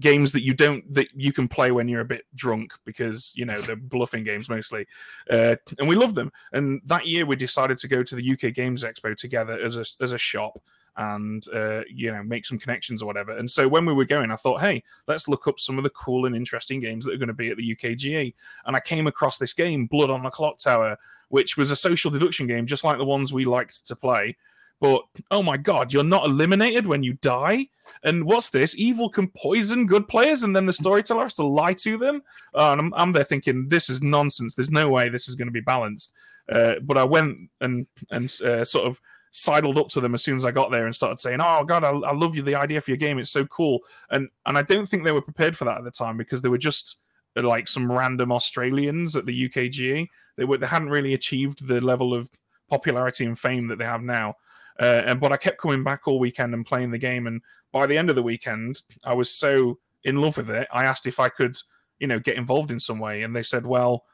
games 0.00 0.32
that 0.32 0.42
you 0.42 0.54
don't 0.54 0.92
that 0.94 1.08
you 1.14 1.32
can 1.32 1.48
play 1.48 1.70
when 1.70 1.88
you're 1.88 2.00
a 2.00 2.04
bit 2.04 2.24
drunk 2.34 2.72
because 2.84 3.32
you 3.34 3.44
know 3.44 3.60
they're 3.60 3.76
bluffing 3.76 4.24
games 4.24 4.48
mostly, 4.48 4.86
uh, 5.30 5.56
and 5.78 5.88
we 5.88 5.96
love 5.96 6.14
them. 6.14 6.32
And 6.52 6.80
that 6.86 7.06
year 7.06 7.26
we 7.26 7.36
decided 7.36 7.78
to 7.78 7.88
go 7.88 8.02
to 8.02 8.14
the 8.14 8.32
UK 8.32 8.54
Games 8.54 8.84
Expo 8.84 9.16
together 9.16 9.52
as 9.52 9.76
a 9.76 9.84
as 10.02 10.12
a 10.12 10.18
shop 10.18 10.58
and 10.96 11.46
uh, 11.54 11.82
you 11.88 12.12
know 12.12 12.22
make 12.22 12.44
some 12.44 12.58
connections 12.58 13.02
or 13.02 13.06
whatever. 13.06 13.36
And 13.36 13.50
so 13.50 13.68
when 13.68 13.86
we 13.86 13.92
were 13.92 14.04
going, 14.04 14.30
I 14.30 14.36
thought, 14.36 14.60
hey, 14.60 14.82
let's 15.06 15.28
look 15.28 15.46
up 15.46 15.58
some 15.58 15.78
of 15.78 15.84
the 15.84 15.90
cool 15.90 16.26
and 16.26 16.36
interesting 16.36 16.80
games 16.80 17.04
that 17.04 17.14
are 17.14 17.18
going 17.18 17.28
to 17.28 17.34
be 17.34 17.50
at 17.50 17.56
the 17.56 17.76
UKGE. 17.76 18.34
And 18.66 18.76
I 18.76 18.80
came 18.80 19.06
across 19.06 19.38
this 19.38 19.52
game, 19.52 19.86
Blood 19.86 20.10
on 20.10 20.22
the 20.22 20.30
Clocktower, 20.30 20.96
which 21.28 21.56
was 21.56 21.70
a 21.70 21.76
social 21.76 22.10
deduction 22.10 22.46
game, 22.46 22.66
just 22.66 22.84
like 22.84 22.98
the 22.98 23.04
ones 23.04 23.32
we 23.32 23.44
liked 23.44 23.86
to 23.86 23.96
play. 23.96 24.36
But 24.82 25.04
oh 25.30 25.44
my 25.44 25.56
god, 25.56 25.92
you're 25.92 26.02
not 26.02 26.26
eliminated 26.26 26.88
when 26.88 27.04
you 27.04 27.12
die. 27.12 27.68
And 28.02 28.24
what's 28.24 28.50
this? 28.50 28.76
Evil 28.76 29.08
can 29.08 29.28
poison 29.28 29.86
good 29.86 30.08
players, 30.08 30.42
and 30.42 30.56
then 30.56 30.66
the 30.66 30.72
storyteller 30.72 31.22
has 31.22 31.34
to 31.34 31.44
lie 31.44 31.74
to 31.74 31.96
them. 31.96 32.20
Uh, 32.52 32.72
and 32.72 32.80
I'm, 32.80 32.94
I'm 32.94 33.12
there 33.12 33.22
thinking, 33.22 33.68
this 33.68 33.88
is 33.88 34.02
nonsense. 34.02 34.56
There's 34.56 34.72
no 34.72 34.88
way 34.88 35.08
this 35.08 35.28
is 35.28 35.36
going 35.36 35.46
to 35.46 35.52
be 35.52 35.60
balanced. 35.60 36.14
Uh, 36.50 36.74
but 36.82 36.98
I 36.98 37.04
went 37.04 37.48
and 37.60 37.86
and 38.10 38.24
uh, 38.44 38.64
sort 38.64 38.88
of 38.88 39.00
sidled 39.30 39.78
up 39.78 39.88
to 39.90 40.00
them 40.00 40.16
as 40.16 40.24
soon 40.24 40.36
as 40.36 40.44
I 40.44 40.50
got 40.50 40.72
there 40.72 40.86
and 40.86 40.94
started 40.94 41.20
saying, 41.20 41.38
"Oh 41.40 41.62
God, 41.62 41.84
I, 41.84 41.90
I 41.90 42.12
love 42.12 42.34
you. 42.34 42.42
The 42.42 42.56
idea 42.56 42.80
for 42.80 42.90
your 42.90 42.98
game. 42.98 43.20
It's 43.20 43.30
so 43.30 43.46
cool." 43.46 43.82
And 44.10 44.30
and 44.46 44.58
I 44.58 44.62
don't 44.62 44.88
think 44.88 45.04
they 45.04 45.12
were 45.12 45.22
prepared 45.22 45.56
for 45.56 45.64
that 45.66 45.78
at 45.78 45.84
the 45.84 45.92
time 45.92 46.16
because 46.16 46.42
they 46.42 46.48
were 46.48 46.58
just 46.58 46.98
uh, 47.36 47.42
like 47.42 47.68
some 47.68 47.90
random 47.90 48.32
Australians 48.32 49.14
at 49.14 49.26
the 49.26 49.48
UKGE. 49.48 50.08
They 50.36 50.44
were 50.44 50.58
they 50.58 50.66
hadn't 50.66 50.90
really 50.90 51.14
achieved 51.14 51.68
the 51.68 51.80
level 51.80 52.12
of 52.12 52.28
popularity 52.68 53.26
and 53.26 53.38
fame 53.38 53.68
that 53.68 53.78
they 53.78 53.84
have 53.84 54.02
now. 54.02 54.34
Uh, 54.80 55.02
and 55.06 55.20
but 55.20 55.32
I 55.32 55.36
kept 55.36 55.60
coming 55.60 55.84
back 55.84 56.06
all 56.06 56.18
weekend 56.18 56.54
and 56.54 56.66
playing 56.66 56.90
the 56.90 56.98
game. 56.98 57.26
And 57.26 57.42
by 57.72 57.86
the 57.86 57.98
end 57.98 58.10
of 58.10 58.16
the 58.16 58.22
weekend, 58.22 58.82
I 59.04 59.14
was 59.14 59.30
so 59.30 59.78
in 60.04 60.16
love 60.16 60.36
with 60.36 60.50
it. 60.50 60.66
I 60.72 60.84
asked 60.84 61.06
if 61.06 61.20
I 61.20 61.28
could, 61.28 61.56
you 61.98 62.06
know, 62.06 62.18
get 62.18 62.36
involved 62.36 62.70
in 62.70 62.80
some 62.80 62.98
way, 62.98 63.22
and 63.22 63.34
they 63.34 63.42
said, 63.42 63.66
"Well, 63.66 64.04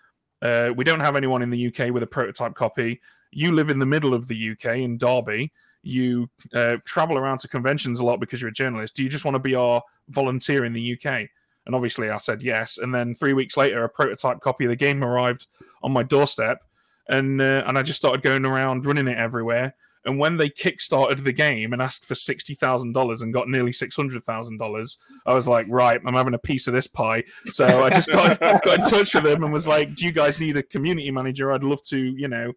uh, 0.42 0.72
we 0.76 0.84
don't 0.84 1.00
have 1.00 1.16
anyone 1.16 1.42
in 1.42 1.50
the 1.50 1.66
UK 1.68 1.92
with 1.92 2.02
a 2.02 2.06
prototype 2.06 2.54
copy 2.54 3.00
you 3.30 3.52
live 3.52 3.70
in 3.70 3.78
the 3.78 3.86
middle 3.86 4.14
of 4.14 4.28
the 4.28 4.50
UK 4.50 4.78
in 4.78 4.98
Derby. 4.98 5.52
You 5.82 6.28
uh, 6.54 6.76
travel 6.84 7.18
around 7.18 7.38
to 7.40 7.48
conventions 7.48 8.00
a 8.00 8.04
lot 8.04 8.20
because 8.20 8.40
you're 8.40 8.50
a 8.50 8.52
journalist. 8.52 8.96
Do 8.96 9.02
you 9.02 9.08
just 9.08 9.24
want 9.24 9.34
to 9.34 9.40
be 9.40 9.54
our 9.54 9.82
volunteer 10.08 10.64
in 10.64 10.72
the 10.72 10.94
UK? 10.94 11.28
And 11.66 11.74
obviously, 11.74 12.10
I 12.10 12.16
said 12.16 12.42
yes. 12.42 12.78
And 12.78 12.94
then 12.94 13.14
three 13.14 13.34
weeks 13.34 13.56
later, 13.56 13.84
a 13.84 13.88
prototype 13.88 14.40
copy 14.40 14.64
of 14.64 14.70
the 14.70 14.76
game 14.76 15.04
arrived 15.04 15.46
on 15.82 15.92
my 15.92 16.02
doorstep, 16.02 16.62
and 17.08 17.40
uh, 17.40 17.64
and 17.66 17.78
I 17.78 17.82
just 17.82 17.98
started 17.98 18.22
going 18.22 18.46
around 18.46 18.86
running 18.86 19.08
it 19.08 19.18
everywhere. 19.18 19.74
And 20.04 20.18
when 20.18 20.36
they 20.36 20.48
kickstarted 20.48 21.24
the 21.24 21.32
game 21.32 21.72
and 21.72 21.82
asked 21.82 22.04
for 22.04 22.14
sixty 22.14 22.54
thousand 22.54 22.92
dollars 22.92 23.22
and 23.22 23.32
got 23.32 23.48
nearly 23.48 23.72
six 23.72 23.94
hundred 23.96 24.24
thousand 24.24 24.58
dollars, 24.58 24.98
I 25.26 25.34
was 25.34 25.48
like, 25.48 25.66
right, 25.68 26.00
I'm 26.04 26.14
having 26.14 26.34
a 26.34 26.38
piece 26.38 26.66
of 26.66 26.74
this 26.74 26.86
pie. 26.86 27.24
So 27.52 27.84
I 27.84 27.90
just 27.90 28.08
got, 28.08 28.40
got 28.40 28.78
in 28.78 28.84
touch 28.86 29.14
with 29.14 29.24
them 29.24 29.44
and 29.44 29.52
was 29.52 29.68
like, 29.68 29.94
do 29.94 30.04
you 30.04 30.12
guys 30.12 30.40
need 30.40 30.56
a 30.56 30.62
community 30.62 31.10
manager? 31.10 31.52
I'd 31.52 31.64
love 31.64 31.82
to, 31.84 31.98
you 31.98 32.28
know, 32.28 32.52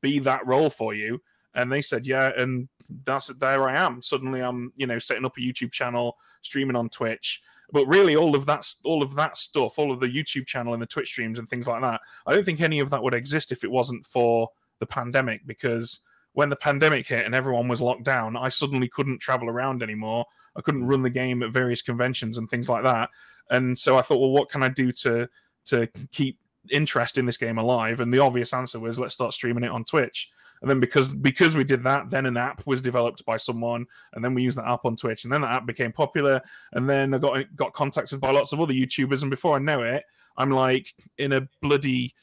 be 0.00 0.18
that 0.20 0.46
role 0.46 0.70
for 0.70 0.94
you? 0.94 1.20
And 1.54 1.70
they 1.70 1.82
said, 1.82 2.06
yeah. 2.06 2.30
And 2.36 2.68
that's 3.04 3.28
there 3.28 3.68
I 3.68 3.76
am. 3.76 4.02
Suddenly 4.02 4.40
I'm, 4.40 4.72
you 4.76 4.86
know, 4.86 4.98
setting 4.98 5.24
up 5.24 5.36
a 5.36 5.40
YouTube 5.40 5.72
channel, 5.72 6.16
streaming 6.42 6.76
on 6.76 6.88
Twitch. 6.88 7.40
But 7.72 7.86
really, 7.86 8.16
all 8.16 8.36
of 8.36 8.44
that, 8.46 8.70
all 8.84 9.02
of 9.02 9.14
that 9.14 9.38
stuff, 9.38 9.78
all 9.78 9.92
of 9.92 10.00
the 10.00 10.08
YouTube 10.08 10.46
channel 10.46 10.74
and 10.74 10.82
the 10.82 10.86
Twitch 10.86 11.08
streams 11.08 11.38
and 11.38 11.48
things 11.48 11.66
like 11.66 11.80
that, 11.80 12.00
I 12.26 12.34
don't 12.34 12.44
think 12.44 12.60
any 12.60 12.80
of 12.80 12.90
that 12.90 13.02
would 13.02 13.14
exist 13.14 13.50
if 13.50 13.64
it 13.64 13.70
wasn't 13.70 14.04
for 14.04 14.50
the 14.78 14.86
pandemic. 14.86 15.46
Because 15.46 16.00
when 16.34 16.48
the 16.48 16.56
pandemic 16.56 17.06
hit 17.06 17.26
and 17.26 17.34
everyone 17.34 17.68
was 17.68 17.80
locked 17.80 18.04
down, 18.04 18.36
I 18.36 18.48
suddenly 18.48 18.88
couldn't 18.88 19.18
travel 19.18 19.48
around 19.48 19.82
anymore. 19.82 20.24
I 20.56 20.60
couldn't 20.60 20.82
hmm. 20.82 20.88
run 20.88 21.02
the 21.02 21.10
game 21.10 21.42
at 21.42 21.52
various 21.52 21.82
conventions 21.82 22.38
and 22.38 22.48
things 22.48 22.68
like 22.68 22.84
that. 22.84 23.10
And 23.50 23.78
so 23.78 23.98
I 23.98 24.02
thought, 24.02 24.20
well, 24.20 24.30
what 24.30 24.50
can 24.50 24.62
I 24.62 24.68
do 24.68 24.92
to 24.92 25.28
to 25.66 25.86
keep 26.10 26.38
interest 26.70 27.18
in 27.18 27.26
this 27.26 27.36
game 27.36 27.58
alive? 27.58 28.00
And 28.00 28.12
the 28.12 28.20
obvious 28.20 28.52
answer 28.52 28.80
was 28.80 28.98
let's 28.98 29.14
start 29.14 29.34
streaming 29.34 29.64
it 29.64 29.70
on 29.70 29.84
Twitch. 29.84 30.30
And 30.62 30.70
then 30.70 30.78
because 30.78 31.12
because 31.12 31.56
we 31.56 31.64
did 31.64 31.82
that, 31.84 32.08
then 32.08 32.24
an 32.24 32.36
app 32.36 32.64
was 32.66 32.80
developed 32.80 33.24
by 33.24 33.36
someone, 33.36 33.84
and 34.14 34.24
then 34.24 34.32
we 34.32 34.42
used 34.42 34.56
that 34.58 34.68
app 34.68 34.84
on 34.84 34.94
Twitch, 34.94 35.24
and 35.24 35.32
then 35.32 35.40
that 35.40 35.50
app 35.50 35.66
became 35.66 35.92
popular. 35.92 36.40
And 36.72 36.88
then 36.88 37.12
I 37.12 37.18
got 37.18 37.56
got 37.56 37.72
contacted 37.72 38.20
by 38.20 38.30
lots 38.30 38.52
of 38.52 38.60
other 38.60 38.72
YouTubers, 38.72 39.22
and 39.22 39.30
before 39.30 39.56
I 39.56 39.58
know 39.58 39.82
it, 39.82 40.04
I'm 40.36 40.50
like 40.50 40.94
in 41.18 41.32
a 41.32 41.48
bloody 41.60 42.14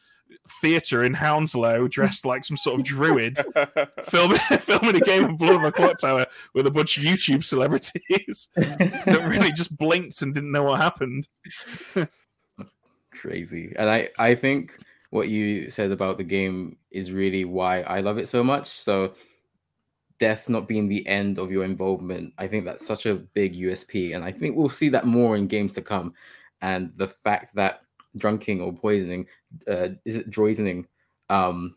theater 0.62 1.04
in 1.04 1.14
Hounslow, 1.14 1.88
dressed 1.88 2.26
like 2.26 2.44
some 2.44 2.58
sort 2.58 2.80
of 2.80 2.86
druid, 2.86 3.38
filming 4.04 4.38
filming 4.60 4.96
a 4.96 5.00
game 5.00 5.26
of 5.26 5.38
Blood 5.38 5.56
on 5.56 5.64
the 5.64 5.72
Clocktower 5.72 6.26
with 6.54 6.68
a 6.68 6.72
bunch 6.72 6.98
of 6.98 7.04
YouTube 7.04 7.44
celebrities 7.44 8.48
that 8.56 9.28
really 9.28 9.52
just 9.52 9.76
blinked 9.78 10.22
and 10.22 10.34
didn't 10.34 10.52
know 10.52 10.64
what 10.64 10.80
happened 10.80 11.28
crazy. 13.20 13.74
And 13.76 13.90
I 13.90 14.10
I 14.18 14.36
think 14.36 14.80
what 15.10 15.30
you 15.30 15.70
said 15.70 15.92
about 15.92 16.18
the 16.18 16.24
game 16.24 16.78
is 16.92 17.12
really 17.12 17.46
why 17.46 17.82
I 17.82 18.00
love 18.02 18.18
it 18.18 18.30
so 18.30 18.44
much. 18.44 18.68
So 18.68 19.16
death 20.20 20.50
not 20.50 20.68
being 20.68 20.88
the 20.88 21.06
end 21.08 21.40
of 21.40 21.52
your 21.52 21.64
involvement, 21.64 22.34
I 22.38 22.48
think 22.48 22.66
that's 22.66 22.86
such 22.86 23.06
a 23.06 23.16
big 23.16 23.56
USP, 23.56 24.16
and 24.16 24.24
I 24.24 24.32
think 24.32 24.56
we'll 24.56 24.70
see 24.70 24.90
that 24.90 25.06
more 25.06 25.36
in 25.36 25.48
games 25.48 25.74
to 25.76 25.82
come. 25.82 26.14
And 26.62 26.94
the 26.96 27.08
fact 27.08 27.56
that 27.56 27.82
drunking 28.18 28.62
or 28.62 28.74
poisoning, 28.74 29.26
uh, 29.68 29.90
is 30.06 30.16
it 30.16 30.34
poisoning, 30.34 30.88
um, 31.30 31.76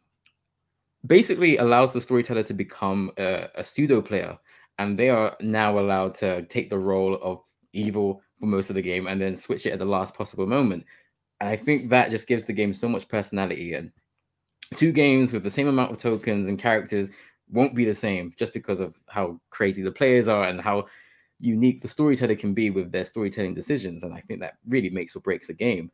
basically 1.07 1.57
allows 1.57 1.93
the 1.93 2.01
storyteller 2.01 2.43
to 2.45 2.55
become 2.55 3.11
a, 3.19 3.49
a 3.55 3.65
pseudo 3.65 4.01
player, 4.01 4.39
and 4.79 4.99
they 4.99 5.11
are 5.11 5.37
now 5.41 5.79
allowed 5.79 6.15
to 6.17 6.43
take 6.47 6.71
the 6.71 6.79
role 6.79 7.19
of 7.23 7.41
evil 7.73 8.23
for 8.39 8.47
most 8.47 8.71
of 8.71 8.77
the 8.77 8.83
game 8.83 9.07
and 9.07 9.21
then 9.21 9.37
switch 9.37 9.67
it 9.67 9.73
at 9.73 9.79
the 9.79 9.85
last 9.85 10.15
possible 10.15 10.47
moment. 10.47 10.85
And 11.41 11.49
I 11.49 11.57
think 11.57 11.91
that 11.91 12.11
just 12.11 12.27
gives 12.27 12.45
the 12.45 12.53
game 12.53 12.73
so 12.73 12.89
much 12.89 13.09
personality. 13.09 13.75
And 13.75 13.91
two 14.75 14.93
games 14.93 15.33
with 15.33 15.43
the 15.43 15.51
same 15.51 15.69
amount 15.69 15.93
of 15.93 15.99
tokens 15.99 16.47
and 16.47 16.59
characters 16.59 17.11
won't 17.51 17.75
be 17.75 17.85
the 17.85 17.95
same 17.95 18.33
just 18.39 18.53
because 18.53 18.81
of 18.81 18.99
how 19.09 19.41
crazy 19.51 19.83
the 19.83 19.93
players 19.93 20.29
are 20.29 20.45
and 20.45 20.61
how 20.61 20.87
unique 21.41 21.83
the 21.83 21.89
storyteller 21.89 22.37
can 22.37 22.55
be 22.55 22.71
with 22.71 22.93
their 22.93 23.05
storytelling 23.05 23.55
decisions. 23.55 24.05
And 24.05 24.15
I 24.15 24.21
think 24.21 24.41
that 24.41 24.55
really 24.67 24.91
makes 24.91 25.17
or 25.17 25.21
breaks 25.21 25.49
a 25.49 25.55
game. 25.55 25.91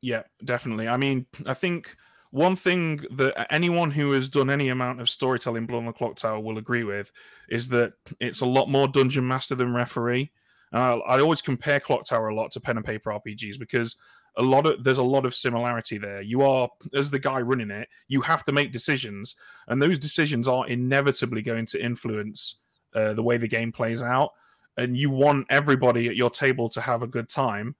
Yeah, 0.00 0.22
definitely. 0.44 0.88
I 0.88 0.96
mean, 0.96 1.26
I 1.46 1.54
think 1.54 1.96
one 2.30 2.56
thing 2.56 3.00
that 3.12 3.52
anyone 3.52 3.90
who 3.90 4.12
has 4.12 4.28
done 4.28 4.50
any 4.50 4.68
amount 4.68 5.00
of 5.00 5.08
storytelling 5.08 5.66
Blood 5.66 5.78
on 5.78 5.86
the 5.86 5.92
Clocktower 5.92 6.42
will 6.42 6.58
agree 6.58 6.84
with 6.84 7.10
is 7.48 7.68
that 7.68 7.94
it's 8.20 8.40
a 8.40 8.46
lot 8.46 8.68
more 8.68 8.86
dungeon 8.86 9.26
master 9.26 9.54
than 9.54 9.74
referee. 9.74 10.30
Uh, 10.72 10.98
I 10.98 11.18
always 11.20 11.40
compare 11.40 11.80
Clocktower 11.80 12.30
a 12.30 12.34
lot 12.34 12.50
to 12.52 12.60
pen 12.60 12.76
and 12.76 12.84
paper 12.84 13.10
RPGs 13.10 13.58
because 13.58 13.96
a 14.36 14.42
lot 14.42 14.66
of 14.66 14.84
there's 14.84 14.98
a 14.98 15.02
lot 15.02 15.24
of 15.24 15.34
similarity 15.34 15.98
there. 15.98 16.20
You 16.20 16.42
are 16.42 16.68
as 16.94 17.10
the 17.10 17.18
guy 17.18 17.40
running 17.40 17.70
it, 17.70 17.88
you 18.06 18.20
have 18.20 18.44
to 18.44 18.52
make 18.52 18.72
decisions, 18.72 19.34
and 19.66 19.80
those 19.80 19.98
decisions 19.98 20.46
are 20.46 20.66
inevitably 20.68 21.42
going 21.42 21.66
to 21.66 21.82
influence 21.82 22.56
uh, 22.94 23.14
the 23.14 23.22
way 23.22 23.38
the 23.38 23.48
game 23.48 23.72
plays 23.72 24.02
out. 24.02 24.32
And 24.76 24.96
you 24.96 25.10
want 25.10 25.46
everybody 25.50 26.08
at 26.08 26.16
your 26.16 26.30
table 26.30 26.68
to 26.68 26.80
have 26.80 27.02
a 27.02 27.08
good 27.08 27.28
time, 27.28 27.74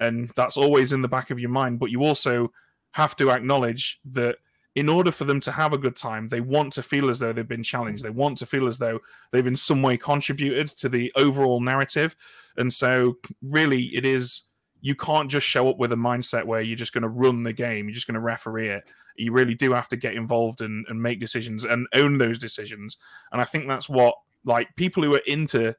and 0.00 0.30
that's 0.36 0.56
always 0.56 0.92
in 0.92 1.02
the 1.02 1.08
back 1.08 1.30
of 1.30 1.38
your 1.38 1.50
mind. 1.50 1.78
But 1.78 1.90
you 1.90 2.04
also 2.04 2.52
have 2.92 3.16
to 3.16 3.30
acknowledge 3.30 4.00
that 4.04 4.36
in 4.74 4.88
order 4.88 5.12
for 5.12 5.24
them 5.24 5.40
to 5.40 5.52
have 5.52 5.72
a 5.72 5.78
good 5.78 5.94
time, 5.94 6.28
they 6.28 6.40
want 6.40 6.72
to 6.72 6.82
feel 6.82 7.08
as 7.08 7.20
though 7.20 7.32
they've 7.32 7.46
been 7.46 7.62
challenged. 7.62 8.02
They 8.02 8.10
want 8.10 8.38
to 8.38 8.46
feel 8.46 8.66
as 8.66 8.78
though 8.78 9.00
they've 9.30 9.46
in 9.46 9.56
some 9.56 9.82
way 9.82 9.96
contributed 9.96 10.66
to 10.78 10.88
the 10.88 11.12
overall 11.16 11.60
narrative. 11.60 12.16
And 12.56 12.72
so, 12.72 13.18
really, 13.40 13.84
it 13.94 14.04
is 14.04 14.42
you 14.84 14.94
can't 14.94 15.30
just 15.30 15.46
show 15.46 15.70
up 15.70 15.78
with 15.78 15.92
a 15.92 15.96
mindset 15.96 16.44
where 16.44 16.60
you're 16.60 16.76
just 16.76 16.92
going 16.92 17.02
to 17.02 17.08
run 17.08 17.42
the 17.42 17.54
game, 17.54 17.86
you're 17.86 17.94
just 17.94 18.06
going 18.06 18.16
to 18.16 18.20
referee 18.20 18.68
it. 18.68 18.84
You 19.16 19.32
really 19.32 19.54
do 19.54 19.72
have 19.72 19.88
to 19.88 19.96
get 19.96 20.14
involved 20.14 20.60
and, 20.60 20.84
and 20.90 21.00
make 21.00 21.20
decisions 21.20 21.64
and 21.64 21.86
own 21.94 22.18
those 22.18 22.38
decisions. 22.38 22.98
And 23.32 23.40
I 23.40 23.44
think 23.44 23.66
that's 23.66 23.88
what, 23.88 24.14
like, 24.44 24.76
people 24.76 25.02
who 25.02 25.14
are 25.14 25.22
into 25.26 25.74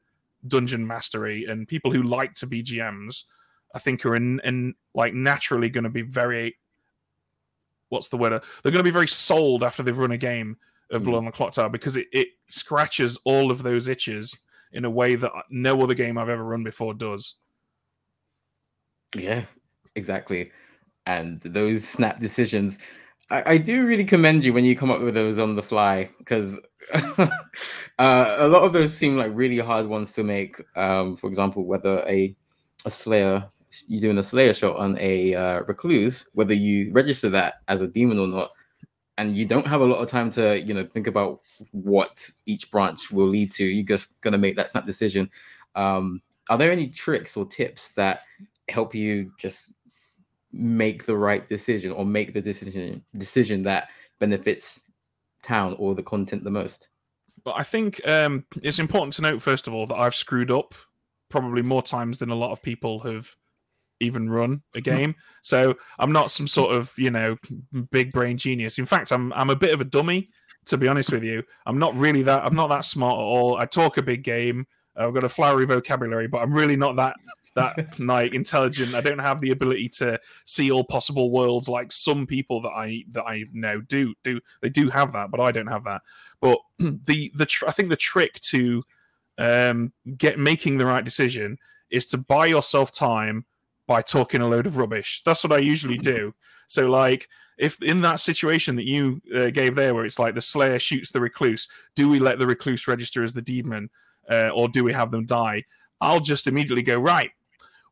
dungeon 0.48 0.84
mastery 0.84 1.44
and 1.44 1.68
people 1.68 1.92
who 1.92 2.02
like 2.02 2.34
to 2.34 2.46
be 2.46 2.64
GMs, 2.64 3.22
I 3.76 3.78
think 3.78 4.06
are 4.06 4.16
in, 4.16 4.40
in 4.42 4.74
like 4.94 5.12
naturally 5.12 5.68
going 5.68 5.84
to 5.84 5.90
be 5.90 6.00
very 6.00 6.56
what's 7.90 8.08
the 8.08 8.16
word? 8.16 8.32
They're 8.32 8.72
going 8.72 8.80
to 8.80 8.82
be 8.82 8.90
very 8.90 9.06
sold 9.06 9.62
after 9.62 9.82
they've 9.82 9.96
run 9.96 10.12
a 10.12 10.16
game 10.16 10.56
of 10.90 11.04
Blood 11.04 11.16
mm. 11.16 11.18
on 11.18 11.24
the 11.26 11.30
Clocktower 11.30 11.70
because 11.70 11.94
it, 11.96 12.06
it 12.10 12.28
scratches 12.48 13.18
all 13.24 13.50
of 13.50 13.62
those 13.62 13.86
itches 13.86 14.34
in 14.72 14.86
a 14.86 14.90
way 14.90 15.14
that 15.14 15.30
no 15.50 15.80
other 15.82 15.92
game 15.92 16.16
I've 16.16 16.30
ever 16.30 16.42
run 16.42 16.64
before 16.64 16.94
does. 16.94 17.34
Yeah, 19.14 19.44
exactly. 19.94 20.50
And 21.04 21.40
those 21.42 21.86
snap 21.86 22.18
decisions, 22.18 22.78
I, 23.30 23.52
I 23.52 23.58
do 23.58 23.86
really 23.86 24.04
commend 24.04 24.42
you 24.42 24.54
when 24.54 24.64
you 24.64 24.74
come 24.74 24.90
up 24.90 25.02
with 25.02 25.14
those 25.14 25.38
on 25.38 25.54
the 25.54 25.62
fly 25.62 26.08
because 26.18 26.58
uh, 26.94 27.26
a 27.98 28.48
lot 28.48 28.62
of 28.62 28.72
those 28.72 28.96
seem 28.96 29.18
like 29.18 29.32
really 29.34 29.58
hard 29.58 29.86
ones 29.86 30.12
to 30.14 30.24
make. 30.24 30.60
Um, 30.76 31.14
for 31.14 31.28
example, 31.28 31.66
whether 31.66 31.98
a 32.08 32.34
a 32.86 32.90
Slayer 32.90 33.44
you're 33.88 34.00
doing 34.00 34.18
a 34.18 34.22
Slayer 34.22 34.52
shot 34.52 34.76
on 34.76 34.96
a 34.98 35.34
uh, 35.34 35.60
recluse, 35.62 36.26
whether 36.32 36.54
you 36.54 36.92
register 36.92 37.28
that 37.30 37.54
as 37.68 37.80
a 37.80 37.88
demon 37.88 38.18
or 38.18 38.26
not, 38.26 38.50
and 39.18 39.36
you 39.36 39.46
don't 39.46 39.66
have 39.66 39.80
a 39.80 39.84
lot 39.84 39.98
of 39.98 40.08
time 40.08 40.30
to 40.32 40.60
you 40.60 40.74
know 40.74 40.84
think 40.84 41.06
about 41.06 41.40
what 41.72 42.28
each 42.46 42.70
branch 42.70 43.10
will 43.10 43.28
lead 43.28 43.52
to. 43.52 43.64
You're 43.64 43.86
just 43.86 44.20
gonna 44.20 44.38
make 44.38 44.56
that 44.56 44.68
snap 44.68 44.86
decision. 44.86 45.30
Um, 45.74 46.22
are 46.48 46.58
there 46.58 46.72
any 46.72 46.88
tricks 46.88 47.36
or 47.36 47.46
tips 47.46 47.94
that 47.94 48.22
help 48.68 48.94
you 48.94 49.32
just 49.38 49.72
make 50.52 51.04
the 51.04 51.16
right 51.16 51.46
decision 51.48 51.92
or 51.92 52.04
make 52.04 52.32
the 52.32 52.40
decision 52.40 53.04
decision 53.16 53.62
that 53.64 53.88
benefits 54.18 54.84
town 55.42 55.76
or 55.78 55.94
the 55.94 56.02
content 56.02 56.44
the 56.44 56.50
most? 56.50 56.88
Well, 57.44 57.54
I 57.56 57.62
think 57.62 58.06
um, 58.08 58.44
it's 58.62 58.78
important 58.78 59.12
to 59.14 59.22
note 59.22 59.40
first 59.40 59.68
of 59.68 59.74
all 59.74 59.86
that 59.86 59.96
I've 59.96 60.14
screwed 60.14 60.50
up 60.50 60.74
probably 61.28 61.62
more 61.62 61.82
times 61.82 62.18
than 62.18 62.30
a 62.30 62.34
lot 62.34 62.52
of 62.52 62.62
people 62.62 63.00
have 63.00 63.36
even 64.00 64.28
run 64.28 64.62
a 64.74 64.80
game. 64.80 65.14
so 65.42 65.74
I'm 65.98 66.12
not 66.12 66.30
some 66.30 66.48
sort 66.48 66.74
of 66.74 66.92
you 66.96 67.10
know 67.10 67.36
big 67.90 68.12
brain 68.12 68.36
genius. 68.36 68.78
In 68.78 68.86
fact, 68.86 69.12
I'm 69.12 69.32
I'm 69.32 69.50
a 69.50 69.56
bit 69.56 69.74
of 69.74 69.80
a 69.80 69.84
dummy 69.84 70.30
to 70.66 70.76
be 70.76 70.88
honest 70.88 71.12
with 71.12 71.22
you. 71.22 71.42
I'm 71.64 71.78
not 71.78 71.96
really 71.96 72.22
that. 72.22 72.44
I'm 72.44 72.54
not 72.54 72.68
that 72.68 72.84
smart 72.84 73.14
at 73.14 73.22
all. 73.22 73.56
I 73.56 73.66
talk 73.66 73.98
a 73.98 74.02
big 74.02 74.22
game. 74.22 74.66
I've 74.96 75.14
got 75.14 75.24
a 75.24 75.28
flowery 75.28 75.64
vocabulary, 75.64 76.26
but 76.26 76.38
I'm 76.38 76.52
really 76.52 76.76
not 76.76 76.96
that 76.96 77.14
that 77.54 77.98
like 77.98 78.34
intelligent. 78.34 78.94
I 78.94 79.00
don't 79.00 79.18
have 79.18 79.40
the 79.40 79.50
ability 79.50 79.88
to 79.90 80.18
see 80.44 80.70
all 80.70 80.84
possible 80.84 81.30
worlds 81.30 81.68
like 81.68 81.92
some 81.92 82.26
people 82.26 82.60
that 82.62 82.70
I 82.70 83.04
that 83.12 83.24
I 83.24 83.44
know 83.52 83.80
do 83.80 84.14
do. 84.22 84.40
They 84.60 84.68
do 84.68 84.90
have 84.90 85.12
that, 85.12 85.30
but 85.30 85.40
I 85.40 85.52
don't 85.52 85.66
have 85.66 85.84
that. 85.84 86.02
But 86.40 86.58
the 86.78 87.32
the 87.34 87.46
tr- 87.46 87.68
I 87.68 87.72
think 87.72 87.88
the 87.88 87.96
trick 87.96 88.40
to 88.40 88.82
um, 89.38 89.92
get 90.16 90.38
making 90.38 90.78
the 90.78 90.86
right 90.86 91.04
decision 91.04 91.58
is 91.90 92.06
to 92.06 92.18
buy 92.18 92.46
yourself 92.46 92.90
time 92.90 93.44
by 93.86 94.02
talking 94.02 94.40
a 94.40 94.48
load 94.48 94.66
of 94.66 94.76
rubbish. 94.76 95.22
That's 95.24 95.44
what 95.44 95.52
I 95.52 95.58
usually 95.58 95.98
do. 95.98 96.34
So, 96.66 96.88
like, 96.88 97.28
if 97.58 97.80
in 97.82 98.02
that 98.02 98.20
situation 98.20 98.76
that 98.76 98.86
you 98.86 99.20
uh, 99.34 99.50
gave 99.50 99.74
there, 99.74 99.94
where 99.94 100.04
it's 100.04 100.18
like 100.18 100.34
the 100.34 100.42
Slayer 100.42 100.78
shoots 100.78 101.10
the 101.10 101.20
recluse, 101.20 101.68
do 101.94 102.08
we 102.08 102.18
let 102.18 102.38
the 102.38 102.46
recluse 102.46 102.86
register 102.86 103.22
as 103.22 103.32
the 103.32 103.42
demon, 103.42 103.88
uh, 104.30 104.48
or 104.48 104.68
do 104.68 104.84
we 104.84 104.92
have 104.92 105.10
them 105.10 105.24
die? 105.24 105.64
I'll 106.00 106.20
just 106.20 106.46
immediately 106.46 106.82
go 106.82 106.98
right. 106.98 107.30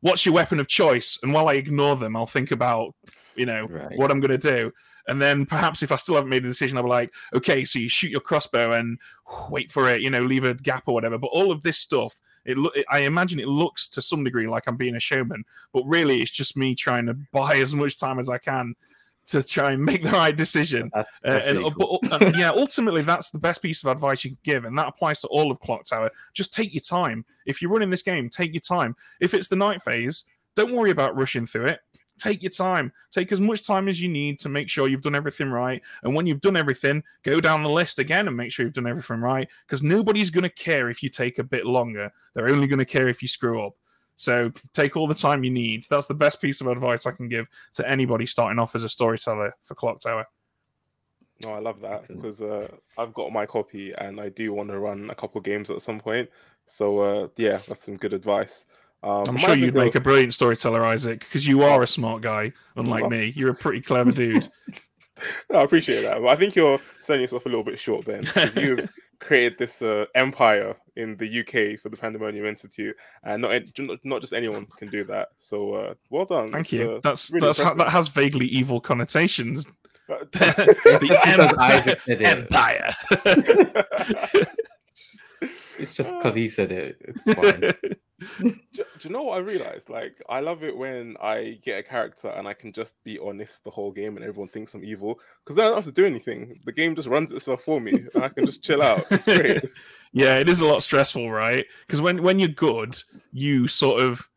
What's 0.01 0.25
your 0.25 0.35
weapon 0.35 0.59
of 0.59 0.67
choice? 0.67 1.17
And 1.23 1.33
while 1.33 1.49
I 1.49 1.53
ignore 1.53 1.95
them, 1.95 2.15
I'll 2.15 2.27
think 2.27 2.51
about, 2.51 2.93
you 3.35 3.47
know, 3.47 3.65
right. 3.67 3.97
what 3.97 4.11
I'm 4.11 4.19
going 4.19 4.37
to 4.37 4.37
do. 4.37 4.71
And 5.07 5.21
then 5.21 5.45
perhaps 5.45 5.81
if 5.83 5.91
I 5.91 5.95
still 5.95 6.15
haven't 6.15 6.29
made 6.29 6.43
a 6.43 6.47
decision, 6.47 6.77
I'll 6.77 6.83
be 6.83 6.89
like, 6.89 7.13
okay, 7.33 7.65
so 7.65 7.79
you 7.79 7.89
shoot 7.89 8.11
your 8.11 8.21
crossbow 8.21 8.73
and 8.73 8.99
wait 9.49 9.71
for 9.71 9.89
it, 9.89 10.01
you 10.01 10.09
know, 10.09 10.21
leave 10.21 10.43
a 10.43 10.53
gap 10.53 10.83
or 10.87 10.93
whatever. 10.93 11.17
But 11.17 11.27
all 11.27 11.51
of 11.51 11.61
this 11.61 11.77
stuff 11.77 12.19
it, 12.45 12.57
it, 12.75 12.85
I 12.89 12.99
imagine 12.99 13.39
it 13.39 13.47
looks 13.47 13.87
to 13.89 14.01
some 14.01 14.23
degree 14.23 14.47
like 14.47 14.63
I'm 14.67 14.77
being 14.77 14.95
a 14.95 14.99
showman, 14.99 15.43
but 15.73 15.83
really 15.85 16.21
it's 16.21 16.31
just 16.31 16.55
me 16.55 16.75
trying 16.75 17.05
to 17.07 17.15
buy 17.31 17.55
as 17.57 17.73
much 17.73 17.97
time 17.97 18.19
as 18.19 18.29
I 18.29 18.37
can 18.37 18.75
to 19.27 19.41
try 19.41 19.71
and 19.71 19.83
make 19.83 20.03
the 20.03 20.11
right 20.11 20.35
decision. 20.35 20.91
Uh, 20.93 21.03
and, 21.23 21.73
cool. 21.73 21.99
but, 22.03 22.21
uh, 22.21 22.31
yeah, 22.37 22.49
ultimately, 22.55 23.01
that's 23.01 23.31
the 23.31 23.39
best 23.39 23.61
piece 23.61 23.83
of 23.83 23.89
advice 23.91 24.23
you 24.23 24.31
can 24.31 24.39
give, 24.43 24.65
and 24.65 24.77
that 24.77 24.87
applies 24.87 25.19
to 25.19 25.27
all 25.27 25.51
of 25.51 25.59
Clocktower. 25.59 26.09
Just 26.33 26.53
take 26.53 26.73
your 26.73 26.81
time. 26.81 27.25
If 27.45 27.61
you're 27.61 27.71
running 27.71 27.89
this 27.89 28.03
game, 28.03 28.29
take 28.29 28.53
your 28.53 28.61
time. 28.61 28.95
If 29.19 29.33
it's 29.33 29.47
the 29.47 29.55
night 29.55 29.81
phase, 29.83 30.23
don't 30.55 30.73
worry 30.73 30.91
about 30.91 31.17
rushing 31.17 31.45
through 31.45 31.65
it 31.65 31.79
take 32.19 32.41
your 32.41 32.51
time. 32.51 32.91
Take 33.11 33.31
as 33.31 33.41
much 33.41 33.65
time 33.65 33.87
as 33.87 34.01
you 34.01 34.07
need 34.07 34.39
to 34.39 34.49
make 34.49 34.69
sure 34.69 34.87
you've 34.87 35.01
done 35.01 35.15
everything 35.15 35.49
right. 35.49 35.81
And 36.03 36.15
when 36.15 36.27
you've 36.27 36.41
done 36.41 36.57
everything, 36.57 37.03
go 37.23 37.39
down 37.39 37.63
the 37.63 37.69
list 37.69 37.99
again 37.99 38.27
and 38.27 38.37
make 38.37 38.51
sure 38.51 38.65
you've 38.65 38.73
done 38.73 38.87
everything 38.87 39.19
right. 39.19 39.47
Because 39.65 39.83
nobody's 39.83 40.29
going 40.29 40.43
to 40.43 40.49
care 40.49 40.89
if 40.89 41.03
you 41.03 41.09
take 41.09 41.39
a 41.39 41.43
bit 41.43 41.65
longer. 41.65 42.11
They're 42.33 42.49
only 42.49 42.67
going 42.67 42.79
to 42.79 42.85
care 42.85 43.07
if 43.07 43.21
you 43.21 43.27
screw 43.27 43.65
up. 43.65 43.73
So 44.17 44.51
take 44.73 44.95
all 44.95 45.07
the 45.07 45.15
time 45.15 45.43
you 45.43 45.51
need. 45.51 45.85
That's 45.89 46.07
the 46.07 46.13
best 46.13 46.41
piece 46.41 46.61
of 46.61 46.67
advice 46.67 47.05
I 47.05 47.11
can 47.11 47.27
give 47.27 47.49
to 47.73 47.89
anybody 47.89 48.25
starting 48.25 48.59
off 48.59 48.75
as 48.75 48.83
a 48.83 48.89
storyteller 48.89 49.53
for 49.61 49.75
Clock 49.75 49.99
Tower. 49.99 50.25
No, 51.43 51.53
I 51.53 51.59
love 51.59 51.81
that 51.81 52.07
because 52.07 52.41
uh, 52.41 52.69
I've 52.97 53.13
got 53.13 53.33
my 53.33 53.45
copy 53.45 53.93
and 53.97 54.21
I 54.21 54.29
do 54.29 54.53
want 54.53 54.69
to 54.69 54.79
run 54.79 55.09
a 55.09 55.15
couple 55.15 55.41
games 55.41 55.69
at 55.69 55.81
some 55.81 55.99
point. 55.99 56.29
So 56.65 56.99
uh, 56.99 57.27
yeah, 57.35 57.59
that's 57.67 57.83
some 57.83 57.97
good 57.97 58.13
advice. 58.13 58.67
Um, 59.05 59.23
I'm 59.27 59.37
sure 59.37 59.55
you'd 59.55 59.75
make 59.75 59.93
a 59.93 59.99
brilliant 59.99 60.33
storyteller, 60.33 60.83
Isaac, 60.83 61.19
because 61.19 61.45
you 61.45 61.61
are 61.61 61.83
a 61.83 61.87
smart 61.87 62.23
guy, 62.23 62.51
unlike 62.75 63.07
me. 63.07 63.33
You're 63.35 63.51
a 63.51 63.55
pretty 63.55 63.79
clever 63.79 64.11
dude. 64.11 64.49
no, 65.51 65.59
I 65.59 65.63
appreciate 65.63 66.01
that, 66.01 66.19
but 66.21 66.27
I 66.27 66.35
think 66.35 66.55
you're 66.55 66.79
selling 66.99 67.21
yourself 67.21 67.45
a 67.45 67.49
little 67.49 67.63
bit 67.63 67.77
short, 67.77 68.05
Ben. 68.05 68.23
You've 68.55 68.89
created 69.19 69.59
this 69.59 69.83
uh, 69.83 70.05
empire 70.15 70.75
in 70.95 71.17
the 71.17 71.41
UK 71.41 71.79
for 71.79 71.89
the 71.89 71.97
Pandemonium 71.97 72.47
Institute, 72.47 72.95
and 73.23 73.43
not 73.43 73.61
not 74.03 74.21
just 74.21 74.33
anyone 74.33 74.65
can 74.75 74.89
do 74.89 75.03
that. 75.03 75.29
So, 75.37 75.73
uh, 75.73 75.93
well 76.09 76.25
done. 76.25 76.51
Thank 76.51 76.65
it's, 76.65 76.73
you. 76.73 76.93
Uh, 76.93 76.99
that's 77.03 77.29
really 77.29 77.45
that's 77.45 77.59
ha- 77.59 77.75
that 77.75 77.89
has 77.89 78.07
vaguely 78.07 78.47
evil 78.47 78.81
connotations. 78.81 79.67
the 80.07 80.25
empire. 82.25 82.95
it's 85.77 85.93
just 85.93 86.11
because 86.15 86.33
he 86.33 86.47
said 86.47 86.71
it. 86.71 86.97
It's 87.01 87.31
fine 87.31 87.95
do, 88.39 88.53
do, 88.71 88.83
you 89.01 89.09
know 89.09 89.23
what 89.23 89.37
I 89.37 89.39
realized? 89.39 89.89
Like, 89.89 90.21
I 90.29 90.39
love 90.39 90.63
it 90.63 90.75
when 90.75 91.17
I 91.21 91.59
get 91.61 91.79
a 91.79 91.83
character 91.83 92.29
and 92.29 92.47
I 92.47 92.53
can 92.53 92.71
just 92.71 92.95
be 93.03 93.19
honest 93.19 93.63
the 93.63 93.71
whole 93.71 93.91
game 93.91 94.15
and 94.15 94.25
everyone 94.25 94.47
thinks 94.47 94.73
I'm 94.73 94.85
evil 94.85 95.19
because 95.43 95.59
I 95.59 95.63
don't 95.63 95.75
have 95.75 95.85
to 95.85 95.91
do 95.91 96.05
anything. 96.05 96.59
The 96.65 96.71
game 96.71 96.95
just 96.95 97.09
runs 97.09 97.33
itself 97.33 97.63
for 97.63 97.81
me 97.81 98.05
and 98.13 98.23
I 98.23 98.29
can 98.29 98.45
just 98.45 98.63
chill 98.63 98.81
out. 98.81 99.05
It's 99.11 99.25
great. 99.25 99.65
yeah, 100.13 100.37
it 100.37 100.47
is 100.47 100.61
a 100.61 100.65
lot 100.65 100.81
stressful, 100.81 101.29
right? 101.29 101.65
Because 101.85 101.99
when 101.99 102.23
when 102.23 102.39
you're 102.39 102.47
good, 102.47 102.97
you 103.33 103.67
sort 103.67 104.01
of 104.01 104.29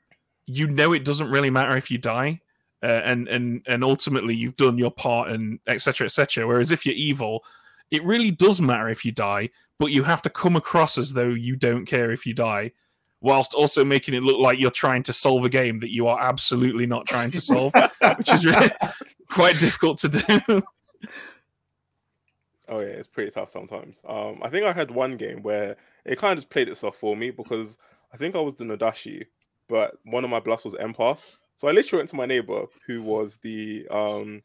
you 0.46 0.66
know 0.66 0.92
it 0.92 1.04
doesn't 1.04 1.30
really 1.30 1.50
matter 1.50 1.76
if 1.76 1.90
you 1.90 1.98
die. 1.98 2.40
Uh, 2.80 3.00
and 3.04 3.26
and 3.26 3.62
and 3.66 3.82
ultimately 3.82 4.34
you've 4.34 4.56
done 4.56 4.78
your 4.78 4.92
part 4.92 5.32
and 5.32 5.58
etc 5.66 6.04
etc 6.04 6.46
whereas 6.46 6.70
if 6.70 6.86
you're 6.86 6.94
evil 6.94 7.42
it 7.90 8.04
really 8.04 8.30
does 8.30 8.60
matter 8.60 8.88
if 8.88 9.04
you 9.04 9.10
die 9.10 9.50
but 9.80 9.90
you 9.90 10.04
have 10.04 10.22
to 10.22 10.30
come 10.30 10.54
across 10.54 10.96
as 10.96 11.12
though 11.12 11.30
you 11.30 11.56
don't 11.56 11.86
care 11.86 12.12
if 12.12 12.24
you 12.24 12.32
die 12.32 12.70
whilst 13.20 13.54
also 13.54 13.84
making 13.84 14.14
it 14.14 14.22
look 14.22 14.38
like 14.38 14.60
you're 14.60 14.70
trying 14.70 15.02
to 15.04 15.12
solve 15.12 15.44
a 15.44 15.48
game 15.48 15.80
that 15.80 15.92
you 15.92 16.06
are 16.06 16.20
absolutely 16.20 16.86
not 16.86 17.06
trying 17.06 17.30
to 17.32 17.40
solve, 17.40 17.72
which 18.16 18.32
is 18.32 18.44
really 18.44 18.70
quite 19.30 19.58
difficult 19.58 19.98
to 19.98 20.08
do. 20.08 20.62
Oh 22.70 22.80
yeah, 22.80 22.88
it's 22.88 23.08
pretty 23.08 23.30
tough 23.30 23.48
sometimes. 23.48 24.02
Um, 24.06 24.40
I 24.42 24.50
think 24.50 24.66
I 24.66 24.72
had 24.72 24.90
one 24.90 25.16
game 25.16 25.42
where 25.42 25.76
it 26.04 26.18
kind 26.18 26.32
of 26.32 26.38
just 26.38 26.50
played 26.50 26.68
itself 26.68 26.96
for 26.96 27.16
me 27.16 27.30
because 27.30 27.78
I 28.12 28.18
think 28.18 28.36
I 28.36 28.40
was 28.40 28.54
the 28.54 28.64
No 28.66 28.76
Dashii, 28.76 29.24
but 29.68 29.98
one 30.04 30.22
of 30.22 30.28
my 30.28 30.40
bluffs 30.40 30.64
was 30.64 30.74
empath. 30.74 31.20
So 31.56 31.66
I 31.66 31.72
literally 31.72 32.00
went 32.00 32.10
to 32.10 32.16
my 32.16 32.26
neighbor 32.26 32.66
who 32.86 33.02
was 33.02 33.38
the 33.38 33.88
um 33.88 34.42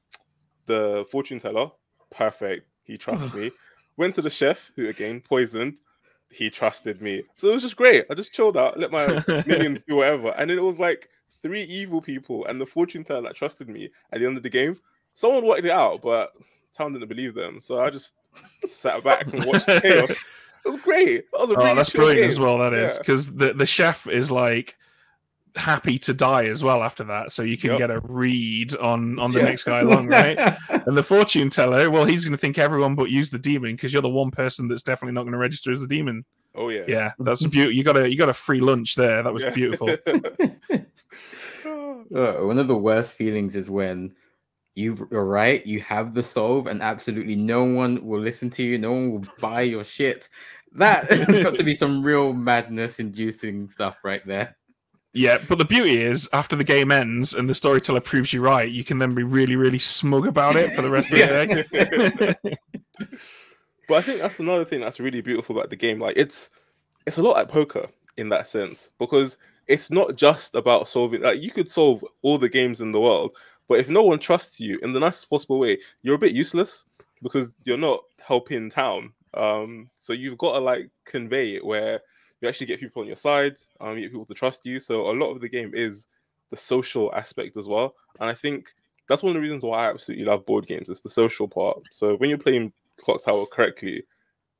the 0.67 1.05
fortune 1.11 1.39
teller. 1.39 1.71
Perfect. 2.11 2.65
He 2.86 2.97
trusts 2.97 3.34
me. 3.34 3.51
Went 3.97 4.15
to 4.15 4.21
the 4.24 4.30
chef 4.30 4.71
who 4.76 4.88
again 4.88 5.21
poisoned 5.21 5.80
he 6.34 6.49
trusted 6.49 7.01
me. 7.01 7.23
So 7.36 7.49
it 7.49 7.53
was 7.53 7.61
just 7.63 7.75
great. 7.75 8.05
I 8.09 8.13
just 8.13 8.34
chilled 8.34 8.57
out, 8.57 8.79
let 8.79 8.91
my 8.91 9.23
minions 9.47 9.84
do 9.88 9.95
whatever. 9.97 10.29
And 10.38 10.49
then 10.49 10.57
it 10.57 10.63
was 10.63 10.79
like 10.79 11.09
three 11.41 11.63
evil 11.63 12.01
people 12.01 12.45
and 12.45 12.59
the 12.59 12.65
fortune 12.65 13.03
teller 13.03 13.21
that 13.23 13.36
trusted 13.36 13.69
me 13.69 13.89
at 14.11 14.19
the 14.19 14.25
end 14.25 14.38
of 14.38 14.43
the 14.43 14.49
game. 14.49 14.79
Someone 15.13 15.45
worked 15.45 15.65
it 15.65 15.71
out, 15.71 16.01
but 16.01 16.31
Town 16.75 16.93
didn't 16.93 17.07
believe 17.09 17.36
them. 17.36 17.59
So 17.61 17.79
I 17.79 17.89
just 17.89 18.15
sat 18.65 19.03
back 19.03 19.27
and 19.31 19.45
watched 19.45 19.67
chaos. 19.81 20.09
It 20.09 20.69
was 20.69 20.77
great. 20.77 21.29
That 21.31 21.41
was 21.41 21.51
a 21.51 21.55
Oh, 21.55 21.63
really 21.63 21.75
that's 21.75 21.89
brilliant 21.89 22.21
game. 22.21 22.29
as 22.29 22.39
well. 22.39 22.57
That 22.57 22.73
is 22.73 22.91
Yeah. 22.93 22.97
because 22.99 23.36
the 23.36 23.53
the 23.53 23.65
chef 23.65 24.07
is 24.07 24.31
like 24.31 24.75
happy 25.56 25.99
to 25.99 26.14
die 26.14 26.45
as 26.45 26.64
well 26.64 26.82
after 26.84 27.04
that, 27.04 27.32
so 27.32 27.43
you 27.43 27.58
can 27.58 27.72
Yep. 27.72 27.78
get 27.78 27.91
a 27.91 27.99
read 27.99 28.76
on 28.78 29.20
on 29.20 29.32
the 29.32 29.39
Yeah. 29.39 29.45
next 29.45 29.64
guy 29.66 29.82
along, 29.82 30.08
right? 30.08 30.38
And 30.88 30.97
the 30.97 31.04
fortune 31.04 31.49
teller, 31.49 31.89
well, 31.89 32.06
he's 32.06 32.26
going 32.26 32.34
to 32.34 32.38
think 32.38 32.58
everyone 32.58 32.95
but 32.95 33.10
use 33.10 33.30
the 33.30 33.39
demon 33.39 33.72
because 33.74 33.93
you're 33.93 34.01
the 34.01 34.10
one 34.10 34.32
person 34.32 34.68
that's 34.68 34.84
definitely 34.84 35.14
not 35.14 35.22
going 35.24 35.32
to 35.34 35.38
register 35.38 35.72
as 35.72 35.80
the 35.80 35.88
demon. 35.88 36.26
Oh 36.56 36.70
yeah. 36.70 36.84
Yeah, 36.88 37.12
that's 37.20 37.45
beautiful. 37.45 37.72
You 37.74 37.84
got 37.84 37.97
a 37.97 38.10
you 38.12 38.18
got 38.18 38.30
a 38.30 38.34
free 38.34 38.60
lunch 38.60 38.95
there. 38.95 39.24
That 39.24 39.34
was 39.34 39.43
Yeah. 39.43 39.51
beautiful. 39.51 39.95
Uh, 41.66 42.34
one 42.45 42.60
of 42.60 42.68
the 42.68 42.76
worst 42.76 43.14
feelings 43.14 43.56
is 43.56 43.70
when 43.70 44.14
you're 44.76 44.95
right, 44.95 45.66
you 45.66 45.80
have 45.82 46.14
the 46.14 46.22
solve, 46.24 46.68
and 46.68 46.82
absolutely 46.82 47.36
no 47.36 47.64
one 47.64 48.06
will 48.06 48.20
listen 48.20 48.49
to 48.51 48.64
you, 48.64 48.78
no 48.78 48.91
one 48.91 49.12
will 49.12 49.26
buy 49.39 49.62
your 49.62 49.84
shit. 49.84 50.30
That 50.74 51.06
has 51.12 51.41
got 51.43 51.56
to 51.56 51.64
be 51.64 51.74
some 51.76 52.04
real 52.04 52.34
madness 52.34 52.99
inducing 52.99 53.70
stuff 53.70 53.97
right 54.04 54.26
there. 54.28 54.56
Yeah, 55.14 55.38
but 55.47 55.59
the 55.59 55.66
beauty 55.66 56.01
is, 56.01 56.28
after 56.34 56.55
the 56.55 56.64
game 56.64 56.91
ends 56.91 57.34
and 57.34 57.47
the 57.47 57.53
storyteller 57.53 58.01
proves 58.01 58.34
you 58.34 58.41
right, 58.41 58.70
you 58.70 58.84
can 58.84 58.97
then 58.97 59.14
be 59.14 59.22
really, 59.22 59.55
really 59.55 59.78
smug 59.78 60.26
about 60.26 60.55
it 60.55 60.74
for 60.74 60.82
the 60.82 60.89
rest 60.89 61.11
of 61.11 61.20
the 61.20 62.36
day. 62.41 62.57
But 63.88 63.95
I 63.95 64.01
think 64.01 64.22
that's 64.22 64.39
another 64.39 64.66
thing 64.66 64.80
that's 64.80 64.99
really 64.99 65.22
beautiful 65.22 65.57
about 65.57 65.70
the 65.70 65.76
game. 65.76 65.99
Like 65.99 66.18
it's 66.18 66.49
it's 67.05 67.18
a 67.18 67.24
lot 67.24 67.36
like 67.36 67.49
poker 67.49 67.88
in 68.18 68.30
that 68.30 68.47
sense 68.47 68.91
because 68.99 69.38
it's 69.68 69.91
not 69.91 70.16
just 70.16 70.55
about 70.55 70.89
solving. 70.89 71.22
Like 71.22 71.41
you 71.41 71.51
could 71.51 71.70
solve 71.70 72.03
all 72.22 72.38
the 72.38 72.49
games 72.49 72.82
in 72.82 72.91
the 72.91 72.99
world, 72.99 73.36
but 73.68 73.80
if 73.80 73.89
no 73.89 74.03
one 74.03 74.20
trusts 74.20 74.59
you 74.59 74.80
in 74.82 74.93
the 74.93 74.99
nicest 74.99 75.30
possible 75.30 75.59
way, 75.59 75.80
you're 76.01 76.16
a 76.16 76.20
bit 76.20 76.34
useless 76.34 76.86
because 77.22 77.55
you're 77.66 77.78
not 77.78 78.03
helping 78.22 78.70
town. 78.70 79.14
Um, 79.34 79.89
so 79.97 80.14
you've 80.14 80.38
got 80.38 80.53
to 80.53 80.59
like 80.59 80.89
convey 81.05 81.55
it 81.55 81.66
where 81.66 82.01
you 82.43 82.49
actually 82.49 82.67
get 82.67 82.79
people 82.79 83.01
on 83.01 83.07
your 83.07 83.15
side, 83.15 83.55
um, 83.81 83.95
you 83.97 84.01
get 84.01 84.11
people 84.11 84.25
to 84.25 84.33
trust 84.33 84.65
you. 84.65 84.79
So 84.79 85.09
a 85.09 85.13
lot 85.13 85.31
of 85.31 85.41
the 85.41 85.49
game 85.49 85.71
is 85.73 86.07
the 86.51 86.57
social 86.57 87.13
aspect 87.15 87.57
as 87.57 87.67
well, 87.67 87.95
and 88.19 88.29
I 88.29 88.33
think 88.33 88.69
that's 89.09 89.23
one 89.23 89.31
of 89.31 89.35
the 89.35 89.41
reasons 89.41 89.63
why 89.63 89.85
I 89.85 89.89
absolutely 89.89 90.25
love 90.25 90.45
board 90.45 90.67
games. 90.67 90.89
It's 90.89 91.01
the 91.01 91.09
social 91.09 91.47
part. 91.47 91.81
So 91.91 92.15
when 92.17 92.29
you're 92.29 92.39
playing 92.39 92.71
Clocktower 93.01 93.49
correctly, 93.49 94.03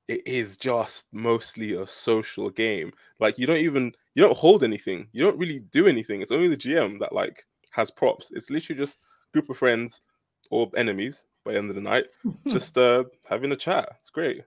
it 0.08 0.26
is 0.28 0.58
just 0.58 1.08
mostly 1.12 1.74
a 1.74 1.88
social 1.88 2.50
game. 2.50 2.92
Like 3.20 3.38
you 3.38 3.48
don't 3.48 3.58
even 3.58 3.94
you 4.16 4.24
don't 4.24 4.38
hold 4.38 4.64
anything. 4.64 5.08
You 5.12 5.24
don't 5.24 5.38
really 5.38 5.60
do 5.60 5.88
anything. 5.88 6.22
It's 6.22 6.32
only 6.32 6.48
the 6.48 6.58
GM 6.58 7.00
that 7.00 7.14
like 7.14 7.46
has 7.72 7.90
props. 7.90 8.32
It's 8.32 8.50
literally 8.50 8.80
just 8.80 9.02
group 9.32 9.50
of 9.50 9.58
friends 9.58 10.02
or 10.52 10.70
enemies 10.76 11.26
by 11.46 11.54
the 11.54 11.58
end 11.58 11.70
of 11.70 11.76
the 11.76 11.82
night, 11.82 12.06
just 12.48 12.78
uh 12.78 13.06
having 13.30 13.52
a 13.52 13.56
chat. 13.56 13.90
It's 14.00 14.10
great. 14.10 14.44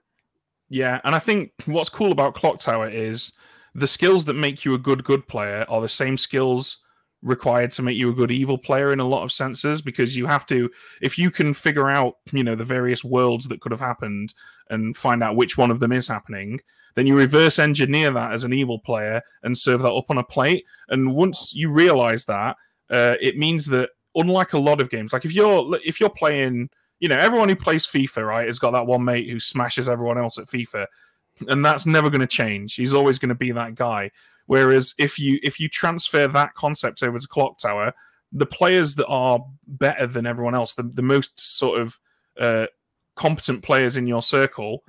Yeah, 0.69 0.99
and 1.03 1.15
I 1.15 1.19
think 1.19 1.51
what's 1.65 1.89
cool 1.89 2.11
about 2.11 2.35
Clocktower 2.35 2.91
is 2.93 3.33
the 3.73 3.87
skills 3.87 4.25
that 4.25 4.33
make 4.33 4.65
you 4.65 4.73
a 4.73 4.79
good 4.79 5.03
good 5.03 5.27
player 5.27 5.65
are 5.69 5.81
the 5.81 5.89
same 5.89 6.17
skills 6.17 6.77
required 7.23 7.71
to 7.71 7.81
make 7.81 7.97
you 7.97 8.09
a 8.09 8.13
good 8.13 8.31
evil 8.31 8.57
player 8.57 8.93
in 8.93 8.99
a 8.99 9.07
lot 9.07 9.23
of 9.23 9.31
senses 9.31 9.81
because 9.81 10.15
you 10.15 10.27
have 10.27 10.45
to 10.45 10.69
if 11.01 11.17
you 11.17 11.31
can 11.31 11.51
figure 11.51 11.89
out 11.89 12.13
you 12.31 12.43
know 12.43 12.55
the 12.55 12.63
various 12.63 13.03
worlds 13.03 13.47
that 13.47 13.59
could 13.59 13.71
have 13.71 13.79
happened 13.79 14.33
and 14.69 14.95
find 14.95 15.23
out 15.23 15.35
which 15.35 15.57
one 15.57 15.71
of 15.71 15.79
them 15.79 15.91
is 15.91 16.07
happening 16.07 16.59
then 16.97 17.05
you 17.05 17.15
reverse 17.15 17.59
engineer 17.59 18.09
that 18.09 18.33
as 18.33 18.43
an 18.43 18.51
evil 18.51 18.79
player 18.79 19.21
and 19.43 19.55
serve 19.55 19.83
that 19.83 19.93
up 19.93 20.09
on 20.09 20.17
a 20.17 20.23
plate. 20.23 20.65
And 20.89 21.13
once 21.13 21.53
you 21.53 21.69
realize 21.69 22.25
that 22.25 22.57
uh, 22.89 23.13
it 23.21 23.37
means 23.37 23.67
that 23.67 23.91
unlike 24.15 24.53
a 24.53 24.57
lot 24.57 24.81
of 24.81 24.89
games 24.89 25.13
like 25.13 25.23
if 25.23 25.31
you're 25.31 25.77
if 25.85 25.99
you're 25.99 26.09
playing 26.09 26.69
you 26.99 27.07
know 27.07 27.17
everyone 27.17 27.49
who 27.49 27.55
plays 27.55 27.85
fifa 27.85 28.25
right 28.25 28.47
has 28.47 28.59
got 28.59 28.71
that 28.71 28.87
one 28.87 29.03
mate 29.03 29.29
who 29.29 29.39
smashes 29.39 29.87
everyone 29.87 30.17
else 30.17 30.37
at 30.37 30.47
fifa 30.47 30.85
and 31.47 31.63
that's 31.63 31.85
never 31.85 32.09
going 32.09 32.21
to 32.21 32.27
change. 32.27 32.75
He's 32.75 32.93
always 32.93 33.19
going 33.19 33.29
to 33.29 33.35
be 33.35 33.51
that 33.51 33.75
guy. 33.75 34.11
Whereas 34.47 34.93
if 34.97 35.19
you 35.19 35.39
if 35.43 35.59
you 35.59 35.67
transfer 35.69 36.27
that 36.27 36.53
concept 36.55 37.03
over 37.03 37.19
to 37.19 37.27
Clocktower 37.27 37.91
the 38.33 38.45
players 38.45 38.95
that 38.95 39.07
are 39.07 39.39
better 39.67 40.05
than 40.05 40.25
everyone 40.25 40.55
else 40.55 40.73
the, 40.73 40.83
the 40.83 41.01
most 41.01 41.39
sort 41.39 41.79
of 41.79 41.99
uh, 42.39 42.65
competent 43.15 43.63
players 43.63 43.95
in 43.95 44.05
your 44.05 44.21
circle 44.21 44.83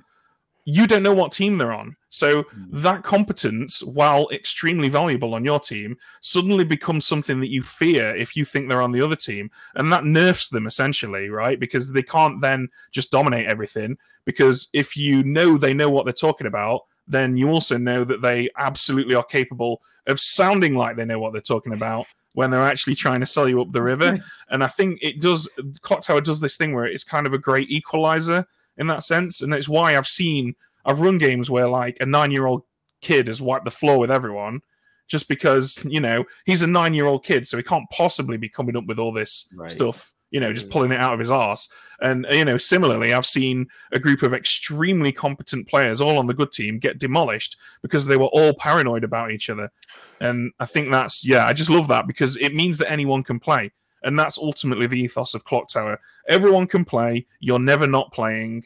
you 0.65 0.85
don't 0.85 1.03
know 1.03 1.13
what 1.13 1.31
team 1.31 1.57
they're 1.57 1.71
on 1.71 1.95
so 2.09 2.43
hmm. 2.43 2.81
that 2.81 3.03
competence 3.03 3.83
while 3.83 4.27
extremely 4.31 4.89
valuable 4.89 5.33
on 5.33 5.45
your 5.45 5.59
team 5.59 5.97
suddenly 6.21 6.63
becomes 6.63 7.05
something 7.05 7.39
that 7.39 7.51
you 7.51 7.61
fear 7.61 8.15
if 8.15 8.35
you 8.35 8.45
think 8.45 8.67
they're 8.67 8.81
on 8.81 8.91
the 8.91 9.01
other 9.01 9.15
team. 9.15 9.51
And 9.75 9.91
that 9.93 10.05
nerfs 10.05 10.49
them 10.49 10.67
essentially 10.67 11.29
right? 11.29 11.59
Because 11.59 11.91
they 11.91 12.01
can't 12.01 12.41
then 12.41 12.69
just 12.91 13.11
dominate 13.11 13.47
everything. 13.47 13.97
Because 14.25 14.67
if 14.73 14.97
you 14.97 15.23
know 15.23 15.57
they 15.57 15.73
know 15.73 15.89
what 15.89 16.05
they're 16.05 16.13
talking 16.13 16.47
about 16.47 16.81
then 17.09 17.35
you 17.35 17.49
also 17.49 17.75
know 17.75 18.03
that 18.03 18.21
they 18.21 18.47
absolutely 18.57 19.15
are 19.15 19.23
capable 19.23 19.81
of 20.05 20.19
sounding 20.19 20.75
like 20.75 20.95
they 20.95 21.05
know 21.05 21.17
what 21.17 21.33
they're 21.33 21.41
talking 21.41 21.73
about 21.73 22.05
when 22.33 22.51
they're 22.51 22.61
actually 22.61 22.93
trying 22.93 23.19
to 23.19 23.25
sell 23.25 23.49
you 23.49 23.59
up 23.59 23.71
the 23.71 23.81
river. 23.81 24.15
Hmm. 24.15 24.21
And 24.49 24.63
i 24.63 24.67
think 24.67 24.99
it 25.01 25.19
does 25.19 25.49
Clocktower 25.81 26.23
does 26.23 26.39
this 26.39 26.55
thing 26.55 26.73
where 26.73 26.85
it's 26.85 27.03
kind 27.03 27.25
of 27.27 27.33
a 27.33 27.39
great 27.39 27.69
equalizer 27.69 28.45
in 28.77 28.87
that 28.87 29.03
sense. 29.03 29.41
And 29.41 29.53
it's 29.53 29.67
why 29.67 29.97
i've 29.97 30.07
seen 30.07 30.55
i've 30.85 30.99
run 31.01 31.17
games 31.17 31.49
where 31.49 31.67
like 31.67 31.97
a 31.99 32.05
nine 32.05 32.31
year 32.31 32.45
old 32.45 32.63
kid 33.01 33.27
has 33.27 33.41
wiped 33.41 33.65
the 33.65 33.71
floor 33.71 33.97
with 33.99 34.11
everyone 34.11 34.61
just 35.07 35.27
because 35.27 35.79
you 35.85 35.99
know 35.99 36.23
he's 36.45 36.61
a 36.61 36.67
nine 36.67 36.93
year 36.93 37.05
old 37.05 37.23
kid 37.23 37.47
so 37.47 37.57
he 37.57 37.63
can't 37.63 37.89
possibly 37.91 38.37
be 38.37 38.49
coming 38.49 38.75
up 38.75 38.85
with 38.85 38.99
all 38.99 39.11
this 39.13 39.47
Right. 39.55 39.71
stuff 39.71 40.13
you 40.31 40.39
know 40.39 40.53
just 40.53 40.67
Mm. 40.67 40.71
pulling 40.71 40.91
it 40.91 40.99
out 40.99 41.13
of 41.13 41.19
his 41.19 41.31
arse. 41.31 41.67
And 42.01 42.25
you 42.29 42.45
know 42.45 42.57
similarly 42.57 43.13
i've 43.13 43.25
seen 43.25 43.67
a 43.91 43.99
group 43.99 44.21
of 44.21 44.33
extremely 44.33 45.11
competent 45.11 45.67
players 45.67 45.99
all 46.01 46.17
on 46.17 46.27
the 46.27 46.33
good 46.33 46.51
team 46.51 46.77
get 46.79 46.99
demolished 46.99 47.57
because 47.81 48.05
they 48.05 48.15
were 48.17 48.27
all 48.27 48.53
paranoid 48.53 49.03
about 49.03 49.31
each 49.31 49.49
other. 49.49 49.71
And 50.19 50.51
i 50.59 50.65
think 50.65 50.91
that's 50.91 51.25
yeah 51.25 51.45
i 51.45 51.53
just 51.53 51.69
love 51.69 51.87
that 51.87 52.05
because 52.07 52.37
it 52.37 52.53
means 52.53 52.77
that 52.77 52.91
anyone 52.91 53.23
can 53.23 53.39
play. 53.39 53.71
And 54.03 54.17
that's 54.17 54.37
ultimately 54.37 54.87
the 54.87 54.99
ethos 55.01 55.33
of 55.33 55.43
Clocktower. 55.43 55.97
Everyone 56.29 56.67
can 56.67 56.85
play. 56.85 57.25
You're 57.41 57.59
never 57.59 57.85
not 57.85 58.13
playing 58.13 58.63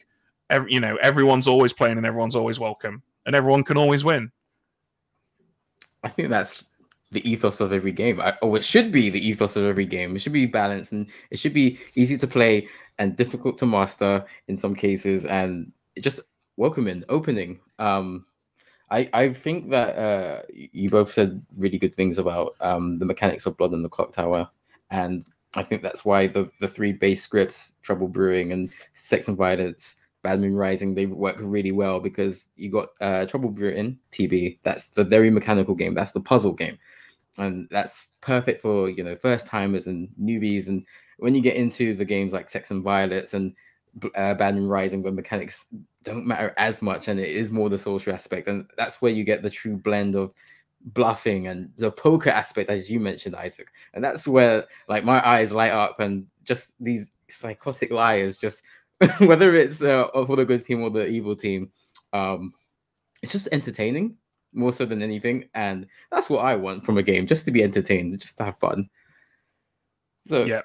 Every, 0.50 0.72
you 0.72 0.80
know 0.80 0.96
everyone's 0.96 1.48
always 1.48 1.72
playing 1.72 1.96
and 1.96 2.06
everyone's 2.06 2.36
always 2.36 2.60
welcome 2.60 3.02
and 3.26 3.34
everyone 3.34 3.64
can 3.64 3.76
always 3.76 4.04
win 4.04 4.30
I 6.04 6.08
think 6.10 6.28
that's 6.28 6.64
the 7.10 7.28
ethos 7.28 7.60
of 7.60 7.72
every 7.72 7.92
game, 7.92 8.20
or 8.42 8.56
it 8.56 8.64
should 8.64 8.92
be 8.92 9.08
the 9.08 9.26
ethos 9.26 9.56
of 9.56 9.64
every 9.64 9.86
game. 9.86 10.14
It 10.14 10.18
should 10.18 10.32
be 10.32 10.46
balanced 10.46 10.92
and 10.92 11.06
it 11.30 11.38
should 11.38 11.54
be 11.54 11.78
easy 11.94 12.18
to 12.18 12.26
play 12.26 12.68
and 12.98 13.16
difficult 13.16 13.56
to 13.58 13.66
master 13.66 14.24
in 14.48 14.56
some 14.56 14.74
cases, 14.74 15.24
and 15.24 15.72
just 16.00 16.20
welcoming, 16.56 17.04
opening. 17.08 17.60
Um, 17.78 18.26
I 18.90 19.08
I 19.14 19.32
think 19.32 19.70
that 19.70 19.96
uh, 19.96 20.42
you 20.52 20.90
both 20.90 21.12
said 21.12 21.40
really 21.56 21.78
good 21.78 21.94
things 21.94 22.18
about 22.18 22.54
um, 22.60 22.98
the 22.98 23.06
mechanics 23.06 23.46
of 23.46 23.56
Blood 23.56 23.72
and 23.72 23.84
the 23.84 23.90
Clocktower, 23.90 24.48
and 24.90 25.24
I 25.54 25.62
think 25.62 25.82
that's 25.82 26.04
why 26.04 26.26
the 26.26 26.50
the 26.60 26.68
three 26.68 26.92
base 26.92 27.22
scripts, 27.22 27.76
Trouble 27.82 28.08
Brewing 28.08 28.52
and 28.52 28.70
Sects 28.92 29.28
and 29.28 29.38
Violets, 29.38 29.96
Bad 30.24 30.40
Moon 30.40 30.56
Rising, 30.56 30.94
they 30.94 31.06
work 31.06 31.36
really 31.38 31.70
well 31.70 32.00
because 32.00 32.48
you 32.56 32.72
got 32.72 32.88
uh, 33.00 33.26
Trouble 33.26 33.50
Brewing, 33.50 33.98
TB. 34.10 34.58
That's 34.62 34.88
the 34.88 35.04
very 35.04 35.30
mechanical 35.30 35.74
game. 35.74 35.94
That's 35.94 36.12
the 36.12 36.20
puzzle 36.20 36.54
game, 36.54 36.78
and 37.38 37.68
that's 37.70 38.08
perfect 38.22 38.62
for 38.62 38.88
you 38.88 39.04
know 39.04 39.14
first 39.14 39.46
timers 39.46 39.86
and 39.86 40.08
newbies. 40.20 40.66
And 40.66 40.84
when 41.18 41.34
you 41.34 41.42
get 41.42 41.56
into 41.56 41.94
the 41.94 42.06
games 42.06 42.32
like 42.32 42.48
Sects 42.48 42.70
and 42.70 42.82
Violets 42.82 43.34
and 43.34 43.54
uh, 44.16 44.34
Bad 44.34 44.56
Moon 44.56 44.66
Rising, 44.66 45.02
where 45.02 45.12
mechanics 45.12 45.66
don't 46.02 46.26
matter 46.26 46.54
as 46.56 46.80
much, 46.80 47.06
and 47.08 47.20
it 47.20 47.28
is 47.28 47.52
more 47.52 47.68
the 47.68 47.78
social 47.78 48.14
aspect, 48.14 48.48
and 48.48 48.66
that's 48.78 49.02
where 49.02 49.12
you 49.12 49.24
get 49.24 49.42
the 49.42 49.50
true 49.50 49.76
blend 49.76 50.16
of 50.16 50.32
bluffing 50.86 51.48
and 51.48 51.70
the 51.76 51.90
poker 51.90 52.30
aspect, 52.30 52.70
as 52.70 52.90
you 52.90 52.98
mentioned, 52.98 53.36
Isaac. 53.36 53.68
And 53.92 54.02
that's 54.02 54.26
where 54.26 54.64
like 54.88 55.04
my 55.04 55.26
eyes 55.26 55.52
light 55.52 55.72
up, 55.72 56.00
and 56.00 56.26
just 56.44 56.74
these 56.80 57.12
psychotic 57.28 57.90
liars, 57.90 58.38
just 58.38 58.62
whether 59.18 59.54
it's 59.54 59.82
uh, 59.82 60.08
for 60.12 60.36
the 60.36 60.44
good 60.44 60.64
team 60.64 60.82
or 60.82 60.90
the 60.90 61.06
evil 61.06 61.36
team, 61.36 61.70
um, 62.12 62.52
it's 63.22 63.32
just 63.32 63.48
entertaining 63.52 64.16
more 64.52 64.72
so 64.72 64.84
than 64.84 65.02
anything, 65.02 65.48
and 65.54 65.86
that's 66.10 66.30
what 66.30 66.44
I 66.44 66.56
want 66.56 66.84
from 66.84 66.98
a 66.98 67.02
game, 67.02 67.26
just 67.26 67.44
to 67.46 67.50
be 67.50 67.62
entertained, 67.62 68.18
just 68.20 68.38
to 68.38 68.44
have 68.44 68.58
fun. 68.58 68.88
So 70.26 70.44
Yeah. 70.44 70.62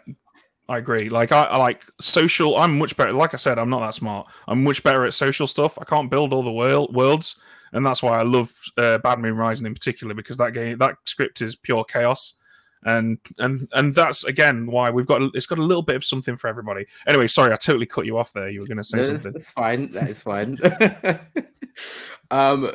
I 0.69 0.77
agree. 0.77 1.09
Like 1.09 1.31
I, 1.31 1.45
I 1.45 1.57
like 1.57 1.83
social. 1.99 2.55
I'm 2.55 2.77
much 2.77 2.95
better. 2.95 3.11
Like 3.11 3.33
I 3.33 3.37
said, 3.37 3.57
I'm 3.57 3.71
not 3.71 3.79
that 3.79 3.95
smart. 3.95 4.27
I'm 4.47 4.63
much 4.63 4.83
better 4.83 5.03
at 5.03 5.15
social 5.15 5.47
stuff. 5.47 5.79
I 5.81 5.83
can't 5.83 6.11
build 6.11 6.31
all 6.31 6.43
the 6.43 6.51
world, 6.51 6.95
worlds, 6.95 7.37
and 7.73 7.83
that's 7.83 8.03
why 8.03 8.19
I 8.19 8.21
love 8.21 8.53
uh, 8.77 8.99
Bad 8.99 9.17
Moon 9.17 9.35
Rising 9.35 9.65
in 9.65 9.73
particular 9.73 10.13
because 10.13 10.37
that 10.37 10.53
game, 10.53 10.77
that 10.77 10.95
script 11.05 11.41
is 11.41 11.55
pure 11.55 11.83
chaos, 11.83 12.35
and 12.83 13.17
and 13.37 13.69
and 13.73 13.93
that's 13.93 14.23
again 14.23 14.65
why 14.65 14.89
we've 14.89 15.07
got. 15.07 15.21
It's 15.33 15.45
got 15.45 15.59
a 15.59 15.63
little 15.63 15.81
bit 15.81 15.95
of 15.95 16.05
something 16.05 16.37
for 16.37 16.47
everybody. 16.47 16.85
Anyway, 17.07 17.27
sorry, 17.27 17.51
I 17.51 17.57
totally 17.57 17.85
cut 17.85 18.05
you 18.05 18.17
off 18.17 18.33
there. 18.33 18.49
You 18.49 18.61
were 18.61 18.67
going 18.67 18.77
to 18.77 18.83
say 18.83 18.97
No, 18.97 19.03
something. 19.03 19.33
that's 19.33 19.51
fine. 19.51 19.91
That 19.91 20.09
is 20.09 20.23
fine. 20.23 20.57
um, 22.31 22.71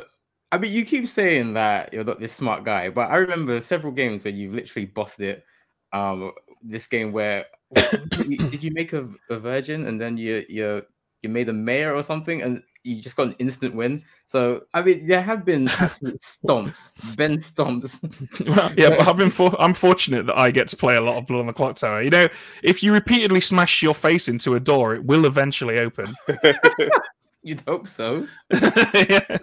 I 0.51 0.57
mean, 0.57 0.71
you 0.71 0.85
keep 0.85 1.07
saying 1.07 1.53
that 1.53 1.91
you're 1.91 2.03
not 2.03 2.19
this 2.19 2.33
smart 2.33 2.63
guy, 2.63 2.89
but 2.89 3.09
I 3.09 3.17
remember 3.17 3.59
several 3.61 3.91
games 3.91 4.23
where 4.23 4.33
you've 4.33 4.53
literally 4.53 4.85
bossed 4.85 5.19
it. 5.19 5.43
Um, 5.91 6.31
this 6.61 6.87
game 6.87 7.11
where 7.11 7.45
did 7.73 8.27
you, 8.27 8.37
did 8.37 8.63
you 8.63 8.71
make 8.71 8.93
a, 8.93 9.09
a 9.29 9.39
virgin 9.39 9.87
and 9.87 9.99
then 9.99 10.17
you 10.17 10.45
you 10.49 10.83
you 11.21 11.29
made 11.29 11.49
a 11.49 11.53
mayor 11.53 11.93
or 11.93 12.03
something 12.03 12.41
and 12.41 12.61
you 12.85 13.01
just 13.01 13.15
got 13.15 13.27
an 13.27 13.35
instant 13.39 13.75
win. 13.75 14.03
So 14.27 14.65
I 14.73 14.81
mean, 14.83 15.07
there 15.07 15.21
have 15.21 15.43
been 15.43 15.67
absolute 15.67 16.19
stomps, 16.21 16.91
Ben 17.17 17.37
stomps. 17.37 17.99
Well, 18.45 18.71
yeah, 18.77 18.89
but 18.89 19.07
I've 19.07 19.17
been 19.17 19.29
for- 19.31 19.59
I'm 19.59 19.73
fortunate 19.73 20.27
that 20.27 20.37
I 20.37 20.51
get 20.51 20.67
to 20.69 20.77
play 20.77 20.95
a 20.95 21.01
lot 21.01 21.17
of 21.17 21.25
Blood 21.25 21.39
on 21.39 21.47
the 21.47 21.53
Clocktower. 21.53 22.03
You 22.03 22.09
know, 22.11 22.27
if 22.63 22.83
you 22.83 22.93
repeatedly 22.93 23.41
smash 23.41 23.81
your 23.81 23.95
face 23.95 24.27
into 24.27 24.55
a 24.55 24.59
door, 24.59 24.93
it 24.95 25.03
will 25.03 25.25
eventually 25.25 25.79
open. 25.79 26.13
You'd 27.43 27.61
hope 27.67 27.87
so. 27.87 28.27
Yeah. 28.51 29.37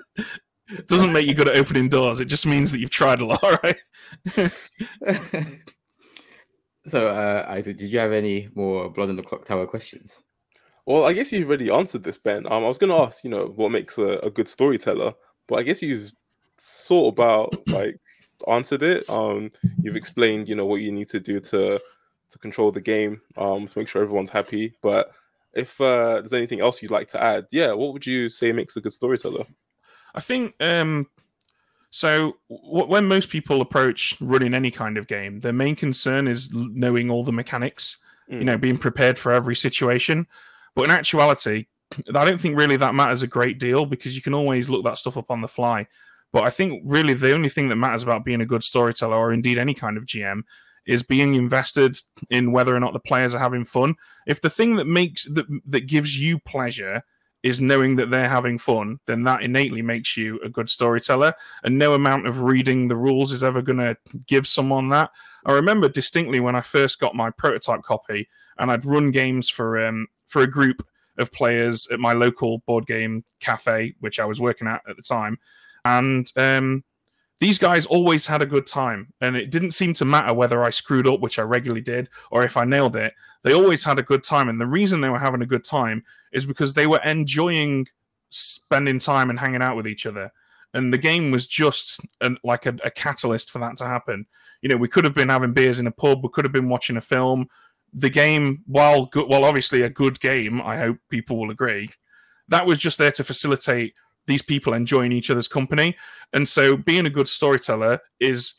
Doesn't 0.87 1.13
make 1.13 1.29
you 1.29 1.35
good 1.35 1.49
at 1.49 1.57
opening 1.57 1.89
doors. 1.89 2.21
It 2.21 2.27
just 2.27 2.47
means 2.47 2.73
that 2.73 2.79
you've 2.81 2.91
tried 2.91 3.21
a 3.21 3.27
lot, 3.27 3.43
right? 3.63 3.77
so, 6.87 7.09
uh, 7.15 7.45
Isaac, 7.49 7.77
did 7.77 7.91
you 7.91 7.99
have 7.99 8.13
any 8.13 8.49
more 8.55 8.89
Blood 8.91 9.11
on 9.11 9.17
the 9.17 9.23
Clocktower 9.23 9.69
questions? 9.69 10.23
Well, 10.87 11.05
I 11.05 11.13
guess 11.13 11.33
you've 11.33 11.49
already 11.49 11.71
answered 11.71 12.03
this, 12.03 12.19
Ben. 12.19 12.47
Um, 12.47 12.65
I 12.65 12.69
was 12.69 12.79
going 12.79 12.91
to 12.91 12.97
ask, 12.97 13.23
you 13.25 13.31
know, 13.31 13.47
what 13.55 13.71
makes 13.71 13.99
a, 13.99 14.19
a 14.19 14.31
good 14.31 14.49
storyteller, 14.49 15.15
but 15.47 15.59
I 15.59 15.63
guess 15.63 15.81
you've 15.83 16.13
sort 16.59 17.13
about 17.15 17.55
like 17.69 17.99
answered 18.49 18.83
it. 18.83 19.09
Um, 19.09 19.53
you've 19.83 19.97
explained, 19.97 20.49
you 20.49 20.57
know, 20.57 20.67
what 20.67 20.81
you 20.81 20.91
need 20.93 21.09
to 21.11 21.21
do 21.21 21.39
to 21.41 21.81
to 22.31 22.39
control 22.39 22.73
the 22.73 22.81
game, 22.81 23.21
um, 23.37 23.67
to 23.69 23.79
make 23.79 23.89
sure 23.89 24.03
everyone's 24.03 24.31
happy. 24.31 24.75
But 24.83 25.13
if 25.53 25.79
uh, 25.81 26.21
there's 26.21 26.33
anything 26.33 26.61
else 26.61 26.81
you'd 26.83 26.91
like 26.91 27.09
to 27.09 27.23
add, 27.23 27.47
yeah, 27.51 27.73
what 27.73 27.93
would 27.93 28.07
you 28.07 28.29
say 28.31 28.53
makes 28.53 28.77
a 28.77 28.81
good 28.81 28.93
storyteller? 28.95 29.45
I 30.15 30.21
think 30.21 30.55
um, 30.61 31.07
so. 31.91 32.35
W- 32.51 32.87
when 32.87 33.07
most 33.07 33.29
people 33.29 33.61
approach 33.61 34.17
running 34.21 34.55
any 34.55 34.71
kind 34.71 34.97
of 34.99 35.07
game, 35.07 35.41
their 35.41 35.53
main 35.53 35.77
concern 35.77 36.27
is 36.27 36.51
l- 36.55 36.69
knowing 36.73 37.11
all 37.11 37.23
the 37.23 37.33
mechanics. 37.33 37.99
You 38.29 38.39
Mm. 38.39 38.45
know, 38.45 38.57
being 38.57 38.79
prepared 38.79 39.19
for 39.19 39.31
every 39.33 39.55
situation. 39.57 40.27
But 40.75 40.85
in 40.85 40.91
actuality, 40.91 41.67
I 42.15 42.25
don't 42.25 42.41
think 42.41 42.57
really 42.57 42.77
that 42.77 42.95
matters 42.95 43.23
a 43.23 43.29
great 43.29 43.59
deal 43.59 43.87
because 43.87 44.17
you 44.17 44.23
can 44.23 44.35
always 44.35 44.69
look 44.69 44.85
that 44.85 44.99
stuff 44.99 45.17
up 45.17 45.31
on 45.31 45.41
the 45.41 45.49
fly. 45.49 45.87
But 46.33 46.45
I 46.45 46.51
think 46.51 46.83
really 46.87 47.15
the 47.15 47.35
only 47.35 47.51
thing 47.51 47.69
that 47.69 47.77
matters 47.77 48.03
about 48.03 48.25
being 48.25 48.41
a 48.41 48.47
good 48.47 48.65
storyteller, 48.65 49.17
or 49.17 49.33
indeed 49.33 49.59
any 49.59 49.75
kind 49.75 49.99
of 49.99 50.07
GM, 50.07 50.43
is 50.87 51.03
being 51.03 51.35
invested 51.35 51.97
in 52.31 52.53
whether 52.53 52.75
or 52.75 52.81
not 52.81 52.93
the 52.93 53.01
players 53.01 53.35
are 53.35 53.39
having 53.39 53.65
fun. 53.65 53.95
If 54.27 54.41
the 54.41 54.51
thing 54.51 54.77
that 54.77 54.87
makes 54.87 55.25
that 55.27 55.47
that 55.67 55.87
gives 55.87 56.19
you 56.19 56.39
pleasure 56.39 57.03
is 57.43 57.61
knowing 57.61 57.97
that 57.97 58.11
they're 58.11 58.29
having 58.29 58.57
fun, 58.57 59.01
then 59.07 59.25
that 59.25 59.43
innately 59.43 59.83
makes 59.83 60.17
you 60.17 60.39
a 60.45 60.49
good 60.49 60.69
storyteller. 60.69 61.35
And 61.65 61.77
no 61.77 61.95
amount 61.95 62.29
of 62.29 62.43
reading 62.43 62.87
the 62.87 62.97
rules 62.97 63.33
is 63.33 63.43
ever 63.43 63.61
going 63.61 63.79
to 63.79 63.97
give 64.27 64.47
someone 64.47 64.89
that. 64.91 65.11
I 65.45 65.53
remember 65.53 65.89
distinctly 65.89 66.39
when 66.39 66.55
I 66.55 66.61
first 66.61 67.01
got 67.01 67.17
my 67.17 67.31
prototype 67.31 67.83
copy, 67.83 68.29
and 68.59 68.71
I'd 68.71 68.87
run 68.87 69.11
games 69.11 69.49
for 69.49 69.85
um, 69.85 70.07
for 70.33 70.43
a 70.43 70.51
group 70.51 70.87
of 71.19 71.31
players 71.31 71.87
at 71.93 72.01
my 72.01 72.15
local 72.15 72.59
board 72.67 72.87
game 72.87 73.23
cafe, 73.41 73.95
which 74.01 74.19
I 74.19 74.25
was 74.25 74.41
working 74.41 74.67
at 74.67 74.81
at 74.89 74.97
the 74.97 75.03
time, 75.03 75.39
and 75.85 76.27
um, 76.37 76.85
these 77.43 77.59
guys 77.59 77.87
always 77.87 78.27
had 78.27 78.41
a 78.41 78.47
good 78.47 78.67
time, 78.67 79.13
and 79.21 79.37
it 79.37 79.51
didn't 79.51 79.73
seem 79.73 79.95
to 79.95 80.05
matter 80.05 80.33
whether 80.33 80.63
I 80.63 80.71
screwed 80.71 81.09
up, 81.09 81.21
which 81.21 81.41
I 81.41 81.43
regularly 81.43 81.81
did, 81.81 82.09
or 82.31 82.45
if 82.45 82.57
I 82.57 82.65
nailed 82.65 82.95
it. 82.95 83.15
They 83.43 83.53
always 83.53 83.83
had 83.85 83.99
a 83.99 84.03
good 84.03 84.23
time, 84.23 84.49
and 84.49 84.61
the 84.61 84.67
reason 84.67 85.01
they 85.01 85.09
were 85.09 85.19
having 85.19 85.43
a 85.43 85.47
good 85.47 85.65
time 85.65 86.05
is 86.33 86.47
because 86.47 86.73
they 86.73 86.87
were 86.87 87.01
enjoying 87.05 87.89
spending 88.31 88.99
time 88.99 89.29
and 89.29 89.39
hanging 89.41 89.61
out 89.61 89.77
with 89.77 89.89
each 89.89 90.07
other. 90.07 90.31
And 90.73 90.93
the 90.93 90.99
game 90.99 91.33
was 91.33 91.47
just 91.47 92.01
an, 92.21 92.39
like 92.45 92.65
a, 92.67 92.77
a 92.85 92.91
catalyst 92.91 93.51
for 93.51 93.59
that 93.59 93.77
to 93.79 93.87
happen. 93.87 94.27
You 94.63 94.69
know, 94.69 94.77
we 94.77 94.87
could 94.87 95.05
have 95.05 95.15
been 95.15 95.29
having 95.29 95.53
beers 95.53 95.81
in 95.81 95.89
a 95.89 95.91
pub, 95.91 96.23
we 96.23 96.31
could 96.33 96.45
have 96.45 96.53
been 96.53 96.69
watching 96.69 96.97
a 96.97 97.01
film. 97.01 97.49
The 97.95 98.11
game, 98.11 98.63
while 98.67 99.07
good, 99.07 99.29
well, 99.29 99.45
obviously 99.45 99.83
a 99.83 99.91
good 99.91 100.19
game, 100.21 100.63
I 100.63 100.79
hope 100.79 100.99
people 101.11 101.39
will 101.39 101.51
agree, 101.51 101.91
that 102.49 102.67
was 102.67 102.79
just 102.79 102.99
there 102.99 103.13
to 103.13 103.25
facilitate 103.25 103.95
these 104.27 104.43
people 104.43 104.73
enjoying 104.73 105.13
each 105.13 105.31
other's 105.31 105.49
company. 105.49 105.97
And 106.33 106.49
so, 106.49 106.77
being 106.77 107.07
a 107.07 107.11
good 107.11 107.29
storyteller 107.29 108.01
is 108.21 108.55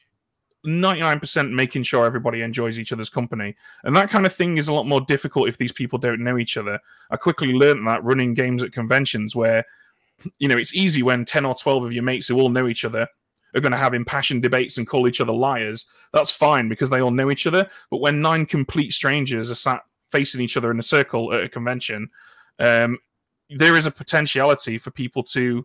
99% 0.65 1.51
making 1.51 1.83
sure 1.83 2.05
everybody 2.05 2.41
enjoys 2.41 2.79
each 2.79 2.93
other's 2.93 3.09
company. 3.09 3.55
And 3.83 3.95
that 3.95 4.09
kind 4.09 4.25
of 4.25 4.33
thing 4.33 4.57
is 4.57 4.67
a 4.67 4.73
lot 4.73 4.87
more 4.87 5.01
difficult 5.01 5.49
if 5.49 5.57
these 5.57 5.73
people 5.73 5.99
don't 5.99 6.23
know 6.23 6.37
each 6.37 6.55
other. 6.57 6.79
I 7.11 7.17
quickly 7.17 7.53
learned 7.53 7.85
that 7.87 8.03
running 8.03 8.33
games 8.33 8.63
at 8.63 8.71
conventions 8.71 9.35
where, 9.35 9.65
you 10.39 10.47
know, 10.47 10.57
it's 10.57 10.73
easy 10.73 11.03
when 11.03 11.25
10 11.25 11.45
or 11.45 11.55
12 11.55 11.83
of 11.83 11.93
your 11.93 12.03
mates 12.03 12.27
who 12.27 12.39
all 12.39 12.49
know 12.49 12.67
each 12.67 12.85
other 12.85 13.07
are 13.55 13.61
going 13.61 13.71
to 13.71 13.77
have 13.77 13.93
impassioned 13.93 14.41
debates 14.41 14.77
and 14.77 14.87
call 14.87 15.07
each 15.07 15.21
other 15.21 15.33
liars. 15.33 15.87
That's 16.11 16.31
fine 16.31 16.69
because 16.69 16.89
they 16.89 17.01
all 17.01 17.11
know 17.11 17.31
each 17.31 17.47
other. 17.47 17.69
But 17.89 18.01
when 18.01 18.21
nine 18.21 18.45
complete 18.45 18.93
strangers 18.93 19.51
are 19.51 19.55
sat 19.55 19.83
facing 20.11 20.41
each 20.41 20.57
other 20.57 20.71
in 20.71 20.79
a 20.79 20.83
circle 20.83 21.33
at 21.33 21.43
a 21.43 21.49
convention, 21.49 22.09
um, 22.59 22.99
there 23.49 23.75
is 23.75 23.85
a 23.85 23.91
potentiality 23.91 24.77
for 24.77 24.91
people 24.91 25.23
to 25.23 25.63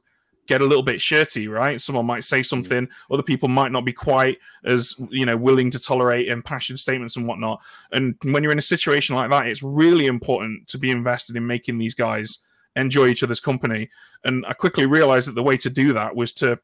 get 0.48 0.62
a 0.62 0.64
little 0.64 0.82
bit 0.82 1.00
shirty, 1.00 1.46
right? 1.46 1.80
Someone 1.80 2.06
might 2.06 2.24
say 2.24 2.42
something, 2.42 2.88
other 3.10 3.22
people 3.22 3.48
might 3.48 3.70
not 3.70 3.84
be 3.84 3.92
quite 3.92 4.38
as 4.64 4.94
you 5.10 5.26
know 5.26 5.36
willing 5.36 5.70
to 5.70 5.78
tolerate 5.78 6.28
impassioned 6.28 6.80
statements 6.80 7.16
and 7.16 7.26
whatnot. 7.26 7.60
And 7.92 8.16
when 8.22 8.42
you're 8.42 8.52
in 8.52 8.58
a 8.58 8.62
situation 8.62 9.14
like 9.14 9.30
that, 9.30 9.46
it's 9.46 9.62
really 9.62 10.06
important 10.06 10.66
to 10.68 10.78
be 10.78 10.90
invested 10.90 11.36
in 11.36 11.46
making 11.46 11.78
these 11.78 11.94
guys 11.94 12.38
enjoy 12.74 13.08
each 13.08 13.22
other's 13.22 13.40
company. 13.40 13.90
And 14.24 14.44
I 14.46 14.54
quickly 14.54 14.86
realized 14.86 15.28
that 15.28 15.34
the 15.34 15.42
way 15.42 15.56
to 15.58 15.70
do 15.70 15.92
that 15.92 16.16
was 16.16 16.32
to 16.34 16.58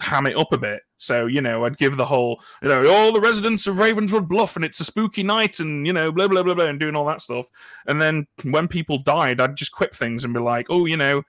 ham 0.00 0.26
it 0.26 0.36
up 0.36 0.52
a 0.52 0.58
bit. 0.58 0.82
So, 0.96 1.26
you 1.26 1.40
know, 1.40 1.64
I'd 1.64 1.78
give 1.78 1.96
the 1.96 2.06
whole, 2.06 2.42
you 2.62 2.68
know, 2.68 2.90
all 2.90 3.12
the 3.12 3.20
residents 3.20 3.66
of 3.66 3.78
Ravenswood 3.78 4.28
Bluff 4.28 4.56
and 4.56 4.64
it's 4.64 4.80
a 4.80 4.84
spooky 4.84 5.22
night 5.22 5.60
and, 5.60 5.86
you 5.86 5.92
know, 5.92 6.12
blah, 6.12 6.28
blah, 6.28 6.42
blah, 6.42 6.54
blah, 6.54 6.66
and 6.66 6.80
doing 6.80 6.96
all 6.96 7.06
that 7.06 7.22
stuff. 7.22 7.46
And 7.86 8.00
then 8.00 8.26
when 8.42 8.68
people 8.68 8.98
died, 8.98 9.40
I'd 9.40 9.56
just 9.56 9.72
quip 9.72 9.94
things 9.94 10.24
and 10.24 10.34
be 10.34 10.40
like, 10.40 10.66
oh, 10.68 10.86
you 10.86 10.96
know, 10.96 11.22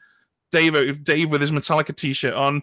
Dave, 0.51 0.75
uh, 0.75 0.93
Dave 1.03 1.31
with 1.31 1.41
his 1.41 1.51
Metallica 1.51 1.95
T-shirt 1.95 2.33
on, 2.33 2.61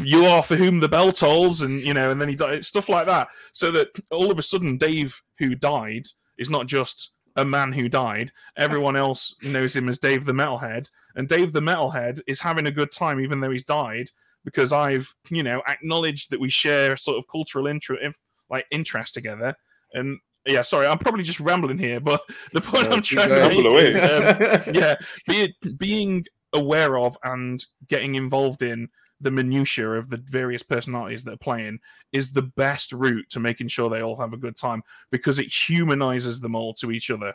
"You 0.00 0.24
are 0.24 0.42
for 0.42 0.56
whom 0.56 0.80
the 0.80 0.88
bell 0.88 1.12
tolls," 1.12 1.60
and 1.60 1.80
you 1.80 1.94
know, 1.94 2.10
and 2.10 2.20
then 2.20 2.28
he 2.28 2.34
died, 2.34 2.66
stuff 2.66 2.88
like 2.88 3.06
that. 3.06 3.28
So 3.52 3.70
that 3.70 3.90
all 4.10 4.32
of 4.32 4.40
a 4.40 4.42
sudden, 4.42 4.76
Dave, 4.76 5.22
who 5.38 5.54
died, 5.54 6.08
is 6.36 6.50
not 6.50 6.66
just 6.66 7.12
a 7.36 7.44
man 7.44 7.72
who 7.72 7.88
died. 7.88 8.32
Everyone 8.56 8.96
else 8.96 9.36
knows 9.40 9.76
him 9.76 9.88
as 9.88 10.00
Dave 10.00 10.24
the 10.24 10.32
Metalhead, 10.32 10.90
and 11.14 11.28
Dave 11.28 11.52
the 11.52 11.60
Metalhead 11.60 12.20
is 12.26 12.40
having 12.40 12.66
a 12.66 12.72
good 12.72 12.90
time 12.90 13.20
even 13.20 13.38
though 13.38 13.50
he's 13.50 13.62
died 13.62 14.10
because 14.48 14.72
I've, 14.72 15.14
you 15.30 15.42
know, 15.42 15.62
acknowledged 15.68 16.30
that 16.30 16.40
we 16.40 16.48
share 16.48 16.96
sort 16.96 17.18
of 17.18 17.28
cultural 17.28 17.66
interest, 17.66 18.18
like 18.50 18.66
interest 18.70 19.14
together, 19.14 19.54
and. 19.92 20.18
Yeah, 20.46 20.62
sorry, 20.62 20.86
I'm 20.86 20.96
probably 20.96 21.24
just 21.24 21.40
rambling 21.40 21.76
here, 21.76 22.00
but 22.00 22.22
the 22.54 22.62
point 22.62 22.88
No, 22.88 22.96
I'm 22.96 23.02
trying 23.02 23.28
to 23.28 23.48
make 23.48 23.66
away. 23.66 23.88
is, 23.88 23.96
um, 23.96 24.74
yeah, 24.74 24.94
be, 25.26 25.54
being 25.76 26.24
aware 26.54 26.96
of 26.96 27.18
and 27.22 27.62
getting 27.86 28.14
involved 28.14 28.62
in 28.62 28.88
the 29.20 29.30
minutiae 29.30 29.90
of 29.90 30.08
the 30.08 30.16
various 30.16 30.62
personalities 30.62 31.24
that 31.24 31.34
are 31.34 31.38
playing 31.38 31.80
is 32.12 32.32
the 32.32 32.42
best 32.42 32.92
route 32.92 33.28
to 33.30 33.40
making 33.40 33.68
sure 33.68 33.90
they 33.90 34.02
all 34.02 34.18
have 34.18 34.32
a 34.32 34.38
good 34.38 34.56
time 34.56 34.82
because 35.10 35.38
it 35.38 35.52
humanizes 35.52 36.40
them 36.40 36.54
all 36.54 36.72
to 36.72 36.92
each 36.92 37.10
other. 37.10 37.34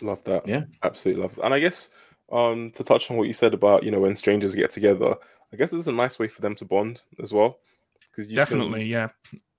Love 0.00 0.22
that. 0.24 0.46
Yeah. 0.46 0.64
absolutely 0.84 1.22
love 1.22 1.34
that. 1.34 1.44
And 1.44 1.54
I 1.54 1.58
guess 1.58 1.90
um, 2.30 2.70
to 2.72 2.84
touch 2.84 3.10
on 3.10 3.16
what 3.16 3.26
you 3.26 3.32
said 3.32 3.54
about 3.54 3.82
you 3.82 3.90
know 3.90 4.00
when 4.00 4.16
strangers 4.16 4.54
get 4.54 4.70
together, 4.70 5.16
I 5.52 5.56
guess 5.56 5.72
it's 5.72 5.86
a 5.86 5.92
nice 5.92 6.18
way 6.18 6.28
for 6.28 6.42
them 6.42 6.54
to 6.56 6.64
bond 6.64 7.02
as 7.20 7.32
well. 7.32 7.58
Because 8.10 8.26
Definitely, 8.28 8.84
yeah. 8.84 9.08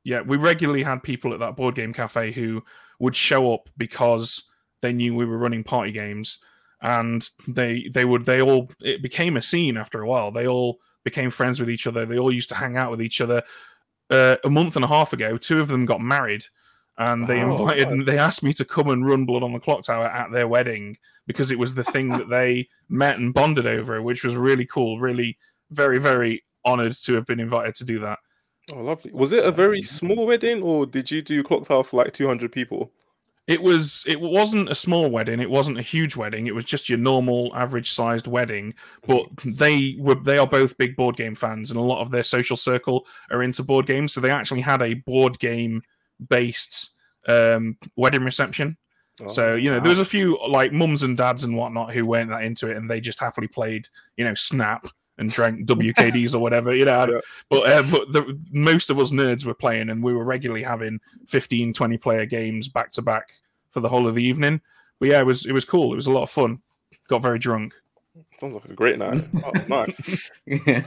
Yeah, 0.04 0.22
we 0.22 0.38
regularly 0.38 0.84
had 0.84 1.04
people 1.04 1.34
at 1.34 1.40
that 1.40 1.56
board 1.56 1.76
game 1.76 1.94
cafe 1.94 2.32
who 2.32 2.64
would 3.00 3.16
show 3.16 3.54
up 3.54 3.70
because 3.78 4.44
they 4.82 4.94
knew 4.94 5.16
we 5.16 5.26
were 5.26 5.38
running 5.38 5.64
party 5.64 5.92
games 5.92 6.40
and 6.82 7.30
they 7.48 7.90
they 7.94 8.06
would 8.06 8.26
they 8.26 8.42
all 8.42 8.70
it 8.82 9.02
became 9.02 9.36
a 9.36 9.42
scene 9.42 9.76
after 9.76 10.02
a 10.02 10.08
while. 10.08 10.32
They 10.32 10.48
all 10.48 10.80
became 11.04 11.30
friends 11.30 11.60
with 11.60 11.70
each 11.70 11.88
other. 11.88 12.06
They 12.06 12.18
all 12.18 12.32
used 12.32 12.50
to 12.50 12.56
hang 12.56 12.78
out 12.78 12.92
with 12.92 13.02
each 13.02 13.20
other. 13.22 13.44
Uh, 14.10 14.38
a 14.44 14.50
month 14.50 14.76
and 14.76 14.86
a 14.86 14.88
half 14.88 15.12
ago, 15.14 15.38
two 15.38 15.60
of 15.60 15.68
them 15.68 15.86
got 15.86 16.00
married 16.00 16.46
and 16.98 17.28
they 17.28 17.44
Wow. 17.44 17.52
invited 17.52 18.06
they 18.06 18.18
asked 18.18 18.44
me 18.44 18.54
to 18.54 18.66
come 18.66 18.90
and 18.90 19.06
run 19.06 19.26
blood 19.26 19.44
on 19.44 19.54
the 19.54 19.60
Clocktower 19.60 20.12
at 20.12 20.32
their 20.32 20.48
wedding 20.48 20.98
because 21.28 21.52
it 21.52 21.60
was 21.60 21.76
the 21.76 21.84
thing 21.84 22.10
that 22.10 22.30
they 22.30 22.68
met 22.90 23.20
and 23.20 23.34
bonded 23.34 23.68
over 23.68 24.02
which 24.02 24.24
was 24.24 24.36
really 24.36 24.66
cool 24.66 25.00
really 25.00 25.38
very 25.72 26.00
very 26.00 26.44
honored 26.66 26.96
to 27.04 27.14
have 27.16 27.26
been 27.26 27.40
invited 27.40 27.76
to 27.76 27.86
do 27.86 28.00
that. 28.00 28.20
Oh, 28.74 28.82
lovely. 28.82 29.12
Was 29.14 29.32
it 29.32 29.46
a 29.46 29.52
very 29.52 29.82
small 29.82 30.26
wedding, 30.26 30.62
or 30.62 30.86
did 30.86 31.10
you 31.10 31.22
do 31.22 31.44
Clocktower 31.44 31.86
for 31.86 31.98
like 32.04 32.14
two 32.14 32.28
hundred 32.28 32.52
people? 32.52 32.92
it 33.48 33.62
was 33.62 34.04
it 34.06 34.20
wasn't 34.20 34.70
a 34.70 34.76
small 34.76 35.10
wedding. 35.10 35.40
It 35.40 35.50
wasn't 35.50 35.80
a 35.80 35.82
huge 35.82 36.18
wedding. 36.18 36.48
It 36.48 36.56
was 36.56 36.66
just 36.66 36.90
your 36.90 36.98
normal 36.98 37.50
average 37.56 37.92
sized 37.92 38.28
wedding. 38.28 38.74
But 39.08 39.28
they 39.46 39.96
were 40.00 40.16
they 40.16 40.38
are 40.38 40.46
both 40.46 40.78
big 40.78 40.98
board 40.98 41.16
game 41.16 41.34
fans 41.34 41.72
and 41.72 41.80
a 41.80 41.84
lot 41.84 42.02
of 42.02 42.12
their 42.12 42.24
social 42.24 42.58
circle 42.58 43.08
are 43.32 43.42
into 43.42 43.64
board 43.64 43.86
games. 43.86 44.12
So 44.12 44.20
they 44.20 44.32
actually 44.32 44.62
had 44.62 44.82
a 44.82 44.96
board 44.96 45.40
game 45.40 45.82
based 46.28 46.94
um 47.28 47.78
wedding 47.96 48.26
reception. 48.26 48.78
So 49.28 49.54
Oh, 49.54 49.56
you 49.56 49.70
know, 49.70 49.78
wow. 49.78 49.84
there 49.84 49.90
was 49.92 50.00
a 50.00 50.06
few 50.06 50.38
like 50.48 50.74
mums 50.74 51.02
and 51.04 51.16
dads 51.16 51.46
and 51.46 51.56
whatnot 51.56 51.94
who 51.94 52.06
weren't 52.06 52.30
that 52.30 52.44
into 52.44 52.70
it, 52.70 52.76
and 52.76 52.92
they 52.92 53.00
just 53.00 53.20
happily 53.20 53.48
played, 53.48 53.88
you 54.18 54.26
know, 54.26 54.34
Snap 54.34 54.88
and 55.18 55.32
drank 55.32 55.66
WKDs 55.66 56.34
or 56.34 56.40
whatever, 56.40 56.76
you 56.76 56.86
know. 56.86 57.06
Yeah. 57.06 57.20
But 57.50 57.68
uh, 57.68 57.84
but 57.92 58.14
the, 58.14 58.40
most 58.52 58.90
of 58.90 59.00
us 59.00 59.12
nerds 59.12 59.46
were 59.46 59.54
playing, 59.54 59.90
and 59.90 60.04
we 60.04 60.14
were 60.14 60.24
regularly 60.24 60.64
having 60.64 61.00
15, 61.28 61.74
20 61.74 61.98
player 61.98 62.26
games 62.26 62.68
back 62.68 62.92
to 62.92 63.02
back 63.02 63.32
for 63.72 63.80
the 63.80 63.90
whole 63.90 64.08
of 64.08 64.16
the 64.16 64.24
evening. 64.24 64.62
But 65.00 65.10
yeah, 65.10 65.20
it 65.20 65.26
was 65.26 65.46
it 65.46 65.54
was 65.54 65.66
cool. 65.66 65.94
It 65.94 65.98
was 65.98 66.08
a 66.08 66.12
lot 66.12 66.24
of 66.24 66.30
fun. 66.30 66.60
Got 67.08 67.22
very 67.22 67.40
drunk. 67.40 67.74
Sounds 68.40 68.54
like 68.54 68.66
a 68.66 68.74
great 68.74 68.98
night. 68.98 69.24
Oh, 69.44 69.52
nice. 69.68 70.32
yeah. 70.46 70.84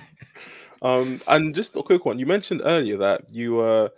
Um, 0.82 1.20
and 1.26 1.54
just 1.54 1.76
a 1.76 1.82
quick 1.82 2.04
one. 2.04 2.18
You 2.18 2.26
mentioned 2.26 2.62
earlier 2.64 2.96
that 2.98 3.30
you 3.30 3.60
uh 3.60 3.88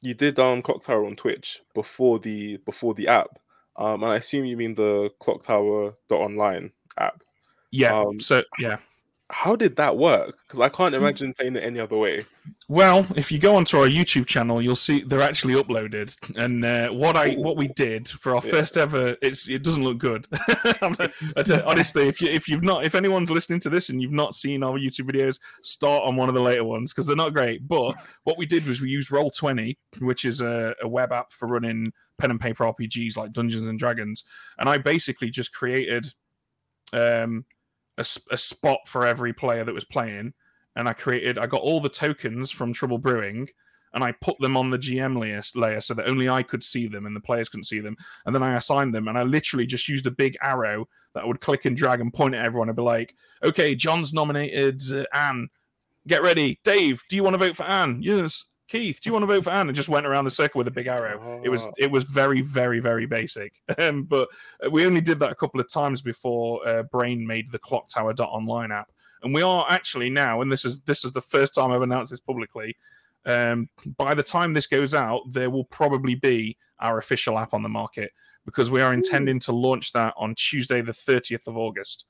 you 0.00 0.14
did 0.14 0.38
um 0.38 0.62
Clocktower 0.62 1.06
on 1.06 1.16
Twitch 1.16 1.60
before 1.74 2.18
the 2.18 2.58
before 2.58 2.94
the 2.94 3.08
app. 3.08 3.38
Um, 3.76 4.02
and 4.02 4.12
I 4.12 4.16
assume 4.16 4.44
you 4.44 4.56
mean 4.56 4.74
the 4.74 5.10
Clocktower 5.20 5.94
online 6.10 6.72
app. 6.98 7.22
Yeah. 7.70 7.98
Um, 7.98 8.20
so 8.20 8.42
yeah. 8.58 8.78
How 9.32 9.54
did 9.54 9.76
that 9.76 9.96
work? 9.96 10.38
Because 10.46 10.58
I 10.60 10.68
can't 10.68 10.94
imagine 10.94 11.32
playing 11.34 11.54
it 11.56 11.62
any 11.62 11.78
other 11.78 11.96
way. 11.96 12.24
Well, 12.68 13.06
if 13.16 13.30
you 13.30 13.38
go 13.38 13.54
onto 13.56 13.78
our 13.78 13.86
YouTube 13.86 14.26
channel, 14.26 14.60
you'll 14.60 14.74
see 14.74 15.02
they're 15.02 15.22
actually 15.22 15.54
uploaded. 15.54 16.16
And 16.36 16.64
uh, 16.64 16.88
what 16.90 17.16
I 17.16 17.34
what 17.34 17.56
we 17.56 17.68
did 17.68 18.08
for 18.08 18.34
our 18.34 18.42
Yeah. 18.44 18.50
first 18.50 18.76
ever, 18.76 19.16
it's 19.22 19.48
it 19.48 19.62
doesn't 19.62 19.84
look 19.84 19.98
good. 19.98 20.26
Honestly, 20.82 22.08
if 22.08 22.20
you 22.20 22.28
if 22.28 22.48
you've 22.48 22.62
not 22.62 22.84
if 22.84 22.94
anyone's 22.94 23.30
listening 23.30 23.60
to 23.60 23.70
this 23.70 23.88
and 23.88 24.02
you've 24.02 24.12
not 24.12 24.34
seen 24.34 24.62
our 24.62 24.78
YouTube 24.78 25.10
videos, 25.10 25.38
start 25.62 26.04
on 26.06 26.16
one 26.16 26.28
of 26.28 26.34
the 26.34 26.40
later 26.42 26.64
ones 26.64 26.92
because 26.92 27.06
they're 27.06 27.16
not 27.16 27.32
great. 27.34 27.66
But 27.66 27.94
what 28.24 28.38
we 28.38 28.46
did 28.46 28.66
was 28.66 28.80
we 28.80 28.88
used 28.90 29.10
Roll 29.10 29.30
Twenty, 29.30 29.78
which 30.00 30.24
is 30.24 30.40
a, 30.40 30.74
a 30.82 30.88
web 30.88 31.12
app 31.12 31.32
for 31.32 31.46
running 31.46 31.92
pen 32.18 32.30
and 32.30 32.40
paper 32.40 32.64
RPGs 32.64 33.16
like 33.16 33.32
Dungeons 33.32 33.66
and 33.66 33.78
Dragons, 33.78 34.24
and 34.58 34.68
I 34.68 34.78
basically 34.78 35.30
just 35.30 35.54
created 35.54 36.12
um 36.92 37.44
a, 37.98 38.06
a 38.30 38.38
spot 38.38 38.80
for 38.86 39.06
every 39.06 39.32
player 39.32 39.64
that 39.64 39.74
was 39.74 39.84
playing 39.84 40.32
and 40.76 40.88
I 40.88 40.92
created 40.92 41.38
I 41.38 41.46
got 41.46 41.62
all 41.62 41.80
the 41.80 41.88
tokens 41.88 42.50
from 42.50 42.72
Trouble 42.72 42.98
Brewing 42.98 43.48
and 43.92 44.04
I 44.04 44.12
put 44.12 44.38
them 44.38 44.56
on 44.56 44.70
the 44.70 44.78
GM 44.78 45.18
layer 45.54 45.80
so 45.80 45.94
that 45.94 46.06
only 46.06 46.28
I 46.28 46.42
could 46.42 46.62
see 46.62 46.86
them 46.86 47.06
and 47.06 47.16
the 47.16 47.20
players 47.20 47.48
couldn't 47.48 47.64
see 47.64 47.80
them. 47.80 47.96
And 48.24 48.34
then 48.34 48.42
I 48.42 48.56
assigned 48.56 48.94
them 48.94 49.08
and 49.08 49.18
I 49.18 49.24
literally 49.24 49.66
just 49.66 49.88
used 49.88 50.06
a 50.06 50.12
big 50.12 50.36
arrow 50.42 50.88
that 51.14 51.24
I 51.24 51.26
would 51.26 51.40
click 51.40 51.64
and 51.64 51.76
drag 51.76 52.00
and 52.00 52.14
point 52.14 52.34
at 52.34 52.44
everyone 52.44 52.68
and 52.68 52.76
be 52.76 52.82
like, 52.82 53.14
okay, 53.42 53.74
John's 53.74 54.12
nominated 54.12 54.80
uh, 54.92 55.04
Anne. 55.12 55.48
Get 56.06 56.22
ready. 56.22 56.60
Dave, 56.64 57.02
do 57.08 57.16
you 57.16 57.24
want 57.24 57.34
to 57.34 57.38
vote 57.38 57.56
for 57.56 57.64
Anne? 57.64 58.00
Yes. 58.00 58.44
Keith, 58.70 59.00
do 59.00 59.08
you 59.08 59.12
want 59.12 59.24
to 59.24 59.26
vote 59.26 59.42
for 59.44 59.50
Anne? 59.50 59.68
And 59.68 59.74
just 59.74 59.88
went 59.88 60.06
around 60.06 60.24
the 60.26 60.30
circle 60.30 60.58
with 60.58 60.68
a 60.68 60.70
big 60.70 60.86
arrow. 60.86 61.40
It 61.42 61.48
was 61.48 61.66
Ah. 61.66 61.72
it 61.76 61.90
was 61.90 62.04
very 62.04 62.40
very 62.40 62.78
very 62.80 63.04
basic. 63.04 63.60
Um, 63.78 64.04
but 64.04 64.28
we 64.70 64.86
only 64.86 65.00
did 65.00 65.18
that 65.18 65.32
a 65.32 65.34
couple 65.34 65.60
of 65.60 65.68
times 65.68 66.02
before 66.02 66.66
uh, 66.66 66.82
Brain 66.84 67.26
made 67.26 67.50
the 67.50 67.58
Clocktower 67.58 68.18
online 68.20 68.70
app, 68.70 68.90
and 69.22 69.34
we 69.34 69.42
are 69.42 69.66
actually 69.68 70.08
now, 70.08 70.40
and 70.40 70.50
this 70.52 70.64
is 70.64 70.80
this 70.82 71.04
is 71.04 71.12
the 71.12 71.20
first 71.20 71.54
time 71.54 71.72
I've 71.72 71.82
announced 71.82 72.10
this 72.12 72.20
publicly. 72.20 72.76
Um, 73.26 73.68
by 73.98 74.14
the 74.14 74.22
time 74.22 74.54
this 74.54 74.66
goes 74.66 74.94
out, 74.94 75.22
there 75.32 75.50
will 75.50 75.64
probably 75.64 76.14
be 76.14 76.56
our 76.78 76.96
official 76.98 77.38
app 77.38 77.52
on 77.52 77.62
the 77.62 77.68
market 77.68 78.12
because 78.46 78.70
we 78.70 78.80
are 78.80 78.94
intending 78.94 79.38
to 79.40 79.52
launch 79.52 79.92
that 79.92 80.14
on 80.16 80.34
Tuesday, 80.36 80.80
the 80.80 80.92
30th 80.92 81.46
of 81.46 81.58
August 81.58 82.06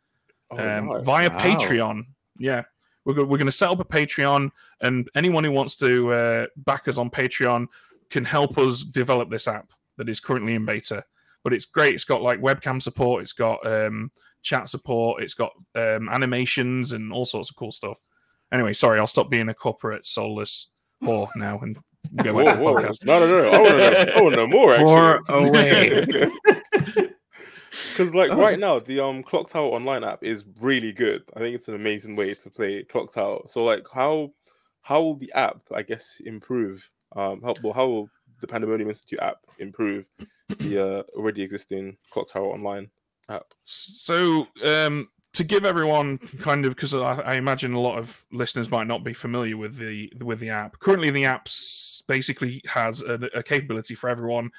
Oh, 0.52 0.58
um, 0.58 1.02
via 1.04 1.28
Wow. 1.30 1.38
Patreon. 1.38 2.02
Yeah, 2.38 2.62
we're 3.04 3.14
go- 3.14 3.24
we're 3.24 3.38
going 3.38 3.46
to 3.46 3.52
set 3.52 3.70
up 3.70 3.80
a 3.80 3.84
Patreon, 3.84 4.50
and 4.80 5.08
anyone 5.14 5.44
who 5.44 5.52
wants 5.52 5.74
to 5.76 6.12
uh, 6.12 6.46
back 6.56 6.88
us 6.88 6.98
on 6.98 7.10
Patreon 7.10 7.66
can 8.10 8.24
help 8.24 8.58
us 8.58 8.82
develop 8.82 9.30
this 9.30 9.46
app 9.48 9.70
that 9.98 10.08
is 10.08 10.20
currently 10.20 10.54
in 10.54 10.64
beta. 10.64 11.04
But 11.42 11.52
it's 11.54 11.64
great. 11.64 11.94
It's 11.94 12.04
got 12.04 12.22
like 12.22 12.40
webcam 12.40 12.82
support. 12.82 13.22
It's 13.22 13.32
got 13.32 13.64
um, 13.66 14.10
chat 14.42 14.68
support. 14.68 15.22
It's 15.22 15.34
got 15.34 15.52
um, 15.74 16.08
animations 16.08 16.92
and 16.92 17.12
all 17.12 17.24
sorts 17.24 17.50
of 17.50 17.56
cool 17.56 17.72
stuff. 17.72 17.98
Anyway, 18.52 18.72
sorry, 18.72 18.98
I'll 18.98 19.06
stop 19.06 19.30
being 19.30 19.48
a 19.48 19.54
corporate 19.54 20.04
soulless 20.04 20.68
whore 21.02 21.28
now 21.36 21.58
and 21.60 21.78
go 22.22 22.34
Whoa, 22.34 22.44
back 22.44 22.54
to 22.54 22.58
the 22.58 22.64
whoa. 22.64 22.74
podcast. 22.74 23.04
No, 23.06 23.20
no, 23.20 23.26
no. 23.28 23.48
I 23.50 23.58
want 23.58 23.70
to 23.70 23.76
know, 23.78 24.12
I 24.16 24.22
wanna 24.22 24.36
know 24.36 24.46
more, 24.46 24.76
Pour 24.76 25.16
actually. 25.16 25.48
away. 25.48 26.30
Because, 27.70 28.14
like, 28.14 28.30
Oh. 28.30 28.36
right 28.40 28.58
now, 28.58 28.78
the 28.80 29.00
um 29.00 29.22
Clocktower 29.22 29.70
online 29.72 30.04
app 30.04 30.22
is 30.24 30.44
really 30.60 30.92
good. 30.92 31.22
I 31.36 31.40
think 31.40 31.54
it's 31.54 31.68
an 31.68 31.74
amazing 31.74 32.16
way 32.16 32.34
to 32.34 32.50
play 32.50 32.82
Clocktower. 32.84 33.48
So, 33.50 33.64
like, 33.64 33.86
how 33.92 34.32
how 34.82 35.02
will 35.02 35.16
the 35.16 35.32
app, 35.34 35.60
I 35.72 35.82
guess, 35.82 36.20
improve? 36.24 36.88
Um, 37.14 37.42
how, 37.42 37.54
well, 37.62 37.72
how 37.72 37.86
will 37.86 38.10
the 38.40 38.46
Pandemonium 38.46 38.88
Institute 38.88 39.20
app 39.20 39.38
improve 39.58 40.06
the 40.58 40.78
uh, 40.78 41.02
already 41.16 41.42
existing 41.42 41.96
Clocktower 42.12 42.52
online 42.54 42.90
app? 43.28 43.52
So, 43.66 44.46
um, 44.64 45.08
to 45.32 45.44
give 45.44 45.64
everyone 45.64 46.18
kind 46.40 46.66
of 46.66 46.74
because 46.74 46.92
I, 46.92 47.20
I 47.20 47.34
imagine 47.34 47.72
a 47.74 47.80
lot 47.80 47.98
of 47.98 48.24
listeners 48.32 48.68
might 48.70 48.88
not 48.88 49.04
be 49.04 49.12
familiar 49.12 49.56
with 49.56 49.76
the 49.76 50.12
with 50.20 50.40
the 50.40 50.50
app. 50.50 50.78
Currently, 50.80 51.10
the 51.10 51.24
app 51.26 51.48
basically 52.08 52.62
has 52.66 53.02
a, 53.02 53.14
a 53.34 53.42
capability 53.42 53.94
for 53.94 54.08
everyone 54.08 54.50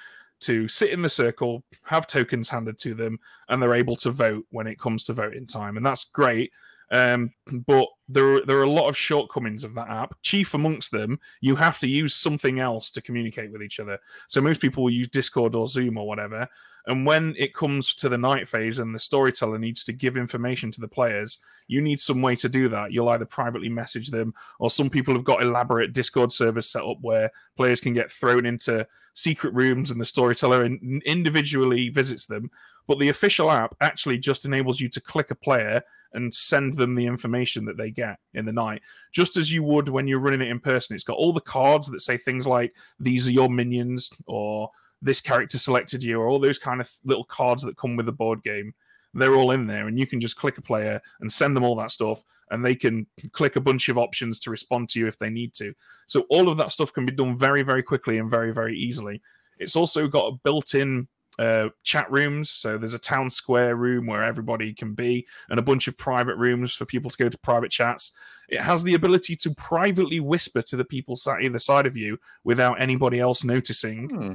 to 0.41 0.67
sit 0.67 0.91
in 0.91 1.01
the 1.01 1.09
circle, 1.09 1.63
have 1.83 2.07
tokens 2.07 2.49
handed 2.49 2.77
to 2.79 2.93
them, 2.93 3.19
and 3.49 3.61
they're 3.61 3.73
able 3.73 3.95
to 3.97 4.11
vote 4.11 4.45
when 4.51 4.67
it 4.67 4.79
comes 4.79 5.03
to 5.05 5.13
voting 5.13 5.45
time, 5.45 5.77
and 5.77 5.85
that's 5.85 6.05
great. 6.05 6.51
Um, 6.91 7.31
but 7.67 7.87
there, 8.09 8.41
there 8.45 8.57
are 8.57 8.63
a 8.63 8.69
lot 8.69 8.89
of 8.89 8.97
shortcomings 8.97 9.63
of 9.63 9.73
that 9.75 9.89
app. 9.89 10.13
Chief 10.23 10.53
amongst 10.53 10.91
them, 10.91 11.19
you 11.39 11.55
have 11.55 11.79
to 11.79 11.87
use 11.87 12.13
something 12.13 12.59
else 12.59 12.91
to 12.91 13.01
communicate 13.01 13.51
with 13.51 13.63
each 13.63 13.79
other. 13.79 13.97
So 14.27 14.41
most 14.41 14.59
people 14.59 14.83
will 14.83 14.91
use 14.91 15.07
Discord 15.07 15.55
or 15.55 15.67
Zoom 15.67 15.97
or 15.97 16.05
whatever. 16.05 16.49
And 16.87 17.05
when 17.05 17.35
it 17.37 17.53
comes 17.53 17.93
to 17.95 18.09
the 18.09 18.17
night 18.17 18.47
phase 18.47 18.79
and 18.79 18.93
the 18.93 18.99
storyteller 18.99 19.59
needs 19.59 19.83
to 19.83 19.93
give 19.93 20.17
information 20.17 20.71
to 20.71 20.81
the 20.81 20.87
players, 20.87 21.37
you 21.67 21.81
need 21.81 21.99
some 21.99 22.21
way 22.21 22.35
to 22.37 22.49
do 22.49 22.67
that. 22.69 22.91
You'll 22.91 23.09
either 23.09 23.25
privately 23.25 23.69
message 23.69 24.09
them, 24.09 24.33
or 24.59 24.71
some 24.71 24.89
people 24.89 25.13
have 25.13 25.23
got 25.23 25.43
elaborate 25.43 25.93
Discord 25.93 26.31
servers 26.31 26.67
set 26.67 26.83
up 26.83 26.97
where 27.01 27.31
players 27.55 27.81
can 27.81 27.93
get 27.93 28.11
thrown 28.11 28.45
into 28.45 28.87
secret 29.13 29.53
rooms 29.53 29.91
and 29.91 30.01
the 30.01 30.05
storyteller 30.05 30.65
in- 30.65 31.01
individually 31.05 31.89
visits 31.89 32.25
them. 32.25 32.49
But 32.87 32.99
the 32.99 33.09
official 33.09 33.51
app 33.51 33.75
actually 33.79 34.17
just 34.17 34.45
enables 34.45 34.79
you 34.79 34.89
to 34.89 35.01
click 35.01 35.31
a 35.31 35.35
player 35.35 35.83
and 36.13 36.33
send 36.33 36.73
them 36.73 36.95
the 36.95 37.05
information 37.05 37.63
that 37.65 37.77
they 37.77 37.89
get 37.89 38.17
in 38.33 38.45
the 38.45 38.51
night, 38.51 38.81
just 39.13 39.37
as 39.37 39.53
you 39.53 39.63
would 39.63 39.87
when 39.87 40.07
you're 40.07 40.19
running 40.19 40.41
it 40.41 40.49
in 40.49 40.59
person. 40.59 40.95
It's 40.95 41.05
got 41.05 41.15
all 41.15 41.31
the 41.31 41.39
cards 41.39 41.87
that 41.89 42.01
say 42.01 42.17
things 42.17 42.45
like, 42.45 42.73
these 42.99 43.27
are 43.27 43.31
your 43.31 43.49
minions, 43.49 44.11
or 44.25 44.69
this 45.01 45.21
character 45.21 45.57
selected 45.57 46.03
you, 46.03 46.19
or 46.19 46.27
all 46.27 46.39
those 46.39 46.59
kind 46.59 46.81
of 46.81 46.91
little 47.03 47.23
cards 47.23 47.63
that 47.63 47.77
come 47.77 47.95
with 47.95 48.05
the 48.05 48.11
board 48.11 48.43
game. 48.43 48.73
They're 49.13 49.35
all 49.35 49.51
in 49.51 49.67
there, 49.67 49.87
and 49.87 49.99
you 49.99 50.07
can 50.07 50.21
just 50.21 50.37
click 50.37 50.57
a 50.57 50.61
player 50.61 51.01
and 51.19 51.31
send 51.31 51.55
them 51.55 51.65
all 51.65 51.75
that 51.77 51.91
stuff, 51.91 52.23
and 52.49 52.63
they 52.63 52.75
can 52.75 53.07
click 53.33 53.57
a 53.57 53.61
bunch 53.61 53.89
of 53.89 53.97
options 53.97 54.39
to 54.39 54.49
respond 54.49 54.87
to 54.89 54.99
you 54.99 55.07
if 55.07 55.19
they 55.19 55.29
need 55.29 55.53
to. 55.55 55.73
So 56.07 56.25
all 56.29 56.49
of 56.49 56.57
that 56.57 56.71
stuff 56.71 56.93
can 56.93 57.05
be 57.05 57.11
done 57.11 57.37
very, 57.37 57.61
very 57.61 57.83
quickly 57.83 58.19
and 58.19 58.31
very, 58.31 58.53
very 58.53 58.77
easily. 58.77 59.21
It's 59.59 59.75
also 59.75 60.07
got 60.07 60.27
a 60.27 60.37
built-in 60.43 61.07
uh, 61.39 61.69
chat 61.83 62.09
rooms. 62.11 62.49
So 62.49 62.77
there's 62.77 62.93
a 62.93 62.99
town 62.99 63.29
square 63.29 63.75
room 63.75 64.05
where 64.05 64.23
everybody 64.23 64.73
can 64.73 64.93
be, 64.93 65.27
and 65.49 65.59
a 65.59 65.63
bunch 65.63 65.87
of 65.87 65.97
private 65.97 66.35
rooms 66.37 66.73
for 66.73 66.85
people 66.85 67.11
to 67.11 67.17
go 67.17 67.29
to 67.29 67.37
private 67.37 67.71
chats. 67.71 68.11
It 68.47 68.61
has 68.61 68.83
the 68.83 68.93
ability 68.93 69.35
to 69.37 69.55
privately 69.55 70.19
whisper 70.19 70.61
to 70.61 70.77
the 70.77 70.85
people 70.85 71.15
sat 71.15 71.41
either 71.41 71.59
side 71.59 71.85
of 71.85 71.97
you 71.97 72.17
without 72.43 72.81
anybody 72.81 73.19
else 73.19 73.43
noticing. 73.43 74.09
Hmm. 74.09 74.33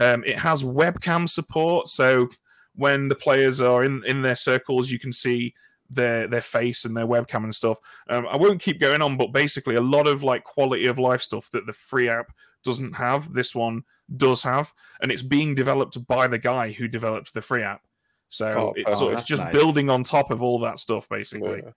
Um, 0.00 0.24
it 0.24 0.38
has 0.38 0.62
webcam 0.62 1.28
support, 1.28 1.88
so 1.88 2.28
when 2.74 3.08
the 3.08 3.14
players 3.14 3.60
are 3.60 3.84
in 3.84 4.04
in 4.04 4.22
their 4.22 4.36
circles, 4.36 4.90
you 4.90 4.98
can 4.98 5.12
see 5.12 5.54
their 5.88 6.26
their 6.26 6.42
face 6.42 6.84
and 6.84 6.96
their 6.96 7.06
webcam 7.06 7.44
and 7.44 7.54
stuff. 7.54 7.78
Um, 8.08 8.26
I 8.26 8.36
won't 8.36 8.60
keep 8.60 8.80
going 8.80 9.02
on, 9.02 9.16
but 9.16 9.32
basically, 9.32 9.76
a 9.76 9.80
lot 9.80 10.06
of 10.06 10.22
like 10.22 10.44
quality 10.44 10.86
of 10.86 10.98
life 10.98 11.22
stuff 11.22 11.50
that 11.52 11.66
the 11.66 11.72
free 11.72 12.08
app 12.08 12.32
doesn't 12.64 12.94
have, 12.94 13.32
this 13.32 13.54
one 13.54 13.82
does 14.16 14.42
have, 14.42 14.72
and 15.00 15.10
it's 15.12 15.22
being 15.22 15.54
developed 15.54 16.04
by 16.06 16.26
the 16.26 16.38
guy 16.38 16.72
who 16.72 16.88
developed 16.88 17.32
the 17.32 17.40
free 17.40 17.62
app. 17.62 17.82
So 18.28 18.48
Oh, 18.48 18.72
it's, 18.76 19.00
oh, 19.00 19.10
it's 19.10 19.24
just 19.24 19.42
nice. 19.42 19.52
building 19.52 19.88
on 19.88 20.02
top 20.02 20.30
of 20.30 20.42
all 20.42 20.58
that 20.60 20.78
stuff, 20.80 21.08
basically. 21.08 21.62
Yeah. 21.64 21.70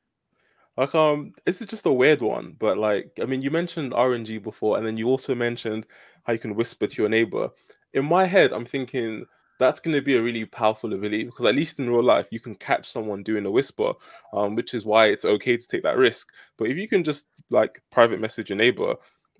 Like 0.78 0.96
um, 0.96 1.34
this 1.46 1.62
is 1.62 1.68
just 1.68 1.86
a 1.86 1.92
weird 1.92 2.22
one, 2.22 2.56
but 2.58 2.78
like 2.78 3.12
I 3.22 3.26
mean, 3.26 3.42
you 3.42 3.52
mentioned 3.52 3.92
RNG 3.92 4.42
before, 4.42 4.78
and 4.78 4.86
then 4.86 4.98
you 4.98 5.08
also 5.08 5.36
mentioned 5.36 5.86
how 6.24 6.34
you 6.34 6.40
can 6.40 6.56
whisper 6.56 6.88
to 6.88 7.02
your 7.02 7.10
neighbor. 7.10 7.50
In 7.94 8.06
my 8.06 8.26
head, 8.26 8.54
I'm 8.54 8.66
thinking 8.66 9.26
that's 9.60 9.80
going 9.80 9.96
to 9.96 10.02
be 10.02 10.16
a 10.16 10.22
really 10.22 10.46
powerful 10.46 10.94
ability 10.94 11.26
because 11.26 11.46
at 11.46 11.56
least 11.56 11.80
in 11.80 11.90
real 11.90 12.04
life, 12.04 12.28
you 12.32 12.40
can 12.40 12.56
catch 12.56 12.90
someone 12.90 13.24
doing 13.24 13.46
a 13.46 13.52
whisper, 13.52 13.94
um, 14.34 14.56
which 14.56 14.74
is 14.74 14.86
why 14.86 15.08
it's 15.08 15.26
okay 15.26 15.58
to 15.58 15.68
take 15.68 15.84
that 15.84 15.98
risk. 15.98 16.32
But 16.58 16.70
if 16.70 16.78
you 16.78 16.88
can 16.88 17.04
just 17.04 17.28
like 17.50 17.82
private 17.92 18.22
message 18.22 18.50
your 18.50 18.58
neighbor, 18.58 18.96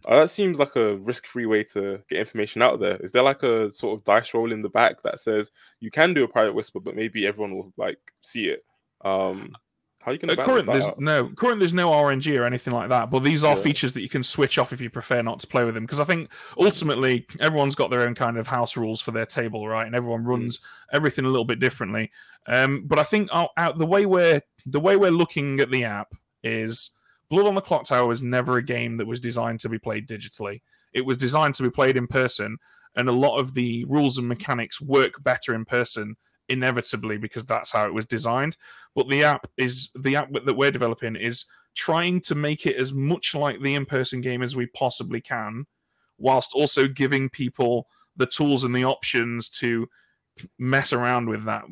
uh, 0.06 0.20
that 0.22 0.30
seems 0.30 0.60
like 0.60 0.76
a 0.76 0.98
risk-free 0.98 1.46
way 1.46 1.64
to 1.64 2.02
get 2.10 2.20
information 2.20 2.62
out 2.62 2.80
there. 2.80 2.98
Is 2.98 3.12
there 3.12 3.24
like 3.24 3.44
a 3.44 3.72
sort 3.72 3.98
of 3.98 4.06
dice 4.06 4.34
roll 4.34 4.52
in 4.52 4.62
the 4.62 4.70
back 4.70 5.02
that 5.04 5.20
says 5.20 5.52
you 5.80 5.92
can 5.92 6.14
do 6.14 6.24
a 6.24 6.28
private 6.28 6.54
whisper, 6.54 6.80
but 6.80 6.96
maybe 6.96 7.28
everyone 7.28 7.56
will 7.56 7.74
like 7.78 8.00
see 8.22 8.48
it? 8.48 8.66
Um, 9.04 9.54
how 10.02 10.12
you 10.14 10.18
can 10.20 10.30
Uh, 10.30 10.36
balance 10.36 10.50
current, 10.52 10.66
that 10.68 10.74
there's 10.74 10.88
out? 10.88 11.00
no 11.00 11.30
current. 11.30 11.60
There's 11.60 11.74
no 11.74 11.92
RNG 11.92 12.38
or 12.38 12.46
anything 12.46 12.74
like 12.74 12.90
that. 12.90 13.12
But 13.12 13.20
these 13.24 13.44
are 13.44 13.56
Yeah. 13.58 13.64
features 13.64 13.94
that 13.94 14.02
you 14.02 14.10
can 14.10 14.24
switch 14.24 14.58
off 14.58 14.72
if 14.72 14.80
you 14.80 14.90
prefer 14.90 15.22
not 15.22 15.40
to 15.42 15.48
play 15.48 15.64
with 15.66 15.74
them. 15.76 15.86
Because 15.86 16.00
I 16.00 16.06
think 16.06 16.30
ultimately 16.58 17.28
everyone's 17.40 17.76
got 17.76 17.90
their 17.90 18.02
own 18.02 18.16
kind 18.16 18.38
of 18.38 18.48
house 18.48 18.78
rules 18.78 19.02
for 19.02 19.12
their 19.12 19.26
table, 19.26 19.68
right? 19.68 19.86
And 19.86 19.96
everyone 19.96 20.24
runs 20.24 20.62
everything 20.94 21.26
a 21.26 21.28
little 21.28 21.46
bit 21.46 21.60
differently. 21.60 22.12
Um, 22.48 22.84
but 22.88 22.98
I 22.98 23.04
think 23.04 23.30
out, 23.34 23.50
out 23.58 23.78
the 23.78 23.86
way 23.86 24.06
we're 24.06 24.42
the 24.66 24.80
way 24.80 24.96
we're 24.96 25.12
looking 25.12 25.60
at 25.60 25.72
the 25.72 25.84
app 25.84 26.14
is 26.44 26.92
Blood 27.30 27.46
on 27.46 27.56
the 27.56 27.62
Clocktower 27.62 28.08
was 28.08 28.22
never 28.22 28.58
a 28.58 28.64
game 28.64 28.98
that 28.98 29.06
was 29.08 29.20
designed 29.20 29.60
to 29.60 29.70
be 29.70 29.78
played 29.78 30.08
digitally. 30.08 30.62
It 30.94 31.06
was 31.06 31.18
designed 31.18 31.56
to 31.56 31.64
be 31.64 31.70
played 31.70 31.96
in 31.98 32.08
person, 32.08 32.58
and 32.96 33.08
a 33.08 33.12
lot 33.12 33.38
of 33.38 33.54
the 33.54 33.86
rules 33.86 34.18
and 34.18 34.28
mechanics 34.28 34.82
work 34.82 35.24
better 35.24 35.54
in 35.54 35.66
person 35.66 36.16
inevitably 36.50 37.18
because 37.18 37.46
that's 37.46 37.72
how 37.72 37.86
it 37.86 37.94
was 37.94 38.06
designed. 38.06 38.58
But 38.96 39.10
the 39.10 39.24
app 39.24 39.48
is 39.58 39.90
the 39.96 40.16
app 40.16 40.32
that 40.34 40.58
we're 40.58 40.72
developing 40.72 41.16
is 41.16 41.46
trying 41.76 42.20
to 42.22 42.36
make 42.36 42.66
it 42.66 42.76
as 42.76 42.94
much 42.94 43.36
like 43.36 43.62
the 43.62 43.76
in-person 43.76 44.22
game 44.22 44.42
as 44.42 44.56
we 44.56 44.66
possibly 44.68 45.22
can, 45.22 45.66
whilst 46.18 46.52
also 46.54 46.88
giving 46.88 47.30
people 47.30 47.88
the 48.16 48.26
tools 48.26 48.64
and 48.64 48.76
the 48.76 48.84
options 48.84 49.48
to 49.48 49.88
mess 50.58 50.94
around 50.94 51.28
with 51.28 51.44
that, 51.44 51.64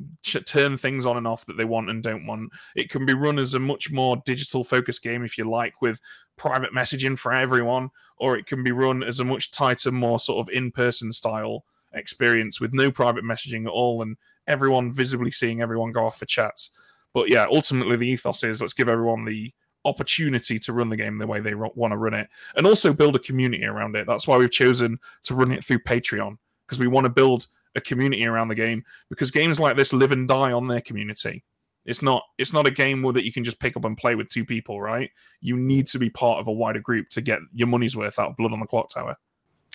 turn 0.45 0.77
things 0.77 1.05
on 1.05 1.17
and 1.17 1.27
off 1.27 1.45
that 1.45 1.57
they 1.57 1.63
want 1.63 1.89
and 1.89 2.03
don't 2.03 2.25
want. 2.25 2.51
It 2.75 2.89
can 2.89 3.05
be 3.05 3.13
run 3.13 3.39
as 3.39 3.53
a 3.53 3.59
much 3.59 3.91
more 3.91 4.21
digital 4.25 4.63
focused 4.63 5.03
game, 5.03 5.23
if 5.23 5.37
you 5.37 5.49
like, 5.49 5.81
with 5.81 5.99
private 6.37 6.73
messaging 6.73 7.17
for 7.17 7.33
everyone, 7.33 7.89
or 8.17 8.37
it 8.37 8.45
can 8.45 8.63
be 8.63 8.71
run 8.71 9.03
as 9.03 9.19
a 9.19 9.25
much 9.25 9.51
tighter, 9.51 9.91
more 9.91 10.19
sort 10.19 10.39
of 10.39 10.53
in 10.53 10.71
person 10.71 11.13
style 11.13 11.63
experience 11.93 12.59
with 12.59 12.73
no 12.73 12.91
private 12.91 13.23
messaging 13.23 13.65
at 13.65 13.71
all 13.71 14.01
and 14.01 14.17
everyone 14.47 14.91
visibly 14.91 15.31
seeing 15.31 15.61
everyone 15.61 15.91
go 15.91 16.05
off 16.05 16.19
for 16.19 16.25
chats. 16.25 16.71
But 17.13 17.29
yeah, 17.29 17.47
ultimately 17.51 17.95
the 17.95 18.07
ethos 18.07 18.43
is 18.43 18.61
let's 18.61 18.73
give 18.73 18.89
everyone 18.89 19.25
the 19.25 19.53
opportunity 19.85 20.59
to 20.59 20.73
run 20.73 20.89
the 20.89 20.97
game 20.97 21.17
the 21.17 21.25
way 21.25 21.39
they 21.39 21.55
want 21.55 21.91
to 21.91 21.97
run 21.97 22.13
it 22.13 22.27
and 22.55 22.67
also 22.67 22.93
build 22.93 23.15
a 23.15 23.19
community 23.19 23.65
around 23.65 23.95
it. 23.95 24.05
That's 24.05 24.27
why 24.27 24.37
we've 24.37 24.51
chosen 24.51 24.99
to 25.23 25.35
run 25.35 25.51
it 25.51 25.63
through 25.63 25.79
Patreon 25.79 26.37
because 26.67 26.79
we 26.79 26.87
want 26.87 27.05
to 27.05 27.09
build 27.09 27.47
a 27.75 27.81
community 27.81 28.27
around 28.27 28.49
the 28.49 28.55
game 28.55 28.83
because 29.09 29.31
games 29.31 29.59
like 29.59 29.77
this 29.77 29.93
live 29.93 30.11
and 30.11 30.27
die 30.27 30.51
on 30.51 30.67
their 30.67 30.81
community. 30.81 31.43
It's 31.85 32.01
not 32.01 32.21
it's 32.37 32.51
not 32.51 32.67
a 32.67 32.71
game 32.71 33.01
where 33.01 33.13
that 33.13 33.23
you 33.23 33.31
can 33.31 33.45
just 33.45 33.59
pick 33.59 33.77
up 33.77 33.85
and 33.85 33.97
play 33.97 34.15
with 34.15 34.27
two 34.27 34.43
people, 34.43 34.81
right? 34.81 35.09
You 35.39 35.55
need 35.55 35.87
to 35.87 35.99
be 35.99 36.09
part 36.09 36.39
of 36.39 36.47
a 36.47 36.51
wider 36.51 36.81
group 36.81 37.07
to 37.09 37.21
get 37.21 37.39
your 37.53 37.67
money's 37.67 37.95
worth 37.95 38.19
out 38.19 38.31
of 38.31 38.37
Blood 38.37 38.51
on 38.51 38.59
the 38.59 38.67
Clocktower. 38.67 39.15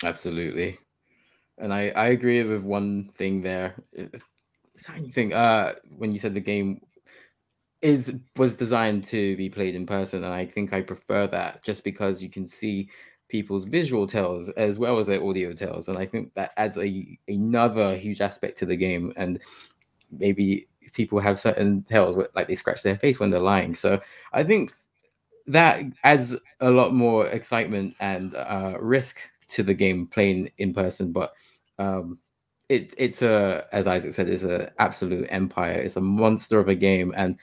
Absolutely. 0.03 0.77
And 1.57 1.73
I, 1.73 1.89
I 1.89 2.07
agree 2.07 2.43
with 2.43 2.63
one 2.63 3.09
thing 3.15 3.41
there. 3.41 3.75
Tiny 4.81 5.09
thing. 5.09 5.33
Uh 5.33 5.75
when 5.97 6.11
you 6.11 6.19
said 6.19 6.33
the 6.33 6.39
game 6.39 6.81
is 7.81 8.15
was 8.37 8.53
designed 8.53 9.03
to 9.05 9.35
be 9.37 9.49
played 9.49 9.75
in 9.75 9.85
person, 9.85 10.23
and 10.23 10.33
I 10.33 10.45
think 10.45 10.73
I 10.73 10.81
prefer 10.81 11.27
that 11.27 11.63
just 11.63 11.83
because 11.83 12.23
you 12.23 12.29
can 12.29 12.47
see 12.47 12.89
people's 13.29 13.65
visual 13.65 14.07
tells 14.07 14.49
as 14.51 14.79
well 14.79 14.99
as 14.99 15.07
their 15.07 15.23
audio 15.23 15.53
tells, 15.53 15.87
and 15.89 15.97
I 15.97 16.05
think 16.05 16.33
that 16.35 16.51
adds 16.57 16.77
a 16.77 17.17
another 17.27 17.95
huge 17.97 18.21
aspect 18.21 18.57
to 18.59 18.65
the 18.65 18.75
game. 18.77 19.13
And 19.17 19.41
maybe 20.11 20.67
people 20.93 21.19
have 21.19 21.39
certain 21.39 21.83
tells 21.83 22.17
like 22.35 22.47
they 22.47 22.55
scratch 22.55 22.83
their 22.83 22.97
face 22.97 23.19
when 23.19 23.29
they're 23.31 23.39
lying. 23.41 23.75
So 23.75 24.01
I 24.33 24.43
think 24.43 24.73
that 25.47 25.83
adds 26.03 26.35
a 26.61 26.69
lot 26.71 26.93
more 26.93 27.27
excitement 27.27 27.95
and 27.99 28.35
uh, 28.35 28.77
risk 28.79 29.19
to 29.49 29.63
the 29.63 29.73
game 29.73 30.07
playing 30.07 30.51
in 30.59 30.73
person. 30.73 31.11
But 31.11 31.33
um, 31.79 32.19
it, 32.73 32.93
it's 32.97 33.21
a, 33.21 33.67
as 33.71 33.87
Isaac 33.87 34.13
said, 34.13 34.27
it's 34.27 34.43
an 34.43 34.69
absolute 34.79 35.27
empire. 35.29 35.73
It's 35.73 35.95
a 35.95 36.01
monster 36.01 36.59
of 36.59 36.67
a 36.67 36.75
game, 36.75 37.13
and 37.15 37.37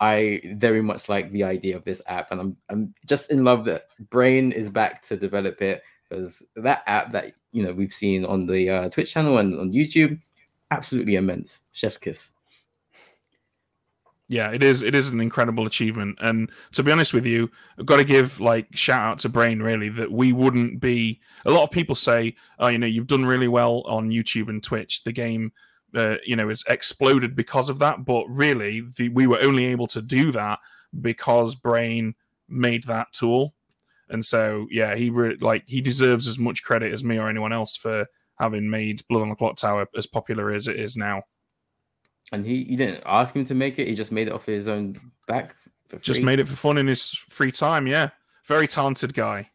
I 0.00 0.42
very 0.56 0.82
much 0.82 1.08
like 1.08 1.30
the 1.30 1.44
idea 1.44 1.76
of 1.76 1.84
this 1.84 2.02
app, 2.06 2.30
and 2.30 2.40
I'm 2.40 2.56
I'm 2.68 2.94
just 3.06 3.30
in 3.30 3.44
love 3.44 3.64
that 3.64 3.86
Brain 4.10 4.52
is 4.52 4.68
back 4.68 5.02
to 5.04 5.16
develop 5.16 5.62
it 5.62 5.82
because 6.08 6.44
that 6.56 6.82
app 6.86 7.12
that 7.12 7.32
you 7.52 7.62
know 7.62 7.72
we've 7.72 7.92
seen 7.92 8.26
on 8.26 8.46
the 8.46 8.68
uh, 8.68 8.88
Twitch 8.90 9.12
channel 9.12 9.38
and 9.38 9.58
on 9.58 9.72
YouTube, 9.72 10.20
absolutely 10.70 11.14
immense. 11.14 11.60
Chef's 11.72 11.96
kiss. 11.96 12.32
Yeah, 14.28 14.50
it 14.52 14.62
is. 14.62 14.82
It 14.82 14.94
is 14.94 15.10
an 15.10 15.20
incredible 15.20 15.66
achievement, 15.66 16.16
and 16.20 16.50
to 16.72 16.82
be 16.82 16.90
honest 16.90 17.12
with 17.12 17.26
you, 17.26 17.50
I've 17.78 17.84
got 17.84 17.98
to 17.98 18.04
give 18.04 18.40
like 18.40 18.74
shout 18.74 19.00
out 19.00 19.18
to 19.20 19.28
Brain 19.28 19.60
really 19.60 19.90
that 19.90 20.10
we 20.10 20.32
wouldn't 20.32 20.80
be. 20.80 21.20
A 21.44 21.50
lot 21.50 21.64
of 21.64 21.70
people 21.70 21.94
say, 21.94 22.34
"Oh, 22.58 22.68
you 22.68 22.78
know, 22.78 22.86
you've 22.86 23.06
done 23.06 23.26
really 23.26 23.48
well 23.48 23.82
on 23.86 24.08
YouTube 24.08 24.48
and 24.48 24.62
Twitch. 24.62 25.04
The 25.04 25.12
game 25.12 25.52
uh, 25.94 26.16
you 26.24 26.36
know, 26.36 26.48
has 26.48 26.64
exploded 26.68 27.36
because 27.36 27.68
of 27.68 27.78
that. 27.78 28.04
But 28.04 28.26
really, 28.28 28.80
the, 28.96 29.08
we 29.10 29.26
were 29.26 29.40
only 29.42 29.66
able 29.66 29.86
to 29.88 30.02
do 30.02 30.32
that 30.32 30.58
because 31.00 31.54
Brain 31.54 32.14
made 32.48 32.84
that 32.84 33.12
tool. 33.12 33.54
And 34.08 34.24
so, 34.24 34.66
yeah, 34.70 34.94
he 34.96 35.10
re- 35.10 35.38
like 35.40 35.64
he 35.66 35.80
deserves 35.80 36.28
as 36.28 36.38
much 36.38 36.62
credit 36.62 36.92
as 36.92 37.04
me 37.04 37.18
or 37.18 37.28
anyone 37.28 37.52
else 37.52 37.76
for 37.76 38.06
having 38.38 38.68
made 38.68 39.06
Blood 39.08 39.22
on 39.22 39.30
the 39.30 39.36
Clocktower 39.36 39.86
as 39.96 40.06
popular 40.06 40.52
as 40.52 40.68
it 40.68 40.78
is 40.78 40.96
now. 40.96 41.22
And 42.32 42.44
he, 42.44 42.64
he 42.64 42.76
didn't 42.76 43.02
ask 43.06 43.34
him 43.34 43.44
to 43.44 43.54
make 43.54 43.78
it; 43.78 43.88
he 43.88 43.94
just 43.94 44.12
made 44.12 44.28
it 44.28 44.32
off 44.32 44.46
his 44.46 44.68
own 44.68 44.98
back. 45.28 45.54
Just 46.00 46.22
made 46.22 46.40
it 46.40 46.48
for 46.48 46.56
fun 46.56 46.78
in 46.78 46.86
his 46.86 47.10
free 47.28 47.52
time. 47.52 47.86
Yeah, 47.86 48.10
very 48.44 48.66
talented 48.66 49.14
guy. 49.14 49.50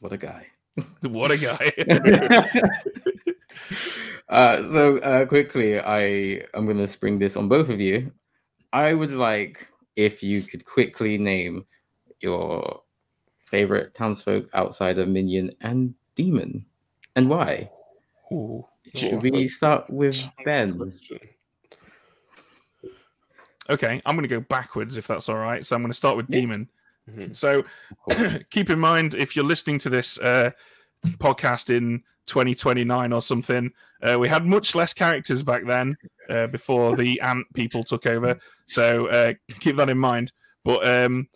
What 0.00 0.12
a 0.12 0.16
guy! 0.16 0.46
what 1.02 1.30
a 1.30 1.36
guy! 1.36 1.72
Uh, 4.28 4.62
so 4.68 4.98
uh, 4.98 5.24
quickly, 5.24 5.80
I 5.80 6.44
I'm 6.52 6.66
gonna 6.66 6.86
spring 6.86 7.18
this 7.18 7.36
on 7.36 7.48
both 7.48 7.68
of 7.70 7.80
you. 7.80 8.12
I 8.72 8.92
would 8.92 9.12
like 9.12 9.66
if 9.96 10.22
you 10.22 10.42
could 10.42 10.64
quickly 10.66 11.16
name 11.16 11.64
your 12.20 12.82
favorite 13.38 13.94
townsfolk 13.94 14.48
outside 14.52 14.98
of 14.98 15.08
Minion 15.08 15.50
and 15.62 15.94
Demon, 16.14 16.66
and 17.16 17.28
why. 17.30 17.70
Ooh, 18.30 18.66
Should 18.94 19.22
we 19.22 19.48
start 19.48 19.88
with 19.88 20.22
Ben? 20.44 20.92
Okay, 23.70 24.00
I'm 24.06 24.16
going 24.16 24.22
to 24.22 24.28
go 24.28 24.40
backwards 24.40 24.96
if 24.96 25.06
that's 25.06 25.28
all 25.28 25.36
right. 25.36 25.64
So 25.64 25.76
I'm 25.76 25.82
going 25.82 25.92
to 25.92 25.96
start 25.96 26.16
with. 26.16 26.28
Demon. 26.28 26.68
Mm-hmm. 27.10 27.34
So 27.34 27.64
keep 28.50 28.70
in 28.70 28.78
mind 28.78 29.14
if 29.14 29.34
you're 29.34 29.44
listening 29.44 29.78
to 29.80 29.90
this 29.90 30.18
uh, 30.18 30.50
podcast 31.18 31.74
in 31.74 32.02
2029 32.26 33.12
or 33.12 33.22
something. 33.22 33.72
Uh, 34.02 34.18
we 34.18 34.28
had 34.28 34.46
much 34.46 34.74
less 34.74 34.92
characters 34.92 35.42
back 35.42 35.66
then 35.66 35.96
uh, 36.30 36.46
before 36.46 36.96
the 36.96 37.20
ant 37.22 37.46
people 37.54 37.82
took 37.82 38.06
over. 38.06 38.38
So 38.66 39.06
uh, 39.08 39.34
keep 39.60 39.76
that 39.76 39.88
in 39.88 39.98
mind. 39.98 40.32
But 40.64 40.86
um, 40.86 41.28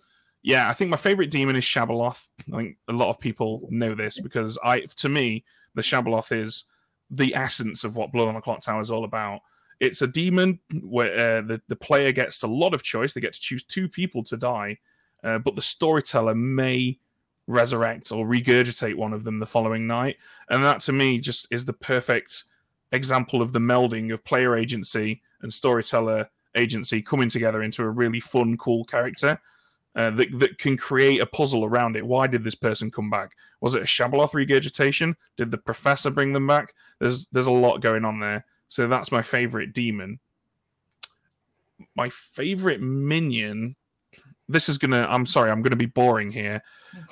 yeah, 0.42 0.68
I 0.68 0.72
think 0.72 0.90
my 0.90 0.96
favorite 0.96 1.30
demon 1.30 1.56
is 1.56 1.64
Shabaloth. 1.64 2.28
I 2.52 2.56
think 2.56 2.76
a 2.88 2.92
lot 2.92 3.08
of 3.08 3.18
people 3.18 3.66
know 3.70 3.94
this 3.94 4.20
because 4.20 4.58
I, 4.62 4.80
to 4.96 5.08
me, 5.08 5.44
the 5.74 5.82
Shabaloth 5.82 6.32
is 6.32 6.64
the 7.10 7.34
essence 7.34 7.84
of 7.84 7.96
what 7.96 8.12
Blood 8.12 8.28
on 8.28 8.34
the 8.34 8.40
Clocktower 8.40 8.80
is 8.80 8.90
all 8.90 9.04
about. 9.04 9.40
It's 9.82 10.00
a 10.00 10.06
demon 10.06 10.60
where 10.80 11.38
uh, 11.38 11.40
the, 11.40 11.60
the 11.66 11.74
player 11.74 12.12
gets 12.12 12.44
a 12.44 12.46
lot 12.46 12.72
of 12.72 12.84
choice. 12.84 13.12
They 13.12 13.20
get 13.20 13.32
to 13.32 13.40
choose 13.40 13.64
two 13.64 13.88
people 13.88 14.22
to 14.22 14.36
die, 14.36 14.78
uh, 15.24 15.38
but 15.38 15.56
the 15.56 15.60
storyteller 15.60 16.36
may 16.36 17.00
resurrect 17.48 18.12
or 18.12 18.24
regurgitate 18.24 18.94
one 18.94 19.12
of 19.12 19.24
them 19.24 19.40
the 19.40 19.46
following 19.46 19.88
night. 19.88 20.18
And 20.48 20.62
that 20.62 20.78
to 20.82 20.92
me 20.92 21.18
just 21.18 21.48
is 21.50 21.64
the 21.64 21.72
perfect 21.72 22.44
example 22.92 23.42
of 23.42 23.52
the 23.52 23.58
melding 23.58 24.12
of 24.14 24.24
player 24.24 24.56
agency 24.56 25.20
and 25.40 25.52
storyteller 25.52 26.30
agency 26.56 27.02
coming 27.02 27.28
together 27.28 27.60
into 27.60 27.82
a 27.82 27.90
really 27.90 28.20
fun, 28.20 28.56
cool 28.56 28.84
character. 28.84 29.40
Uh, 29.96 30.10
that, 30.10 30.28
that 30.38 30.58
can 30.58 30.76
create 30.76 31.20
a 31.20 31.26
puzzle 31.26 31.66
around 31.66 31.96
it. 31.96 32.06
Why 32.06 32.28
did 32.28 32.44
this 32.44 32.54
person 32.54 32.90
come 32.90 33.10
back? 33.10 33.32
Was 33.60 33.74
it 33.74 33.82
a 33.82 33.84
Shabaloth 33.84 34.32
regurgitation? 34.32 35.16
Did 35.36 35.50
the 35.50 35.58
professor 35.58 36.08
bring 36.08 36.32
them 36.32 36.46
back? 36.46 36.72
There's 36.98 37.26
there's 37.32 37.48
a 37.48 37.50
lot 37.50 37.82
going 37.82 38.06
on 38.06 38.20
there. 38.20 38.46
So 38.72 38.88
that's 38.88 39.12
my 39.12 39.20
favorite 39.20 39.74
demon. 39.74 40.18
My 41.94 42.08
favorite 42.08 42.80
minion 42.80 43.76
this 44.48 44.70
is 44.70 44.78
gonna. 44.78 45.06
I'm 45.10 45.26
sorry, 45.26 45.50
I'm 45.50 45.60
gonna 45.60 45.76
be 45.76 45.86
boring 45.86 46.30
here, 46.30 46.62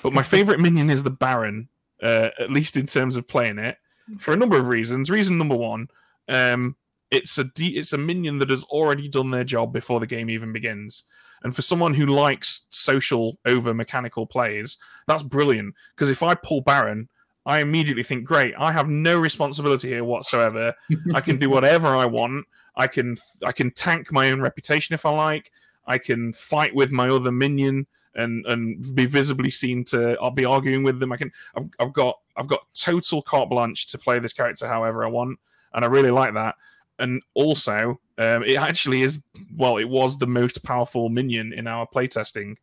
but 0.03 0.15
my 0.15 0.23
favorite 0.35 0.59
minion 0.59 0.89
is 0.89 1.03
the 1.03 1.11
Baron. 1.11 1.69
Uh, 2.03 2.31
at 2.39 2.51
least 2.51 2.79
in 2.79 2.87
terms 2.87 3.17
of 3.17 3.29
playing 3.29 3.59
it, 3.59 3.77
for 4.19 4.33
a 4.33 4.37
number 4.37 4.57
of 4.57 4.69
reasons. 4.69 5.11
Reason 5.11 5.37
number 5.37 5.55
one, 5.55 5.89
um, 6.29 6.77
it's 7.11 7.37
a 7.37 7.45
de- 7.45 7.77
it's 7.77 7.93
a 7.93 7.99
minion 7.99 8.39
that 8.39 8.49
has 8.49 8.65
already 8.65 9.07
done 9.07 9.31
their 9.31 9.45
job 9.45 9.71
before 9.71 10.01
the 10.01 10.07
game 10.07 10.31
even 10.31 10.51
begins. 10.51 11.05
And 11.43 11.55
for 11.55 11.61
someone 11.61 11.93
who 11.93 12.07
likes 12.07 12.67
social 12.71 13.39
over 13.45 13.75
mechanical 13.75 14.27
plays, 14.27 14.79
that's 15.07 15.23
brilliant. 15.23 15.75
Because 15.95 16.09
if 16.09 16.23
I 16.23 16.35
pull 16.35 16.63
Baron, 16.63 17.09
I 17.47 17.61
immediately 17.61 18.03
think, 18.03 18.25
great, 18.25 18.55
I 18.59 18.73
have 18.73 18.89
no 18.89 19.19
responsibility 19.19 19.89
here 19.89 20.05
whatsoever. 20.05 20.75
I 21.15 21.21
can 21.21 21.39
do 21.39 21.49
whatever 21.49 21.89
I 21.89 22.05
want. 22.05 22.47
I 22.77 22.87
can 22.87 23.17
I 23.45 23.53
can 23.53 23.71
tank 23.73 24.13
my 24.13 24.31
own 24.31 24.41
reputation 24.41 24.95
if 24.95 25.05
I 25.05 25.11
like. 25.11 25.51
I 25.87 25.99
can 25.99 26.33
fight 26.33 26.75
with 26.75 26.91
my 26.91 27.09
other 27.09 27.33
minion 27.33 27.87
and 28.15 28.45
and 28.47 28.95
be 28.95 29.07
visibly 29.07 29.51
seen 29.51 29.85
to 29.85 30.19
I'll 30.21 30.31
be 30.31 30.45
arguing 30.45 30.83
with 30.83 31.01
them. 31.01 31.13
I 31.13 31.17
can 31.17 31.33
I've, 31.57 31.69
I've 31.79 31.93
got 31.93 32.19
I've 32.37 32.49
got 32.49 32.67
total 32.75 33.23
carte 33.23 33.51
blanche 33.51 33.87
to 33.89 33.99
play 33.99 34.19
this 34.19 34.33
character 34.33 34.69
however 34.69 35.05
I 35.05 35.09
want, 35.09 35.39
and 35.73 35.85
I 35.85 35.89
really 35.89 36.11
like 36.11 36.35
that. 36.35 36.57
And 36.99 37.23
also, 37.35 38.01
um, 38.19 38.45
it 38.45 38.57
actually 38.57 39.03
is 39.03 39.23
well, 39.57 39.79
it 39.79 39.89
was 39.89 40.19
the 40.19 40.27
most 40.27 40.63
powerful 40.63 41.09
minion 41.09 41.53
in 41.53 41.67
our 41.67 41.87
playtesting. 41.87 42.57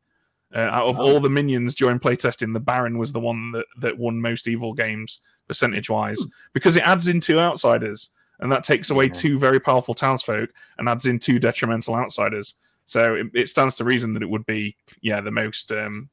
Uh, 0.56 0.60
out 0.60 0.88
of 0.88 1.00
all 1.00 1.20
the 1.20 1.30
minions 1.30 1.76
during 1.76 2.00
playtesting, 2.00 2.54
the 2.54 2.60
Baron 2.60 2.98
was 2.98 3.12
the 3.12 3.20
one 3.20 3.52
that, 3.52 3.66
that 3.80 3.98
won 3.98 4.22
most 4.22 4.48
evil 4.48 4.74
games 4.74 5.20
percentage 5.48 5.90
wise 5.90 6.22
hmm. 6.22 6.30
because 6.54 6.76
it 6.78 6.84
adds 6.84 7.08
in 7.08 7.20
two 7.20 7.40
outsiders, 7.40 8.10
and 8.40 8.52
that 8.52 8.64
takes 8.64 8.90
away 8.90 9.06
yeah. 9.06 9.14
two 9.14 9.38
very 9.38 9.60
powerful 9.60 9.94
townsfolk 9.94 10.50
and 10.78 10.88
adds 10.88 11.06
in 11.06 11.20
two 11.20 11.40
detrimental 11.40 11.96
outsiders. 11.96 12.56
So 12.86 13.16
it, 13.16 13.28
it, 13.34 13.50
stands 13.50 13.76
to 13.76 13.84
reason 13.84 14.14
that 14.14 14.24
it 14.24 14.30
would 14.30 14.46
be, 14.46 14.78
yeah, 15.02 15.20
the 15.20 15.32
most 15.32 15.72
um, 15.74 16.10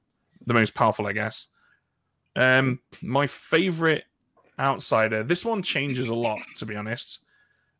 the 0.46 0.54
most 0.54 0.74
powerful, 0.74 1.06
I 1.06 1.12
guess. 1.12 1.46
Um, 2.34 2.80
my 3.00 3.28
favorite 3.28 4.04
outsider. 4.58 5.22
This 5.22 5.44
one 5.44 5.62
changes 5.62 6.08
a 6.08 6.14
lot, 6.14 6.40
to 6.56 6.66
be 6.66 6.76
honest. 6.76 7.20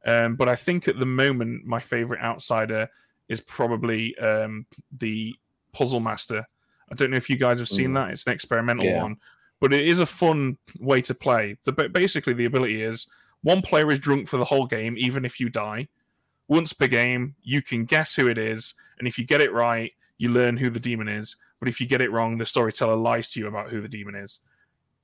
Um, 0.07 0.37
but 0.37 0.49
I 0.49 0.57
think 0.57 0.89
at 0.89 0.99
the 0.99 1.07
moment, 1.07 1.65
my 1.65 1.81
favorite 1.81 2.21
outsider 2.21 2.89
is 3.29 3.41
probably 3.41 4.17
um, 4.19 4.67
the 4.99 5.35
Puzzlemaster. 5.75 6.45
I 6.91 6.95
don't 6.95 7.11
know 7.11 7.17
if 7.17 7.29
you 7.31 7.37
guys 7.37 7.59
have 7.59 7.69
seen 7.69 7.91
Mm. 7.91 7.95
that. 7.95 8.11
It's 8.13 8.27
an 8.27 8.33
experimental 8.33 8.85
Yeah. 8.87 9.03
one, 9.03 9.17
but 9.61 9.73
it 9.73 9.87
is 9.87 10.01
a 10.01 10.07
fun 10.07 10.59
way 10.79 11.01
to 11.03 11.15
play. 11.15 11.57
The 11.65 11.73
basically 11.73 12.33
the 12.35 12.45
ability 12.45 12.83
is 12.83 13.07
one 13.43 13.63
player 13.63 13.91
is 13.91 13.99
drunk 13.99 14.29
for 14.29 14.37
the 14.37 14.45
whole 14.47 14.67
game, 14.67 14.95
even 14.97 15.25
if 15.25 15.41
you 15.41 15.49
die. 15.49 15.89
Once 16.49 16.73
per 16.73 16.87
game, 16.87 17.37
you 17.43 17.63
can 17.63 17.85
guess 17.85 18.15
who 18.17 18.29
it 18.29 18.39
is, 18.39 18.75
and 18.99 19.09
if 19.09 19.19
you 19.19 19.25
get 19.25 19.41
it 19.41 19.53
right, 19.53 19.93
you 20.19 20.29
learn 20.31 20.59
who 20.59 20.71
the 20.71 20.81
demon 20.81 21.09
is. 21.09 21.37
But 21.59 21.69
if 21.69 21.81
you 21.81 21.87
get 21.87 22.01
it 22.03 22.11
wrong, 22.13 22.39
the 22.39 22.47
storyteller 22.47 22.97
lies 22.97 23.29
to 23.31 23.41
you 23.41 23.47
about 23.47 23.71
who 23.71 23.81
the 23.81 23.89
demon 23.89 24.15
is. 24.15 24.41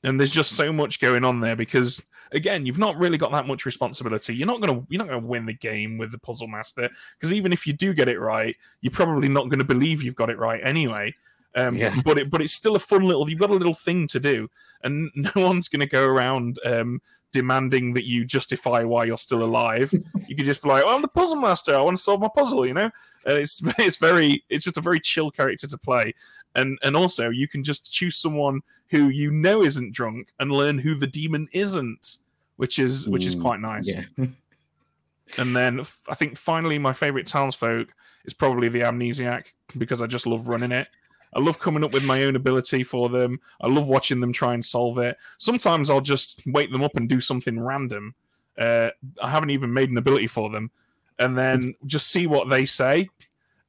And 0.02 0.18
there's 0.20 0.30
just 0.30 0.52
so 0.52 0.72
much 0.72 1.00
going 1.00 1.24
on 1.24 1.40
there 1.40 1.56
because 1.56 2.02
again, 2.32 2.66
you've 2.66 2.78
not 2.78 2.96
really 2.96 3.18
got 3.18 3.32
that 3.32 3.46
much 3.46 3.64
responsibility. 3.66 4.34
You're 4.34 4.46
not 4.46 4.60
gonna 4.60 4.84
you're 4.88 4.98
not 4.98 5.08
gonna 5.08 5.26
win 5.26 5.46
the 5.46 5.54
game 5.54 5.98
with 5.98 6.12
the 6.12 6.18
Puzzlemaster 6.18 6.88
because 7.18 7.32
even 7.32 7.52
if 7.52 7.66
you 7.66 7.72
do 7.72 7.92
get 7.92 8.08
it 8.08 8.18
right, 8.18 8.56
you're 8.80 8.92
probably 8.92 9.28
not 9.28 9.44
going 9.44 9.58
to 9.58 9.64
believe 9.64 10.02
you've 10.02 10.16
got 10.16 10.30
it 10.30 10.38
right 10.38 10.60
anyway. 10.62 11.14
Um, 11.56 11.74
Yeah. 11.74 11.94
But 12.04 12.18
it 12.18 12.30
but 12.30 12.40
it's 12.40 12.52
still 12.52 12.76
a 12.76 12.80
fun 12.80 13.02
little. 13.02 13.28
You've 13.28 13.40
got 13.40 13.50
a 13.50 13.54
little 13.54 13.74
thing 13.74 14.06
to 14.08 14.20
do, 14.20 14.48
and 14.82 15.10
no 15.14 15.30
one's 15.34 15.68
going 15.68 15.80
to 15.80 15.86
go 15.86 16.04
around 16.04 16.58
um, 16.64 17.00
demanding 17.32 17.94
that 17.94 18.04
you 18.04 18.24
justify 18.24 18.82
why 18.82 19.04
you're 19.04 19.18
still 19.18 19.42
alive. 19.42 19.92
you 20.28 20.36
can 20.36 20.44
just 20.44 20.62
be 20.62 20.68
like, 20.68 20.84
"Oh, 20.86 20.94
I'm 20.94 21.02
the 21.02 21.08
Puzzlemaster. 21.08 21.74
I 21.74 21.82
want 21.82 21.96
to 21.96 22.02
solve 22.02 22.20
my 22.20 22.28
puzzle," 22.34 22.66
you 22.66 22.74
know. 22.74 22.90
And 23.26 23.38
it's 23.38 23.60
it's 23.78 23.96
very 23.96 24.44
it's 24.48 24.64
just 24.64 24.76
a 24.76 24.80
very 24.80 25.00
chill 25.00 25.30
character 25.30 25.66
to 25.66 25.78
play, 25.78 26.14
and 26.54 26.78
and 26.82 26.96
also 26.96 27.30
you 27.30 27.48
can 27.48 27.62
just 27.62 27.92
choose 27.92 28.16
someone 28.16 28.60
who 28.88 29.08
you 29.08 29.30
know 29.30 29.62
isn't 29.62 29.92
drunk 29.92 30.28
and 30.40 30.50
learn 30.50 30.78
who 30.78 30.94
the 30.94 31.06
demon 31.06 31.48
isn't, 31.52 32.18
which 32.56 32.78
is 32.78 33.06
which 33.08 33.24
is 33.24 33.34
quite 33.34 33.60
nice. 33.60 33.88
Yeah. 33.88 34.04
And 35.38 35.54
then 35.54 35.84
I 36.08 36.14
think 36.14 36.36
finally 36.36 36.78
my 36.78 36.92
favorite 36.92 37.26
townsfolk 37.26 37.88
is 38.24 38.34
probably 38.34 38.68
the 38.68 38.80
amnesiac 38.80 39.46
because 39.78 40.02
I 40.02 40.06
just 40.06 40.26
love 40.26 40.48
running 40.48 40.72
it. 40.72 40.88
I 41.34 41.40
love 41.40 41.60
coming 41.60 41.84
up 41.84 41.92
with 41.92 42.04
my 42.04 42.24
own 42.24 42.34
ability 42.34 42.82
for 42.82 43.08
them. 43.08 43.40
I 43.60 43.68
love 43.68 43.86
watching 43.86 44.20
them 44.20 44.32
try 44.32 44.54
and 44.54 44.64
solve 44.64 44.98
it. 44.98 45.16
Sometimes 45.38 45.88
I'll 45.88 46.00
just 46.00 46.42
wake 46.46 46.72
them 46.72 46.82
up 46.82 46.96
and 46.96 47.08
do 47.08 47.20
something 47.20 47.60
random. 47.60 48.14
Uh, 48.58 48.90
I 49.22 49.30
haven't 49.30 49.50
even 49.50 49.72
made 49.72 49.90
an 49.90 49.96
ability 49.96 50.26
for 50.26 50.50
them, 50.50 50.70
and 51.18 51.38
then 51.38 51.74
just 51.86 52.08
see 52.08 52.26
what 52.26 52.50
they 52.50 52.66
say. 52.66 53.08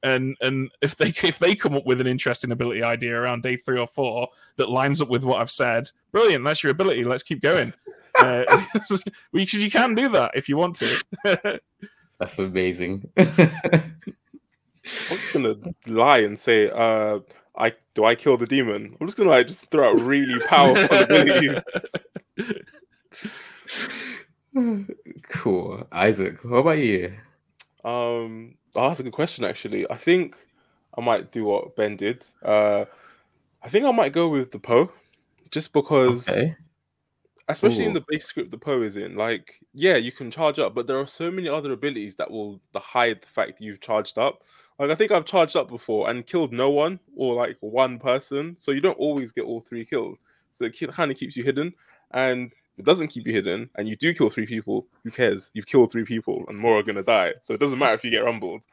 And 0.04 0.36
and 0.42 0.72
if 0.82 0.96
they 0.96 1.10
if 1.10 1.40
they 1.40 1.56
come 1.56 1.76
up 1.76 1.86
with 1.86 2.02
an 2.02 2.08
interesting 2.08 2.52
ability 2.52 2.84
idea 2.84 3.16
around 3.16 3.44
day 3.44 3.56
three 3.56 3.80
or 3.80 3.88
four 3.88 4.30
that 4.56 4.70
lines 4.70 5.02
up 5.02 5.10
with 5.10 5.24
what 5.24 5.40
I've 5.40 5.52
said, 5.52 5.92
brilliant. 6.12 6.44
That's 6.44 6.64
your 6.64 6.72
ability. 6.72 7.04
Let's 7.04 7.24
keep 7.24 7.42
going. 7.42 7.74
Uh, 8.20 8.44
because 9.32 9.54
you 9.54 9.72
can 9.72 9.96
do 9.96 10.10
that 10.10 10.32
if 10.36 10.50
you 10.50 10.58
want 10.58 10.76
to. 10.76 11.02
That's 12.20 12.38
amazing. 12.40 13.10
I'm 13.16 13.80
just 14.84 15.32
gonna 15.32 15.56
lie 15.88 16.18
and 16.18 16.38
say, 16.38 16.70
uh, 16.70 17.20
I 17.56 17.72
do 17.96 18.04
I 18.04 18.16
kill 18.16 18.36
the 18.36 18.46
demon? 18.46 18.98
I'm 19.00 19.08
just 19.08 19.18
gonna 19.18 19.30
like 19.30 19.48
just 19.48 19.72
throw 19.72 19.92
out 19.92 20.02
really 20.02 20.40
powerful 20.42 20.98
abilities. 21.00 21.64
cool. 25.30 25.88
Isaac, 25.94 26.44
what 26.44 26.58
about 26.58 26.80
you? 26.80 27.14
Um, 27.86 28.56
oh, 28.76 28.88
that's 28.88 29.00
a 29.00 29.04
good 29.04 29.14
question. 29.14 29.44
Actually, 29.44 29.90
I 29.90 29.96
think 29.96 30.38
I 30.98 31.02
might 31.02 31.32
do 31.32 31.46
what 31.46 31.76
Ben 31.76 31.96
did. 31.96 32.26
Uh, 32.44 32.86
I 33.64 33.70
think 33.70 33.86
I 33.86 33.92
might 33.92 34.14
go 34.14 34.28
with 34.30 34.52
the 34.52 34.60
Po, 34.60 34.92
just 35.52 35.74
because, 35.74 36.28
Okay. 36.28 36.56
especially 37.48 37.86
in 37.86 37.94
the 37.94 38.04
base 38.08 38.26
script 38.26 38.52
the 38.52 38.58
Po 38.58 38.82
is 38.82 38.98
in. 38.98 39.16
Like, 39.16 39.60
yeah, 39.74 39.98
you 39.98 40.12
can 40.12 40.32
charge 40.32 40.58
up, 40.60 40.74
but 40.74 40.88
there 40.88 40.98
are 40.98 41.08
so 41.08 41.30
many 41.30 41.48
other 41.48 41.72
abilities 41.72 42.16
that 42.16 42.32
will 42.32 42.60
hide 42.76 43.22
the 43.22 43.28
fact 43.28 43.58
that 43.58 43.64
you've 43.64 43.82
charged 43.82 44.18
up. 44.18 44.44
Like, 44.80 44.90
I 44.90 44.96
think 44.96 45.12
I've 45.12 45.26
charged 45.26 45.56
up 45.56 45.70
before 45.70 46.10
and 46.10 46.26
killed 46.26 46.52
no 46.52 46.72
one 46.72 47.00
or 47.16 47.36
like 47.36 47.58
one 47.60 48.00
person, 48.00 48.58
so 48.58 48.72
you 48.72 48.82
don't 48.82 48.98
always 48.98 49.32
get 49.32 49.46
all 49.46 49.62
three 49.62 49.86
kills. 49.86 50.20
So 50.52 50.66
it 50.66 50.78
kind 50.92 51.12
of 51.12 51.18
keeps 51.18 51.38
you 51.38 51.44
hidden, 51.44 51.74
and 52.12 52.52
it 52.78 52.86
doesn't 52.86 53.10
keep 53.10 53.28
you 53.28 53.34
hidden, 53.34 53.70
and 53.76 53.88
you 53.88 53.96
do 53.96 54.14
kill 54.14 54.30
three 54.30 54.46
people. 54.46 54.88
Who 55.04 55.12
cares? 55.12 55.52
You've 55.54 55.68
killed 55.68 55.92
three 55.92 56.06
people, 56.06 56.46
and 56.48 56.58
more 56.58 56.80
are 56.80 56.84
gonna 56.84 57.04
die. 57.04 57.34
So 57.42 57.54
it 57.54 57.60
doesn't 57.60 57.80
matter 57.80 57.94
if 57.94 58.04
you 58.04 58.12
get 58.12 58.24
rumbled. 58.24 58.64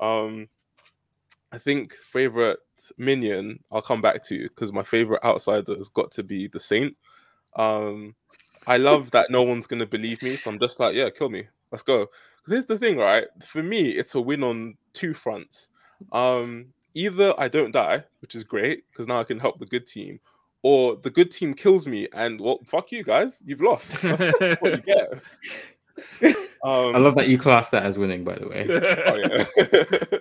Um, 0.00 0.48
I 1.52 1.58
think 1.58 1.94
favorite 1.94 2.58
minion 2.96 3.62
I'll 3.70 3.82
come 3.82 4.00
back 4.00 4.22
to 4.24 4.48
because 4.48 4.72
my 4.72 4.82
favorite 4.82 5.24
outsider 5.24 5.74
has 5.76 5.88
got 5.88 6.10
to 6.12 6.22
be 6.22 6.46
the 6.46 6.60
Saint. 6.60 6.96
Um, 7.56 8.14
I 8.66 8.76
love 8.76 9.10
that 9.12 9.30
no 9.30 9.42
one's 9.42 9.66
gonna 9.66 9.86
believe 9.86 10.22
me, 10.22 10.36
so 10.36 10.50
I'm 10.50 10.60
just 10.60 10.78
like, 10.78 10.94
yeah, 10.94 11.10
kill 11.10 11.28
me, 11.28 11.48
let's 11.70 11.82
go. 11.82 12.06
Because 12.36 12.52
here's 12.52 12.66
the 12.66 12.78
thing, 12.78 12.96
right? 12.96 13.26
For 13.44 13.62
me, 13.62 13.90
it's 13.90 14.14
a 14.14 14.20
win 14.20 14.44
on 14.44 14.76
two 14.92 15.12
fronts. 15.12 15.70
Um, 16.12 16.72
either 16.94 17.34
I 17.38 17.48
don't 17.48 17.72
die, 17.72 18.04
which 18.20 18.34
is 18.34 18.44
great 18.44 18.84
because 18.90 19.06
now 19.06 19.20
I 19.20 19.24
can 19.24 19.38
help 19.38 19.58
the 19.58 19.66
good 19.66 19.86
team, 19.86 20.20
or 20.62 20.96
the 20.96 21.10
good 21.10 21.30
team 21.30 21.54
kills 21.54 21.86
me, 21.86 22.08
and 22.12 22.40
well, 22.40 22.60
fuck 22.66 22.92
you 22.92 23.02
guys, 23.02 23.42
you've 23.46 23.62
lost. 23.62 24.02
What 24.60 24.62
you 24.62 24.78
get. 24.78 25.22
Um, 26.62 26.94
I 26.94 26.98
love 26.98 27.14
that 27.14 27.28
you 27.28 27.38
class 27.38 27.70
that 27.70 27.84
as 27.84 27.96
winning, 27.96 28.22
by 28.22 28.34
the 28.34 28.46
way. 28.46 28.66
oh, 28.68 29.16
yeah. 29.16 30.18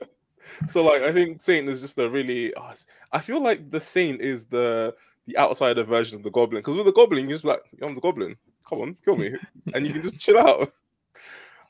so 0.69 0.83
like 0.83 1.01
I 1.01 1.11
think 1.11 1.41
Saint 1.41 1.67
is 1.67 1.81
just 1.81 1.97
a 1.97 2.09
really 2.09 2.55
oh, 2.55 2.71
I 3.11 3.19
feel 3.19 3.43
like 3.43 3.69
the 3.69 3.79
Saint 3.79 4.21
is 4.21 4.45
the 4.45 4.95
the 5.25 5.37
outsider 5.37 5.83
version 5.83 6.15
of 6.15 6.23
the 6.23 6.31
Goblin 6.31 6.61
because 6.61 6.75
with 6.75 6.85
the 6.85 6.93
Goblin 6.93 7.27
you 7.27 7.35
just 7.35 7.43
like 7.43 7.61
I'm 7.81 7.93
the 7.93 8.01
Goblin 8.01 8.35
come 8.67 8.81
on 8.81 8.97
kill 9.03 9.17
me 9.17 9.33
and 9.73 9.85
you 9.85 9.93
can 9.93 10.01
just 10.01 10.17
chill 10.17 10.39
out 10.39 10.71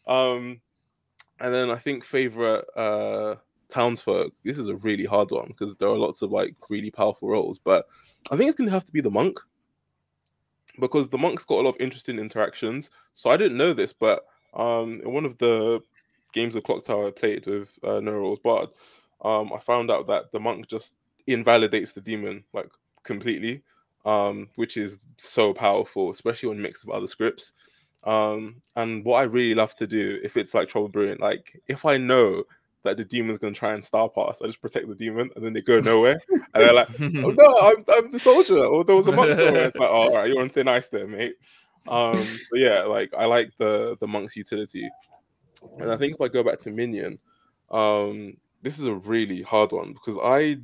um 0.07 0.61
and 1.39 1.53
then 1.53 1.69
I 1.71 1.75
think 1.75 2.03
favorite 2.03 2.65
uh 2.75 3.35
townsfolk 3.69 4.33
this 4.43 4.57
is 4.57 4.67
a 4.67 4.75
really 4.75 5.05
hard 5.05 5.31
one 5.31 5.47
because 5.47 5.75
there 5.77 5.89
are 5.89 5.97
lots 5.97 6.21
of 6.21 6.31
like 6.31 6.55
really 6.69 6.91
powerful 6.91 7.29
roles 7.29 7.59
but 7.59 7.87
I 8.29 8.37
think 8.37 8.49
it's 8.49 8.57
gonna 8.57 8.71
have 8.71 8.85
to 8.85 8.91
be 8.91 9.01
the 9.01 9.11
monk 9.11 9.39
because 10.79 11.09
the 11.09 11.17
monk's 11.17 11.45
got 11.45 11.59
a 11.59 11.63
lot 11.63 11.75
of 11.75 11.81
interesting 11.81 12.19
interactions 12.19 12.89
so 13.13 13.29
I 13.29 13.37
didn't 13.37 13.57
know 13.57 13.73
this 13.73 13.91
but 13.91 14.25
um 14.53 15.01
in 15.03 15.11
one 15.11 15.25
of 15.25 15.37
the 15.37 15.81
games 16.33 16.55
of 16.55 16.63
Clocktower 16.63 17.07
I 17.07 17.11
played 17.11 17.45
with 17.45 17.71
uh, 17.83 17.99
No 17.99 18.35
Bard, 18.43 18.69
um, 19.21 19.51
I 19.53 19.59
found 19.59 19.91
out 19.91 20.07
that 20.07 20.31
the 20.31 20.39
monk 20.39 20.67
just 20.67 20.95
invalidates 21.27 21.93
the 21.93 22.01
demon 22.01 22.43
like 22.53 22.69
completely, 23.03 23.61
um, 24.05 24.49
which 24.55 24.77
is 24.77 24.99
so 25.17 25.53
powerful, 25.53 26.09
especially 26.09 26.49
when 26.49 26.61
mixed 26.61 26.85
with 26.85 26.95
other 26.95 27.07
scripts. 27.07 27.53
Um, 28.05 28.61
and 28.75 29.03
what 29.03 29.17
I 29.17 29.23
really 29.23 29.55
love 29.55 29.75
to 29.75 29.87
do, 29.87 30.19
if 30.23 30.37
it's 30.37 30.53
like 30.53 30.69
Trouble 30.69 30.87
Brewing, 30.87 31.17
like 31.19 31.61
if 31.67 31.85
I 31.85 31.97
know 31.97 32.43
that 32.83 32.97
the 32.97 33.05
demon's 33.05 33.37
gonna 33.37 33.53
try 33.53 33.73
and 33.73 33.83
star 33.83 34.09
pass, 34.09 34.41
I 34.41 34.47
just 34.47 34.61
protect 34.61 34.87
the 34.87 34.95
demon, 34.95 35.29
and 35.35 35.45
then 35.45 35.53
they 35.53 35.61
go 35.61 35.79
nowhere, 35.79 36.19
and 36.29 36.43
they're 36.53 36.73
like, 36.73 36.89
"Oh 36.99 37.31
no, 37.31 37.59
I'm, 37.61 37.83
I'm 37.89 38.11
the 38.11 38.19
soldier," 38.19 38.63
or 38.63 38.83
there 38.83 38.95
was 38.95 39.07
a 39.07 39.11
monk 39.11 39.33
somewhere. 39.33 39.65
It's 39.65 39.75
like, 39.75 39.89
"Oh, 39.89 39.93
all 39.93 40.15
right, 40.15 40.29
you're 40.29 40.41
on 40.41 40.49
thin 40.49 40.67
ice 40.67 40.87
there, 40.87 41.07
mate." 41.07 41.35
Um, 41.87 42.21
so 42.21 42.55
yeah, 42.55 42.83
like 42.83 43.13
I 43.17 43.25
like 43.25 43.51
the 43.57 43.97
the 43.99 44.07
monk's 44.07 44.35
utility. 44.35 44.89
And 45.79 45.91
I 45.91 45.97
think 45.97 46.15
if 46.15 46.21
I 46.21 46.27
go 46.27 46.43
back 46.43 46.59
to 46.59 46.71
Minion, 46.71 47.19
um, 47.71 48.37
this 48.61 48.79
is 48.79 48.87
a 48.87 48.93
really 48.93 49.41
hard 49.41 49.71
one 49.71 49.93
because 49.93 50.17
I, 50.21 50.57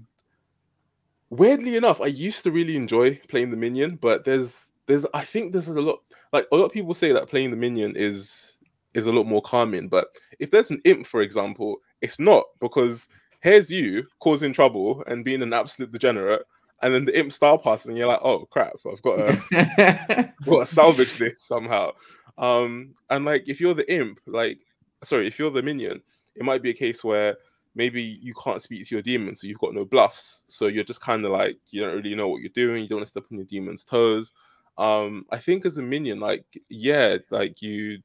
weirdly 1.29 1.75
enough, 1.75 2.01
I 2.01 2.07
used 2.07 2.43
to 2.43 2.51
really 2.51 2.75
enjoy 2.75 3.19
playing 3.27 3.51
the 3.51 3.57
Minion, 3.57 3.97
but 3.97 4.25
there's 4.25 4.71
there's 4.85 5.05
I 5.13 5.23
think 5.23 5.51
there's 5.51 5.67
a 5.67 5.81
lot 5.81 5.99
like 6.31 6.47
a 6.51 6.55
lot 6.55 6.65
of 6.65 6.71
people 6.71 6.93
say 6.93 7.11
that 7.11 7.29
playing 7.29 7.51
the 7.51 7.57
Minion 7.57 7.95
is 7.95 8.59
is 8.93 9.07
a 9.07 9.11
lot 9.11 9.25
more 9.25 9.41
calming, 9.41 9.89
but 9.89 10.07
if 10.39 10.51
there's 10.51 10.71
an 10.71 10.81
imp, 10.85 11.05
for 11.05 11.21
example, 11.21 11.77
it's 12.01 12.19
not 12.19 12.45
because 12.59 13.09
here's 13.41 13.69
you 13.69 14.05
causing 14.19 14.53
trouble 14.53 15.03
and 15.07 15.25
being 15.25 15.41
an 15.41 15.53
absolute 15.53 15.91
degenerate, 15.91 16.43
and 16.81 16.93
then 16.93 17.05
the 17.05 17.17
imp 17.17 17.31
star 17.31 17.57
passes, 17.57 17.87
and 17.87 17.97
you're 17.97 18.07
like, 18.07 18.21
oh 18.23 18.45
crap, 18.45 18.73
I've 18.91 19.01
got 19.01 19.17
to 19.17 20.33
got 20.45 20.59
to 20.59 20.65
salvage 20.65 21.17
this 21.17 21.43
somehow. 21.43 21.91
Um, 22.37 22.95
and 23.09 23.25
like 23.25 23.47
if 23.47 23.61
you're 23.61 23.73
the 23.73 23.91
imp, 23.91 24.19
like 24.27 24.59
sorry, 25.03 25.27
if 25.27 25.39
you're 25.39 25.51
the 25.51 25.63
minion, 25.63 26.01
it 26.35 26.43
might 26.43 26.61
be 26.61 26.71
a 26.71 26.73
case 26.73 27.03
where 27.03 27.37
maybe 27.75 28.01
you 28.01 28.33
can't 28.33 28.61
speak 28.61 28.87
to 28.87 28.95
your 28.95 29.01
demon, 29.01 29.35
so 29.35 29.47
you've 29.47 29.59
got 29.59 29.73
no 29.73 29.85
bluffs. 29.85 30.43
So 30.47 30.67
you're 30.67 30.83
just 30.83 31.01
kind 31.01 31.25
of 31.25 31.31
like 31.31 31.57
you 31.69 31.81
don't 31.81 31.95
really 31.95 32.15
know 32.15 32.27
what 32.27 32.41
you're 32.41 32.49
doing. 32.49 32.83
You 32.83 32.89
don't 32.89 32.97
want 32.97 33.07
to 33.07 33.11
step 33.11 33.25
on 33.31 33.37
your 33.37 33.45
demon's 33.45 33.83
toes. 33.83 34.33
Um, 34.77 35.25
I 35.31 35.37
think 35.37 35.65
as 35.65 35.77
a 35.77 35.81
minion, 35.81 36.19
like 36.19 36.45
yeah, 36.69 37.17
like 37.29 37.61
you, 37.61 37.99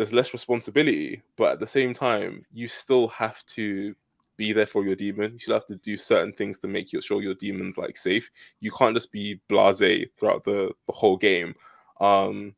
there's 0.00 0.14
less 0.14 0.32
responsibility, 0.32 1.20
but 1.36 1.52
at 1.52 1.60
the 1.60 1.66
same 1.66 1.92
time, 1.92 2.46
you 2.54 2.66
still 2.66 3.06
have 3.08 3.44
to 3.44 3.94
be 4.38 4.50
there 4.50 4.64
for 4.64 4.82
your 4.82 4.96
demon. 4.96 5.32
You 5.34 5.38
still 5.38 5.56
have 5.56 5.66
to 5.66 5.76
do 5.76 5.98
certain 5.98 6.32
things 6.32 6.58
to 6.60 6.68
make 6.68 6.88
sure 7.02 7.20
your 7.20 7.34
demon's 7.34 7.76
like 7.76 7.98
safe. 7.98 8.30
You 8.60 8.72
can't 8.72 8.96
just 8.96 9.12
be 9.12 9.42
blasé 9.50 10.08
throughout 10.16 10.44
the 10.44 10.70
the 10.86 10.94
whole 10.94 11.18
game. 11.18 11.54
Um, 12.00 12.54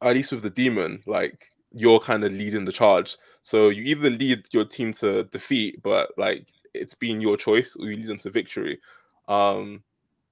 at 0.00 0.14
least 0.14 0.30
with 0.30 0.44
the 0.44 0.50
demon, 0.50 1.02
like 1.06 1.50
you're 1.72 1.98
kind 1.98 2.22
of 2.22 2.30
leading 2.30 2.66
the 2.66 2.70
charge. 2.70 3.16
So 3.42 3.70
you 3.70 3.82
either 3.82 4.08
lead 4.08 4.44
your 4.52 4.64
team 4.64 4.92
to 4.92 5.24
defeat, 5.24 5.82
but 5.82 6.12
like 6.16 6.46
it's 6.72 6.94
been 6.94 7.20
your 7.20 7.36
choice, 7.36 7.74
or 7.74 7.86
you 7.86 7.96
lead 7.96 8.06
them 8.06 8.18
to 8.18 8.30
victory. 8.30 8.78
Um, 9.26 9.82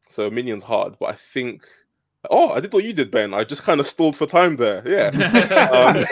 so 0.08 0.30
Minion's 0.30 0.62
hard, 0.62 1.00
but 1.00 1.06
I 1.06 1.14
think. 1.14 1.64
Oh, 2.28 2.50
I 2.50 2.60
did 2.60 2.72
what 2.72 2.84
you 2.84 2.92
did, 2.92 3.10
Ben. 3.10 3.32
I 3.32 3.44
just 3.44 3.62
kind 3.62 3.80
of 3.80 3.86
stalled 3.86 4.14
for 4.14 4.26
time 4.26 4.56
there. 4.56 4.82
Yeah. 4.86 5.06
um, 5.72 6.04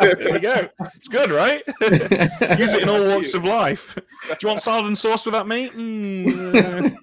there 0.00 0.32
we 0.32 0.40
go. 0.40 0.68
It's 0.96 1.06
good, 1.06 1.30
right? 1.30 1.62
Use 2.58 2.72
it 2.72 2.82
in 2.82 2.88
all 2.88 3.06
walks 3.06 3.32
of 3.32 3.44
life. 3.44 3.94
Do 3.94 4.36
you 4.42 4.48
want 4.48 4.60
salad 4.60 4.86
and 4.86 4.98
sauce 4.98 5.24
with 5.24 5.34
that, 5.34 5.46
mate? 5.46 5.72
Mm. 5.72 6.96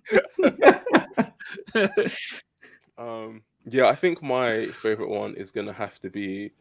um, 2.98 3.44
yeah, 3.66 3.86
I 3.86 3.96
think 3.96 4.22
my 4.22 4.66
favorite 4.66 5.10
one 5.10 5.36
is 5.36 5.52
gonna 5.52 5.72
have 5.72 6.00
to 6.02 6.10
be. 6.10 6.52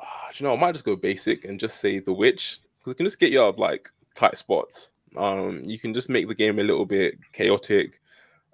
Uh, 0.00 0.06
you 0.34 0.46
know, 0.46 0.54
I 0.54 0.58
might 0.58 0.72
just 0.72 0.86
go 0.86 0.96
basic 0.96 1.44
and 1.44 1.60
just 1.60 1.78
say 1.78 1.98
the 1.98 2.12
witch 2.12 2.60
because 2.78 2.92
it 2.92 2.96
can 2.96 3.04
just 3.04 3.20
get 3.20 3.32
you 3.32 3.42
out 3.42 3.50
of 3.50 3.58
like 3.58 3.90
tight 4.14 4.38
spots. 4.38 4.92
Um, 5.14 5.60
you 5.62 5.78
can 5.78 5.92
just 5.92 6.08
make 6.08 6.26
the 6.26 6.34
game 6.34 6.58
a 6.58 6.62
little 6.62 6.86
bit 6.86 7.18
chaotic. 7.32 8.00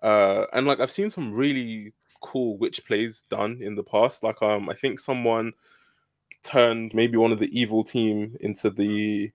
Uh, 0.02 0.44
and 0.52 0.66
like 0.66 0.80
I've 0.80 0.90
seen 0.90 1.10
some 1.10 1.32
really 1.32 1.92
cool 2.20 2.56
witch 2.58 2.84
plays 2.86 3.24
done 3.24 3.60
in 3.62 3.74
the 3.74 3.82
past. 3.82 4.22
Like 4.22 4.42
um, 4.42 4.68
I 4.68 4.74
think 4.74 4.98
someone 4.98 5.52
turned 6.42 6.94
maybe 6.94 7.16
one 7.16 7.32
of 7.32 7.40
the 7.40 7.58
evil 7.58 7.82
team 7.82 8.36
into 8.40 8.70
the 8.70 9.30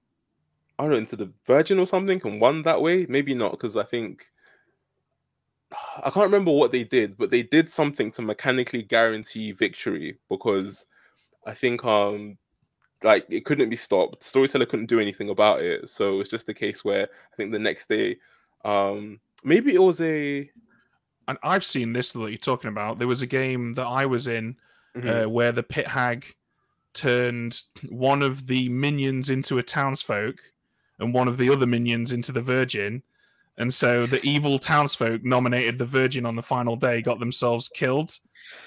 I 0.79 0.83
don't 0.83 0.91
know 0.91 0.97
into 0.97 1.15
the 1.15 1.31
Virgin 1.45 1.79
or 1.79 1.85
something 1.85 2.21
and 2.23 2.41
won 2.41 2.63
that 2.63 2.81
way. 2.81 3.05
Maybe 3.07 3.33
not 3.33 3.51
because 3.51 3.77
I 3.77 3.83
think 3.83 4.31
I 5.97 6.09
can't 6.09 6.25
remember 6.25 6.51
what 6.51 6.71
they 6.71 6.83
did, 6.83 7.17
but 7.17 7.31
they 7.31 7.43
did 7.43 7.69
something 7.69 8.11
to 8.11 8.21
mechanically 8.21 8.83
guarantee 8.83 9.51
victory 9.51 10.17
because 10.29 10.87
I 11.45 11.53
think 11.53 11.85
um 11.85 12.37
like 13.03 13.25
it 13.29 13.45
couldn't 13.45 13.69
be 13.69 13.75
stopped. 13.75 14.23
Storyteller 14.23 14.65
couldn't 14.65 14.87
do 14.87 14.99
anything 14.99 15.29
about 15.29 15.61
it. 15.61 15.89
So 15.89 16.19
it's 16.19 16.29
just 16.29 16.45
the 16.47 16.53
case 16.53 16.83
where 16.83 17.03
I 17.03 17.35
think 17.35 17.51
the 17.51 17.59
next 17.59 17.89
day 17.89 18.17
um 18.65 19.19
maybe 19.43 19.73
it 19.73 19.81
was 19.81 20.01
a 20.01 20.49
and 21.27 21.37
I've 21.43 21.63
seen 21.63 21.93
this 21.93 22.11
that 22.11 22.19
you're 22.29 22.37
talking 22.37 22.69
about. 22.69 22.97
There 22.97 23.07
was 23.07 23.21
a 23.21 23.27
game 23.27 23.73
that 23.75 23.85
I 23.85 24.05
was 24.05 24.27
in 24.27 24.55
Mhm. 24.95 25.25
uh, 25.25 25.29
where 25.29 25.51
the 25.51 25.63
pit 25.63 25.87
hag 25.87 26.25
turned 26.93 27.61
one 27.89 28.21
of 28.21 28.45
the 28.47 28.69
minions 28.69 29.29
into 29.29 29.57
a 29.57 29.63
townsfolk 29.63 30.35
and 30.99 31.13
one 31.13 31.27
of 31.27 31.37
the 31.37 31.49
other 31.49 31.65
minions 31.65 32.11
into 32.11 32.31
the 32.31 32.41
virgin. 32.41 33.01
And 33.57 33.73
so 33.73 34.05
the 34.05 34.19
evil 34.23 34.59
townsfolk 34.59 35.23
nominated 35.23 35.77
the 35.79 35.85
virgin 35.85 36.25
on 36.25 36.35
the 36.35 36.43
final 36.43 36.75
day, 36.75 37.01
got 37.01 37.19
themselves 37.19 37.69
killed, 37.69 38.17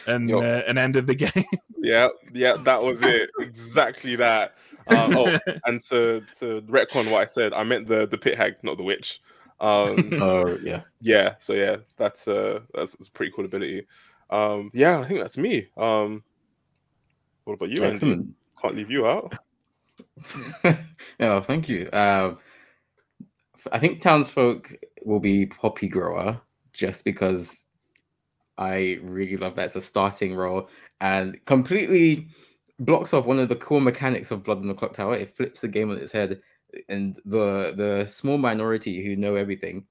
and 0.09 0.29
Yo. 0.29 0.41
uh, 0.41 0.63
and 0.67 0.79
ended 0.79 1.07
the 1.07 1.15
game. 1.27 1.45
yeah, 1.79 2.09
yeah, 2.33 2.57
that 2.65 2.83
was 2.83 3.03
it. 3.03 3.31
exactly 3.39 4.17
that. 4.17 4.55
Uh, 4.89 5.09
oh, 5.15 5.39
and 5.67 5.81
to 5.83 6.25
to 6.39 6.63
retcon 6.63 7.11
what 7.11 7.23
I 7.23 7.27
said, 7.27 7.53
I 7.53 7.63
meant 7.65 7.87
the 7.87 8.07
the 8.07 8.19
pit 8.19 8.37
hag, 8.37 8.57
not 8.63 8.77
the 8.77 8.83
witch. 8.85 9.21
Um, 9.61 10.11
oh 10.15 10.59
yeah. 10.63 10.83
yeah, 11.01 11.35
so 11.39 11.55
yeah, 11.55 11.77
that's 11.97 12.29
uh 12.29 12.61
that's, 12.75 12.95
that's 12.95 13.09
a 13.09 13.13
pretty 13.13 13.33
cool 13.35 13.45
ability. 13.45 13.87
Um, 14.31 14.71
yeah, 14.75 14.99
I 14.99 15.05
think 15.05 15.21
that's 15.21 15.39
me. 15.39 15.69
Um, 15.77 16.23
what 17.45 17.55
about 17.55 17.71
you, 17.71 17.85
Andy? 17.85 18.27
Can't 18.61 18.75
leave 18.75 18.91
you 18.91 19.07
out. 19.07 19.35
oh, 21.21 21.41
thank 21.41 21.69
you. 21.69 21.89
Um, 21.93 22.39
f- 23.55 23.69
I 23.73 23.79
think 23.79 24.01
townsfolk 24.01 24.75
will 25.05 25.21
be 25.21 25.47
poppy 25.47 25.89
grower 25.89 26.41
just 26.73 27.05
because 27.05 27.65
I 28.59 28.99
really 29.03 29.37
love 29.37 29.55
that. 29.57 29.67
It's 29.67 29.77
a 29.77 29.81
starting 29.81 30.35
role 30.35 30.69
and 31.01 31.43
completely 31.45 32.29
blocks 32.81 33.15
off 33.15 33.27
one 33.27 33.39
of 33.39 33.49
the 33.49 33.57
core 33.57 33.81
mechanics 33.81 34.31
of 34.31 34.45
Blood 34.45 34.61
in 34.61 34.69
the 34.69 34.75
Clocktower. 34.75 35.19
It 35.21 35.37
flips 35.37 35.61
the 35.61 35.69
game 35.69 35.91
on 35.91 35.99
its 35.99 36.13
head, 36.13 36.41
and 36.89 37.17
the 37.25 37.75
the 37.77 38.07
small 38.07 38.39
minority 38.39 39.05
who 39.05 39.17
know 39.17 39.35
everything, 39.35 39.87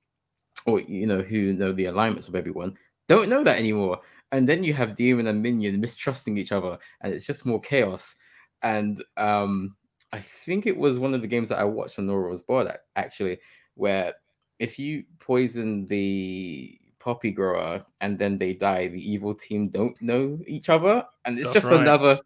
or 0.65 0.79
you 0.81 1.05
know 1.05 1.21
who 1.21 1.53
know 1.53 1.71
the 1.71 1.85
alignments 1.85 2.27
of 2.27 2.35
everyone, 2.35 2.77
don't 3.07 3.29
know 3.29 3.43
that 3.43 3.59
anymore. 3.59 4.01
And 4.31 4.49
then 4.49 4.63
you 4.63 4.73
have 4.73 4.95
demon 4.95 5.27
and 5.27 5.41
minion 5.41 5.79
mistrusting 5.79 6.37
each 6.37 6.51
other, 6.51 6.77
and 7.01 7.13
it's 7.13 7.27
just 7.27 7.45
more 7.45 7.59
chaos. 7.59 8.15
And 8.63 9.03
um, 9.17 9.75
I 10.11 10.19
think 10.19 10.65
it 10.65 10.75
was 10.75 10.97
one 10.99 11.13
of 11.13 11.21
the 11.21 11.27
games 11.27 11.49
that 11.49 11.59
I 11.59 11.63
watched 11.63 11.99
on 11.99 12.07
Nora's 12.07 12.41
board 12.41 12.67
ac- 12.67 12.77
actually, 12.95 13.39
where 13.75 14.13
if 14.59 14.79
you 14.79 15.03
poison 15.19 15.85
the 15.85 16.79
poppy 16.99 17.31
grower 17.31 17.85
and 18.01 18.17
then 18.17 18.37
they 18.37 18.53
die, 18.53 18.87
the 18.87 19.11
evil 19.11 19.35
team 19.35 19.69
don't 19.69 20.01
know 20.01 20.39
each 20.47 20.69
other, 20.69 21.05
and 21.25 21.37
it's 21.37 21.53
That's 21.53 21.65
just 21.65 21.71
right. 21.71 21.81
another. 21.81 22.19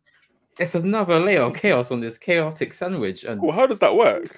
It's 0.60 0.76
another 0.76 1.20
layer 1.20 1.42
of 1.42 1.56
chaos 1.56 1.90
on 1.92 2.00
this 2.02 2.18
chaotic 2.18 2.74
sandwich, 2.74 3.24
and 3.24 3.42
Well, 3.42 3.52
how 3.52 3.66
does 3.66 3.80
that 3.80 3.96
work? 3.96 4.38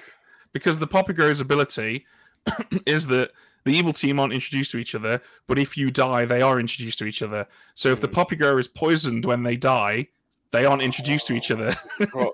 because 0.54 0.78
the 0.78 0.88
Poppy 0.88 1.14
Grow's 1.14 1.40
ability 1.42 2.06
is 2.86 3.08
that 3.08 3.32
the 3.64 3.72
evil 3.72 3.94
team 3.94 4.20
aren't 4.20 4.34
introduced 4.34 4.72
to 4.72 4.78
each 4.78 4.96
other, 4.96 5.22
but 5.48 5.58
if 5.60 5.78
you 5.78 5.92
die, 5.92 6.26
they 6.26 6.42
are 6.42 6.60
introduced 6.60 7.00
to 7.00 7.06
each 7.06 7.22
other. 7.22 7.48
So 7.76 7.90
if 7.90 8.00
the 8.02 8.08
Mm. 8.08 8.14
Poppy 8.14 8.36
Grower 8.36 8.60
is 8.60 8.68
poisoned 8.68 9.24
when 9.26 9.44
they 9.44 9.56
die, 9.56 10.08
they 10.52 10.66
aren't 10.66 10.82
introduced 10.82 11.28
to 11.28 11.34
each 11.34 11.52
other. 11.52 11.76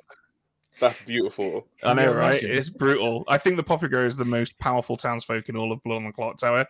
That's 0.80 1.00
beautiful. 1.00 1.68
I 1.84 1.88
Can 1.94 1.98
you 1.98 2.06
know, 2.06 2.14
right? 2.14 2.42
imagine? 2.42 2.52
It's 2.58 2.70
brutal. 2.70 3.24
I 3.28 3.38
think 3.40 3.58
the 3.58 3.64
Poppy 3.64 3.88
Grower 3.88 4.06
is 4.06 4.16
the 4.16 4.26
most 4.26 4.58
powerful 4.60 4.96
townsfolk 4.96 5.50
in 5.50 5.56
all 5.58 5.72
of 5.72 5.82
Blood 5.84 5.98
on 5.98 6.04
the 6.06 6.12
Clocktower 6.12 6.66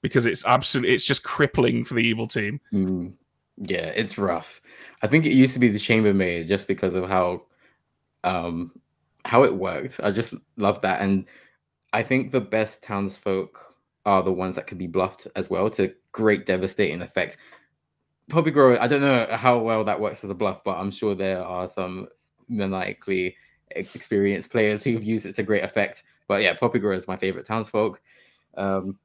because 0.00 0.26
it's 0.26 0.44
absolutely 0.46 0.94
it's 0.94 1.04
just 1.04 1.22
crippling 1.24 1.84
for 1.84 1.94
the 1.94 2.02
evil 2.02 2.26
team. 2.28 2.60
Mm, 2.72 3.12
yeah, 3.56 3.86
it's 3.94 4.18
rough. 4.18 4.60
I 5.02 5.06
think 5.06 5.26
it 5.26 5.32
used 5.32 5.54
to 5.54 5.60
be 5.60 5.68
the 5.68 5.78
chambermaid 5.78 6.48
just 6.48 6.66
because 6.66 6.94
of 6.94 7.08
how 7.08 7.42
um 8.24 8.72
how 9.24 9.44
it 9.44 9.54
worked. 9.54 10.00
I 10.02 10.10
just 10.10 10.34
love 10.56 10.80
that. 10.82 11.00
And 11.00 11.26
I 11.92 12.02
think 12.02 12.32
the 12.32 12.40
best 12.40 12.82
townsfolk 12.82 13.74
are 14.04 14.22
the 14.22 14.32
ones 14.32 14.56
that 14.56 14.66
can 14.66 14.78
be 14.78 14.86
bluffed 14.86 15.28
as 15.36 15.48
well 15.48 15.70
to 15.70 15.94
great 16.10 16.46
devastating 16.46 17.02
effect. 17.02 17.36
Poppy 18.30 18.50
Grower, 18.50 18.80
I 18.80 18.88
don't 18.88 19.00
know 19.02 19.26
how 19.30 19.58
well 19.58 19.84
that 19.84 20.00
works 20.00 20.24
as 20.24 20.30
a 20.30 20.34
bluff, 20.34 20.64
but 20.64 20.78
I'm 20.78 20.90
sure 20.90 21.14
there 21.14 21.42
are 21.42 21.68
some 21.68 22.08
maniacally 22.48 23.36
experienced 23.70 24.50
players 24.50 24.82
who've 24.82 25.04
used 25.04 25.26
it 25.26 25.34
to 25.36 25.42
great 25.42 25.64
effect. 25.64 26.04
But 26.28 26.42
yeah, 26.42 26.54
Poppy 26.54 26.78
Grower 26.78 26.94
is 26.94 27.08
my 27.08 27.16
favorite 27.16 27.46
townsfolk. 27.46 28.00
Um 28.56 28.98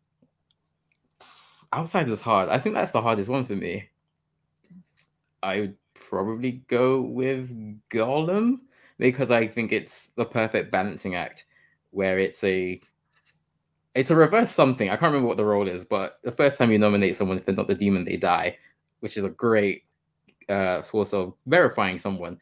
outside 1.73 2.09
is 2.09 2.21
hard. 2.21 2.49
I 2.49 2.59
think 2.59 2.75
that's 2.75 2.91
the 2.91 3.01
hardest 3.01 3.29
one 3.29 3.45
for 3.45 3.55
me. 3.55 3.89
I 5.47 5.61
would 5.61 5.75
probably 5.93 6.63
go 6.67 6.99
with 6.99 7.55
Golem 7.89 8.59
because 8.99 9.31
I 9.31 9.47
think 9.47 9.71
it's 9.71 10.09
the 10.17 10.25
perfect 10.25 10.71
balancing 10.71 11.15
act 11.15 11.45
where 11.91 12.19
it's 12.19 12.43
a 12.43 12.81
it's 13.95 14.11
a 14.11 14.15
reverse 14.15 14.51
something. 14.51 14.89
I 14.89 14.97
can't 14.97 15.13
remember 15.13 15.29
what 15.29 15.37
the 15.37 15.45
role 15.45 15.67
is, 15.67 15.85
but 15.85 16.19
the 16.23 16.33
first 16.33 16.57
time 16.57 16.69
you 16.69 16.77
nominate 16.77 17.15
someone, 17.15 17.37
if 17.37 17.45
they're 17.45 17.55
not 17.55 17.69
the 17.69 17.75
demon, 17.75 18.03
they 18.03 18.17
die, 18.17 18.57
which 18.99 19.15
is 19.15 19.23
a 19.23 19.29
great 19.29 19.85
uh, 20.49 20.81
source 20.81 21.13
of 21.13 21.33
verifying 21.45 21.97
someone. 21.97 22.39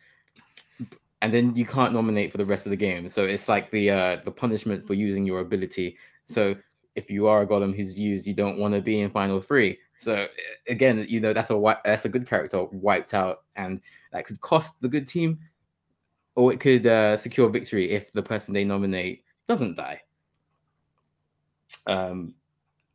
And 1.22 1.32
then 1.32 1.56
you 1.56 1.66
can't 1.66 1.94
nominate 1.94 2.32
for 2.32 2.40
the 2.40 2.46
rest 2.46 2.66
of 2.66 2.72
the 2.72 2.76
game. 2.76 3.08
So 3.08 3.24
it's 3.24 3.48
like 3.48 3.70
the 3.70 3.92
uh, 3.92 4.18
the 4.26 4.32
punishment 4.32 4.88
for 4.88 4.96
using 4.96 5.26
your 5.26 5.42
ability. 5.42 5.96
So 6.26 6.56
if 6.96 7.12
you 7.12 7.28
are 7.28 7.44
a 7.44 7.48
golem 7.48 7.76
who's 7.76 8.00
used, 8.00 8.26
you 8.26 8.34
don't 8.34 8.58
want 8.58 8.74
to 8.74 8.82
be 8.82 9.00
in 9.00 9.12
final 9.12 9.42
three. 9.42 9.78
So 10.00 10.28
again, 10.68 11.06
you 11.08 11.20
know 11.20 11.34
that's 11.34 11.50
a 11.50 11.80
that's 11.84 12.06
a 12.06 12.10
good 12.10 12.28
character 12.28 12.64
wiped 12.66 13.14
out, 13.14 13.44
and 13.56 13.82
that 14.12 14.26
could 14.26 14.42
cost 14.42 14.82
the 14.82 14.88
good 14.88 15.08
team, 15.08 15.40
or 16.36 16.54
it 16.54 16.60
could 16.60 16.86
uh, 16.86 17.18
secure 17.18 17.50
victory 17.50 17.92
if 17.92 18.12
the 18.12 18.24
person 18.24 18.54
they 18.54 18.64
nominate 18.64 19.24
doesn't 19.48 19.78
die. 19.78 20.02
Um, 21.88 22.34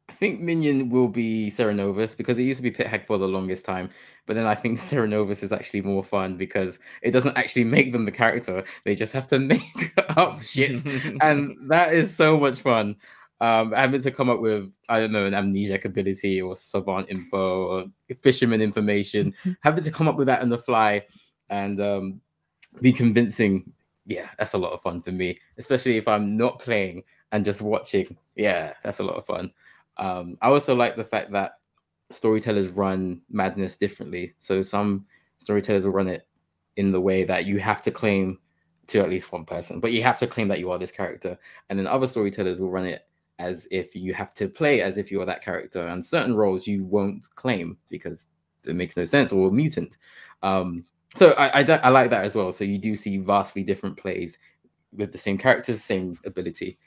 I 0.09 0.13
think 0.13 0.41
Minion 0.41 0.91
will 0.91 1.07
be 1.07 1.51
Cerenovus 1.51 2.17
because 2.17 2.39
it 2.39 2.43
used 2.43 2.59
to 2.59 2.65
be 2.65 2.71
Pit 2.73 2.89
Hag 2.89 3.07
for 3.07 3.17
the 3.17 3.29
longest 3.29 3.65
time, 3.65 3.91
but 4.27 4.35
then 4.35 4.45
I 4.45 4.57
think 4.57 4.79
Cerenovus 4.79 5.43
is 5.43 5.53
actually 5.53 5.83
more 5.83 6.03
fun 6.03 6.37
because 6.37 6.79
it 7.03 7.13
doesn't 7.13 7.39
actually 7.39 7.65
make 7.65 7.93
them 7.93 8.05
the 8.05 8.11
character; 8.11 8.65
they 8.85 8.95
just 8.95 9.13
have 9.13 9.29
to 9.29 9.39
make 9.39 9.93
up 10.17 10.43
shit 10.43 10.85
and 11.21 11.57
that 11.71 11.95
is 11.95 12.15
so 12.15 12.39
much 12.39 12.61
fun. 12.61 12.97
Um, 13.43 13.73
having 13.73 14.03
to 14.03 14.11
come 14.11 14.29
up 14.29 14.41
with 14.41 14.71
I 14.89 15.01
don't 15.01 15.13
know 15.13 15.25
an 15.25 15.33
amnesiac 15.33 15.87
ability 15.87 16.43
or 16.43 16.57
savant 16.57 17.09
info 17.09 17.67
or 17.67 17.85
fisherman 18.21 18.61
information, 18.61 19.35
having 19.61 19.85
to 19.85 19.91
come 19.91 20.09
up 20.09 20.17
with 20.17 20.27
that 20.27 20.43
on 20.43 20.51
the 20.51 20.59
fly 20.59 21.07
and 21.49 21.81
um, 21.81 22.21
be 22.81 22.93
convincing. 22.93 23.73
Yeah, 24.07 24.29
that's 24.39 24.55
a 24.55 24.59
lot 24.59 24.73
of 24.73 24.83
fun 24.83 25.03
for 25.03 25.13
me, 25.13 25.39
especially 25.57 25.97
if 25.97 26.09
I'm 26.09 26.37
not 26.37 26.59
playing 26.59 27.05
and 27.33 27.45
just 27.45 27.63
watching. 27.63 28.17
Yeah, 28.35 28.75
that's 28.83 28.99
a 28.99 29.05
lot 29.05 29.17
of 29.17 29.27
fun. 29.27 29.53
Um, 29.97 30.37
I 30.43 30.49
also 30.49 30.75
like 30.75 30.97
the 30.97 31.05
fact 31.05 31.31
that 31.33 31.59
storytellers 32.11 32.69
run 32.69 33.23
madness 33.31 33.77
differently. 33.77 34.35
So 34.39 34.63
some 34.63 35.07
storytellers 35.39 35.85
will 35.85 35.93
run 35.93 36.09
it 36.09 36.27
in 36.77 36.93
the 36.93 37.01
way 37.01 37.25
that 37.25 37.47
you 37.47 37.59
have 37.59 37.83
to 37.83 37.91
claim 37.91 38.39
to 38.89 39.01
at 39.01 39.11
least 39.11 39.33
one 39.33 39.45
person, 39.45 39.79
but 39.79 39.93
you 39.93 40.03
have 40.03 40.19
to 40.19 40.27
claim 40.27 40.49
that 40.49 40.59
you 40.59 40.71
are 40.71 40.79
this 40.79 40.91
character. 40.91 41.39
And 41.69 41.79
then 41.79 41.87
other 41.87 42.07
storytellers 42.07 42.59
will 42.59 42.71
run 42.71 42.87
it 42.87 43.07
as 43.41 43.67
if 43.71 43.97
you 43.97 44.15
have 44.15 44.35
to 44.35 44.49
play 44.49 44.83
as 44.83 44.99
if 44.99 45.11
you 45.11 45.21
are 45.21 45.27
that 45.27 45.43
character. 45.43 45.87
And 45.89 46.05
certain 46.05 46.37
roles 46.37 46.67
you 46.67 46.85
won't 46.85 47.27
claim 47.35 47.79
because 47.89 48.27
it 48.69 48.77
makes 48.77 48.97
no 48.97 49.05
sense 49.05 49.33
or 49.33 49.51
mutant. 49.51 49.97
Um, 50.43 50.85
so 51.17 51.31
I, 51.33 51.61
I, 51.61 51.63
I 51.63 51.89
like 51.89 52.11
that 52.11 52.25
as 52.25 52.35
well. 52.35 52.53
So 52.53 52.65
you 52.65 52.79
do 52.79 52.95
see 52.95 53.19
vastly 53.19 53.63
different 53.65 53.97
plays 53.97 54.39
with 54.93 55.11
the 55.11 55.19
same 55.19 55.39
characters, 55.39 55.83
same 55.83 56.19
ability. 56.25 56.79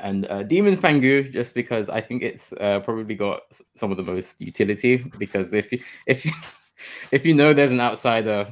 and 0.00 0.26
uh, 0.26 0.42
Demon 0.42 0.76
Fang 0.76 1.00
Gu, 1.00 1.24
just 1.30 1.54
because 1.54 1.88
I 1.88 2.00
think 2.00 2.22
it's 2.22 2.52
uh, 2.54 2.80
probably 2.80 3.14
got 3.14 3.42
some 3.76 3.90
of 3.90 3.96
the 3.96 4.02
most 4.02 4.40
utility. 4.40 4.96
Because 5.18 5.52
if 5.52 5.72
you 5.72 5.80
if 6.06 6.24
you 6.24 6.32
if 7.12 7.24
you 7.24 7.34
know 7.34 7.52
there's 7.52 7.70
an 7.70 7.80
outsider, 7.80 8.46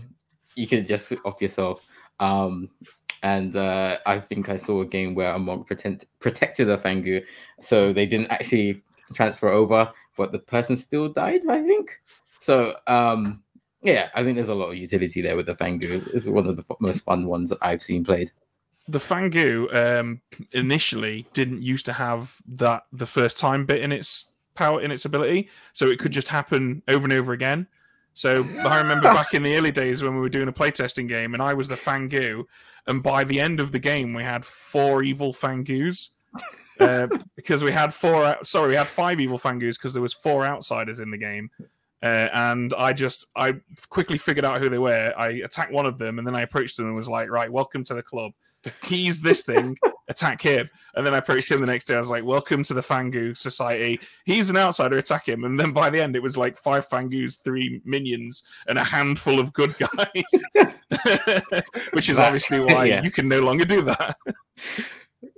you 0.55 0.67
can 0.67 0.87
just 0.87 1.13
off 1.25 1.41
yourself. 1.41 1.85
Um, 2.21 2.71
and 3.23 3.55
uh, 3.57 3.99
I 4.07 4.21
think 4.21 4.49
I 4.49 4.57
saw 4.57 4.81
a 4.83 4.87
game 4.87 5.15
where 5.15 5.33
a 5.33 5.39
monk 5.39 5.67
pretend, 5.67 6.05
protected 6.21 6.69
a 6.71 6.79
Fang 6.79 7.03
Gu, 7.03 7.21
so 7.61 7.93
they 7.93 8.07
didn't 8.07 8.31
actually 8.31 8.83
transfer 9.15 9.49
over, 9.49 9.93
but 10.17 10.33
the 10.33 10.39
person 10.39 10.77
still 10.77 11.09
died. 11.09 11.41
I 11.49 11.63
think 11.63 12.01
so. 12.41 12.77
Um, 12.87 13.43
yeah, 13.83 14.09
I 14.15 14.25
think 14.25 14.37
there's 14.37 14.49
a 14.49 14.55
lot 14.55 14.71
of 14.71 14.77
utility 14.77 15.23
there 15.23 15.37
with 15.37 15.47
the 15.47 15.55
Fang 15.55 15.79
Gu. 15.79 16.05
It's 16.13 16.29
one 16.29 16.47
of 16.47 16.57
the 16.57 16.65
f- 16.69 16.77
most 16.81 17.05
fun 17.05 17.27
ones 17.27 17.51
that 17.51 17.59
I've 17.63 17.83
seen 17.83 18.05
played. 18.05 18.31
the 18.89 19.01
Fang 19.01 19.31
Gu 19.31 19.69
um, 19.73 20.21
initially 20.53 21.27
didn't 21.33 21.63
used 21.63 21.87
to 21.87 21.93
have 21.93 22.37
that 22.47 22.85
the 22.93 23.07
first 23.07 23.39
time 23.39 23.67
bit 23.67 23.83
in 23.83 23.93
its 23.93 24.31
power 24.55 24.81
in 24.81 24.91
its 24.91 25.05
ability, 25.05 25.49
so 25.73 25.87
it 25.87 25.99
could 26.01 26.11
just 26.13 26.29
happen 26.29 26.83
over 26.89 27.05
and 27.05 27.13
over 27.13 27.33
again. 27.33 27.67
So 28.19 28.45
I 28.65 28.79
remember 28.81 29.05
back 29.05 29.35
in 29.35 29.45
the 29.45 29.57
early 29.57 29.71
days 29.71 30.03
when 30.03 30.13
we 30.13 30.21
were 30.21 30.29
doing 30.29 30.49
a 30.49 30.53
playtesting 30.53 31.07
game, 31.07 31.35
and 31.35 31.43
I 31.43 31.55
was 31.55 31.69
the 31.69 31.77
Fang 31.77 32.09
Gu, 32.09 32.45
and 32.89 33.01
by 33.01 33.23
the 33.23 33.39
end 33.39 33.61
of 33.61 33.71
the 33.71 33.79
game 33.79 34.13
we 34.13 34.25
had 34.25 34.45
four 34.45 35.05
evil 35.05 35.33
Fang 35.33 35.63
Gus. 35.63 36.11
Uh, 36.81 37.07
because 37.37 37.63
we 37.63 37.71
had 37.71 37.95
four, 37.95 38.37
sorry, 38.43 38.71
we 38.71 38.75
had 38.75 38.89
five 38.89 39.21
evil 39.21 39.39
Fang 39.39 39.61
Gus 39.61 39.79
because 39.79 39.93
there 39.93 40.03
was 40.03 40.15
four 40.15 40.45
outsiders 40.45 40.99
in 40.99 41.13
the 41.13 41.17
game, 41.17 41.49
uh, 42.03 42.29
and 42.33 42.75
I 42.77 42.93
just 42.93 43.27
I 43.37 43.55
quickly 43.89 44.19
figured 44.19 44.45
out 44.45 44.61
who 44.61 44.69
they 44.69 44.81
were. 44.81 45.15
I 45.17 45.29
attacked 45.45 45.71
one 45.71 45.87
of 45.87 45.97
them, 45.97 46.19
and 46.19 46.27
then 46.27 46.35
I 46.35 46.41
approached 46.41 46.77
them 46.77 46.87
and 46.87 46.97
was 46.97 47.09
like, 47.09 47.31
"Right, 47.31 47.53
welcome 47.53 47.85
to 47.85 47.95
the 47.95 48.03
club." 48.03 48.33
he's 48.83 49.23
this 49.23 49.45
thing, 49.45 49.79
attack 50.09 50.41
him. 50.41 50.69
And 50.95 51.07
then 51.07 51.15
I 51.15 51.19
approached 51.19 51.51
him 51.51 51.61
the 51.61 51.67
next 51.67 51.87
day. 51.87 51.95
I 51.95 51.99
was 51.99 52.11
like, 52.11 52.25
Welcome 52.25 52.63
to 52.65 52.75
the 52.75 52.83
Fang 52.83 53.11
Gu 53.11 53.35
Society. 53.35 54.01
He's 54.25 54.51
an 54.51 54.57
outsider, 54.57 54.99
attack 54.99 55.29
him. 55.29 55.45
And 55.45 55.59
then 55.59 55.73
by 55.73 55.91
the 55.91 56.03
end, 56.03 56.17
it 56.17 56.23
was 56.23 56.37
like 56.37 56.57
five 56.57 56.87
Fang 56.87 57.09
Gus, 57.09 57.37
three 57.37 57.81
minions, 57.85 58.43
and 58.67 58.79
a 58.79 58.85
handful 58.85 59.39
of 59.41 59.53
good 59.53 59.75
guys. 59.79 59.95
Which 61.93 62.09
is 62.09 62.17
That- 62.17 62.27
obviously 62.27 62.61
why 62.61 62.87
yeah. 62.87 63.03
you 63.03 63.11
can 63.11 63.29
no 63.29 63.41
longer 63.41 63.65
do 63.65 63.83
that. 63.83 64.17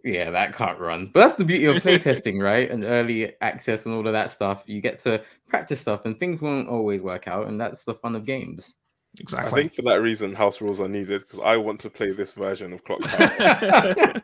Yeah, 0.04 0.30
that 0.30 0.54
can't 0.54 0.78
run. 0.78 1.10
But 1.12 1.20
that's 1.20 1.34
the 1.34 1.44
beauty 1.44 1.66
of 1.66 1.76
playtesting, 1.76 2.42
right? 2.42 2.70
And 2.70 2.84
early 2.84 3.34
access 3.40 3.86
and 3.86 3.94
all 3.94 4.06
of 4.06 4.12
that 4.12 4.30
stuff. 4.30 4.62
You 4.66 4.80
get 4.80 4.98
to 5.00 5.22
practice 5.48 5.80
stuff 5.80 6.04
and 6.04 6.18
things 6.18 6.42
won't 6.42 6.68
always 6.68 7.02
work 7.02 7.28
out. 7.28 7.48
And 7.48 7.60
that's 7.60 7.84
the 7.84 7.94
fun 7.94 8.16
of 8.16 8.24
games. 8.24 8.74
Exactly. 9.18 9.50
I 9.50 9.62
think 9.62 9.74
for 9.74 9.82
that 9.82 10.02
reason, 10.02 10.34
house 10.34 10.60
rules 10.60 10.80
are 10.80 10.88
needed 10.88 11.22
because 11.22 11.40
I 11.40 11.56
want 11.56 11.80
to 11.80 11.90
play 11.90 12.12
this 12.12 12.32
version 12.32 12.72
of 12.72 12.84
Clocktower. 12.84 14.22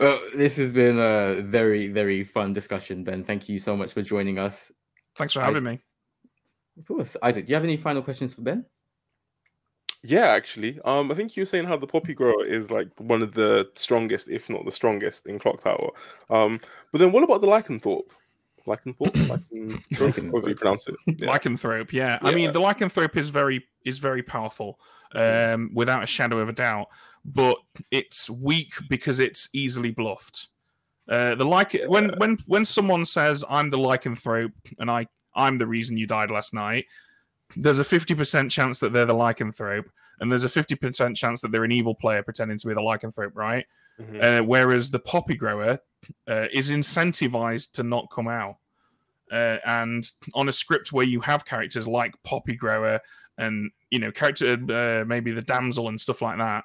Well, 0.00 0.20
this 0.34 0.56
has 0.56 0.72
been 0.72 0.98
a 0.98 1.42
very, 1.42 1.88
very 1.88 2.24
fun 2.24 2.52
discussion, 2.52 3.04
Ben. 3.04 3.24
Thank 3.24 3.48
you 3.48 3.58
so 3.58 3.76
much 3.76 3.92
for 3.92 4.02
joining 4.02 4.38
us. 4.38 4.70
Thanks 5.16 5.32
for 5.32 5.40
having 5.40 5.62
me. 5.62 5.80
Of 6.78 6.86
course. 6.86 7.16
Isaac, 7.22 7.46
do 7.46 7.50
you 7.50 7.54
have 7.54 7.64
any 7.64 7.76
final 7.76 8.02
questions 8.02 8.34
for 8.34 8.42
Ben? 8.42 8.66
yeah, 10.08 10.26
actually, 10.26 10.78
um, 10.84 11.10
I 11.10 11.14
think 11.14 11.36
you 11.36 11.42
were 11.42 11.46
saying 11.46 11.64
how 11.64 11.76
the 11.76 11.86
Poppy 11.86 12.14
Grower 12.14 12.44
is 12.44 12.70
like 12.70 12.88
one 12.98 13.22
of 13.22 13.34
the 13.34 13.68
strongest, 13.74 14.28
if 14.28 14.48
not 14.48 14.64
the 14.64 14.72
strongest, 14.72 15.26
in 15.26 15.38
Clocktower. 15.38 15.90
Um, 16.30 16.60
but 16.92 16.98
then 16.98 17.12
what 17.12 17.24
about 17.24 17.40
the 17.40 17.46
Lycanthorpe? 17.46 18.10
Lycanthorpe, 18.66 19.12
Lycan... 19.12 19.82
Lycanthrope. 19.92 20.30
however 20.30 20.48
you 20.48 20.54
pronounce 20.54 20.88
it. 20.88 20.96
Yeah. 21.06 21.36
Lycanthrope, 21.36 21.92
yeah. 21.92 22.18
I 22.22 22.32
mean, 22.32 22.52
the 22.52 22.60
Lycanthrope 22.60 23.16
is 23.16 23.30
very 23.30 23.64
is 23.84 23.98
very 23.98 24.22
powerful, 24.22 24.78
um, 25.14 25.70
without 25.72 26.02
a 26.02 26.06
shadow 26.06 26.38
of 26.38 26.48
a 26.48 26.52
doubt. 26.52 26.88
But 27.34 27.56
it's 27.90 28.30
weak 28.30 28.72
because 28.88 29.18
it's 29.20 29.48
easily 29.52 29.90
bluffed. 29.90 30.48
Uh, 31.08 31.34
the 31.34 31.44
like 31.44 31.80
when 31.86 32.10
when 32.18 32.36
when 32.46 32.64
someone 32.64 33.04
says 33.04 33.44
I'm 33.48 33.70
the 33.70 33.78
Lycanthrope 33.78 34.52
and 34.78 34.90
I 34.90 35.06
I'm 35.34 35.58
the 35.58 35.66
reason 35.66 35.96
you 35.96 36.06
died 36.06 36.30
last 36.30 36.54
night, 36.54 36.86
there's 37.56 37.78
a 37.78 37.84
fifty 37.84 38.14
percent 38.14 38.50
chance 38.50 38.80
that 38.80 38.92
they're 38.92 39.06
the 39.06 39.14
Lycanthrope, 39.14 39.86
and 40.20 40.30
there's 40.30 40.44
a 40.44 40.48
fifty 40.48 40.74
percent 40.74 41.16
chance 41.16 41.40
that 41.40 41.52
they're 41.52 41.64
an 41.64 41.72
evil 41.72 41.94
player 41.94 42.22
pretending 42.22 42.58
to 42.58 42.66
be 42.66 42.74
the 42.74 42.80
Lycanthrope, 42.80 43.32
right? 43.34 43.66
Mhm. 44.00 44.40
Uh, 44.40 44.44
whereas 44.44 44.90
the 44.90 44.98
poppy 44.98 45.34
grower 45.34 45.78
uh, 46.28 46.46
is 46.52 46.70
incentivized 46.70 47.72
to 47.72 47.82
not 47.82 48.08
come 48.12 48.28
out. 48.28 48.56
Uh, 49.32 49.58
and 49.64 50.12
on 50.34 50.48
a 50.48 50.52
script 50.52 50.92
where 50.92 51.06
you 51.06 51.20
have 51.20 51.44
characters 51.44 51.88
like 51.88 52.14
poppy 52.22 52.54
grower 52.54 53.00
and 53.38 53.70
you 53.90 53.98
know 53.98 54.12
character 54.12 54.52
uh, 54.70 55.04
maybe 55.04 55.32
the 55.32 55.42
damsel 55.42 55.88
and 55.88 56.00
stuff 56.00 56.22
like 56.22 56.38
that, 56.38 56.64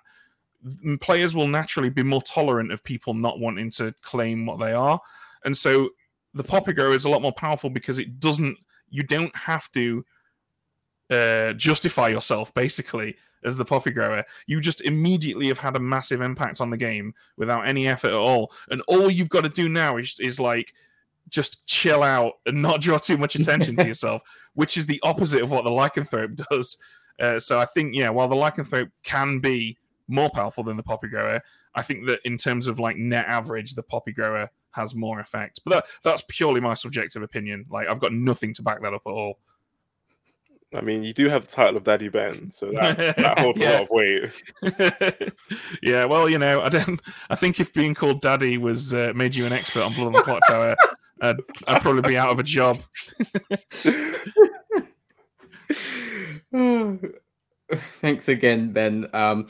players 1.00 1.36
will 1.36 1.48
naturally 1.48 1.90
be 1.90 2.04
more 2.04 2.22
tolerant 2.22 2.72
of 2.72 2.84
people 2.84 3.14
not 3.14 3.40
wanting 3.40 3.72
to 3.72 3.94
claim 4.02 4.46
what 4.46 4.60
they 4.60 4.74
are. 4.74 5.00
And 5.46 5.56
so 5.56 5.90
the 6.34 6.44
poppy 6.44 6.74
grower 6.74 6.94
is 6.94 7.06
a 7.06 7.10
lot 7.10 7.22
more 7.22 7.34
powerful 7.34 7.70
because 7.70 8.00
it 8.00 8.20
doesn't. 8.20 8.58
You 8.90 9.04
don't 9.04 9.36
have 9.36 9.72
to 9.72 10.06
uh, 11.10 11.54
justify 11.54 12.10
yourself 12.10 12.54
basically 12.54 13.16
as 13.44 13.58
the 13.58 13.66
poppy 13.66 13.92
grower. 13.92 14.24
You 14.46 14.62
just 14.62 14.82
immediately 14.82 15.48
have 15.48 15.60
had 15.60 15.76
a 15.76 15.80
massive 15.80 16.22
impact 16.22 16.62
on 16.62 16.70
the 16.70 16.78
game 16.78 17.14
without 17.38 17.68
any 17.68 17.88
effort 17.88 18.10
at 18.10 18.14
all. 18.14 18.52
And 18.70 18.82
all 18.88 19.10
you've 19.10 19.30
got 19.30 19.42
to 19.42 19.50
do 19.50 19.70
now 19.70 19.98
is 19.98 20.16
is 20.20 20.40
like 20.40 20.74
just 21.30 21.66
chill 21.66 22.04
out 22.04 22.34
and 22.46 22.62
not 22.62 22.82
draw 22.82 22.98
too 22.98 23.18
much 23.18 23.36
attention 23.36 23.76
to 23.78 23.88
yourself, 23.88 24.22
which 24.54 24.78
is 24.78 24.86
the 24.86 25.02
opposite 25.04 25.42
of 25.42 25.52
what 25.52 25.64
the 25.64 25.70
lycanthrope 25.70 26.42
does. 26.52 26.78
Uh, 27.20 27.40
so 27.40 27.60
I 27.60 27.66
think 27.66 27.96
yeah, 27.96 28.10
while 28.10 28.28
the 28.28 28.36
lycanthrope 28.36 28.92
can 29.04 29.40
be 29.40 29.78
more 30.12 30.30
powerful 30.30 30.64
than 30.64 30.78
the 30.78 30.84
poppy 30.84 31.08
grower, 31.08 31.42
I 31.76 31.82
think 31.82 32.08
that 32.08 32.20
in 32.26 32.38
terms 32.38 32.68
of 32.68 32.80
like 32.80 32.98
net 32.98 33.26
average, 33.28 33.74
the 33.74 33.84
poppy 33.84 34.12
grower 34.12 34.50
has 34.72 34.96
more 34.96 35.20
effect. 35.20 35.62
But 35.66 35.72
that, 35.72 35.86
that's 36.04 36.24
purely 36.28 36.62
my 36.62 36.74
subjective 36.74 37.22
opinion. 37.22 37.66
Like 37.70 37.88
I've 37.88 38.00
got 38.00 38.14
nothing 38.14 38.54
to 38.56 38.62
back 38.62 38.82
that 38.82 38.94
up 38.94 39.04
at 39.06 39.12
all. 39.12 39.40
I 40.74 40.80
mean, 40.82 41.04
you 41.04 41.14
do 41.14 41.28
have 41.28 41.46
the 41.46 41.52
title 41.52 41.78
of 41.78 41.84
Daddy 41.84 42.08
Ben, 42.08 42.50
so 42.54 42.72
that, 42.72 42.98
that 43.18 43.40
holds 43.40 43.60
a 43.60 43.66
lot 43.66 43.82
of 43.84 43.90
weight. 43.90 45.34
yeah, 45.84 46.06
well, 46.06 46.30
you 46.30 46.38
know, 46.38 46.62
I 46.62 46.70
don't. 46.70 47.02
I 47.30 47.36
think 47.36 47.60
if 47.60 47.74
being 47.74 47.94
called 47.94 48.22
Daddy 48.22 48.58
was 48.58 48.94
uh, 48.94 49.12
made 49.14 49.36
you 49.36 49.46
an 49.46 49.52
expert 49.52 49.82
on 49.82 49.94
Blood 49.94 50.08
on 50.08 50.14
the 50.14 50.22
Clocktower, 50.22 50.76
I'd, 51.22 51.36
I'd 51.68 51.82
probably 51.82 52.04
be 52.04 52.18
out 52.18 52.30
of 52.30 52.40
a 52.40 52.44
job. 52.44 52.80
Thanks 58.02 58.28
again, 58.30 58.72
Ben. 58.72 59.10
Um, 59.14 59.50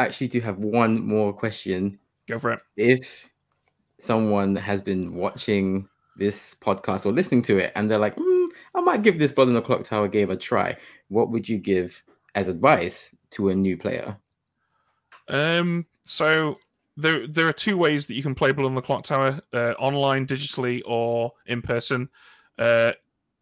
actually, 0.00 0.28
do 0.28 0.40
have 0.40 0.58
one 0.58 1.04
more 1.04 1.32
question. 1.32 1.98
Go 2.28 2.38
for 2.38 2.52
it. 2.52 2.62
If 2.76 3.28
someone 3.98 4.56
has 4.56 4.82
been 4.82 5.14
watching 5.14 5.88
this 6.16 6.54
podcast 6.54 7.06
or 7.06 7.12
listening 7.12 7.42
to 7.42 7.58
it 7.58 7.72
and 7.74 7.90
they're 7.90 7.98
like, 7.98 8.14
"Hmm, 8.16 8.44
I 8.74 8.80
might 8.80 9.02
give 9.02 9.18
this 9.18 9.32
Blood 9.32 9.48
on 9.48 9.54
the 9.54 9.62
Clocktower 9.62 10.10
game 10.10 10.30
a 10.30 10.36
try, 10.36 10.76
what 11.08 11.30
would 11.30 11.48
you 11.48 11.58
give 11.58 12.02
as 12.34 12.48
advice 12.48 13.14
to 13.30 13.48
a 13.48 13.54
new 13.54 13.76
player? 13.76 14.16
Um, 15.28 15.86
so 16.04 16.56
there 16.96 17.26
there 17.26 17.48
are 17.48 17.52
two 17.52 17.76
ways 17.76 18.06
that 18.06 18.14
you 18.14 18.22
can 18.22 18.34
play 18.34 18.52
Blood 18.52 18.66
on 18.66 18.74
the 18.74 18.82
Clocktower: 18.82 19.40
uh, 19.52 19.74
online, 19.78 20.26
digitally, 20.26 20.82
or 20.86 21.32
in 21.46 21.62
person. 21.62 22.08
Uh, 22.58 22.92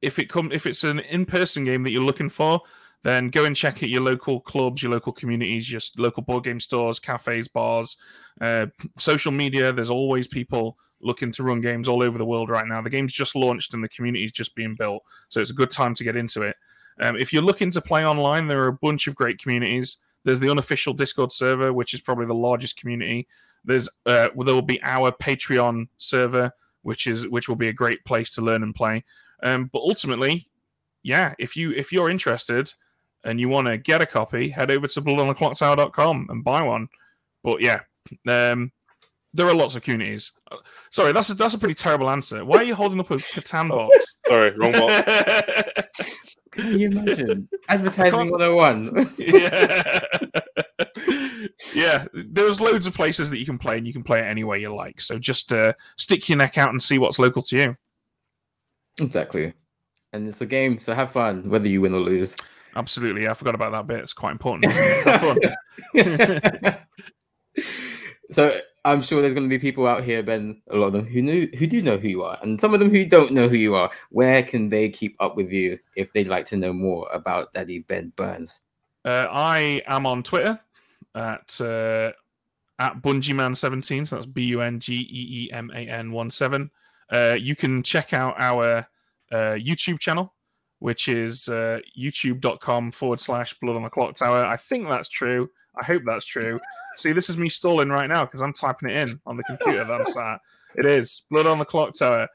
if 0.03 0.19
it 0.19 0.29
come 0.29 0.51
if 0.53 0.67
it's 0.67 0.85
an 0.85 1.01
in 1.01 1.27
person 1.27 1.65
game 1.65 1.83
that 1.83 1.93
you're 1.93 2.03
looking 2.03 2.29
for, 2.29 2.63
then 3.03 3.29
go 3.29 3.45
and 3.45 3.55
check 3.55 3.77
out 3.77 3.89
your 3.89 4.03
local 4.03 4.41
clubs, 4.41 4.83
your 4.83 4.93
local 4.93 5.13
communities, 5.13 5.71
your 5.71 5.81
local 5.97 6.23
board 6.23 6.45
game 6.45 6.61
stores, 6.61 6.99
cafes, 6.99 7.49
bars, 7.49 7.97
uh, 8.41 8.67
social 8.99 9.33
media. 9.33 9.73
There's 9.73 9.91
always 9.91 10.27
people 10.27 10.77
looking 11.01 11.31
to 11.33 11.45
run 11.45 11.61
games 11.61 11.87
all 11.87 12.03
over 12.03 12.19
the 12.19 12.25
world 12.25 12.51
right 12.51 12.67
now. 12.67 12.83
The 12.83 12.91
game's 12.91 13.13
just 13.13 13.37
launched 13.37 13.73
and 13.73 13.85
the 13.85 13.89
community's 13.89 14.33
just 14.33 14.55
being 14.55 14.75
built, 14.75 15.05
so 15.29 15.41
it's 15.41 15.51
a 15.51 15.55
good 15.55 15.71
time 15.71 15.95
to 15.95 16.05
get 16.05 16.17
into 16.17 16.43
it. 16.43 16.57
Um, 17.01 17.17
if 17.17 17.33
you're 17.33 17.43
looking 17.43 17.71
to 17.71 17.81
play 17.81 18.05
online, 18.05 18.49
there 18.49 18.63
are 18.65 18.69
a 18.69 18.73
bunch 18.73 19.07
of 19.07 19.15
great 19.15 19.39
communities. 19.39 19.99
There's 20.25 20.41
the 20.41 20.51
unofficial 20.51 20.93
Discord 20.93 21.33
server, 21.33 21.73
which 21.73 21.95
is 21.95 22.01
probably 22.01 22.27
the 22.27 22.35
largest 22.35 22.77
community. 22.77 23.29
There's 23.65 23.89
uh, 24.07 24.31
there 24.35 24.55
will 24.55 24.63
be 24.63 24.83
our 24.83 25.13
Patreon 25.13 25.89
server, 25.97 26.53
which 26.83 27.07
is 27.07 27.29
which 27.29 27.49
will 27.49 27.57
be 27.57 27.69
a 27.69 27.73
great 27.73 28.05
place 28.05 28.31
to 28.31 28.43
learn 28.43 28.63
and 28.63 28.75
play. 28.75 29.05
Um, 29.43 29.71
but 29.73 29.81
ultimately, 29.81 30.49
yeah, 31.03 31.35
if 31.39 31.57
you 31.57 31.73
if 31.73 31.93
you're 31.93 32.11
interested 32.11 32.73
and 33.25 33.41
you 33.41 33.49
want 33.49 33.67
to 33.67 33.77
get 33.79 34.01
a 34.03 34.07
copy, 34.07 34.49
head 34.49 34.71
over 34.71 34.87
to 34.89 35.03
bloodontheclocktower.com 35.03 36.27
and 36.31 36.45
buy 36.45 36.63
one. 36.63 36.89
But 37.45 37.61
yeah, 37.63 37.81
um, 38.27 38.73
there 39.35 39.47
are 39.47 39.55
lots 39.55 39.75
of 39.75 39.83
communities. 39.83 40.33
Uh, 40.51 40.57
Sorry, 40.91 41.13
that's 41.13 41.31
a, 41.31 41.35
that's 41.35 41.55
a 41.55 41.59
pretty 41.59 41.75
terrible 41.75 42.09
answer. 42.11 42.45
Why 42.45 42.59
are 42.59 42.65
you 42.65 42.75
holding 42.75 42.99
up 43.01 43.11
a 43.11 43.17
Catan 43.17 43.69
box? 43.69 44.17
Sorry, 44.27 44.51
wrong 44.57 44.73
box. 44.73 45.83
Can 46.53 46.79
you 46.79 46.89
imagine? 46.89 47.49
Advertising 47.69 48.13
can't- 48.19 48.31
101. 48.31 49.15
yeah. 49.19 50.01
yeah, 51.75 52.07
there's 52.15 52.61
loads 52.61 52.87
of 52.87 52.95
places 52.95 53.31
that 53.31 53.39
you 53.39 53.45
can 53.47 53.59
play, 53.59 53.77
and 53.79 53.87
you 53.87 53.93
can 53.93 54.03
play 54.03 54.21
it 54.21 54.25
any 54.25 54.45
way 54.45 54.59
you 54.61 54.75
like. 54.75 55.01
So 55.01 55.19
just 55.19 55.53
uh, 55.53 55.75
stick 55.97 56.29
your 56.29 56.39
neck 56.39 56.57
out 56.59 56.71
and 56.71 56.83
see 56.83 56.99
what's 56.99 57.19
local 57.19 57.43
to 57.43 57.57
you. 57.57 57.75
exactly. 58.99 59.53
And 60.15 60.27
it's 60.27 60.41
a 60.41 60.47
game, 60.47 60.79
so 60.79 60.95
have 60.95 61.13
fun, 61.13 61.49
whether 61.51 61.69
you 61.69 61.83
win 61.83 61.95
or 61.95 62.01
lose. 62.01 62.35
Absolutely, 62.79 63.29
I 63.29 63.35
forgot 63.35 63.55
about 63.55 63.73
that 63.73 63.87
bit. 63.87 64.01
It's 64.01 64.13
quite 64.13 64.33
important. 64.33 64.73
So 68.31 68.53
I'm 68.85 69.01
sure 69.01 69.23
there's 69.23 69.35
going 69.35 69.49
to 69.49 69.51
be 69.55 69.59
people 69.59 69.87
out 69.87 70.05
here, 70.05 70.23
Ben, 70.23 70.61
a 70.71 70.77
lot 70.77 70.89
of 70.89 70.93
them 70.93 71.07
who 71.07 71.23
knew 71.23 71.49
who 71.59 71.67
do 71.67 71.81
know 71.81 71.97
who 71.97 72.09
you 72.09 72.23
are, 72.23 72.39
and 72.43 72.61
some 72.61 72.75
of 72.75 72.81
them 72.81 72.91
who 72.91 73.07
don't 73.07 73.33
know 73.33 73.49
who 73.49 73.57
you 73.57 73.75
are. 73.75 73.91
Where 74.11 74.43
can 74.43 74.69
they 74.69 74.91
keep 74.91 75.17
up 75.21 75.37
with 75.37 75.51
you 75.51 75.79
if 75.97 76.13
they'd 76.13 76.29
like 76.29 76.45
to 76.47 76.57
know 76.57 76.73
more 76.73 77.09
about 77.13 77.53
Daddy 77.53 77.81
Ben 77.81 78.13
Burns? 78.17 78.61
Uh, 79.05 79.27
I 79.31 79.81
am 79.87 80.05
on 80.05 80.23
Twitter 80.23 80.61
at 81.15 81.59
uh, 81.61 82.13
at 82.79 83.01
Bungeeman17. 83.01 84.07
So 84.07 84.17
that's 84.17 84.27
B 84.27 84.43
U 84.45 84.61
N 84.61 84.79
G 84.79 84.95
E 84.95 85.47
E 85.47 85.53
M 85.53 85.71
A 85.75 85.79
N 85.79 86.13
1 86.13 86.31
7. 86.31 86.71
Uh, 87.11 87.37
you 87.41 87.57
can 87.57 87.83
check 87.83 88.13
out 88.13 88.35
our 88.39 88.87
uh, 89.33 89.57
YouTube 89.57 89.99
channel, 89.99 90.35
which 90.81 91.09
is 91.09 91.49
uh, 91.49 91.81
youtube.com 91.99 92.93
forward 92.93 93.21
slash 93.21 93.55
blood 93.61 93.77
on 93.77 93.83
the 93.83 93.91
clock 93.91 94.15
tower. 94.15 94.45
I 94.45 94.57
think 94.57 94.89
that's 94.89 95.09
true. 95.09 95.51
I 95.81 95.85
hope 95.85 96.03
that's 96.07 96.27
true. 96.27 96.59
See, 96.97 97.13
this 97.13 97.31
is 97.31 97.37
me 97.37 97.49
stalling 97.49 97.91
right 97.91 98.09
now 98.09 98.25
because 98.25 98.43
I'm 98.43 98.53
typing 98.53 98.91
it 98.91 98.97
in 98.97 99.21
on 99.27 99.37
the 99.37 99.45
computer 99.45 99.85
that 99.85 100.01
I'm 100.01 100.07
sat. 100.13 100.41
It 100.75 100.87
is 100.87 101.23
blood 101.31 101.47
on 101.47 101.59
the 101.59 101.65
clock 101.65 101.95
tower. 101.95 102.29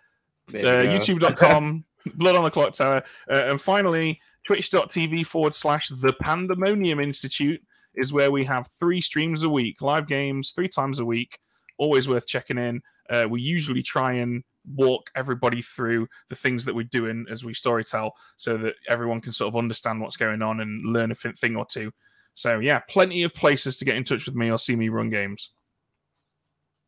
Uh, 0.49 0.53
YouTube.com, 0.53 1.83
blood 2.15 2.35
on 2.35 2.43
the 2.43 2.51
clock 2.51 2.73
tower. 2.73 3.03
Uh, 3.29 3.43
and 3.45 3.61
finally, 3.61 4.19
twitch.tv 4.45 5.25
forward 5.25 5.55
slash 5.55 5.89
the 5.89 6.13
Pandemonium 6.13 6.99
Institute 6.99 7.61
is 7.95 8.11
where 8.11 8.31
we 8.31 8.43
have 8.45 8.69
three 8.79 9.01
streams 9.01 9.43
a 9.43 9.49
week, 9.49 9.81
live 9.81 10.07
games 10.07 10.51
three 10.51 10.67
times 10.67 10.99
a 10.99 11.05
week. 11.05 11.39
Always 11.77 12.07
worth 12.07 12.27
checking 12.27 12.57
in. 12.57 12.81
Uh, 13.09 13.25
we 13.29 13.41
usually 13.41 13.83
try 13.83 14.13
and 14.13 14.43
walk 14.75 15.09
everybody 15.15 15.61
through 15.61 16.07
the 16.29 16.35
things 16.35 16.65
that 16.65 16.75
we're 16.75 16.83
doing 16.83 17.25
as 17.29 17.43
we 17.43 17.53
storytell 17.53 18.11
so 18.37 18.57
that 18.57 18.75
everyone 18.87 19.21
can 19.21 19.31
sort 19.31 19.53
of 19.53 19.57
understand 19.57 19.99
what's 19.99 20.17
going 20.17 20.41
on 20.41 20.59
and 20.59 20.85
learn 20.85 21.11
a 21.11 21.15
thing 21.15 21.55
or 21.55 21.65
two. 21.65 21.91
So 22.35 22.59
yeah, 22.59 22.79
plenty 22.89 23.23
of 23.23 23.33
places 23.33 23.77
to 23.77 23.85
get 23.85 23.95
in 23.95 24.03
touch 24.03 24.25
with 24.25 24.35
me 24.35 24.51
or 24.51 24.57
see 24.57 24.75
me 24.75 24.89
run 24.89 25.09
games. 25.09 25.49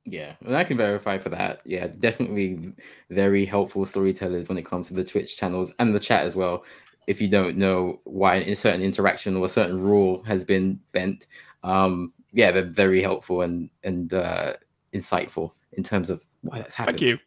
Yeah, 0.06 0.34
and 0.46 0.56
I 0.56 0.64
can 0.64 0.78
verify 0.78 1.18
for 1.18 1.30
that. 1.30 1.62
Yeah, 1.66 1.88
definitely 1.88 2.74
very 3.10 3.44
helpful 3.46 3.86
storytellers 3.86 4.48
when 4.48 4.58
it 4.58 4.66
comes 4.66 4.88
to 4.88 4.94
the 4.94 5.04
Twitch 5.04 5.36
channels 5.36 5.74
and 5.80 5.96
the 5.96 6.00
chat 6.00 6.26
as 6.26 6.36
well. 6.36 6.64
If 7.08 7.22
you 7.22 7.28
don't 7.28 7.58
know 7.58 8.02
why 8.04 8.38
a 8.38 8.56
certain 8.56 8.82
interaction 8.82 9.36
or 9.36 9.46
a 9.46 9.50
certain 9.50 9.80
rule 9.80 10.24
has 10.24 10.44
been 10.44 10.80
bent, 10.92 11.28
um, 11.64 12.14
yeah, 12.34 12.52
they're 12.52 12.64
very 12.64 13.02
helpful 13.02 13.42
and 13.42 13.70
and 13.84 14.14
uh, 14.14 14.54
insightful 14.94 15.52
in 15.72 15.84
terms 15.84 16.10
of 16.10 16.24
why 16.42 16.60
that's 16.60 16.76
happened. 16.76 17.00
Thank 17.00 17.10
you. 17.10 17.20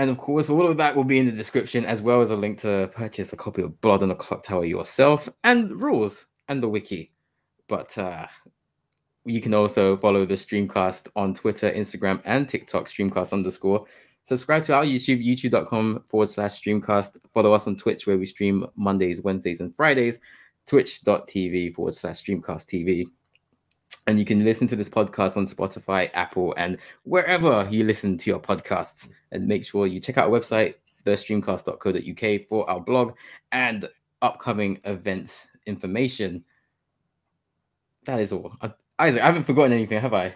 And 0.00 0.08
of 0.08 0.16
course, 0.16 0.48
all 0.48 0.66
of 0.66 0.78
that 0.78 0.96
will 0.96 1.04
be 1.04 1.18
in 1.18 1.26
the 1.26 1.32
description, 1.32 1.84
as 1.84 2.00
well 2.00 2.22
as 2.22 2.30
a 2.30 2.34
link 2.34 2.56
to 2.60 2.90
purchase 2.94 3.34
a 3.34 3.36
copy 3.36 3.60
of 3.60 3.78
Blood 3.82 4.02
on 4.02 4.08
the 4.08 4.14
Clocktower 4.14 4.66
yourself 4.66 5.28
and 5.44 5.70
rules 5.72 6.24
and 6.48 6.62
the 6.62 6.70
wiki. 6.70 7.12
But 7.68 7.98
uh, 7.98 8.26
you 9.26 9.42
can 9.42 9.52
also 9.52 9.98
follow 9.98 10.24
the 10.24 10.36
Streamcast 10.36 11.10
on 11.16 11.34
Twitter, 11.34 11.70
Instagram, 11.70 12.22
and 12.24 12.48
TikTok, 12.48 12.86
Streamcast 12.86 13.34
underscore. 13.34 13.84
Subscribe 14.24 14.62
to 14.62 14.74
our 14.74 14.84
YouTube, 14.84 15.22
youtube.com 15.22 16.04
forward 16.08 16.30
slash 16.30 16.58
Streamcast. 16.58 17.18
Follow 17.34 17.52
us 17.52 17.66
on 17.66 17.76
Twitch, 17.76 18.06
where 18.06 18.16
we 18.16 18.24
stream 18.24 18.64
Mondays, 18.76 19.20
Wednesdays, 19.20 19.60
and 19.60 19.76
Fridays. 19.76 20.18
Twitch.tv 20.66 21.74
forward 21.74 21.94
slash 21.94 22.22
Streamcast 22.22 22.64
TV. 22.72 23.04
And 24.10 24.18
you 24.18 24.24
can 24.24 24.42
listen 24.44 24.66
to 24.66 24.74
this 24.74 24.88
podcast 24.88 25.36
on 25.36 25.46
Spotify, 25.46 26.10
Apple, 26.14 26.52
and 26.56 26.78
wherever 27.04 27.68
you 27.70 27.84
listen 27.84 28.18
to 28.18 28.28
your 28.28 28.40
podcasts. 28.40 29.08
And 29.30 29.46
make 29.46 29.64
sure 29.64 29.86
you 29.86 30.00
check 30.00 30.18
out 30.18 30.24
our 30.24 30.40
website, 30.40 30.74
thestreamcast.co.uk, 31.06 32.48
for 32.48 32.68
our 32.68 32.80
blog 32.80 33.14
and 33.52 33.88
upcoming 34.20 34.80
events 34.82 35.46
information. 35.64 36.44
That 38.04 38.18
is 38.18 38.32
all. 38.32 38.52
I, 38.60 38.72
Isaac, 38.98 39.22
I 39.22 39.26
haven't 39.26 39.44
forgotten 39.44 39.72
anything, 39.72 40.00
have 40.00 40.12
I? 40.12 40.34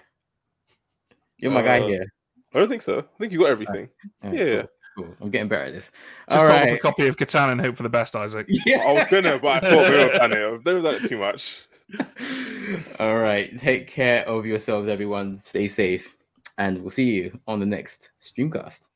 You're 1.38 1.51
my 1.51 1.59
uh, 1.59 1.64
guy 1.64 1.80
here. 1.80 2.06
I 2.55 2.60
don't 2.60 2.68
think 2.68 2.82
so. 2.82 3.01
I 3.01 3.18
think 3.18 3.32
you 3.32 3.40
got 3.40 3.51
everything. 3.51 3.88
Right. 4.22 4.34
yeah. 4.34 4.56
Cool. 4.56 4.68
Cool. 5.06 5.16
I'm 5.20 5.30
getting 5.30 5.48
better 5.48 5.64
at 5.64 5.72
this. 5.72 5.90
Just 6.30 6.40
All 6.40 6.46
right. 6.46 6.74
a 6.74 6.78
copy 6.78 7.09
of 7.09 7.16
Catan 7.16 7.51
and 7.51 7.60
hope 7.60 7.76
for 7.76 7.82
the 7.82 7.88
best, 7.88 8.14
Isaac. 8.14 8.46
Yeah, 8.66 8.84
I 8.86 8.92
was 8.92 9.09
gonna, 9.09 9.40
but 9.40 9.64
I 9.64 9.68
thought 9.68 9.90
we 9.90 9.96
were 9.96 10.10
planning. 10.10 10.60
There 10.64 10.76
was 10.76 10.84
that 10.84 11.09
too 11.09 11.18
much. 11.18 11.59
All 12.98 13.19
right. 13.19 13.56
Take 13.56 13.86
care 13.86 14.27
of 14.28 14.47
yourselves, 14.47 14.89
everyone. 14.89 15.39
Stay 15.40 15.69
safe. 15.69 16.16
And 16.59 16.81
we'll 16.81 16.90
see 16.90 17.05
you 17.05 17.40
on 17.47 17.61
the 17.61 17.66
next 17.66 18.11
streamcast. 18.20 18.86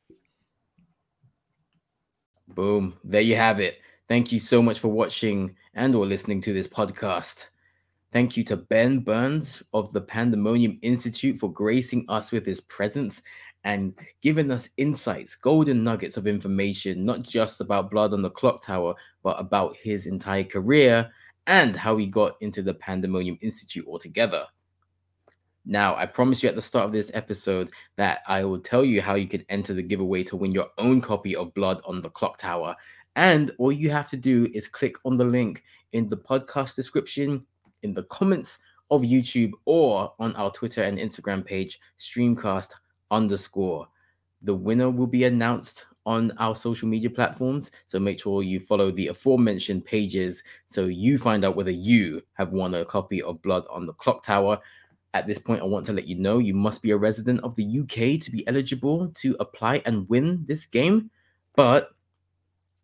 Boom. 2.48 2.94
There 3.05 3.20
you 3.20 3.36
have 3.36 3.60
it. 3.60 3.78
Thank 4.09 4.32
you 4.32 4.40
so 4.40 4.62
much 4.62 4.78
for 4.78 4.89
watching 4.89 5.55
and 5.74 5.94
or 5.94 6.06
listening 6.06 6.40
to 6.43 6.52
this 6.52 6.66
podcast. 6.66 7.48
Thank 8.10 8.39
you 8.39 8.44
to 8.44 8.56
Ben 8.56 9.01
Burns 9.01 9.62
of 9.74 9.93
the 9.93 10.01
Pandemonium 10.01 10.78
Institute 10.81 11.39
for 11.39 11.52
gracing 11.52 12.06
us 12.09 12.32
with 12.32 12.47
his 12.47 12.60
presence 12.62 13.20
and 13.65 13.93
giving 14.23 14.51
us 14.51 14.70
insights, 14.78 15.36
golden 15.36 15.85
nuggets 15.85 16.16
of 16.16 16.27
information, 16.27 17.05
not 17.05 17.20
just 17.20 17.60
about 17.60 17.90
Blood 17.90 18.15
on 18.15 18.23
the 18.23 18.31
Clocktower, 18.31 18.94
but 19.23 19.39
about 19.39 19.77
his 19.77 20.06
entire 20.06 20.44
career 20.44 21.10
and 21.49 21.75
how 21.75 21.97
he 21.97 22.07
got 22.07 22.37
into 22.41 22.62
the 22.62 22.75
Pandemonium 22.75 23.39
Institute 23.41 23.87
altogether. 23.89 24.45
Now, 25.65 25.97
I 25.97 26.07
promised 26.07 26.43
you 26.43 26.49
at 26.49 26.55
the 26.55 26.62
start 26.62 26.85
of 26.85 26.93
this 26.93 27.11
episode 27.15 27.70
that 27.97 28.20
I 28.29 28.45
will 28.45 28.61
tell 28.61 28.85
you 28.85 29.03
how 29.03 29.15
you 29.15 29.27
could 29.27 29.45
enter 29.49 29.75
the 29.75 29.83
giveaway 29.83 30.23
to 30.25 30.37
win 30.37 30.53
your 30.53 30.69
own 30.77 31.01
copy 31.01 31.35
of 31.35 31.53
Blood 31.55 31.81
on 31.85 32.03
the 32.03 32.11
Clocktower. 32.11 32.75
And 33.16 33.51
all 33.59 33.73
you 33.73 33.91
have 33.91 34.09
to 34.11 34.16
do 34.16 34.49
is 34.55 34.69
click 34.69 34.97
on 35.05 35.16
the 35.16 35.25
link 35.25 35.65
in 35.93 36.09
the 36.09 36.19
podcast 36.19 36.77
description, 36.77 37.45
in 37.83 37.95
the 37.95 38.05
comments 38.05 38.59
of 38.91 39.03
YouTube, 39.03 39.53
or 39.65 40.12
on 40.19 40.35
our 40.37 40.51
Twitter 40.53 40.83
and 40.83 40.99
Instagram 40.99 41.45
page, 41.45 41.81
Streamcast 41.99 42.73
underscore. 43.11 43.89
The 44.43 44.55
winner 44.55 44.91
will 44.91 45.07
be 45.07 45.25
announced 45.25 45.87
on 46.09 46.32
our 46.39 46.56
social 46.56 46.89
media 46.89 47.10
platforms. 47.10 47.70
So 47.86 48.01
make 48.01 48.18
sure 48.18 48.43
you 48.43 48.60
follow 48.60 48.90
the 48.90 49.09
aforementioned 49.09 49.85
pages 49.85 50.43
so 50.66 50.86
you 50.86 51.18
find 51.18 51.44
out 51.44 51.55
whether 51.55 51.70
you 51.70 52.22
have 52.32 52.51
won 52.51 52.74
a 52.74 52.85
copy 52.86 53.20
of 53.20 53.43
Blood 53.43 53.64
on 53.68 53.85
the 53.85 53.93
Clocktower. 53.93 54.59
At 55.12 55.26
this 55.26 55.39
point, 55.39 55.60
I 55.60 55.66
want 55.66 55.85
to 55.86 55.93
let 55.93 56.09
you 56.09 56.16
know 56.16 56.39
you 56.39 56.55
must 56.55 56.82
be 56.82 56.93
a 56.93 56.97
resident 56.97 57.40
of 57.40 57.55
the 57.56 57.80
UK 57.80 58.18
to 58.22 58.30
be 58.30 58.47
eligible 58.48 59.09
to 59.16 59.36
apply 59.39 59.82
and 59.85 60.09
win 60.09 60.44
this 60.48 60.64
game. 60.64 61.10
But 61.55 61.90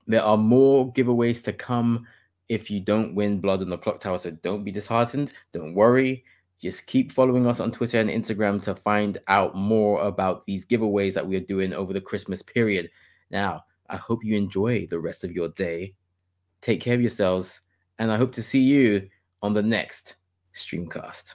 there 0.07 0.23
are 0.23 0.37
more 0.37 0.93
giveaways 0.93 1.43
to 1.45 1.55
come 1.55 2.07
if 2.51 2.71
you 2.71 2.79
don't 2.79 3.15
win 3.15 3.41
Blood 3.41 3.63
on 3.63 3.71
the 3.71 3.79
Clocktower. 3.79 4.21
So 4.21 4.33
don't 4.33 4.65
be 4.65 4.71
disheartened. 4.71 5.33
Don't 5.53 5.75
worry. 5.75 6.25
Just 6.61 6.87
keep 6.87 7.11
following 7.11 7.47
us 7.47 7.59
on 7.59 7.71
Twitter 7.71 8.01
and 8.01 8.11
Instagram 8.11 8.63
to 8.65 8.75
find 8.75 9.19
out 9.29 9.55
more 9.55 10.03
about 10.03 10.45
these 10.45 10.67
giveaways 10.67 11.15
that 11.15 11.27
we 11.27 11.37
are 11.37 11.41
doing 11.41 11.73
over 11.73 11.95
the 11.95 12.01
Christmas 12.01 12.43
period. 12.43 12.91
Now, 13.31 13.65
I 13.89 13.97
hope 13.97 14.25
you 14.25 14.37
enjoy 14.37 14.87
the 14.87 15.01
rest 15.01 15.25
of 15.25 15.33
your 15.33 15.49
day. 15.51 15.95
Take 16.61 16.81
care 16.81 16.95
of 16.95 17.01
yourselves, 17.01 17.61
and 17.99 18.11
I 18.11 18.17
hope 18.17 18.33
to 18.33 18.43
see 18.43 18.61
you 18.61 19.09
on 19.43 19.55
the 19.55 19.63
next 19.63 20.17
streamcast. 20.55 21.35